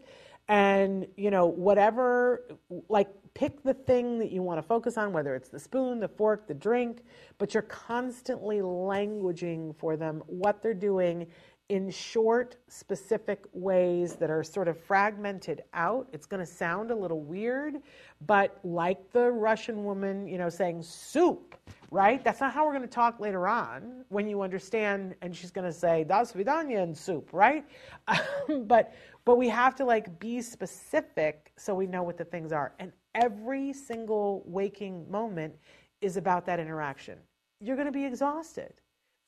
and, 0.49 1.07
you 1.15 1.31
know, 1.31 1.45
whatever, 1.45 2.43
like 2.89 3.09
pick 3.33 3.63
the 3.63 3.73
thing 3.73 4.19
that 4.19 4.31
you 4.31 4.41
want 4.41 4.57
to 4.57 4.63
focus 4.63 4.97
on, 4.97 5.13
whether 5.13 5.35
it's 5.35 5.49
the 5.49 5.59
spoon, 5.59 5.99
the 5.99 6.07
fork, 6.07 6.47
the 6.47 6.53
drink, 6.53 7.03
but 7.37 7.53
you're 7.53 7.63
constantly 7.63 8.57
languaging 8.57 9.77
for 9.77 9.95
them 9.95 10.23
what 10.27 10.61
they're 10.61 10.73
doing 10.73 11.27
in 11.69 11.89
short, 11.89 12.55
specific 12.69 13.45
ways 13.51 14.15
that 14.15 14.29
are 14.29 14.43
sort 14.43 14.69
of 14.69 14.79
fragmented 14.79 15.63
out. 15.73 16.07
It's 16.13 16.25
going 16.25 16.39
to 16.39 16.45
sound 16.45 16.91
a 16.91 16.95
little 16.95 17.21
weird, 17.21 17.81
but 18.25 18.59
like 18.63 19.11
the 19.11 19.31
Russian 19.31 19.83
woman, 19.83 20.27
you 20.27 20.37
know, 20.37 20.47
saying 20.47 20.83
soup, 20.83 21.55
right? 21.91 22.23
That's 22.23 22.39
not 22.39 22.53
how 22.53 22.65
we're 22.65 22.71
going 22.71 22.83
to 22.83 22.87
talk 22.87 23.19
later 23.19 23.49
on 23.49 24.05
when 24.07 24.29
you 24.29 24.41
understand, 24.41 25.15
and 25.21 25.35
she's 25.35 25.51
going 25.51 25.67
to 25.67 25.77
say 25.77 26.05
das 26.05 26.33
and 26.35 26.97
soup, 26.97 27.29
right? 27.33 27.65
but 28.63 28.93
but 29.25 29.37
we 29.37 29.49
have 29.49 29.75
to 29.75 29.83
like 29.83 30.19
be 30.19 30.41
specific 30.41 31.51
so 31.57 31.75
we 31.75 31.85
know 31.85 32.01
what 32.01 32.17
the 32.17 32.23
things 32.23 32.53
are. 32.53 32.73
And 32.79 32.93
every 33.13 33.73
single 33.73 34.41
waking 34.45 35.09
moment 35.11 35.53
is 35.99 36.15
about 36.15 36.45
that 36.45 36.61
interaction. 36.61 37.17
You're 37.59 37.75
going 37.75 37.87
to 37.87 37.91
be 37.91 38.05
exhausted. 38.05 38.71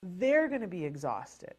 They're 0.02 0.48
going 0.48 0.62
to 0.62 0.68
be 0.68 0.86
exhausted 0.86 1.56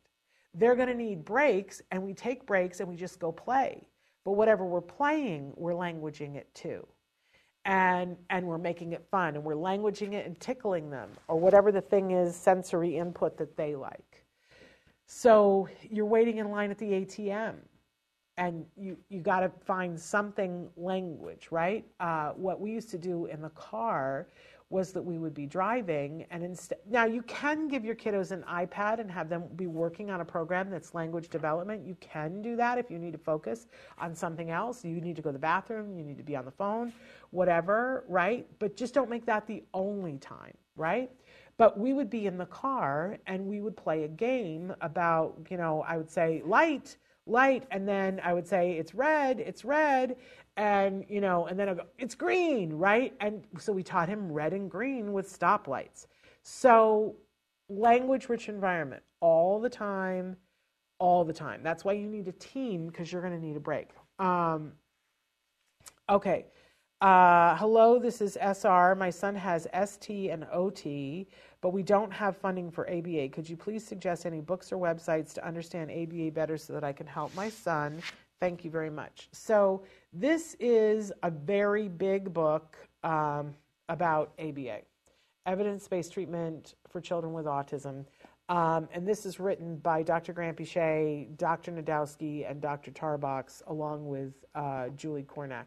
they're 0.55 0.75
going 0.75 0.89
to 0.89 0.95
need 0.95 1.25
breaks, 1.25 1.81
and 1.91 2.03
we 2.03 2.13
take 2.13 2.47
breaks 2.47 2.81
and 2.81 2.89
we 2.89 2.97
just 2.97 3.19
go 3.19 3.31
play. 3.31 3.87
But 4.25 4.33
whatever 4.33 4.65
we're 4.65 4.81
playing, 4.81 5.53
we're 5.57 5.73
languaging 5.73 6.37
it 6.37 6.53
too. 6.55 6.87
And, 7.65 8.17
and 8.31 8.47
we're 8.47 8.59
making 8.59 8.93
it 8.93 9.07
fun, 9.11 9.37
and 9.37 9.45
we're 9.45 9.55
languaging 9.55 10.15
it 10.15 10.27
and 10.27 10.39
tickling 10.41 10.91
them, 10.91 11.11
or 11.29 11.39
whatever 11.39 11.71
the 11.71 11.81
thing 11.81 12.13
is, 12.13 12.35
sensory 12.35 12.97
input 12.97 13.37
that 13.37 13.57
they 13.57 13.77
like. 13.77 14.25
So 15.07 15.69
you're 15.91 16.07
waiting 16.07 16.39
in 16.39 16.51
line 16.51 16.71
at 16.71 16.79
the 16.79 16.87
ATM, 16.87 17.57
and 18.39 18.65
you, 18.77 18.97
you 19.11 19.21
got 19.21 19.41
to 19.41 19.51
find 19.67 19.99
something 20.01 20.71
language, 20.77 21.49
right? 21.51 21.85
Uh, 22.01 22.31
what 22.31 22.61
we 22.61 22.71
used 22.71 22.91
to 22.91 22.99
do 22.99 23.27
in 23.27 23.43
the 23.43 23.51
car 23.51 24.29
was 24.71 24.93
that 24.93 25.03
we 25.03 25.19
would 25.19 25.35
be 25.35 25.47
driving 25.47 26.25
and 26.31 26.43
instead 26.45 26.79
now 26.89 27.05
you 27.05 27.23
can 27.23 27.69
give 27.69 27.85
your 27.85 27.95
kiddos 27.95 28.31
an 28.31 28.43
ipad 28.49 29.01
and 29.01 29.11
have 29.11 29.29
them 29.29 29.45
be 29.57 29.67
working 29.67 30.11
on 30.11 30.21
a 30.21 30.25
program 30.25 30.71
that's 30.71 30.95
language 30.95 31.29
development. 31.29 31.85
You 31.85 31.97
can 32.01 32.41
do 32.41 32.57
that 32.57 32.79
if 32.79 32.91
you 32.91 32.99
need 32.99 33.13
to 33.13 33.19
focus 33.19 33.67
on 33.99 34.15
something 34.15 34.51
else. 34.51 34.85
You 34.85 35.01
need 35.01 35.17
to 35.17 35.23
go 35.23 35.31
to 35.31 35.35
the 35.35 35.39
bathroom 35.39 35.99
you 35.99 36.05
need 36.05 36.17
to 36.17 36.25
be 36.25 36.37
on 36.37 36.45
the 36.45 36.51
phone 36.51 36.93
whatever 37.31 38.05
right? 38.09 38.47
But 38.59 38.77
just 38.77 38.95
don't 38.95 39.11
make 39.11 39.27
that 39.27 39.47
the 39.47 39.63
only 39.75 40.17
time 40.19 40.57
right? 40.77 41.11
But 41.57 41.79
we 41.79 41.93
would 41.93 42.09
be 42.09 42.27
in 42.27 42.39
the 42.39 42.47
car 42.47 43.19
and 43.27 43.47
we 43.47 43.61
would 43.61 43.77
play 43.77 44.05
a 44.05 44.09
game 44.09 44.75
about 44.81 45.37
you 45.51 45.57
know 45.57 45.85
i 45.87 45.97
would 45.97 46.11
say 46.11 46.43
light 46.47 46.97
light 47.31 47.65
and 47.71 47.89
then 47.89 48.21
i 48.25 48.33
would 48.33 48.47
say 48.47 48.73
it's 48.73 48.95
red 48.95 49.41
it's 49.41 49.65
red 49.65 50.17
and 50.61 51.07
you 51.09 51.23
know, 51.23 51.47
and 51.47 51.59
then 51.59 51.71
I 51.71 51.75
go, 51.75 51.87
it's 51.99 52.15
green, 52.15 52.75
right? 52.75 53.15
And 53.21 53.45
so 53.59 53.73
we 53.73 53.83
taught 53.83 54.11
him 54.11 54.31
red 54.31 54.53
and 54.53 54.71
green 54.71 55.15
with 55.15 55.27
stoplights. 55.27 56.07
So 56.43 57.17
language 57.71 58.29
rich 58.29 58.49
environment 58.49 59.03
all 59.21 59.59
the 59.59 59.71
time, 59.71 60.37
all 60.99 61.25
the 61.25 61.33
time. 61.33 61.63
That's 61.63 61.83
why 61.83 61.93
you 61.93 62.07
need 62.07 62.29
a 62.29 62.33
team 62.33 62.89
because 62.89 63.11
you're 63.11 63.23
going 63.23 63.39
to 63.39 63.45
need 63.45 63.57
a 63.57 63.61
break. 63.61 63.89
Um, 64.19 64.73
okay. 66.11 66.45
Uh, 67.01 67.57
hello, 67.57 67.99
this 67.99 68.21
is 68.21 68.37
SR. 68.37 68.95
My 68.95 69.09
son 69.09 69.35
has 69.35 69.67
ST 69.87 70.31
and 70.31 70.47
OT, 70.53 71.27
but 71.61 71.71
we 71.71 71.83
don't 71.83 72.13
have 72.13 72.37
funding 72.37 72.71
for 72.71 72.89
ABA. 72.91 73.29
Could 73.31 73.49
you 73.49 73.57
please 73.57 73.87
suggest 73.87 74.27
any 74.27 74.41
books 74.41 74.73
or 74.73 74.79
websites 74.79 75.33
to 75.35 75.47
understand 75.47 75.91
ABA 75.91 76.31
better 76.33 76.57
so 76.57 76.73
that 76.73 76.85
I 76.85 76.93
can 76.93 77.07
help 77.07 77.35
my 77.35 77.51
son? 77.51 78.03
Thank 78.41 78.65
you 78.65 78.71
very 78.71 78.91
much. 78.91 79.29
So, 79.33 79.83
this 80.13 80.57
is 80.59 81.13
a 81.23 81.31
very 81.31 81.89
big 81.89 82.33
book 82.33 82.77
um, 83.05 83.55
about 83.89 84.33
ABA, 84.39 84.79
evidence 85.47 85.87
based 85.87 86.13
treatment 86.13 86.75
for 86.89 87.01
children 87.01 87.35
with 87.35 87.45
autism. 87.45 88.07
Um, 88.49 88.89
and 88.93 89.07
this 89.07 89.27
is 89.27 89.39
written 89.39 89.77
by 89.77 90.03
Dr. 90.03 90.35
Granpeesheh, 90.35 91.37
Dr. 91.37 91.71
Najdowski, 91.71 92.51
and 92.51 92.61
Dr. 92.61 92.91
Tarbox, 92.91 93.63
along 93.69 94.09
with 94.09 94.33
uh, 94.57 94.89
Julie 94.97 95.23
Kornack. 95.23 95.67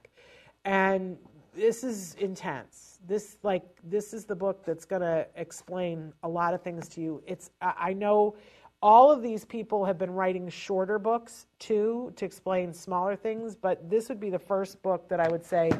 And 0.65 1.17
this 1.55 1.83
is 1.83 2.15
intense. 2.15 2.99
This 3.07 3.37
like 3.43 3.63
this 3.83 4.13
is 4.13 4.25
the 4.25 4.35
book 4.35 4.65
that's 4.65 4.85
going 4.85 5.01
to 5.01 5.27
explain 5.35 6.13
a 6.23 6.29
lot 6.29 6.53
of 6.53 6.61
things 6.61 6.87
to 6.89 7.01
you. 7.01 7.23
It's 7.27 7.51
I 7.61 7.93
know 7.93 8.35
all 8.83 9.09
of 9.09 9.21
these 9.21 9.45
people 9.45 9.85
have 9.85 9.97
been 9.97 10.11
writing 10.11 10.49
shorter 10.49 10.99
books 10.99 11.47
too 11.57 12.11
to 12.17 12.25
explain 12.25 12.73
smaller 12.73 13.15
things, 13.15 13.55
but 13.55 13.89
this 13.89 14.09
would 14.09 14.19
be 14.19 14.29
the 14.29 14.37
first 14.37 14.81
book 14.83 15.07
that 15.07 15.21
I 15.21 15.29
would 15.29 15.45
say. 15.45 15.71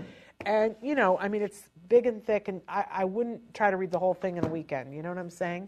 And, 0.46 0.74
you 0.82 0.96
know, 0.96 1.18
I 1.20 1.28
mean, 1.28 1.42
it's 1.42 1.70
big 1.90 2.06
and 2.06 2.24
thick, 2.24 2.48
and 2.48 2.62
I, 2.68 2.86
I 2.90 3.06
wouldn't 3.06 3.54
try 3.54 3.70
to 3.70 3.76
read 3.76 3.92
the 3.92 4.00
whole 4.00 4.14
thing 4.14 4.38
in 4.38 4.46
a 4.46 4.48
weekend. 4.48 4.96
You 4.96 5.02
know 5.02 5.10
what 5.10 5.18
I'm 5.18 5.30
saying? 5.30 5.68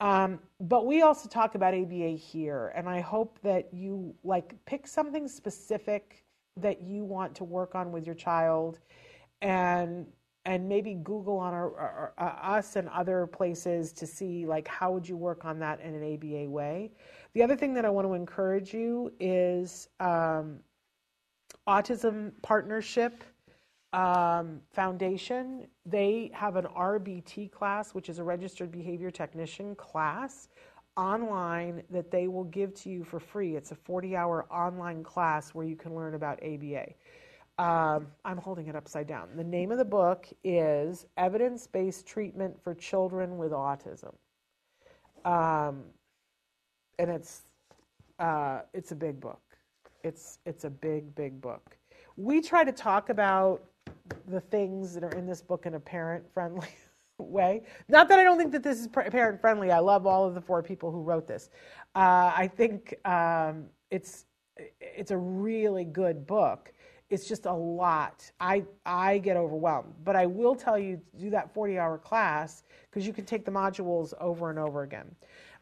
Um, 0.00 0.40
but 0.60 0.84
we 0.84 1.02
also 1.02 1.28
talk 1.28 1.54
about 1.54 1.72
ABA 1.72 2.10
here, 2.10 2.72
and 2.74 2.88
I 2.88 3.00
hope 3.00 3.38
that 3.44 3.72
you 3.72 4.12
like 4.24 4.54
pick 4.66 4.88
something 4.88 5.28
specific 5.28 6.24
that 6.56 6.82
you 6.82 7.04
want 7.04 7.34
to 7.36 7.44
work 7.44 7.76
on 7.76 7.92
with 7.92 8.04
your 8.04 8.16
child 8.16 8.80
and 9.42 10.06
and 10.44 10.68
maybe 10.68 10.94
Google 10.94 11.38
on 11.38 11.54
our, 11.54 11.76
our, 11.76 12.12
our, 12.18 12.26
uh, 12.26 12.56
us 12.56 12.74
and 12.74 12.88
other 12.88 13.28
places 13.28 13.92
to 13.92 14.06
see 14.06 14.44
like 14.44 14.66
how 14.66 14.90
would 14.90 15.08
you 15.08 15.16
work 15.16 15.44
on 15.44 15.60
that 15.60 15.80
in 15.80 15.94
an 15.94 16.14
ABA 16.14 16.50
way. 16.50 16.90
The 17.34 17.42
other 17.42 17.54
thing 17.54 17.74
that 17.74 17.84
I 17.84 17.90
want 17.90 18.08
to 18.08 18.14
encourage 18.14 18.74
you 18.74 19.12
is 19.20 19.88
um, 20.00 20.58
Autism 21.68 22.32
Partnership 22.42 23.22
um, 23.92 24.60
Foundation. 24.72 25.68
They 25.86 26.32
have 26.34 26.56
an 26.56 26.64
RBT 26.64 27.52
class, 27.52 27.94
which 27.94 28.08
is 28.08 28.18
a 28.18 28.24
Registered 28.24 28.72
Behavior 28.72 29.12
Technician 29.12 29.76
class 29.76 30.48
online 30.96 31.84
that 31.88 32.10
they 32.10 32.26
will 32.26 32.44
give 32.44 32.74
to 32.74 32.90
you 32.90 33.04
for 33.04 33.20
free. 33.20 33.54
It's 33.54 33.70
a 33.70 33.76
40 33.76 34.16
hour 34.16 34.44
online 34.52 35.04
class 35.04 35.54
where 35.54 35.64
you 35.64 35.76
can 35.76 35.94
learn 35.94 36.14
about 36.14 36.42
ABA. 36.42 36.94
Um, 37.58 38.06
I'm 38.24 38.38
holding 38.38 38.68
it 38.68 38.76
upside 38.76 39.06
down. 39.06 39.28
The 39.36 39.44
name 39.44 39.70
of 39.72 39.78
the 39.78 39.84
book 39.84 40.26
is 40.42 41.06
Evidence 41.18 41.66
Based 41.66 42.06
Treatment 42.06 42.56
for 42.62 42.74
Children 42.74 43.36
with 43.36 43.52
Autism. 43.52 44.14
Um, 45.24 45.84
and 46.98 47.10
it's, 47.10 47.42
uh, 48.18 48.60
it's 48.72 48.92
a 48.92 48.96
big 48.96 49.20
book. 49.20 49.40
It's, 50.02 50.38
it's 50.46 50.64
a 50.64 50.70
big, 50.70 51.14
big 51.14 51.40
book. 51.40 51.76
We 52.16 52.40
try 52.40 52.64
to 52.64 52.72
talk 52.72 53.10
about 53.10 53.62
the 54.28 54.40
things 54.40 54.94
that 54.94 55.04
are 55.04 55.12
in 55.12 55.26
this 55.26 55.42
book 55.42 55.66
in 55.66 55.74
a 55.74 55.80
parent 55.80 56.24
friendly 56.32 56.68
way. 57.18 57.62
Not 57.88 58.08
that 58.08 58.18
I 58.18 58.24
don't 58.24 58.38
think 58.38 58.52
that 58.52 58.62
this 58.62 58.80
is 58.80 58.88
parent 58.88 59.40
friendly. 59.40 59.70
I 59.70 59.78
love 59.78 60.06
all 60.06 60.26
of 60.26 60.34
the 60.34 60.40
four 60.40 60.62
people 60.62 60.90
who 60.90 61.02
wrote 61.02 61.26
this. 61.26 61.50
Uh, 61.94 62.32
I 62.34 62.50
think 62.52 62.94
um, 63.04 63.66
it's, 63.90 64.24
it's 64.80 65.10
a 65.10 65.16
really 65.16 65.84
good 65.84 66.26
book 66.26 66.71
it's 67.12 67.28
just 67.28 67.44
a 67.44 67.52
lot. 67.52 68.28
I 68.40 68.64
I 68.86 69.18
get 69.18 69.36
overwhelmed. 69.36 69.92
But 70.02 70.16
I 70.16 70.26
will 70.26 70.54
tell 70.54 70.78
you 70.78 71.00
do 71.18 71.30
that 71.30 71.52
40 71.52 71.78
hour 71.78 71.98
class 71.98 72.64
because 72.90 73.06
you 73.06 73.12
can 73.12 73.26
take 73.26 73.44
the 73.44 73.50
modules 73.50 74.14
over 74.18 74.48
and 74.48 74.58
over 74.58 74.82
again. 74.82 75.14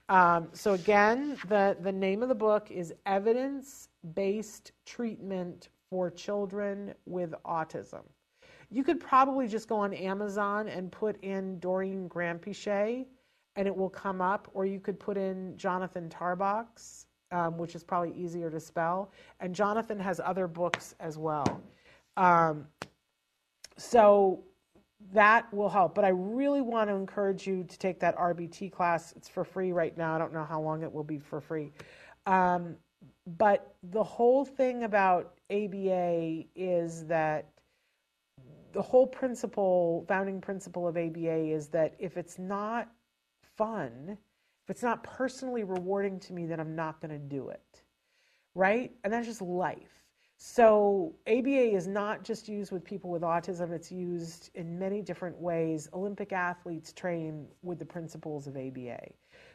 Um, 0.08 0.48
so 0.52 0.74
again, 0.74 1.36
the 1.48 1.76
the 1.80 1.92
name 1.92 2.22
of 2.22 2.28
the 2.28 2.34
book 2.34 2.70
is 2.70 2.94
Evidence 3.04 3.88
Based 4.14 4.72
Treatment 4.86 5.68
for 5.90 6.08
Children 6.10 6.94
with 7.04 7.34
Autism. 7.44 8.02
You 8.70 8.84
could 8.84 9.00
probably 9.00 9.48
just 9.48 9.68
go 9.68 9.76
on 9.76 9.92
Amazon 9.92 10.68
and 10.68 10.92
put 10.92 11.20
in 11.24 11.58
Doreen 11.58 12.08
Granpeesheh 12.08 13.04
and 13.56 13.66
it 13.66 13.76
will 13.76 13.90
come 13.90 14.20
up, 14.20 14.48
or 14.54 14.64
you 14.64 14.78
could 14.78 14.98
put 14.98 15.16
in 15.16 15.56
Jonathan 15.56 16.08
Tarbox 16.08 17.06
um, 17.32 17.56
which 17.56 17.74
is 17.74 17.82
probably 17.82 18.12
easier 18.14 18.50
to 18.50 18.60
spell. 18.60 19.12
And 19.40 19.54
Jonathan 19.54 19.98
has 19.98 20.20
other 20.24 20.46
books 20.46 20.94
as 21.00 21.18
well. 21.18 21.62
Um, 22.16 22.66
so 23.76 24.44
that 25.12 25.52
will 25.52 25.68
help. 25.68 25.94
But 25.94 26.04
I 26.04 26.10
really 26.10 26.60
want 26.60 26.90
to 26.90 26.94
encourage 26.94 27.46
you 27.46 27.64
to 27.64 27.78
take 27.78 28.00
that 28.00 28.16
RBT 28.16 28.72
class. 28.72 29.12
It's 29.16 29.28
for 29.28 29.44
free 29.44 29.72
right 29.72 29.96
now. 29.96 30.14
I 30.14 30.18
don't 30.18 30.32
know 30.32 30.44
how 30.44 30.60
long 30.60 30.82
it 30.82 30.92
will 30.92 31.04
be 31.04 31.18
for 31.18 31.40
free. 31.40 31.72
Um, 32.26 32.76
but 33.38 33.74
the 33.82 34.02
whole 34.02 34.44
thing 34.44 34.84
about 34.84 35.34
ABA 35.50 36.44
is 36.54 37.06
that 37.06 37.48
the 38.72 38.82
whole 38.82 39.06
principle, 39.06 40.04
founding 40.06 40.40
principle 40.40 40.86
of 40.86 40.96
ABA 40.96 41.52
is 41.52 41.68
that 41.68 41.94
if 41.98 42.16
it's 42.16 42.38
not 42.38 42.88
fun, 43.56 44.16
if 44.64 44.70
it's 44.70 44.82
not 44.82 45.02
personally 45.02 45.64
rewarding 45.64 46.20
to 46.20 46.32
me, 46.32 46.46
then 46.46 46.60
I'm 46.60 46.74
not 46.74 47.00
going 47.00 47.12
to 47.12 47.18
do 47.18 47.48
it. 47.48 47.82
Right? 48.54 48.92
And 49.04 49.12
that's 49.12 49.26
just 49.26 49.42
life. 49.42 50.00
So, 50.42 51.14
ABA 51.26 51.76
is 51.76 51.86
not 51.86 52.24
just 52.24 52.48
used 52.48 52.72
with 52.72 52.82
people 52.82 53.10
with 53.10 53.20
autism, 53.20 53.72
it's 53.72 53.92
used 53.92 54.48
in 54.54 54.78
many 54.78 55.02
different 55.02 55.38
ways. 55.38 55.86
Olympic 55.92 56.32
athletes 56.32 56.94
train 56.94 57.46
with 57.62 57.78
the 57.78 57.84
principles 57.84 58.46
of 58.46 58.56
ABA. 58.56 59.00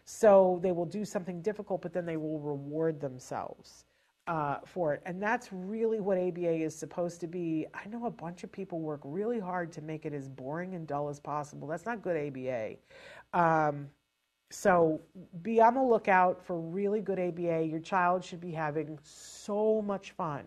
So, 0.06 0.60
they 0.61 0.72
will 0.72 0.86
do 0.86 1.03
something 1.03 1.41
difficult, 1.41 1.82
but 1.82 1.91
then 1.91 2.06
they 2.06 2.18
will 2.18 2.40
reward 2.40 3.02
themselves 3.02 3.86
uh, 4.27 4.57
for 4.65 4.94
it. 4.94 5.02
And 5.06 5.22
that's 5.22 5.49
really 5.52 5.99
what 5.99 6.19
ABA 6.19 6.64
is 6.64 6.76
supposed 6.76 7.19
to 7.22 7.27
be. 7.27 7.65
I 7.73 7.88
know 7.88 8.06
a 8.06 8.11
bunch 8.11 8.44
of 8.44 8.52
people 8.52 8.80
work 8.80 9.02
really 9.03 9.40
hard 9.40 9.72
to 9.73 9.82
make 9.82 10.06
it 10.06 10.14
as 10.14 10.27
boring 10.30 10.76
and 10.76 10.88
dull 10.88 11.10
as 11.10 11.19
possible. 11.19 11.68
That's 11.68 11.86
not 11.86 12.02
good 12.02 12.27
ABA. 12.27 12.76
Um, 13.34 13.90
so 14.56 15.02
be 15.41 15.60
on 15.60 15.73
the 15.73 15.82
lookout 15.82 16.41
for 16.41 16.57
really 16.57 17.02
good 17.02 17.19
ABA. 17.19 17.65
Your 17.65 17.82
child 17.82 18.23
should 18.23 18.40
be 18.40 18.52
having 18.52 18.98
so 19.03 19.82
much 19.82 20.11
fun. 20.11 20.45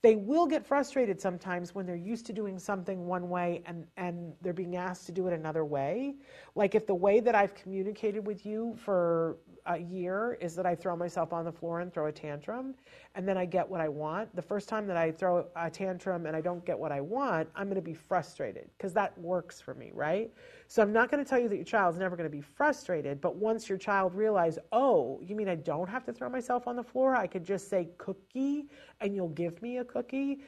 They 0.00 0.14
will 0.14 0.46
get 0.46 0.64
frustrated 0.64 1.20
sometimes 1.20 1.74
when 1.74 1.84
they're 1.84 1.96
used 1.96 2.24
to 2.26 2.32
doing 2.32 2.56
something 2.58 3.06
one 3.06 3.28
way 3.28 3.62
and, 3.66 3.84
and 3.96 4.32
they're 4.42 4.52
being 4.52 4.76
asked 4.76 5.06
to 5.06 5.12
do 5.12 5.26
it 5.26 5.32
another 5.32 5.64
way. 5.64 6.14
Like 6.54 6.76
if 6.76 6.86
the 6.86 6.94
way 6.94 7.18
that 7.18 7.34
I've 7.34 7.54
communicated 7.54 8.24
with 8.24 8.46
you 8.46 8.76
for 8.76 9.38
a 9.68 9.78
year 9.78 10.38
is 10.40 10.56
that 10.56 10.66
I 10.66 10.74
throw 10.74 10.96
myself 10.96 11.32
on 11.32 11.44
the 11.44 11.52
floor 11.52 11.80
and 11.80 11.92
throw 11.92 12.06
a 12.06 12.12
tantrum, 12.12 12.74
and 13.14 13.28
then 13.28 13.36
I 13.38 13.44
get 13.44 13.68
what 13.68 13.80
I 13.80 13.88
want. 13.88 14.34
The 14.34 14.42
first 14.42 14.68
time 14.68 14.86
that 14.86 14.96
I 14.96 15.12
throw 15.12 15.46
a 15.56 15.70
tantrum 15.70 16.26
and 16.26 16.34
I 16.34 16.40
don't 16.40 16.64
get 16.64 16.78
what 16.78 16.90
I 16.90 17.00
want, 17.00 17.48
I'm 17.54 17.66
going 17.66 17.76
to 17.76 17.82
be 17.82 17.94
frustrated 17.94 18.70
because 18.76 18.92
that 18.94 19.16
works 19.18 19.60
for 19.60 19.74
me, 19.74 19.90
right? 19.94 20.32
So 20.66 20.82
I'm 20.82 20.92
not 20.92 21.10
going 21.10 21.22
to 21.22 21.28
tell 21.28 21.38
you 21.38 21.48
that 21.48 21.56
your 21.56 21.64
child's 21.64 21.98
never 21.98 22.16
going 22.16 22.28
to 22.30 22.36
be 22.36 22.40
frustrated, 22.40 23.20
but 23.20 23.36
once 23.36 23.68
your 23.68 23.78
child 23.78 24.14
realizes, 24.14 24.58
oh, 24.72 25.20
you 25.22 25.36
mean 25.36 25.48
I 25.48 25.56
don't 25.56 25.88
have 25.88 26.04
to 26.06 26.12
throw 26.12 26.28
myself 26.30 26.66
on 26.66 26.74
the 26.76 26.82
floor? 26.82 27.14
I 27.14 27.26
could 27.26 27.44
just 27.44 27.68
say 27.68 27.90
cookie 27.98 28.68
and 29.00 29.14
you'll 29.14 29.28
give 29.28 29.60
me 29.62 29.78
a 29.78 29.84
cookie. 29.84 30.40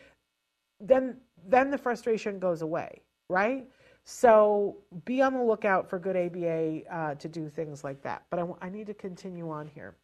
Then 0.81 1.19
then 1.47 1.71
the 1.71 1.79
frustration 1.79 2.39
goes 2.39 2.63
away, 2.63 3.03
right? 3.29 3.67
So 4.05 4.77
be 5.05 5.23
on 5.23 5.35
the 5.35 5.43
lookout 5.43 5.89
for 5.89 5.99
good 5.99 6.17
ABA 6.17 6.93
uh, 6.93 7.15
to 7.15 7.29
do 7.29 7.49
things 7.49 7.85
like 7.85 8.03
that. 8.03 8.25
But 8.31 8.41
I, 8.41 8.47
I 8.63 8.69
need 8.71 8.87
to 8.87 8.95
continue 8.95 9.51
on 9.51 9.69
here. 9.69 9.95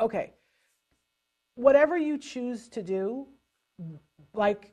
Okay. 0.00 0.32
Whatever 1.54 1.96
you 1.96 2.18
choose 2.18 2.68
to 2.68 2.82
do, 2.82 3.26
like 4.34 4.72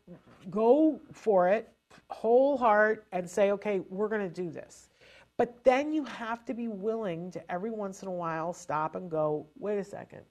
go 0.50 1.00
for 1.12 1.48
it 1.48 1.74
whole 2.10 2.58
heart 2.58 3.06
and 3.12 3.30
say, 3.30 3.52
okay, 3.52 3.82
we're 3.90 4.10
going 4.10 4.22
to 4.22 4.42
do 4.44 4.50
this. 4.50 4.90
But 5.38 5.64
then 5.64 5.94
you 5.94 6.04
have 6.06 6.46
to 6.46 6.54
be 6.54 6.68
willing 6.68 7.32
to 7.32 7.52
every 7.52 7.72
once 7.72 8.02
in 8.02 8.08
a 8.08 8.12
while 8.12 8.54
stop 8.54 8.96
and 8.96 9.10
go, 9.10 9.46
wait 9.60 9.78
a 9.78 9.84
second, 9.84 10.22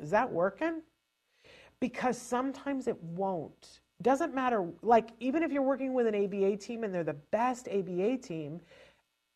is 0.00 0.10
that 0.10 0.30
working? 0.30 0.82
Because 1.80 2.16
sometimes 2.16 2.86
it 2.86 3.02
won't. 3.02 3.80
Doesn't 4.02 4.34
matter, 4.34 4.68
like, 4.82 5.10
even 5.20 5.42
if 5.42 5.52
you're 5.52 5.62
working 5.62 5.94
with 5.94 6.06
an 6.06 6.14
ABA 6.14 6.56
team 6.58 6.84
and 6.84 6.94
they're 6.94 7.04
the 7.04 7.14
best 7.14 7.68
ABA 7.68 8.18
team, 8.18 8.60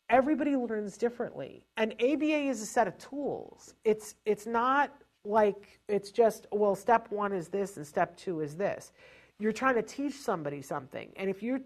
everybody 0.09 0.55
learns 0.55 0.97
differently. 0.97 1.63
And 1.77 1.93
ABA 1.93 2.49
is 2.49 2.61
a 2.61 2.65
set 2.65 2.87
of 2.87 2.97
tools. 2.97 3.73
It's, 3.83 4.15
it's 4.25 4.45
not 4.45 4.93
like 5.25 5.79
it's 5.87 6.11
just, 6.11 6.47
well, 6.51 6.75
step 6.75 7.11
one 7.11 7.33
is 7.33 7.47
this 7.47 7.77
and 7.77 7.85
step 7.85 8.15
two 8.17 8.41
is 8.41 8.55
this 8.55 8.91
you're 9.39 9.51
trying 9.51 9.75
to 9.75 9.81
teach 9.81 10.15
somebody 10.15 10.61
something. 10.61 11.09
And 11.15 11.29
if 11.29 11.43
you, 11.43 11.63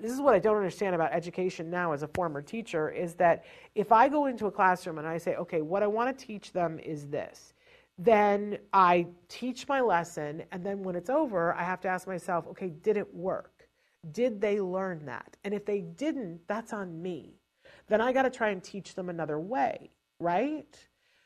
this 0.00 0.12
is 0.12 0.20
what 0.20 0.34
I 0.34 0.38
don't 0.38 0.56
understand 0.56 0.94
about 0.94 1.12
education 1.12 1.70
now 1.70 1.92
as 1.92 2.02
a 2.02 2.08
former 2.08 2.42
teacher 2.42 2.90
is 2.90 3.14
that 3.14 3.44
if 3.74 3.92
I 3.92 4.08
go 4.08 4.26
into 4.26 4.46
a 4.46 4.50
classroom 4.50 4.98
and 4.98 5.06
I 5.06 5.18
say, 5.18 5.36
okay, 5.36 5.62
what 5.62 5.82
I 5.82 5.86
want 5.86 6.16
to 6.16 6.26
teach 6.26 6.52
them 6.52 6.78
is 6.80 7.06
this, 7.06 7.54
then 7.98 8.58
I 8.72 9.06
teach 9.28 9.66
my 9.68 9.80
lesson. 9.80 10.42
And 10.52 10.64
then 10.64 10.82
when 10.82 10.96
it's 10.96 11.10
over, 11.10 11.54
I 11.54 11.62
have 11.62 11.80
to 11.82 11.88
ask 11.88 12.06
myself, 12.06 12.46
okay, 12.48 12.68
did 12.68 12.96
it 12.96 13.14
work? 13.14 13.68
Did 14.12 14.40
they 14.40 14.60
learn 14.60 15.06
that? 15.06 15.36
And 15.44 15.54
if 15.54 15.64
they 15.64 15.80
didn't, 15.80 16.40
that's 16.46 16.72
on 16.72 17.00
me. 17.00 17.34
Then 17.88 18.00
I 18.00 18.12
got 18.12 18.22
to 18.22 18.30
try 18.30 18.50
and 18.50 18.62
teach 18.62 18.94
them 18.94 19.08
another 19.08 19.38
way, 19.38 19.90
right? 20.20 20.76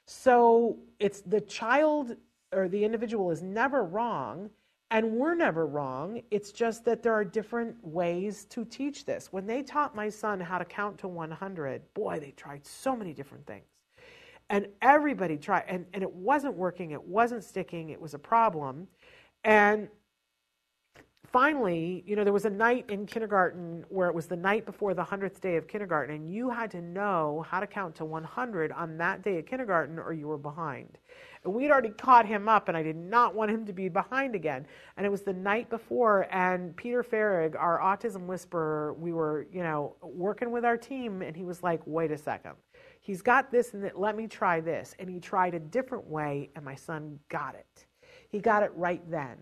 So 0.06 0.78
it's 0.98 1.20
the 1.22 1.40
child 1.40 2.16
or 2.52 2.68
the 2.68 2.84
individual 2.84 3.30
is 3.30 3.42
never 3.42 3.84
wrong 3.84 4.50
and 4.90 5.12
we're 5.12 5.34
never 5.34 5.66
wrong. 5.66 6.20
It's 6.30 6.50
just 6.50 6.84
that 6.84 7.02
there 7.02 7.12
are 7.12 7.24
different 7.24 7.76
ways 7.82 8.44
to 8.46 8.64
teach 8.64 9.04
this. 9.04 9.32
When 9.32 9.46
they 9.46 9.62
taught 9.62 9.94
my 9.94 10.08
son 10.08 10.40
how 10.40 10.58
to 10.58 10.64
count 10.64 10.98
to 10.98 11.08
100, 11.08 11.94
boy, 11.94 12.18
they 12.18 12.32
tried 12.32 12.66
so 12.66 12.96
many 12.96 13.14
different 13.14 13.46
things. 13.46 13.66
And 14.50 14.66
everybody 14.82 15.36
tried, 15.36 15.64
and, 15.68 15.86
and 15.94 16.02
it 16.02 16.12
wasn't 16.12 16.54
working, 16.54 16.90
it 16.90 17.02
wasn't 17.02 17.44
sticking, 17.44 17.90
it 17.90 18.00
was 18.00 18.14
a 18.14 18.18
problem. 18.18 18.88
And 19.44 19.88
finally, 21.32 22.02
you 22.04 22.16
know, 22.16 22.24
there 22.24 22.32
was 22.32 22.46
a 22.46 22.50
night 22.50 22.84
in 22.88 23.06
kindergarten 23.06 23.84
where 23.88 24.08
it 24.08 24.14
was 24.14 24.26
the 24.26 24.36
night 24.36 24.66
before 24.66 24.92
the 24.92 25.04
100th 25.04 25.40
day 25.40 25.54
of 25.54 25.68
kindergarten, 25.68 26.16
and 26.16 26.28
you 26.28 26.50
had 26.50 26.68
to 26.72 26.82
know 26.82 27.46
how 27.48 27.60
to 27.60 27.66
count 27.66 27.94
to 27.94 28.04
100 28.04 28.72
on 28.72 28.98
that 28.98 29.22
day 29.22 29.38
of 29.38 29.46
kindergarten 29.46 30.00
or 30.00 30.12
you 30.12 30.26
were 30.26 30.36
behind. 30.36 30.98
And 31.44 31.54
we'd 31.54 31.70
already 31.70 31.90
caught 31.90 32.26
him 32.26 32.48
up, 32.48 32.66
and 32.66 32.76
I 32.76 32.82
did 32.82 32.96
not 32.96 33.36
want 33.36 33.52
him 33.52 33.64
to 33.66 33.72
be 33.72 33.88
behind 33.88 34.34
again. 34.34 34.66
And 34.96 35.06
it 35.06 35.10
was 35.10 35.22
the 35.22 35.32
night 35.32 35.70
before, 35.70 36.26
and 36.32 36.76
Peter 36.76 37.04
Farrig, 37.04 37.54
our 37.56 37.78
autism 37.78 38.26
whisperer, 38.26 38.94
we 38.94 39.12
were, 39.12 39.46
you 39.52 39.62
know, 39.62 39.94
working 40.02 40.50
with 40.50 40.64
our 40.64 40.76
team, 40.76 41.22
and 41.22 41.36
he 41.36 41.44
was 41.44 41.62
like, 41.62 41.80
wait 41.86 42.10
a 42.10 42.18
second. 42.18 42.54
He's 43.00 43.22
got 43.22 43.50
this, 43.50 43.74
and 43.74 43.90
let 43.94 44.16
me 44.16 44.28
try 44.28 44.60
this. 44.60 44.94
And 44.98 45.08
he 45.08 45.18
tried 45.20 45.54
a 45.54 45.58
different 45.58 46.06
way, 46.06 46.50
and 46.54 46.64
my 46.64 46.74
son 46.74 47.18
got 47.28 47.54
it. 47.54 47.86
He 48.28 48.38
got 48.38 48.62
it 48.62 48.70
right 48.74 49.02
then 49.10 49.36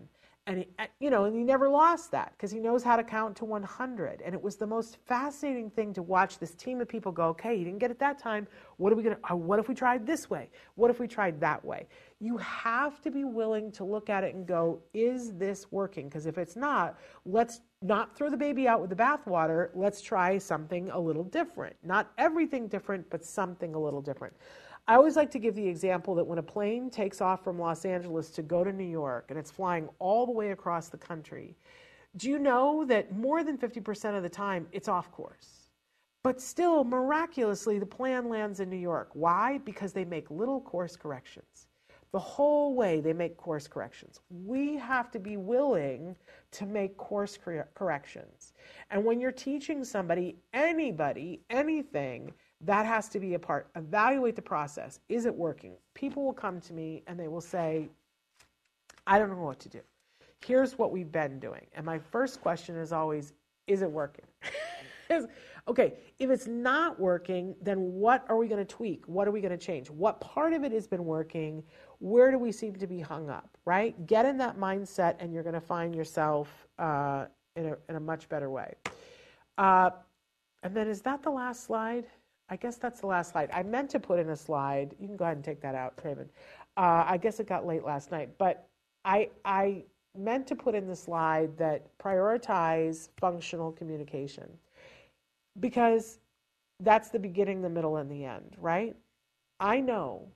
and 0.49 0.59
he, 0.61 0.67
you 0.99 1.11
know, 1.11 1.27
and 1.27 1.37
he 1.37 1.45
never 1.45 1.69
lost 1.69 2.11
that 2.13 2.33
because 2.33 2.51
he 2.51 2.59
knows 2.59 2.83
how 2.83 2.97
to 2.97 3.05
count 3.05 3.37
to 3.37 3.45
100. 3.45 4.23
And 4.25 4.35
it 4.35 4.43
was 4.43 4.57
the 4.57 4.67
most 4.67 4.97
fascinating 5.05 5.69
thing 5.69 5.93
to 5.93 6.03
watch 6.03 6.39
this 6.39 6.55
team 6.55 6.81
of 6.81 6.89
people 6.89 7.13
go, 7.13 7.25
okay, 7.29 7.59
he 7.59 7.65
didn't 7.65 7.81
get 7.81 7.91
it 7.91 7.99
that 7.99 8.19
time. 8.19 8.47
What 8.79 8.91
are 8.91 8.97
we 8.97 9.03
gonna? 9.03 9.19
Uh, 9.31 9.37
what 9.37 9.59
if 9.59 9.69
we 9.69 9.75
tried 9.75 10.07
this 10.07 10.31
way? 10.31 10.49
What 10.75 10.91
if 10.91 11.01
we 11.01 11.07
tried 11.07 11.39
that 11.41 11.63
way? 11.63 11.87
You 12.19 12.39
have 12.39 13.03
to 13.03 13.11
be 13.11 13.25
willing 13.25 13.71
to 13.73 13.85
look 13.85 14.09
at 14.09 14.25
it 14.25 14.35
and 14.35 14.47
go, 14.47 14.81
is 14.95 15.35
this 15.35 15.71
working? 15.71 16.09
Because 16.09 16.25
if 16.25 16.39
it's 16.39 16.57
not, 16.57 16.99
let's 17.27 17.61
not 17.83 18.17
throw 18.17 18.31
the 18.31 18.37
baby 18.37 18.67
out 18.67 18.81
with 18.81 18.89
the 18.89 18.97
bathwater. 18.97 19.69
Let's 19.75 20.01
try 20.01 20.39
something 20.39 20.89
a 20.91 20.99
little 20.99 21.25
different. 21.25 21.77
Not 21.85 22.11
everything 22.17 22.69
different, 22.69 23.09
but 23.11 23.23
something 23.23 23.75
a 23.75 23.79
little 23.79 24.01
different. 24.01 24.35
I 24.89 24.95
always 24.95 25.17
like 25.17 25.31
to 25.33 25.39
give 25.39 25.55
the 25.55 25.69
example 25.69 26.15
that 26.15 26.27
when 26.27 26.39
a 26.39 26.43
plane 26.43 26.89
takes 26.89 27.21
off 27.21 27.45
from 27.45 27.59
Los 27.59 27.85
Angeles 27.85 28.31
to 28.31 28.43
go 28.43 28.65
to 28.65 28.73
New 28.73 28.89
York 28.89 29.27
and 29.29 29.39
it's 29.39 29.51
flying 29.51 29.87
all 29.99 30.25
the 30.25 30.33
way 30.33 30.53
across 30.53 30.89
the 30.89 30.97
country, 30.97 31.55
do 32.17 32.31
you 32.31 32.39
know 32.39 32.87
that 32.87 33.15
more 33.15 33.45
than 33.45 33.59
50% 33.59 34.17
of 34.17 34.23
the 34.23 34.31
time 34.31 34.67
it's 34.73 34.89
off 34.89 35.13
course? 35.13 35.69
But 36.25 36.41
still, 36.41 36.85
miraculously, 36.85 37.79
the 37.79 37.85
plane 37.85 38.31
lands 38.31 38.61
in 38.61 38.71
New 38.71 38.79
York. 38.79 39.11
Why? 39.13 39.59
Because 39.59 39.93
they 39.93 40.07
make 40.07 40.31
little 40.31 40.63
course 40.63 40.97
corrections. 40.97 41.67
The 42.13 42.19
whole 42.19 42.75
way 42.75 43.03
they 43.03 43.13
make 43.13 43.37
course 43.37 43.69
corrections. 43.69 44.21
We 44.31 44.79
have 44.79 45.11
to 45.11 45.19
be 45.19 45.37
willing 45.37 46.17
to 46.53 46.65
make 46.65 46.97
course 46.97 47.39
corrections. 47.75 48.55
And 48.91 49.05
when 49.05 49.21
you're 49.21 49.33
teaching 49.33 49.85
somebody, 49.85 50.37
anybody, 50.55 51.43
anything, 51.51 52.33
that 52.63 52.87
has 52.87 53.09
to 53.11 53.21
be 53.21 53.35
a 53.35 53.39
part. 53.39 53.69
Evaluate 53.77 54.37
the 54.37 54.43
process. 54.43 55.01
Is 55.09 55.27
it 55.27 55.35
working? 55.35 55.75
People 55.95 56.25
will 56.25 56.33
come 56.33 56.61
to 56.63 56.73
me 56.73 57.03
and 57.07 57.19
they 57.19 57.29
will 57.29 57.41
say, 57.41 57.89
I 59.07 59.19
don't 59.19 59.31
know 59.31 59.37
what 59.37 59.61
to 59.61 59.69
do. 59.69 59.81
Here's 60.45 60.79
what 60.79 60.93
we've 60.93 61.11
been 61.11 61.39
doing. 61.39 61.67
And 61.75 61.85
my 61.85 61.99
first 61.99 62.41
question 62.41 62.77
is 62.77 62.93
always, 62.93 63.33
is 63.67 63.83
it 63.83 63.91
working? 63.91 64.25
okay, 65.69 65.95
if 66.19 66.31
it's 66.31 66.47
not 66.47 66.99
working, 66.99 67.55
then 67.63 67.79
what 67.79 68.25
are 68.29 68.37
we 68.37 68.49
going 68.49 68.65
to 68.65 68.75
tweak? 68.75 69.07
What 69.07 69.29
are 69.29 69.31
we 69.31 69.41
going 69.41 69.57
to 69.57 69.65
change? 69.65 69.91
What 69.91 70.21
part 70.21 70.53
of 70.53 70.65
it 70.65 70.73
has 70.73 70.87
been 70.87 71.05
working? 71.05 71.63
Where 71.99 72.31
do 72.31 72.39
we 72.39 72.53
seem 72.53 72.75
to 72.77 72.87
be 72.87 73.01
hung 73.01 73.31
up, 73.31 73.57
right? 73.65 74.07
Get 74.07 74.27
in 74.27 74.37
that 74.39 74.59
mindset 74.59 75.17
and 75.21 75.33
you're 75.33 75.43
going 75.43 75.55
to 75.55 75.61
find 75.61 75.95
yourself 75.95 76.67
uh, 76.79 77.27
in, 77.57 77.67
a, 77.67 77.77
in 77.89 77.97
a 77.97 78.01
much 78.01 78.29
better 78.29 78.51
way. 78.51 78.75
Uh, 79.57 79.91
and 80.63 80.75
then 80.75 80.89
is 80.89 81.03
that 81.03 81.23
the 81.23 81.31
last 81.31 81.65
slide? 81.65 82.07
I 82.51 82.57
guess 82.57 82.77
that's 82.77 83.01
the 83.01 83.07
last 83.07 83.33
slide. 83.33 83.51
I 83.53 83.63
meant 83.63 83.91
to 83.91 84.01
put 84.01 84.19
in 84.19 84.31
a 84.31 84.37
slide. 84.37 84.95
You 84.99 85.07
can 85.07 85.17
go 85.17 85.25
ahead 85.25 85.37
and 85.37 85.45
take 85.45 85.61
that 85.61 85.75
out, 85.75 85.97
Craven. 85.97 86.29
Uh, 86.77 87.05
I 87.07 87.17
guess 87.19 87.41
it 87.41 87.47
got 87.47 87.67
late 87.67 87.85
last 87.85 88.11
night, 88.11 88.31
but 88.39 88.69
I, 89.05 89.31
I 89.45 89.85
meant 90.17 90.47
to 90.49 90.57
put 90.57 90.75
in 90.75 90.87
the 90.87 90.97
slide 90.97 91.57
that 91.59 91.87
prioritize 91.99 93.09
functional 93.19 93.73
communication 93.73 94.49
because 95.61 96.19
that's 96.81 97.09
the 97.09 97.19
beginning, 97.19 97.61
the 97.61 97.69
middle, 97.69 97.97
and 97.97 98.11
the 98.11 98.25
end, 98.25 98.57
right? 98.59 98.97
I 99.61 99.81
know 99.81 100.29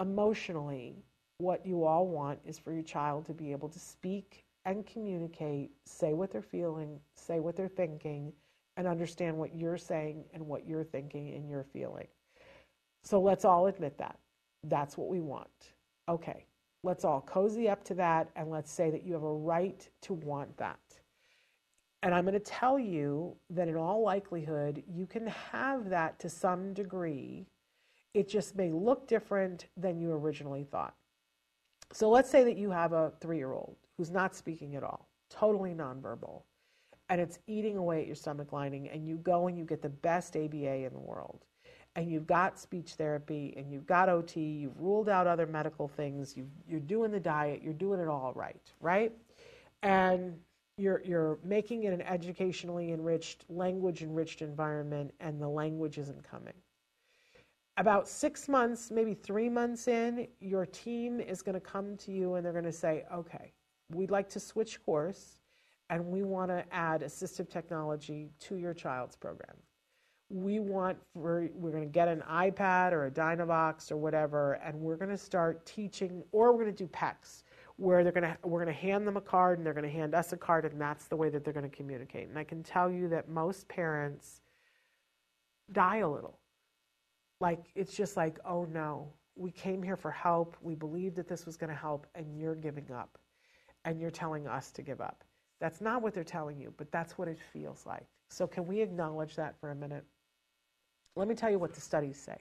emotionally 0.00 0.96
what 1.38 1.64
you 1.66 1.84
all 1.84 2.06
want 2.06 2.38
is 2.44 2.58
for 2.58 2.72
your 2.72 2.82
child 2.82 3.26
to 3.26 3.32
be 3.32 3.52
able 3.52 3.68
to 3.70 3.78
speak 3.78 4.44
and 4.64 4.86
communicate, 4.86 5.70
say 5.86 6.12
what 6.12 6.30
they're 6.30 6.42
feeling, 6.42 7.00
say 7.16 7.40
what 7.40 7.56
they're 7.56 7.68
thinking, 7.68 8.32
and 8.76 8.86
understand 8.86 9.36
what 9.36 9.54
you're 9.54 9.78
saying 9.78 10.24
and 10.32 10.46
what 10.46 10.66
you're 10.66 10.84
thinking 10.84 11.34
and 11.34 11.48
you're 11.48 11.66
feeling. 11.72 12.08
So 13.04 13.20
let's 13.20 13.44
all 13.44 13.66
admit 13.66 13.98
that. 13.98 14.18
That's 14.64 14.96
what 14.96 15.08
we 15.08 15.20
want. 15.20 15.48
Okay, 16.08 16.46
let's 16.82 17.04
all 17.04 17.20
cozy 17.22 17.68
up 17.68 17.84
to 17.84 17.94
that 17.94 18.30
and 18.36 18.50
let's 18.50 18.72
say 18.72 18.90
that 18.90 19.04
you 19.04 19.12
have 19.12 19.22
a 19.22 19.32
right 19.32 19.88
to 20.02 20.14
want 20.14 20.56
that. 20.56 20.78
And 22.02 22.14
I'm 22.14 22.24
going 22.24 22.34
to 22.34 22.40
tell 22.40 22.78
you 22.78 23.36
that 23.50 23.68
in 23.68 23.76
all 23.76 24.02
likelihood, 24.02 24.82
you 24.92 25.06
can 25.06 25.26
have 25.28 25.88
that 25.90 26.18
to 26.20 26.28
some 26.28 26.72
degree. 26.74 27.46
It 28.14 28.28
just 28.28 28.56
may 28.56 28.72
look 28.72 29.06
different 29.06 29.66
than 29.76 30.00
you 30.00 30.12
originally 30.12 30.64
thought. 30.64 30.94
So 31.92 32.10
let's 32.10 32.30
say 32.30 32.42
that 32.44 32.56
you 32.56 32.70
have 32.70 32.92
a 32.92 33.12
three 33.20 33.36
year 33.36 33.52
old 33.52 33.76
who's 33.96 34.10
not 34.10 34.34
speaking 34.34 34.74
at 34.74 34.82
all, 34.82 35.08
totally 35.30 35.74
nonverbal, 35.74 36.42
and 37.12 37.20
it's 37.20 37.38
eating 37.46 37.76
away 37.76 38.00
at 38.00 38.06
your 38.06 38.16
stomach 38.16 38.54
lining, 38.54 38.88
and 38.88 39.06
you 39.06 39.18
go 39.18 39.46
and 39.46 39.58
you 39.58 39.64
get 39.64 39.82
the 39.82 39.90
best 39.90 40.34
ABA 40.34 40.86
in 40.86 40.94
the 40.94 40.98
world. 40.98 41.44
And 41.94 42.10
you've 42.10 42.26
got 42.26 42.58
speech 42.58 42.94
therapy 42.94 43.52
and 43.54 43.70
you've 43.70 43.86
got 43.86 44.08
OT, 44.08 44.40
you've 44.40 44.80
ruled 44.80 45.10
out 45.10 45.26
other 45.26 45.46
medical 45.46 45.86
things, 45.86 46.34
you 46.38 46.48
you're 46.66 46.80
doing 46.80 47.10
the 47.10 47.20
diet, 47.20 47.60
you're 47.62 47.74
doing 47.74 48.00
it 48.00 48.08
all 48.08 48.32
right, 48.34 48.72
right? 48.80 49.12
And 49.82 50.38
you're, 50.78 51.02
you're 51.04 51.38
making 51.44 51.84
it 51.84 51.92
an 51.92 52.00
educationally 52.00 52.92
enriched, 52.92 53.44
language 53.50 54.00
enriched 54.00 54.40
environment, 54.40 55.12
and 55.20 55.38
the 55.38 55.48
language 55.48 55.98
isn't 55.98 56.24
coming. 56.24 56.54
About 57.76 58.08
six 58.08 58.48
months, 58.48 58.90
maybe 58.90 59.12
three 59.12 59.50
months 59.50 59.86
in, 59.86 60.28
your 60.40 60.64
team 60.64 61.20
is 61.20 61.42
going 61.42 61.56
to 61.56 61.60
come 61.60 61.94
to 61.98 62.10
you 62.10 62.36
and 62.36 62.46
they're 62.46 62.52
going 62.54 62.64
to 62.64 62.72
say, 62.72 63.04
okay, 63.14 63.52
we'd 63.90 64.10
like 64.10 64.30
to 64.30 64.40
switch 64.40 64.82
course 64.82 65.41
and 65.92 66.06
we 66.06 66.22
want 66.22 66.48
to 66.50 66.64
add 66.72 67.02
assistive 67.02 67.50
technology 67.50 68.30
to 68.40 68.56
your 68.56 68.72
child's 68.72 69.14
program. 69.14 69.54
We 70.30 70.58
want 70.58 70.96
for, 71.12 71.50
we're 71.52 71.70
going 71.70 71.84
to 71.84 71.90
get 71.90 72.08
an 72.08 72.22
iPad 72.30 72.92
or 72.92 73.04
a 73.04 73.10
Dynavox 73.10 73.92
or 73.92 73.98
whatever, 73.98 74.54
and 74.64 74.80
we're 74.80 74.96
going 74.96 75.10
to 75.10 75.18
start 75.18 75.66
teaching, 75.66 76.22
or 76.32 76.52
we're 76.52 76.64
going 76.64 76.74
to 76.74 76.84
do 76.84 76.88
PECS 76.88 77.42
where 77.76 78.02
they're 78.02 78.12
going 78.12 78.22
to 78.22 78.36
we're 78.42 78.62
going 78.62 78.74
to 78.74 78.80
hand 78.80 79.06
them 79.06 79.18
a 79.18 79.20
card 79.20 79.58
and 79.58 79.66
they're 79.66 79.74
going 79.74 79.84
to 79.84 79.90
hand 79.90 80.14
us 80.14 80.32
a 80.32 80.36
card 80.36 80.64
and 80.64 80.80
that's 80.80 81.08
the 81.08 81.16
way 81.16 81.28
that 81.28 81.44
they're 81.44 81.52
going 81.52 81.68
to 81.68 81.76
communicate. 81.76 82.28
And 82.28 82.38
i 82.38 82.44
can 82.44 82.62
tell 82.62 82.90
you 82.90 83.08
that 83.08 83.28
most 83.28 83.66
parents 83.66 84.40
die 85.72 85.98
a 85.98 86.08
little. 86.08 86.38
Like 87.40 87.64
it's 87.74 87.94
just 87.94 88.16
like 88.16 88.38
oh 88.46 88.66
no. 88.72 89.12
We 89.34 89.50
came 89.50 89.82
here 89.82 89.96
for 89.96 90.10
help. 90.10 90.56
We 90.60 90.74
believed 90.74 91.16
that 91.16 91.28
this 91.28 91.44
was 91.46 91.56
going 91.56 91.70
to 91.70 91.76
help 91.76 92.06
and 92.14 92.38
you're 92.38 92.54
giving 92.54 92.92
up 92.92 93.18
and 93.84 93.98
you're 93.98 94.10
telling 94.10 94.46
us 94.46 94.70
to 94.72 94.82
give 94.82 95.00
up 95.00 95.24
that's 95.62 95.80
not 95.80 96.02
what 96.02 96.12
they're 96.12 96.24
telling 96.24 96.60
you 96.60 96.74
but 96.76 96.90
that's 96.92 97.16
what 97.16 97.28
it 97.28 97.38
feels 97.52 97.86
like 97.86 98.06
so 98.28 98.46
can 98.46 98.66
we 98.66 98.82
acknowledge 98.82 99.36
that 99.36 99.58
for 99.60 99.70
a 99.70 99.74
minute 99.74 100.04
let 101.16 101.26
me 101.28 101.34
tell 101.34 101.50
you 101.50 101.58
what 101.58 101.72
the 101.72 101.80
studies 101.80 102.18
say 102.18 102.36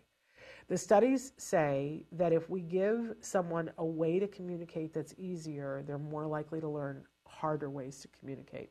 the 0.68 0.78
studies 0.78 1.34
say 1.38 2.04
that 2.14 2.34
if 2.34 2.50
we 2.50 2.62
give 2.62 3.16
someone 3.20 3.72
a 3.78 3.86
way 3.86 4.20
to 4.20 4.28
communicate 4.28 4.94
that's 4.94 5.14
easier, 5.18 5.84
they're 5.86 5.98
more 5.98 6.26
likely 6.26 6.62
to 6.62 6.68
learn 6.68 7.04
harder 7.28 7.70
ways 7.70 8.00
to 8.02 8.08
communicate. 8.20 8.70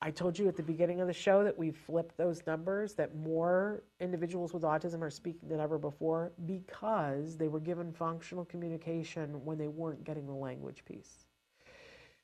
I 0.00 0.12
told 0.12 0.38
you 0.38 0.46
at 0.46 0.56
the 0.56 0.62
beginning 0.62 1.00
of 1.00 1.08
the 1.08 1.12
show 1.12 1.42
that 1.42 1.58
we've 1.58 1.76
flipped 1.76 2.16
those 2.16 2.46
numbers, 2.46 2.94
that 2.94 3.16
more 3.16 3.82
individuals 3.98 4.54
with 4.54 4.62
autism 4.62 5.02
are 5.02 5.10
speaking 5.10 5.48
than 5.48 5.58
ever 5.58 5.76
before 5.76 6.30
because 6.46 7.36
they 7.36 7.48
were 7.48 7.58
given 7.58 7.92
functional 7.92 8.44
communication 8.44 9.44
when 9.44 9.58
they 9.58 9.66
weren't 9.66 10.04
getting 10.04 10.26
the 10.26 10.32
language 10.32 10.84
piece. 10.84 11.27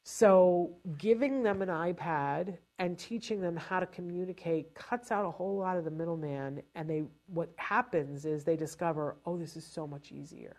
So, 0.07 0.77
giving 0.99 1.43
them 1.43 1.63
an 1.63 1.71
iPad 1.71 2.59
and 2.79 2.99
teaching 2.99 3.41
them 3.41 3.57
how 3.57 3.81
to 3.81 3.87
communicate 3.87 4.75
cuts 4.75 5.11
out 5.11 5.25
a 5.25 5.31
whole 5.31 5.57
lot 5.57 5.79
of 5.79 5.85
the 5.85 5.91
middleman. 5.91 6.61
And 6.75 6.89
they, 6.89 7.05
what 7.27 7.49
happens 7.57 8.27
is 8.27 8.45
they 8.45 8.57
discover, 8.57 9.17
oh, 9.25 9.39
this 9.39 9.57
is 9.57 9.65
so 9.65 9.87
much 9.87 10.13
easier. 10.13 10.57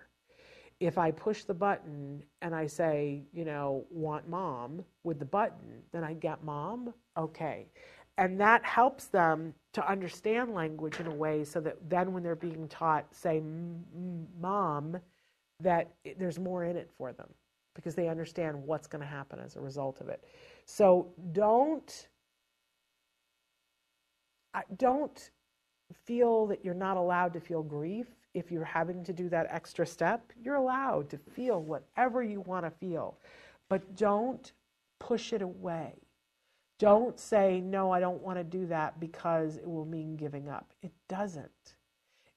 If 0.79 0.97
I 0.97 1.11
push 1.11 1.43
the 1.43 1.53
button 1.53 2.23
and 2.41 2.55
I 2.55 2.65
say, 2.65 3.21
you 3.33 3.45
know, 3.45 3.85
want 3.91 4.27
mom 4.27 4.83
with 5.03 5.19
the 5.19 5.25
button, 5.25 5.83
then 5.91 6.03
I 6.03 6.13
get 6.13 6.43
mom. 6.43 6.91
Okay. 7.15 7.67
And 8.17 8.41
that 8.41 8.65
helps 8.65 9.05
them 9.05 9.53
to 9.73 9.87
understand 9.87 10.55
language 10.55 10.99
in 10.99 11.05
a 11.05 11.13
way 11.13 11.43
so 11.43 11.59
that 11.61 11.77
then 11.87 12.13
when 12.13 12.23
they're 12.23 12.35
being 12.35 12.67
taught, 12.67 13.13
say, 13.13 13.43
mom, 14.41 14.97
that 15.59 15.93
there's 16.17 16.39
more 16.39 16.65
in 16.65 16.77
it 16.77 16.89
for 16.97 17.13
them 17.13 17.29
because 17.75 17.93
they 17.93 18.07
understand 18.07 18.57
what's 18.63 18.87
going 18.87 19.01
to 19.01 19.07
happen 19.07 19.39
as 19.39 19.55
a 19.55 19.61
result 19.61 20.01
of 20.01 20.09
it. 20.09 20.23
So 20.65 21.13
don't 21.31 22.07
don't 24.77 25.31
feel 26.05 26.47
that 26.47 26.63
you're 26.63 26.73
not 26.73 26.97
allowed 26.97 27.33
to 27.33 27.39
feel 27.39 27.61
grief 27.61 28.07
if 28.33 28.51
you're 28.51 28.63
having 28.63 29.03
to 29.03 29.13
do 29.13 29.29
that 29.29 29.47
extra 29.49 29.85
step. 29.85 30.31
You're 30.41 30.55
allowed 30.55 31.09
to 31.09 31.17
feel 31.17 31.61
whatever 31.61 32.23
you 32.23 32.41
want 32.41 32.65
to 32.65 32.71
feel, 32.71 33.17
but 33.69 33.95
don't 33.95 34.51
push 34.99 35.33
it 35.33 35.41
away. 35.41 35.93
Don't 36.79 37.19
say, 37.19 37.61
no, 37.61 37.91
I 37.91 37.99
don't 37.99 38.21
want 38.21 38.37
to 38.37 38.43
do 38.43 38.65
that 38.67 38.99
because 38.99 39.57
it 39.57 39.67
will 39.67 39.85
mean 39.85 40.15
giving 40.17 40.49
up. 40.49 40.73
It 40.81 40.91
doesn't. 41.07 41.74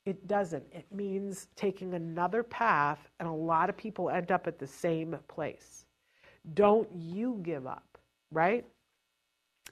It 0.08 0.26
doesn't. 0.26 0.64
It 0.72 0.86
means 0.90 1.48
taking 1.54 1.92
another 1.92 2.42
path, 2.42 3.10
and 3.20 3.28
a 3.28 3.32
lot 3.32 3.68
of 3.68 3.76
people 3.76 4.08
end 4.08 4.32
up 4.32 4.46
at 4.46 4.58
the 4.58 4.66
same 4.66 5.14
place. 5.28 5.84
Don't 6.54 6.88
you 6.94 7.40
give 7.42 7.66
up, 7.66 7.98
right? 8.32 8.64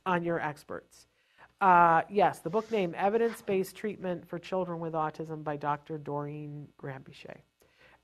On 0.04 0.22
your 0.22 0.38
experts. 0.38 1.06
Uh, 1.62 2.02
yes, 2.10 2.40
the 2.40 2.50
book 2.50 2.70
name 2.70 2.94
Evidence 2.98 3.40
Based 3.40 3.74
Treatment 3.74 4.28
for 4.28 4.38
Children 4.38 4.78
with 4.78 4.92
Autism 4.92 5.42
by 5.42 5.56
Dr. 5.56 5.96
Doreen 5.96 6.68
Granpeesheh 6.78 7.38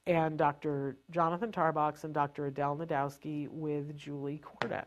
and 0.07 0.39
Dr. 0.39 0.97
Jonathan 1.11 1.53
Tarbox 1.53 2.05
and 2.05 2.15
Dr. 2.15 2.47
Adel 2.47 2.79
Najdowski 2.79 3.47
with 3.51 3.95
Julie 3.95 4.41
Kornack. 4.43 4.87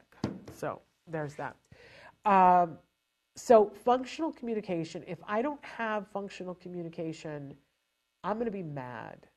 So 0.51 0.81
there's 1.07 1.35
that. 1.35 1.55
Um, 2.25 2.79
so, 3.37 3.69
functional 3.83 4.31
communication, 4.31 5.03
if 5.07 5.19
I 5.27 5.41
don't 5.41 5.63
have 5.63 6.07
functional 6.07 6.55
communication, 6.55 7.53
I'm 8.23 8.35
going 8.35 8.45
to 8.45 8.51
be 8.51 8.63
mad 8.63 9.27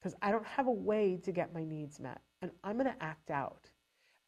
because 0.00 0.14
I 0.22 0.30
don't 0.30 0.46
have 0.46 0.68
a 0.68 0.72
way 0.72 1.18
to 1.24 1.32
get 1.32 1.52
my 1.52 1.64
needs 1.64 1.98
met. 1.98 2.20
And 2.42 2.52
I'm 2.62 2.76
going 2.78 2.86
to 2.86 3.02
act 3.02 3.30
out. 3.30 3.68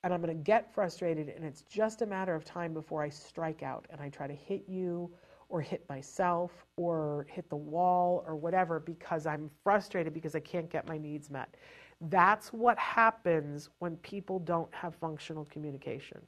And 0.02 0.12
I'm 0.12 0.20
going 0.20 0.36
to 0.36 0.42
get 0.42 0.74
frustrated. 0.74 1.28
And 1.28 1.44
it's 1.44 1.62
just 1.62 2.02
a 2.02 2.06
matter 2.06 2.34
of 2.34 2.44
time 2.44 2.74
before 2.74 3.02
I 3.02 3.08
strike 3.08 3.62
out 3.62 3.86
and 3.90 4.00
I 4.00 4.08
try 4.08 4.26
to 4.26 4.34
hit 4.34 4.64
you 4.68 5.10
or 5.48 5.60
hit 5.60 5.88
myself 5.88 6.50
or 6.76 7.26
hit 7.30 7.48
the 7.48 7.56
wall 7.56 8.24
or 8.26 8.34
whatever 8.34 8.80
because 8.80 9.24
I'm 9.26 9.50
frustrated 9.62 10.12
because 10.12 10.34
I 10.34 10.40
can't 10.40 10.68
get 10.68 10.88
my 10.88 10.98
needs 10.98 11.30
met. 11.30 11.56
That's 12.00 12.52
what 12.52 12.76
happens 12.76 13.70
when 13.78 13.96
people 13.98 14.40
don't 14.40 14.74
have 14.74 14.96
functional 14.96 15.44
communication. 15.44 16.20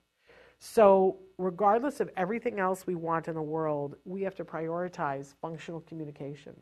So, 0.59 1.19
regardless 1.39 2.01
of 2.01 2.11
everything 2.17 2.59
else 2.61 2.87
we 2.87 2.95
want 2.95 3.29
in 3.29 3.35
the 3.35 3.43
world, 3.43 3.97
we 4.05 4.23
have 4.23 4.35
to 4.37 4.45
prioritize 4.45 5.35
functional 5.41 5.81
communication. 5.81 6.55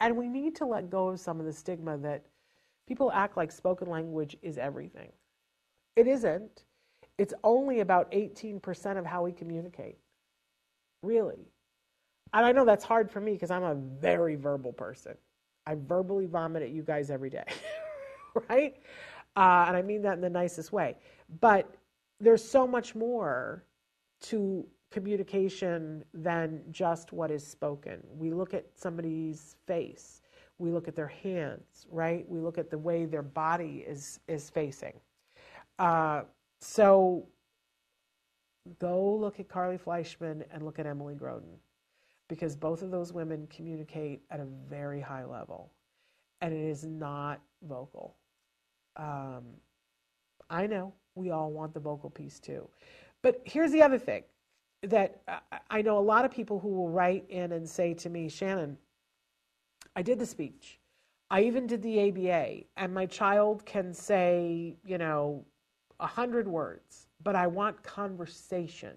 And 0.00 0.16
we 0.16 0.28
need 0.28 0.56
to 0.56 0.66
let 0.66 0.90
go 0.90 1.08
of 1.08 1.20
some 1.20 1.40
of 1.40 1.46
the 1.46 1.52
stigma 1.52 1.98
that 1.98 2.24
people 2.86 3.12
act 3.12 3.36
like 3.36 3.52
spoken 3.52 3.88
language 3.88 4.36
is 4.42 4.58
everything. 4.58 5.12
It 5.96 6.06
isn't. 6.06 6.64
It's 7.18 7.34
only 7.44 7.80
about 7.80 8.10
18% 8.12 8.98
of 8.98 9.04
how 9.04 9.22
we 9.24 9.32
communicate. 9.32 9.98
Really. 11.02 11.50
And 12.32 12.46
I 12.46 12.52
know 12.52 12.64
that's 12.64 12.84
hard 12.84 13.10
for 13.10 13.20
me 13.20 13.32
because 13.32 13.50
I'm 13.50 13.62
a 13.62 13.74
very 13.74 14.36
verbal 14.36 14.72
person. 14.72 15.16
I 15.66 15.74
verbally 15.74 16.26
vomit 16.26 16.62
at 16.62 16.70
you 16.70 16.82
guys 16.82 17.10
every 17.10 17.30
day, 17.30 17.44
right? 18.48 18.76
Uh, 19.36 19.64
and 19.68 19.76
I 19.76 19.82
mean 19.82 20.02
that 20.02 20.14
in 20.14 20.20
the 20.20 20.30
nicest 20.30 20.72
way. 20.72 20.96
But 21.40 21.74
there's 22.20 22.44
so 22.44 22.66
much 22.66 22.94
more 22.94 23.64
to 24.22 24.66
communication 24.90 26.04
than 26.12 26.62
just 26.70 27.12
what 27.12 27.30
is 27.30 27.46
spoken. 27.46 28.02
We 28.12 28.30
look 28.30 28.54
at 28.54 28.66
somebody's 28.74 29.56
face, 29.66 30.22
we 30.58 30.70
look 30.70 30.88
at 30.88 30.94
their 30.94 31.08
hands, 31.08 31.86
right? 31.90 32.28
We 32.28 32.38
look 32.40 32.58
at 32.58 32.70
the 32.70 32.78
way 32.78 33.06
their 33.06 33.22
body 33.22 33.84
is 33.86 34.20
is 34.28 34.50
facing. 34.50 34.94
Uh, 35.78 36.22
so 36.60 37.26
go 38.78 39.14
look 39.14 39.40
at 39.40 39.48
Carly 39.48 39.78
Fleischmann 39.78 40.44
and 40.52 40.64
look 40.64 40.78
at 40.78 40.86
Emily 40.86 41.14
Grodin 41.14 41.56
because 42.28 42.54
both 42.54 42.82
of 42.82 42.90
those 42.90 43.12
women 43.12 43.48
communicate 43.48 44.22
at 44.30 44.40
a 44.40 44.46
very 44.68 45.00
high 45.00 45.24
level 45.24 45.72
and 46.42 46.52
it 46.52 46.60
is 46.60 46.84
not 46.84 47.40
vocal. 47.62 48.16
Um, 48.96 49.44
I 50.50 50.66
know 50.66 50.92
we 51.14 51.30
all 51.30 51.50
want 51.50 51.74
the 51.74 51.80
vocal 51.80 52.10
piece 52.10 52.38
too. 52.38 52.68
But 53.22 53.42
here's 53.44 53.72
the 53.72 53.82
other 53.82 53.98
thing 53.98 54.24
that 54.82 55.20
I 55.70 55.82
know 55.82 55.98
a 55.98 56.00
lot 56.00 56.24
of 56.24 56.30
people 56.30 56.58
who 56.58 56.68
will 56.68 56.88
write 56.88 57.24
in 57.28 57.52
and 57.52 57.68
say 57.68 57.94
to 57.94 58.08
me, 58.08 58.28
Shannon, 58.28 58.78
I 59.94 60.02
did 60.02 60.18
the 60.18 60.26
speech. 60.26 60.78
I 61.30 61.42
even 61.42 61.66
did 61.66 61.82
the 61.82 62.08
ABA, 62.08 62.64
and 62.76 62.92
my 62.92 63.06
child 63.06 63.64
can 63.64 63.94
say, 63.94 64.74
you 64.84 64.98
know, 64.98 65.44
a 66.00 66.06
hundred 66.06 66.48
words, 66.48 67.06
but 67.22 67.36
I 67.36 67.46
want 67.46 67.80
conversation, 67.84 68.96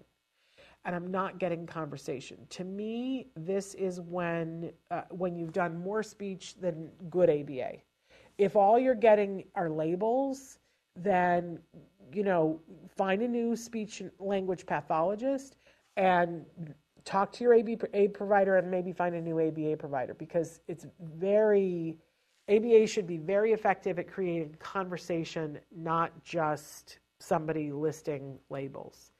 and 0.84 0.96
I'm 0.96 1.10
not 1.12 1.38
getting 1.38 1.64
conversation. 1.64 2.38
To 2.50 2.64
me, 2.64 3.28
this 3.36 3.74
is 3.74 4.00
when 4.00 4.72
uh, 4.90 5.02
when 5.10 5.36
you've 5.36 5.52
done 5.52 5.78
more 5.78 6.02
speech 6.02 6.56
than 6.56 6.90
good 7.08 7.30
ABA. 7.30 7.76
If 8.36 8.56
all 8.56 8.80
you're 8.80 8.96
getting 8.96 9.44
are 9.54 9.70
labels, 9.70 10.58
then 10.96 11.58
you 12.14 12.22
know, 12.22 12.60
find 12.96 13.22
a 13.22 13.28
new 13.28 13.56
speech 13.56 14.02
language 14.18 14.66
pathologist 14.66 15.56
and 15.96 16.44
talk 17.04 17.32
to 17.32 17.44
your 17.44 17.58
ABA 17.58 18.08
provider 18.10 18.56
and 18.56 18.70
maybe 18.70 18.92
find 18.92 19.14
a 19.14 19.20
new 19.20 19.40
ABA 19.40 19.76
provider 19.76 20.14
because 20.14 20.60
it's 20.68 20.86
very 21.00 21.96
ABA 22.48 22.86
should 22.86 23.06
be 23.06 23.16
very 23.16 23.52
effective 23.52 23.98
at 23.98 24.06
creating 24.06 24.54
conversation, 24.58 25.58
not 25.74 26.12
just 26.22 26.98
somebody 27.18 27.72
listing 27.72 28.38
labels. 28.50 29.12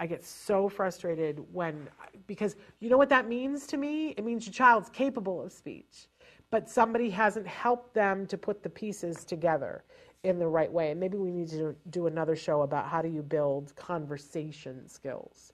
I 0.00 0.06
get 0.06 0.24
so 0.24 0.66
frustrated 0.70 1.44
when, 1.52 1.86
because 2.26 2.56
you 2.80 2.88
know 2.88 2.96
what 2.96 3.10
that 3.10 3.28
means 3.28 3.66
to 3.66 3.76
me? 3.76 4.14
It 4.16 4.24
means 4.24 4.46
your 4.46 4.54
child's 4.54 4.88
capable 4.88 5.42
of 5.42 5.52
speech, 5.52 6.08
but 6.50 6.70
somebody 6.70 7.10
hasn't 7.10 7.46
helped 7.46 7.92
them 7.92 8.26
to 8.28 8.38
put 8.38 8.62
the 8.62 8.70
pieces 8.70 9.26
together 9.26 9.84
in 10.24 10.38
the 10.38 10.46
right 10.46 10.72
way. 10.72 10.90
And 10.90 10.98
maybe 10.98 11.18
we 11.18 11.30
need 11.30 11.48
to 11.50 11.76
do 11.90 12.06
another 12.06 12.34
show 12.34 12.62
about 12.62 12.88
how 12.88 13.02
do 13.02 13.08
you 13.08 13.22
build 13.22 13.76
conversation 13.76 14.88
skills. 14.88 15.52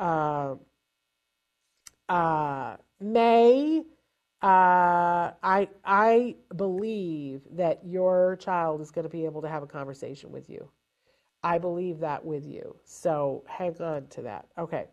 Uh, 0.00 0.56
uh, 2.08 2.76
May 3.00 3.84
uh, 4.42 5.32
I 5.42 5.68
I 5.84 6.34
believe 6.56 7.42
that 7.52 7.80
your 7.86 8.36
child 8.40 8.80
is 8.80 8.90
going 8.90 9.04
to 9.04 9.08
be 9.08 9.24
able 9.24 9.40
to 9.42 9.48
have 9.48 9.62
a 9.62 9.66
conversation 9.66 10.32
with 10.32 10.50
you. 10.50 10.68
I 11.44 11.58
believe 11.58 12.00
that 12.00 12.24
with 12.24 12.46
you. 12.46 12.74
So 12.84 13.44
hang 13.46 13.76
on 13.80 14.06
to 14.08 14.22
that. 14.22 14.46
Okay. 14.58 14.86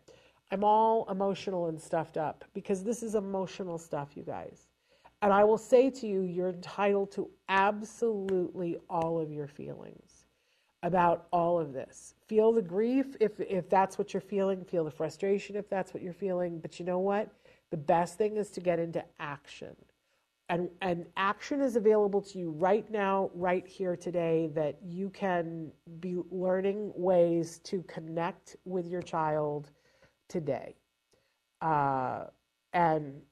I'm 0.50 0.62
all 0.62 1.08
emotional 1.10 1.68
and 1.68 1.80
stuffed 1.80 2.18
up 2.18 2.44
because 2.52 2.84
this 2.84 3.02
is 3.02 3.14
emotional 3.14 3.78
stuff, 3.78 4.10
you 4.14 4.22
guys. 4.22 4.68
And 5.22 5.32
I 5.32 5.44
will 5.44 5.56
say 5.56 5.88
to 5.88 6.06
you, 6.06 6.22
you're 6.22 6.50
entitled 6.50 7.10
to 7.12 7.30
absolutely 7.48 8.76
all 8.90 9.18
of 9.18 9.32
your 9.32 9.46
feelings 9.46 10.26
about 10.82 11.26
all 11.32 11.58
of 11.58 11.72
this. 11.72 12.14
Feel 12.26 12.52
the 12.52 12.60
grief 12.60 13.16
if, 13.18 13.40
if 13.40 13.70
that's 13.70 13.96
what 13.96 14.12
you're 14.12 14.20
feeling, 14.20 14.62
feel 14.62 14.84
the 14.84 14.90
frustration 14.90 15.56
if 15.56 15.70
that's 15.70 15.94
what 15.94 16.02
you're 16.02 16.12
feeling. 16.12 16.58
But 16.58 16.78
you 16.78 16.84
know 16.84 16.98
what? 16.98 17.30
The 17.70 17.78
best 17.78 18.18
thing 18.18 18.36
is 18.36 18.50
to 18.50 18.60
get 18.60 18.78
into 18.78 19.02
action. 19.18 19.74
And, 20.48 20.68
and 20.82 21.06
action 21.16 21.60
is 21.62 21.76
available 21.76 22.20
to 22.20 22.38
you 22.38 22.50
right 22.50 22.90
now, 22.90 23.30
right 23.34 23.66
here 23.66 23.96
today, 23.96 24.50
that 24.54 24.76
you 24.84 25.08
can 25.10 25.72
be 26.00 26.18
learning 26.30 26.92
ways 26.94 27.58
to 27.64 27.82
connect 27.84 28.56
with 28.64 28.86
your 28.86 29.02
child 29.02 29.70
today. 30.28 30.74
Uh, 31.62 32.24
and 32.74 33.22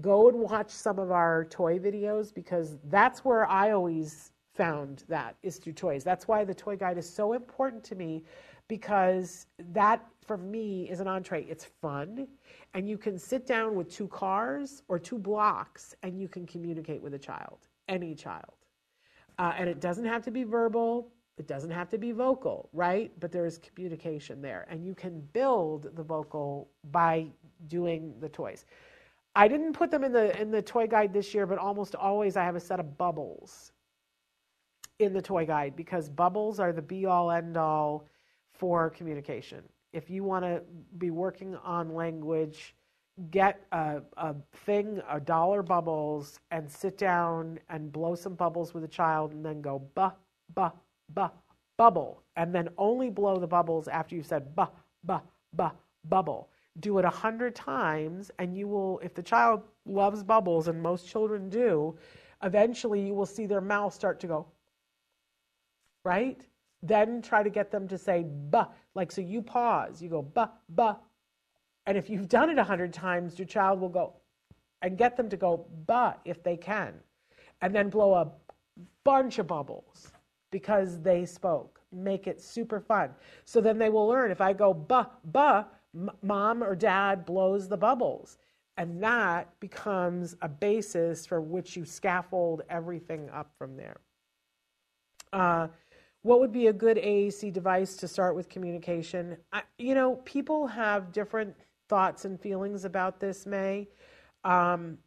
go 0.00 0.28
and 0.28 0.38
watch 0.38 0.70
some 0.70 0.98
of 0.98 1.10
our 1.10 1.44
toy 1.46 1.78
videos 1.78 2.32
because 2.32 2.78
that's 2.84 3.24
where 3.24 3.46
I 3.46 3.72
always 3.72 4.32
found 4.54 5.04
that 5.08 5.36
is 5.42 5.56
through 5.56 5.72
toys. 5.72 6.04
That's 6.04 6.28
why 6.28 6.44
the 6.44 6.54
toy 6.54 6.76
guide 6.76 6.98
is 6.98 7.08
so 7.08 7.32
important 7.32 7.82
to 7.84 7.94
me 7.94 8.24
because 8.68 9.46
that 9.72 10.06
for 10.26 10.36
me 10.36 10.88
is 10.88 11.00
an 11.00 11.08
entree. 11.08 11.44
It's 11.44 11.64
fun 11.64 12.28
and 12.74 12.88
you 12.88 12.98
can 12.98 13.18
sit 13.18 13.46
down 13.46 13.74
with 13.74 13.90
two 13.90 14.08
cars 14.08 14.82
or 14.88 14.98
two 14.98 15.18
blocks 15.18 15.94
and 16.02 16.20
you 16.20 16.28
can 16.28 16.46
communicate 16.46 17.02
with 17.02 17.14
a 17.14 17.18
child, 17.18 17.58
any 17.88 18.14
child. 18.14 18.54
Uh, 19.38 19.52
and 19.56 19.68
it 19.68 19.80
doesn't 19.80 20.04
have 20.04 20.22
to 20.24 20.30
be 20.30 20.44
verbal, 20.44 21.10
it 21.38 21.46
doesn't 21.46 21.70
have 21.70 21.88
to 21.88 21.98
be 21.98 22.12
vocal, 22.12 22.68
right? 22.72 23.10
But 23.18 23.32
there 23.32 23.46
is 23.46 23.58
communication 23.58 24.42
there, 24.42 24.66
and 24.68 24.84
you 24.84 24.94
can 24.94 25.20
build 25.32 25.96
the 25.96 26.02
vocal 26.02 26.68
by 26.90 27.26
doing 27.68 28.12
the 28.20 28.28
toys. 28.28 28.66
I 29.34 29.48
didn't 29.48 29.72
put 29.72 29.90
them 29.90 30.04
in 30.04 30.12
the 30.12 30.38
in 30.38 30.50
the 30.50 30.60
toy 30.60 30.86
guide 30.86 31.14
this 31.14 31.32
year, 31.32 31.46
but 31.46 31.56
almost 31.56 31.94
always 31.94 32.36
I 32.36 32.44
have 32.44 32.56
a 32.56 32.60
set 32.60 32.78
of 32.78 32.98
bubbles 32.98 33.72
in 34.98 35.14
the 35.14 35.22
toy 35.22 35.46
guide 35.46 35.74
because 35.76 36.10
bubbles 36.10 36.60
are 36.60 36.72
the 36.72 36.82
be 36.82 37.06
all 37.06 37.30
end 37.30 37.56
all 37.56 38.06
for 38.52 38.90
communication 38.90 39.62
if 39.92 40.10
you 40.10 40.24
want 40.24 40.44
to 40.44 40.62
be 40.98 41.10
working 41.10 41.56
on 41.56 41.94
language, 41.94 42.74
get 43.30 43.60
a, 43.72 44.00
a 44.16 44.34
thing, 44.64 45.00
a 45.10 45.20
dollar 45.20 45.62
bubbles, 45.62 46.40
and 46.50 46.70
sit 46.70 46.96
down 46.96 47.58
and 47.68 47.92
blow 47.92 48.14
some 48.14 48.34
bubbles 48.34 48.72
with 48.72 48.84
a 48.84 48.88
child, 48.88 49.32
and 49.32 49.44
then 49.44 49.60
go 49.60 49.82
ba 49.94 50.14
ba 50.54 50.72
ba 51.14 51.32
bubble, 51.76 52.22
and 52.36 52.54
then 52.54 52.68
only 52.78 53.10
blow 53.10 53.36
the 53.36 53.46
bubbles 53.46 53.88
after 53.88 54.14
you've 54.14 54.26
said 54.26 54.54
ba 54.54 54.70
ba 55.04 55.22
ba 55.54 55.72
bubble. 56.08 56.48
Do 56.78 56.98
it 56.98 57.04
a 57.04 57.10
hundred 57.10 57.54
times, 57.54 58.30
and 58.38 58.56
you 58.56 58.68
will. 58.68 59.00
If 59.00 59.14
the 59.14 59.22
child 59.22 59.62
loves 59.84 60.22
bubbles, 60.22 60.68
and 60.68 60.80
most 60.80 61.08
children 61.08 61.48
do, 61.48 61.96
eventually 62.42 63.04
you 63.04 63.14
will 63.14 63.26
see 63.26 63.46
their 63.46 63.60
mouth 63.60 63.92
start 63.92 64.20
to 64.20 64.26
go. 64.26 64.46
Right? 66.04 66.46
Then 66.82 67.20
try 67.22 67.42
to 67.42 67.50
get 67.50 67.70
them 67.70 67.86
to 67.88 67.98
say 67.98 68.24
ba. 68.26 68.68
Like, 68.94 69.12
so 69.12 69.20
you 69.20 69.42
pause, 69.42 70.00
you 70.00 70.08
go 70.08 70.22
ba, 70.22 70.50
ba. 70.68 70.98
And 71.86 71.98
if 71.98 72.08
you've 72.08 72.28
done 72.28 72.50
it 72.50 72.58
a 72.58 72.64
hundred 72.64 72.92
times, 72.92 73.38
your 73.38 73.46
child 73.46 73.80
will 73.80 73.88
go 73.88 74.14
and 74.82 74.96
get 74.96 75.16
them 75.16 75.28
to 75.28 75.36
go 75.36 75.66
ba 75.86 76.16
if 76.24 76.42
they 76.42 76.56
can. 76.56 76.94
And 77.62 77.74
then 77.74 77.90
blow 77.90 78.14
a 78.14 78.30
bunch 79.04 79.38
of 79.38 79.46
bubbles 79.46 80.12
because 80.50 81.00
they 81.00 81.26
spoke. 81.26 81.80
Make 81.92 82.26
it 82.26 82.40
super 82.40 82.80
fun. 82.80 83.10
So 83.44 83.60
then 83.60 83.78
they 83.78 83.88
will 83.88 84.06
learn 84.06 84.30
if 84.30 84.40
I 84.40 84.52
go 84.52 84.72
ba, 84.72 85.10
ba, 85.24 85.66
m- 85.94 86.10
mom 86.22 86.62
or 86.62 86.74
dad 86.74 87.26
blows 87.26 87.68
the 87.68 87.76
bubbles. 87.76 88.38
And 88.76 89.02
that 89.02 89.48
becomes 89.60 90.36
a 90.40 90.48
basis 90.48 91.26
for 91.26 91.40
which 91.40 91.76
you 91.76 91.84
scaffold 91.84 92.62
everything 92.70 93.28
up 93.30 93.50
from 93.58 93.76
there. 93.76 93.98
Uh, 95.32 95.68
what 96.22 96.40
would 96.40 96.52
be 96.52 96.66
a 96.66 96.72
good 96.72 96.96
AAC 96.96 97.52
device 97.52 97.96
to 97.96 98.08
start 98.08 98.36
with 98.36 98.48
communication? 98.48 99.36
I, 99.52 99.62
you 99.78 99.94
know, 99.94 100.16
people 100.24 100.66
have 100.66 101.12
different 101.12 101.54
thoughts 101.88 102.24
and 102.24 102.40
feelings 102.40 102.84
about 102.84 103.20
this, 103.20 103.46
May. 103.46 103.88
Um, 104.44 104.98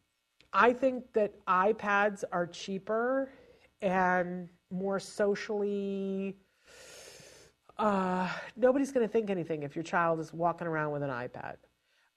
I 0.52 0.72
think 0.72 1.12
that 1.12 1.32
iPads 1.46 2.24
are 2.32 2.46
cheaper 2.46 3.30
and 3.82 4.48
more 4.70 4.98
socially. 4.98 6.36
Uh, 7.78 8.28
nobody's 8.56 8.92
going 8.92 9.06
to 9.06 9.12
think 9.12 9.30
anything 9.30 9.62
if 9.62 9.74
your 9.74 9.82
child 9.82 10.20
is 10.20 10.32
walking 10.32 10.66
around 10.66 10.92
with 10.92 11.02
an 11.02 11.10
iPad. 11.10 11.56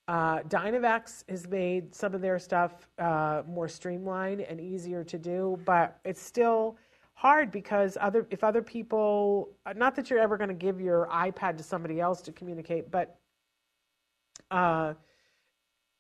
Uh, 0.08 0.40
Dynavox 0.44 1.24
has 1.30 1.48
made 1.48 1.94
some 1.94 2.14
of 2.14 2.22
their 2.22 2.40
stuff 2.40 2.88
uh, 2.98 3.44
more 3.48 3.68
streamlined 3.68 4.42
and 4.42 4.62
easier 4.62 5.04
to 5.04 5.18
do, 5.18 5.60
but 5.66 6.00
it's 6.06 6.22
still 6.22 6.78
hard 7.18 7.52
because 7.52 7.98
other 8.00 8.28
if 8.30 8.44
other 8.44 8.62
people 8.62 9.50
not 9.76 9.96
that 9.96 10.08
you're 10.10 10.20
ever 10.20 10.38
going 10.38 10.50
to 10.50 10.54
give 10.54 10.80
your 10.80 11.08
ipad 11.12 11.58
to 11.58 11.64
somebody 11.64 12.00
else 12.00 12.22
to 12.22 12.32
communicate 12.32 12.92
but 12.92 13.20
uh, 14.52 14.94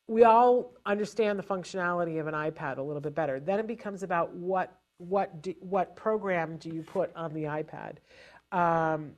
we 0.08 0.24
all 0.24 0.74
understand 0.86 1.38
the 1.38 1.44
functionality 1.44 2.20
of 2.20 2.28
an 2.28 2.34
ipad 2.34 2.78
a 2.78 2.82
little 2.82 3.02
bit 3.02 3.14
better. 3.14 3.40
Then 3.40 3.60
it 3.60 3.68
becomes 3.68 4.04
about 4.04 4.34
what 4.34 4.80
what 5.00 5.42
do, 5.42 5.54
what 5.60 5.96
program 5.96 6.58
do 6.58 6.70
you 6.70 6.82
put 6.82 7.14
on 7.16 7.34
the 7.34 7.44
ipad? 7.44 7.98
Um, 8.52 9.12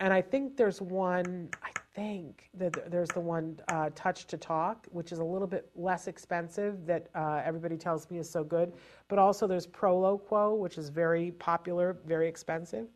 and 0.00 0.12
i 0.12 0.20
think 0.20 0.56
there's 0.56 0.80
one 0.80 1.48
i 1.62 1.70
think 1.94 2.48
that 2.54 2.90
there's 2.90 3.08
the 3.10 3.20
one 3.20 3.58
uh, 3.68 3.90
Touch 3.94 4.26
to 4.26 4.36
Talk, 4.36 4.86
which 4.90 5.12
is 5.12 5.18
a 5.18 5.24
little 5.24 5.46
bit 5.46 5.70
less 5.74 6.08
expensive 6.08 6.84
that 6.86 7.08
uh, 7.14 7.40
everybody 7.44 7.76
tells 7.76 8.10
me 8.10 8.18
is 8.18 8.28
so 8.28 8.42
good. 8.42 8.72
But 9.08 9.18
also 9.18 9.46
there's 9.46 9.66
Proloquo, 9.66 10.58
which 10.58 10.76
is 10.76 10.88
very 10.88 11.30
popular, 11.32 11.98
very 12.04 12.28
expensive. 12.28 12.88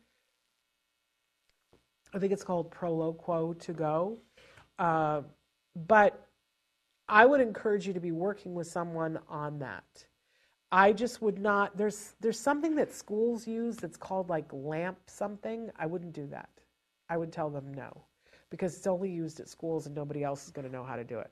I 2.13 2.19
think 2.19 2.33
it's 2.33 2.43
called 2.43 2.71
Proloquo2Go. 2.71 4.17
Uh, 4.77 5.21
but 5.87 6.27
I 7.07 7.25
would 7.25 7.41
encourage 7.41 7.87
you 7.87 7.93
to 7.93 7.99
be 7.99 8.11
working 8.11 8.53
with 8.53 8.67
someone 8.67 9.19
on 9.29 9.59
that. 9.59 10.05
I 10.71 10.93
just 10.93 11.21
would 11.21 11.39
not. 11.39 11.75
There's 11.75 12.13
there's 12.19 12.39
something 12.39 12.75
that 12.75 12.93
schools 12.93 13.47
use 13.47 13.77
that's 13.77 13.97
called 13.97 14.29
like 14.29 14.45
LAMP 14.53 14.97
something. 15.07 15.71
I 15.77 15.87
wouldn't 15.87 16.13
do 16.13 16.27
that. 16.27 16.49
I 17.09 17.17
would 17.17 17.31
tell 17.31 17.49
them 17.49 17.73
no 17.73 18.03
because 18.49 18.75
it's 18.75 18.87
only 18.87 19.09
used 19.09 19.39
at 19.39 19.47
schools 19.47 19.85
and 19.85 19.95
nobody 19.95 20.23
else 20.23 20.45
is 20.45 20.51
going 20.51 20.65
to 20.65 20.71
know 20.71 20.83
how 20.83 20.95
to 20.95 21.03
do 21.03 21.19
it. 21.19 21.31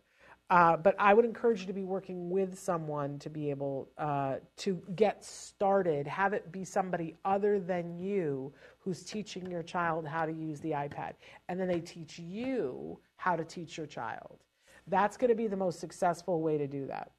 Uh, 0.49 0.77
but 0.77 0.95
I 0.97 1.13
would 1.13 1.25
encourage 1.25 1.61
you 1.61 1.67
to 1.67 1.73
be 1.73 1.83
working 1.83 2.29
with 2.29 2.57
someone 2.57 3.19
to 3.19 3.29
be 3.29 3.49
able 3.49 3.89
uh, 3.97 4.35
to 4.57 4.81
get 4.95 5.23
started. 5.25 6.07
Have 6.07 6.31
it 6.31 6.51
be 6.53 6.63
somebody 6.63 7.15
other 7.25 7.59
than 7.59 7.99
you 7.99 8.53
who's 8.79 9.03
teaching 9.03 9.51
your 9.51 9.63
child 9.63 10.07
how 10.07 10.25
to 10.25 10.31
use 10.31 10.61
the 10.61 10.71
iPad. 10.71 11.13
And 11.49 11.59
then 11.59 11.67
they 11.67 11.81
teach 11.81 12.17
you 12.17 12.97
how 13.17 13.35
to 13.35 13.43
teach 13.43 13.77
your 13.77 13.87
child. 13.87 14.39
That's 14.87 15.17
going 15.17 15.29
to 15.29 15.35
be 15.35 15.47
the 15.47 15.57
most 15.57 15.81
successful 15.81 16.41
way 16.41 16.57
to 16.57 16.67
do 16.67 16.87
that. 16.87 17.11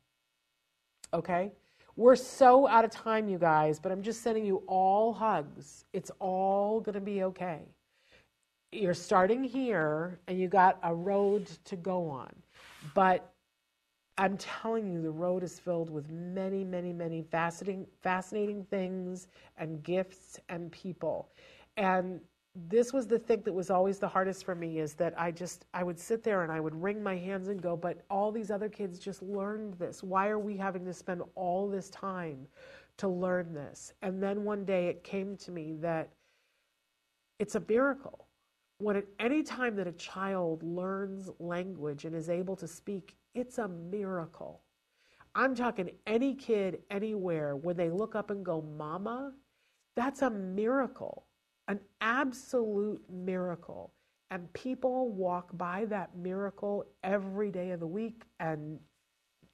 Okay? 1.13 1.53
We're 1.97 2.17
so 2.17 2.67
out 2.67 2.87
of 2.87 2.91
time, 2.91 3.29
you 3.29 3.39
guys, 3.39 3.79
but 3.79 3.93
I'm 3.93 4.03
just 4.03 4.23
sending 4.23 4.47
you 4.47 4.63
all 4.67 5.13
hugs. 5.13 5.85
It's 5.93 6.11
all 6.19 6.81
going 6.81 6.95
to 6.95 7.01
be 7.01 7.25
okay. 7.25 7.61
You're 8.71 8.95
starting 8.95 9.43
here 9.43 10.21
and 10.29 10.39
you 10.39 10.49
got 10.49 10.79
a 10.83 10.95
road 10.95 11.47
to 11.65 11.77
go 11.77 12.09
on. 12.09 12.31
But 12.95 13.33
I'm 14.19 14.37
telling 14.37 14.93
you, 14.93 15.01
the 15.01 15.11
road 15.11 15.43
is 15.43 15.59
filled 15.59 15.91
with 15.91 16.11
many, 16.11 16.65
many, 16.65 16.93
many 16.93 17.23
fascinating, 17.23 17.87
fascinating 18.03 18.65
things 18.65 19.29
and 19.57 19.83
gifts 19.83 20.39
and 20.49 20.71
people. 20.73 21.31
And 21.77 22.21
this 22.69 22.93
was 22.93 23.07
the 23.07 23.19
thing 23.19 23.43
that 23.45 23.53
was 23.53 23.71
always 23.71 23.99
the 23.99 24.09
hardest 24.09 24.45
for 24.45 24.55
me 24.55 24.81
is 24.81 24.95
that 24.95 25.15
I 25.19 25.31
just 25.31 25.67
I 25.73 25.85
would 25.85 25.99
sit 25.99 26.25
there 26.25 26.43
and 26.43 26.51
I 26.51 26.61
would 26.61 26.75
wring 26.75 27.03
my 27.03 27.17
hands 27.17 27.49
and 27.49 27.63
go, 27.63 27.77
but 27.77 28.05
all 28.11 28.33
these 28.33 28.51
other 28.51 28.69
kids 28.69 28.99
just 28.99 29.23
learned 29.23 29.75
this. 29.75 30.03
Why 30.03 30.29
are 30.29 30.39
we 30.39 30.57
having 30.57 30.85
to 30.87 30.93
spend 30.93 31.23
all 31.37 31.69
this 31.69 31.89
time 31.91 32.47
to 32.97 33.09
learn 33.09 33.55
this? 33.55 33.93
And 34.03 34.23
then 34.23 34.45
one 34.45 34.65
day 34.65 34.89
it 34.89 35.05
came 35.05 35.37
to 35.39 35.53
me 35.53 35.75
that 35.81 36.11
it's 37.39 37.55
a 37.55 37.63
miracle. 37.69 38.28
When 38.79 38.97
at 38.97 39.07
any 39.19 39.43
time 39.43 39.75
that 39.77 39.89
a 39.89 39.93
child 39.93 40.63
learns 40.63 41.29
language 41.41 42.05
and 42.05 42.15
is 42.15 42.31
able 42.31 42.55
to 42.57 42.69
speak, 42.69 43.17
it's 43.35 43.59
a 43.59 43.69
miracle. 43.69 44.63
I'm 45.35 45.55
talking 45.55 45.91
any 46.07 46.35
kid 46.35 46.79
anywhere, 46.91 47.57
when 47.57 47.77
they 47.77 47.91
look 47.91 48.15
up 48.15 48.31
and 48.31 48.45
go, 48.45 48.63
Mama, 48.63 49.33
that's 49.97 50.23
a 50.23 50.31
miracle, 50.31 51.27
an 51.67 51.81
absolute 52.01 53.03
miracle. 53.11 53.93
And 54.31 54.53
people 54.53 55.11
walk 55.11 55.49
by 55.57 55.87
that 55.87 56.17
miracle 56.17 56.85
every 57.03 57.51
day 57.51 57.71
of 57.71 57.81
the 57.81 57.87
week 57.87 58.25
and, 58.39 58.79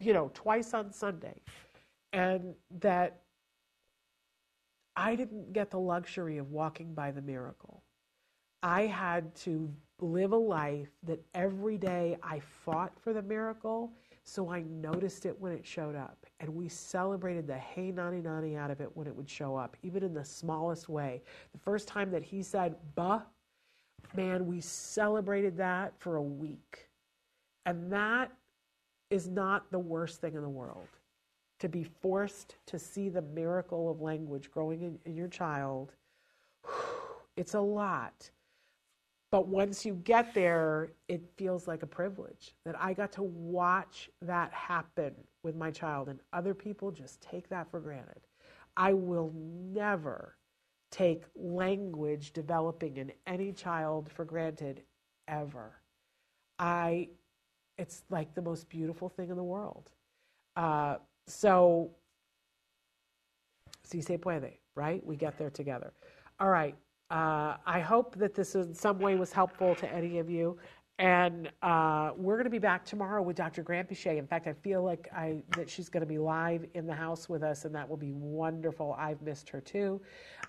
you 0.01 0.13
know, 0.13 0.31
twice 0.35 0.75
on 0.75 0.93
Sunday. 0.93 1.41
And 2.13 2.55
that 2.81 3.23
I 4.97 5.17
didn't 5.17 5.53
get 5.53 5.71
the 5.71 5.79
luxury 5.79 6.39
of 6.39 6.51
walking 6.51 6.93
by 6.93 7.11
the 7.11 7.23
miracle. 7.23 7.84
I 8.65 8.87
had 8.87 9.35
to 9.43 9.71
live 10.01 10.33
a 10.33 10.37
life 10.37 10.89
that 11.03 11.23
every 11.35 11.77
day 11.77 12.17
I 12.23 12.41
fought 12.41 12.99
for 12.99 13.13
the 13.13 13.21
miracle, 13.21 13.93
so 14.25 14.51
I 14.51 14.63
noticed 14.63 15.27
it 15.27 15.39
when 15.39 15.53
it 15.53 15.67
showed 15.67 15.95
up. 15.95 16.17
And 16.41 16.49
we 16.49 16.71
celebrated 16.71 17.47
the 17.47 17.59
hey 17.59 17.91
nani 17.91 18.23
nani 18.23 18.57
out 18.57 18.71
of 18.71 18.81
it 18.81 18.89
when 18.97 19.07
it 19.07 19.15
would 19.15 19.29
show 19.29 19.55
up, 19.55 19.77
even 19.83 20.03
in 20.03 20.15
the 20.15 20.25
smallest 20.25 20.89
way. 20.89 21.21
The 21.53 21.59
first 21.59 21.87
time 21.89 22.11
that 22.13 22.25
he 22.25 22.43
said, 22.43 22.77
bah, 22.95 23.21
man, 24.17 24.47
we 24.47 24.63
celebrated 24.63 25.59
that 25.59 25.93
for 25.99 26.17
a 26.17 26.23
week. 26.23 26.89
And 27.67 27.93
that 27.93 28.33
is 29.11 29.29
not 29.29 29.71
the 29.73 29.79
worst 29.79 30.23
thing 30.23 30.37
in 30.37 30.43
the 30.43 30.49
world. 30.49 30.89
To 31.59 31.69
be 31.69 31.85
forced 31.85 32.57
to 32.65 32.79
see 32.79 33.11
the 33.11 33.23
miracle 33.23 33.91
of 33.91 34.01
language 34.01 34.51
growing 34.51 34.81
in, 34.81 34.99
in 35.05 35.17
your 35.17 35.29
child, 35.29 35.93
it's 37.37 37.53
a 37.53 37.61
lot. 37.61 38.31
But 39.35 39.49
once 39.49 39.85
you 39.85 39.95
get 40.05 40.33
there, 40.33 40.93
it 41.09 41.21
feels 41.37 41.67
like 41.67 41.83
a 41.83 41.89
privilege 41.89 42.55
that 42.65 42.77
I 42.81 42.93
got 42.93 43.11
to 43.15 43.25
watch 43.25 44.09
that 44.23 44.53
happen 44.53 45.13
with 45.43 45.57
my 45.57 45.73
child, 45.73 46.09
and 46.09 46.21
other 46.33 46.55
people 46.55 46.93
just 46.93 47.21
take 47.21 47.49
that 47.49 47.69
for 47.69 47.81
granted. 47.81 48.21
I 48.77 48.93
will 48.93 49.33
never 49.35 50.37
take 50.93 51.25
language 51.35 52.33
developing 52.33 52.97
in 52.97 53.11
any 53.27 53.51
child 53.51 54.09
for 54.09 54.25
granted 54.25 54.85
ever. 55.27 55.81
I, 56.61 57.09
it's 57.77 58.05
like 58.11 58.37
the 58.37 58.43
most 58.43 58.69
beautiful 58.69 59.09
thing 59.09 59.31
in 59.31 59.37
the 59.37 59.43
world. 59.43 59.91
Uh, 60.55 60.99
so, 61.27 61.91
si 63.83 64.01
se 64.01 64.17
puede, 64.17 64.59
right? 64.77 65.05
We 65.05 65.17
get 65.17 65.39
there 65.39 65.51
together. 65.51 65.93
All 66.39 66.51
right. 66.51 66.77
Uh, 67.11 67.57
I 67.67 67.81
hope 67.81 68.17
that 68.17 68.35
this 68.35 68.55
in 68.55 68.75
some 68.75 68.99
way 68.99 69.15
was 69.15 69.33
helpful 69.33 69.75
to 69.77 69.93
any 69.93 70.19
of 70.19 70.31
you. 70.31 70.59
And 70.99 71.51
uh, 71.61 72.13
we're 72.17 72.37
going 72.37 72.45
to 72.45 72.51
be 72.51 72.61
back 72.61 72.85
tomorrow 72.85 73.21
with 73.21 73.37
Dr. 73.37 73.65
Granpeesheh. 73.65 74.17
In 74.17 74.29
fact, 74.29 74.47
I 74.47 74.53
feel 74.53 74.85
like 74.85 75.09
I, 75.13 75.43
that 75.57 75.69
she's 75.69 75.89
going 75.89 76.03
to 76.03 76.07
be 76.07 76.19
live 76.19 76.65
in 76.75 76.87
the 76.87 76.95
house 76.95 77.29
with 77.29 77.43
us, 77.43 77.65
and 77.65 77.75
that 77.75 77.89
will 77.89 77.97
be 77.97 78.13
wonderful. 78.13 78.95
I've 78.97 79.21
missed 79.21 79.49
her 79.49 79.61
too. 79.61 80.01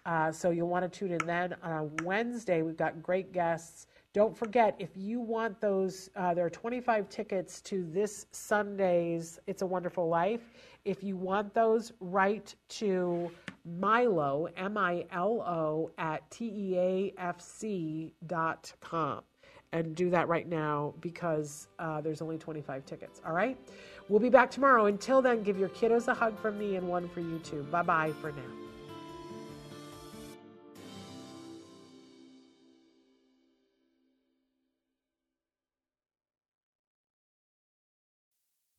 Uh, 0.05 0.31
so 0.31 0.51
you'll 0.51 0.67
want 0.67 0.91
to 0.91 0.99
tune 0.99 1.11
in 1.11 1.25
then. 1.25 1.55
On 1.63 1.91
Wednesday, 2.03 2.61
we've 2.61 2.77
got 2.77 3.01
great 3.01 3.31
guests. 3.31 3.87
Don't 4.15 4.35
forget, 4.35 4.75
if 4.79 4.91
you 4.95 5.19
want 5.19 5.59
those, 5.59 6.09
uh, 6.15 6.33
there 6.33 6.45
are 6.45 6.49
25 6.49 7.09
tickets 7.09 7.59
to 7.63 7.83
this 7.91 8.27
Sunday's 8.31 9.41
It's 9.45 9.61
a 9.61 9.65
Wonderful 9.65 10.07
Life. 10.07 10.53
If 10.85 11.03
you 11.03 11.17
want 11.17 11.53
those, 11.53 11.91
write 11.99 12.55
to 12.69 13.29
Milo, 13.65 14.47
M 14.55 14.77
I 14.77 15.05
L 15.11 15.41
O, 15.41 15.91
at 15.97 16.31
teafc.com. 16.31 17.11
And 19.73 19.95
do 19.95 20.09
that 20.11 20.29
right 20.29 20.47
now 20.47 20.93
because 21.01 21.67
uh, 21.79 21.99
there's 21.99 22.21
only 22.21 22.37
25 22.37 22.85
tickets. 22.85 23.19
All 23.27 23.33
right? 23.33 23.57
We'll 24.07 24.21
be 24.21 24.29
back 24.29 24.49
tomorrow. 24.49 24.85
Until 24.85 25.21
then, 25.21 25.43
give 25.43 25.59
your 25.59 25.67
kiddos 25.67 26.07
a 26.07 26.13
hug 26.13 26.39
from 26.39 26.57
me 26.57 26.77
and 26.77 26.87
one 26.87 27.09
for 27.09 27.19
you 27.19 27.39
too. 27.39 27.63
Bye 27.63 27.81
bye 27.81 28.13
for 28.21 28.31
now. 28.31 28.64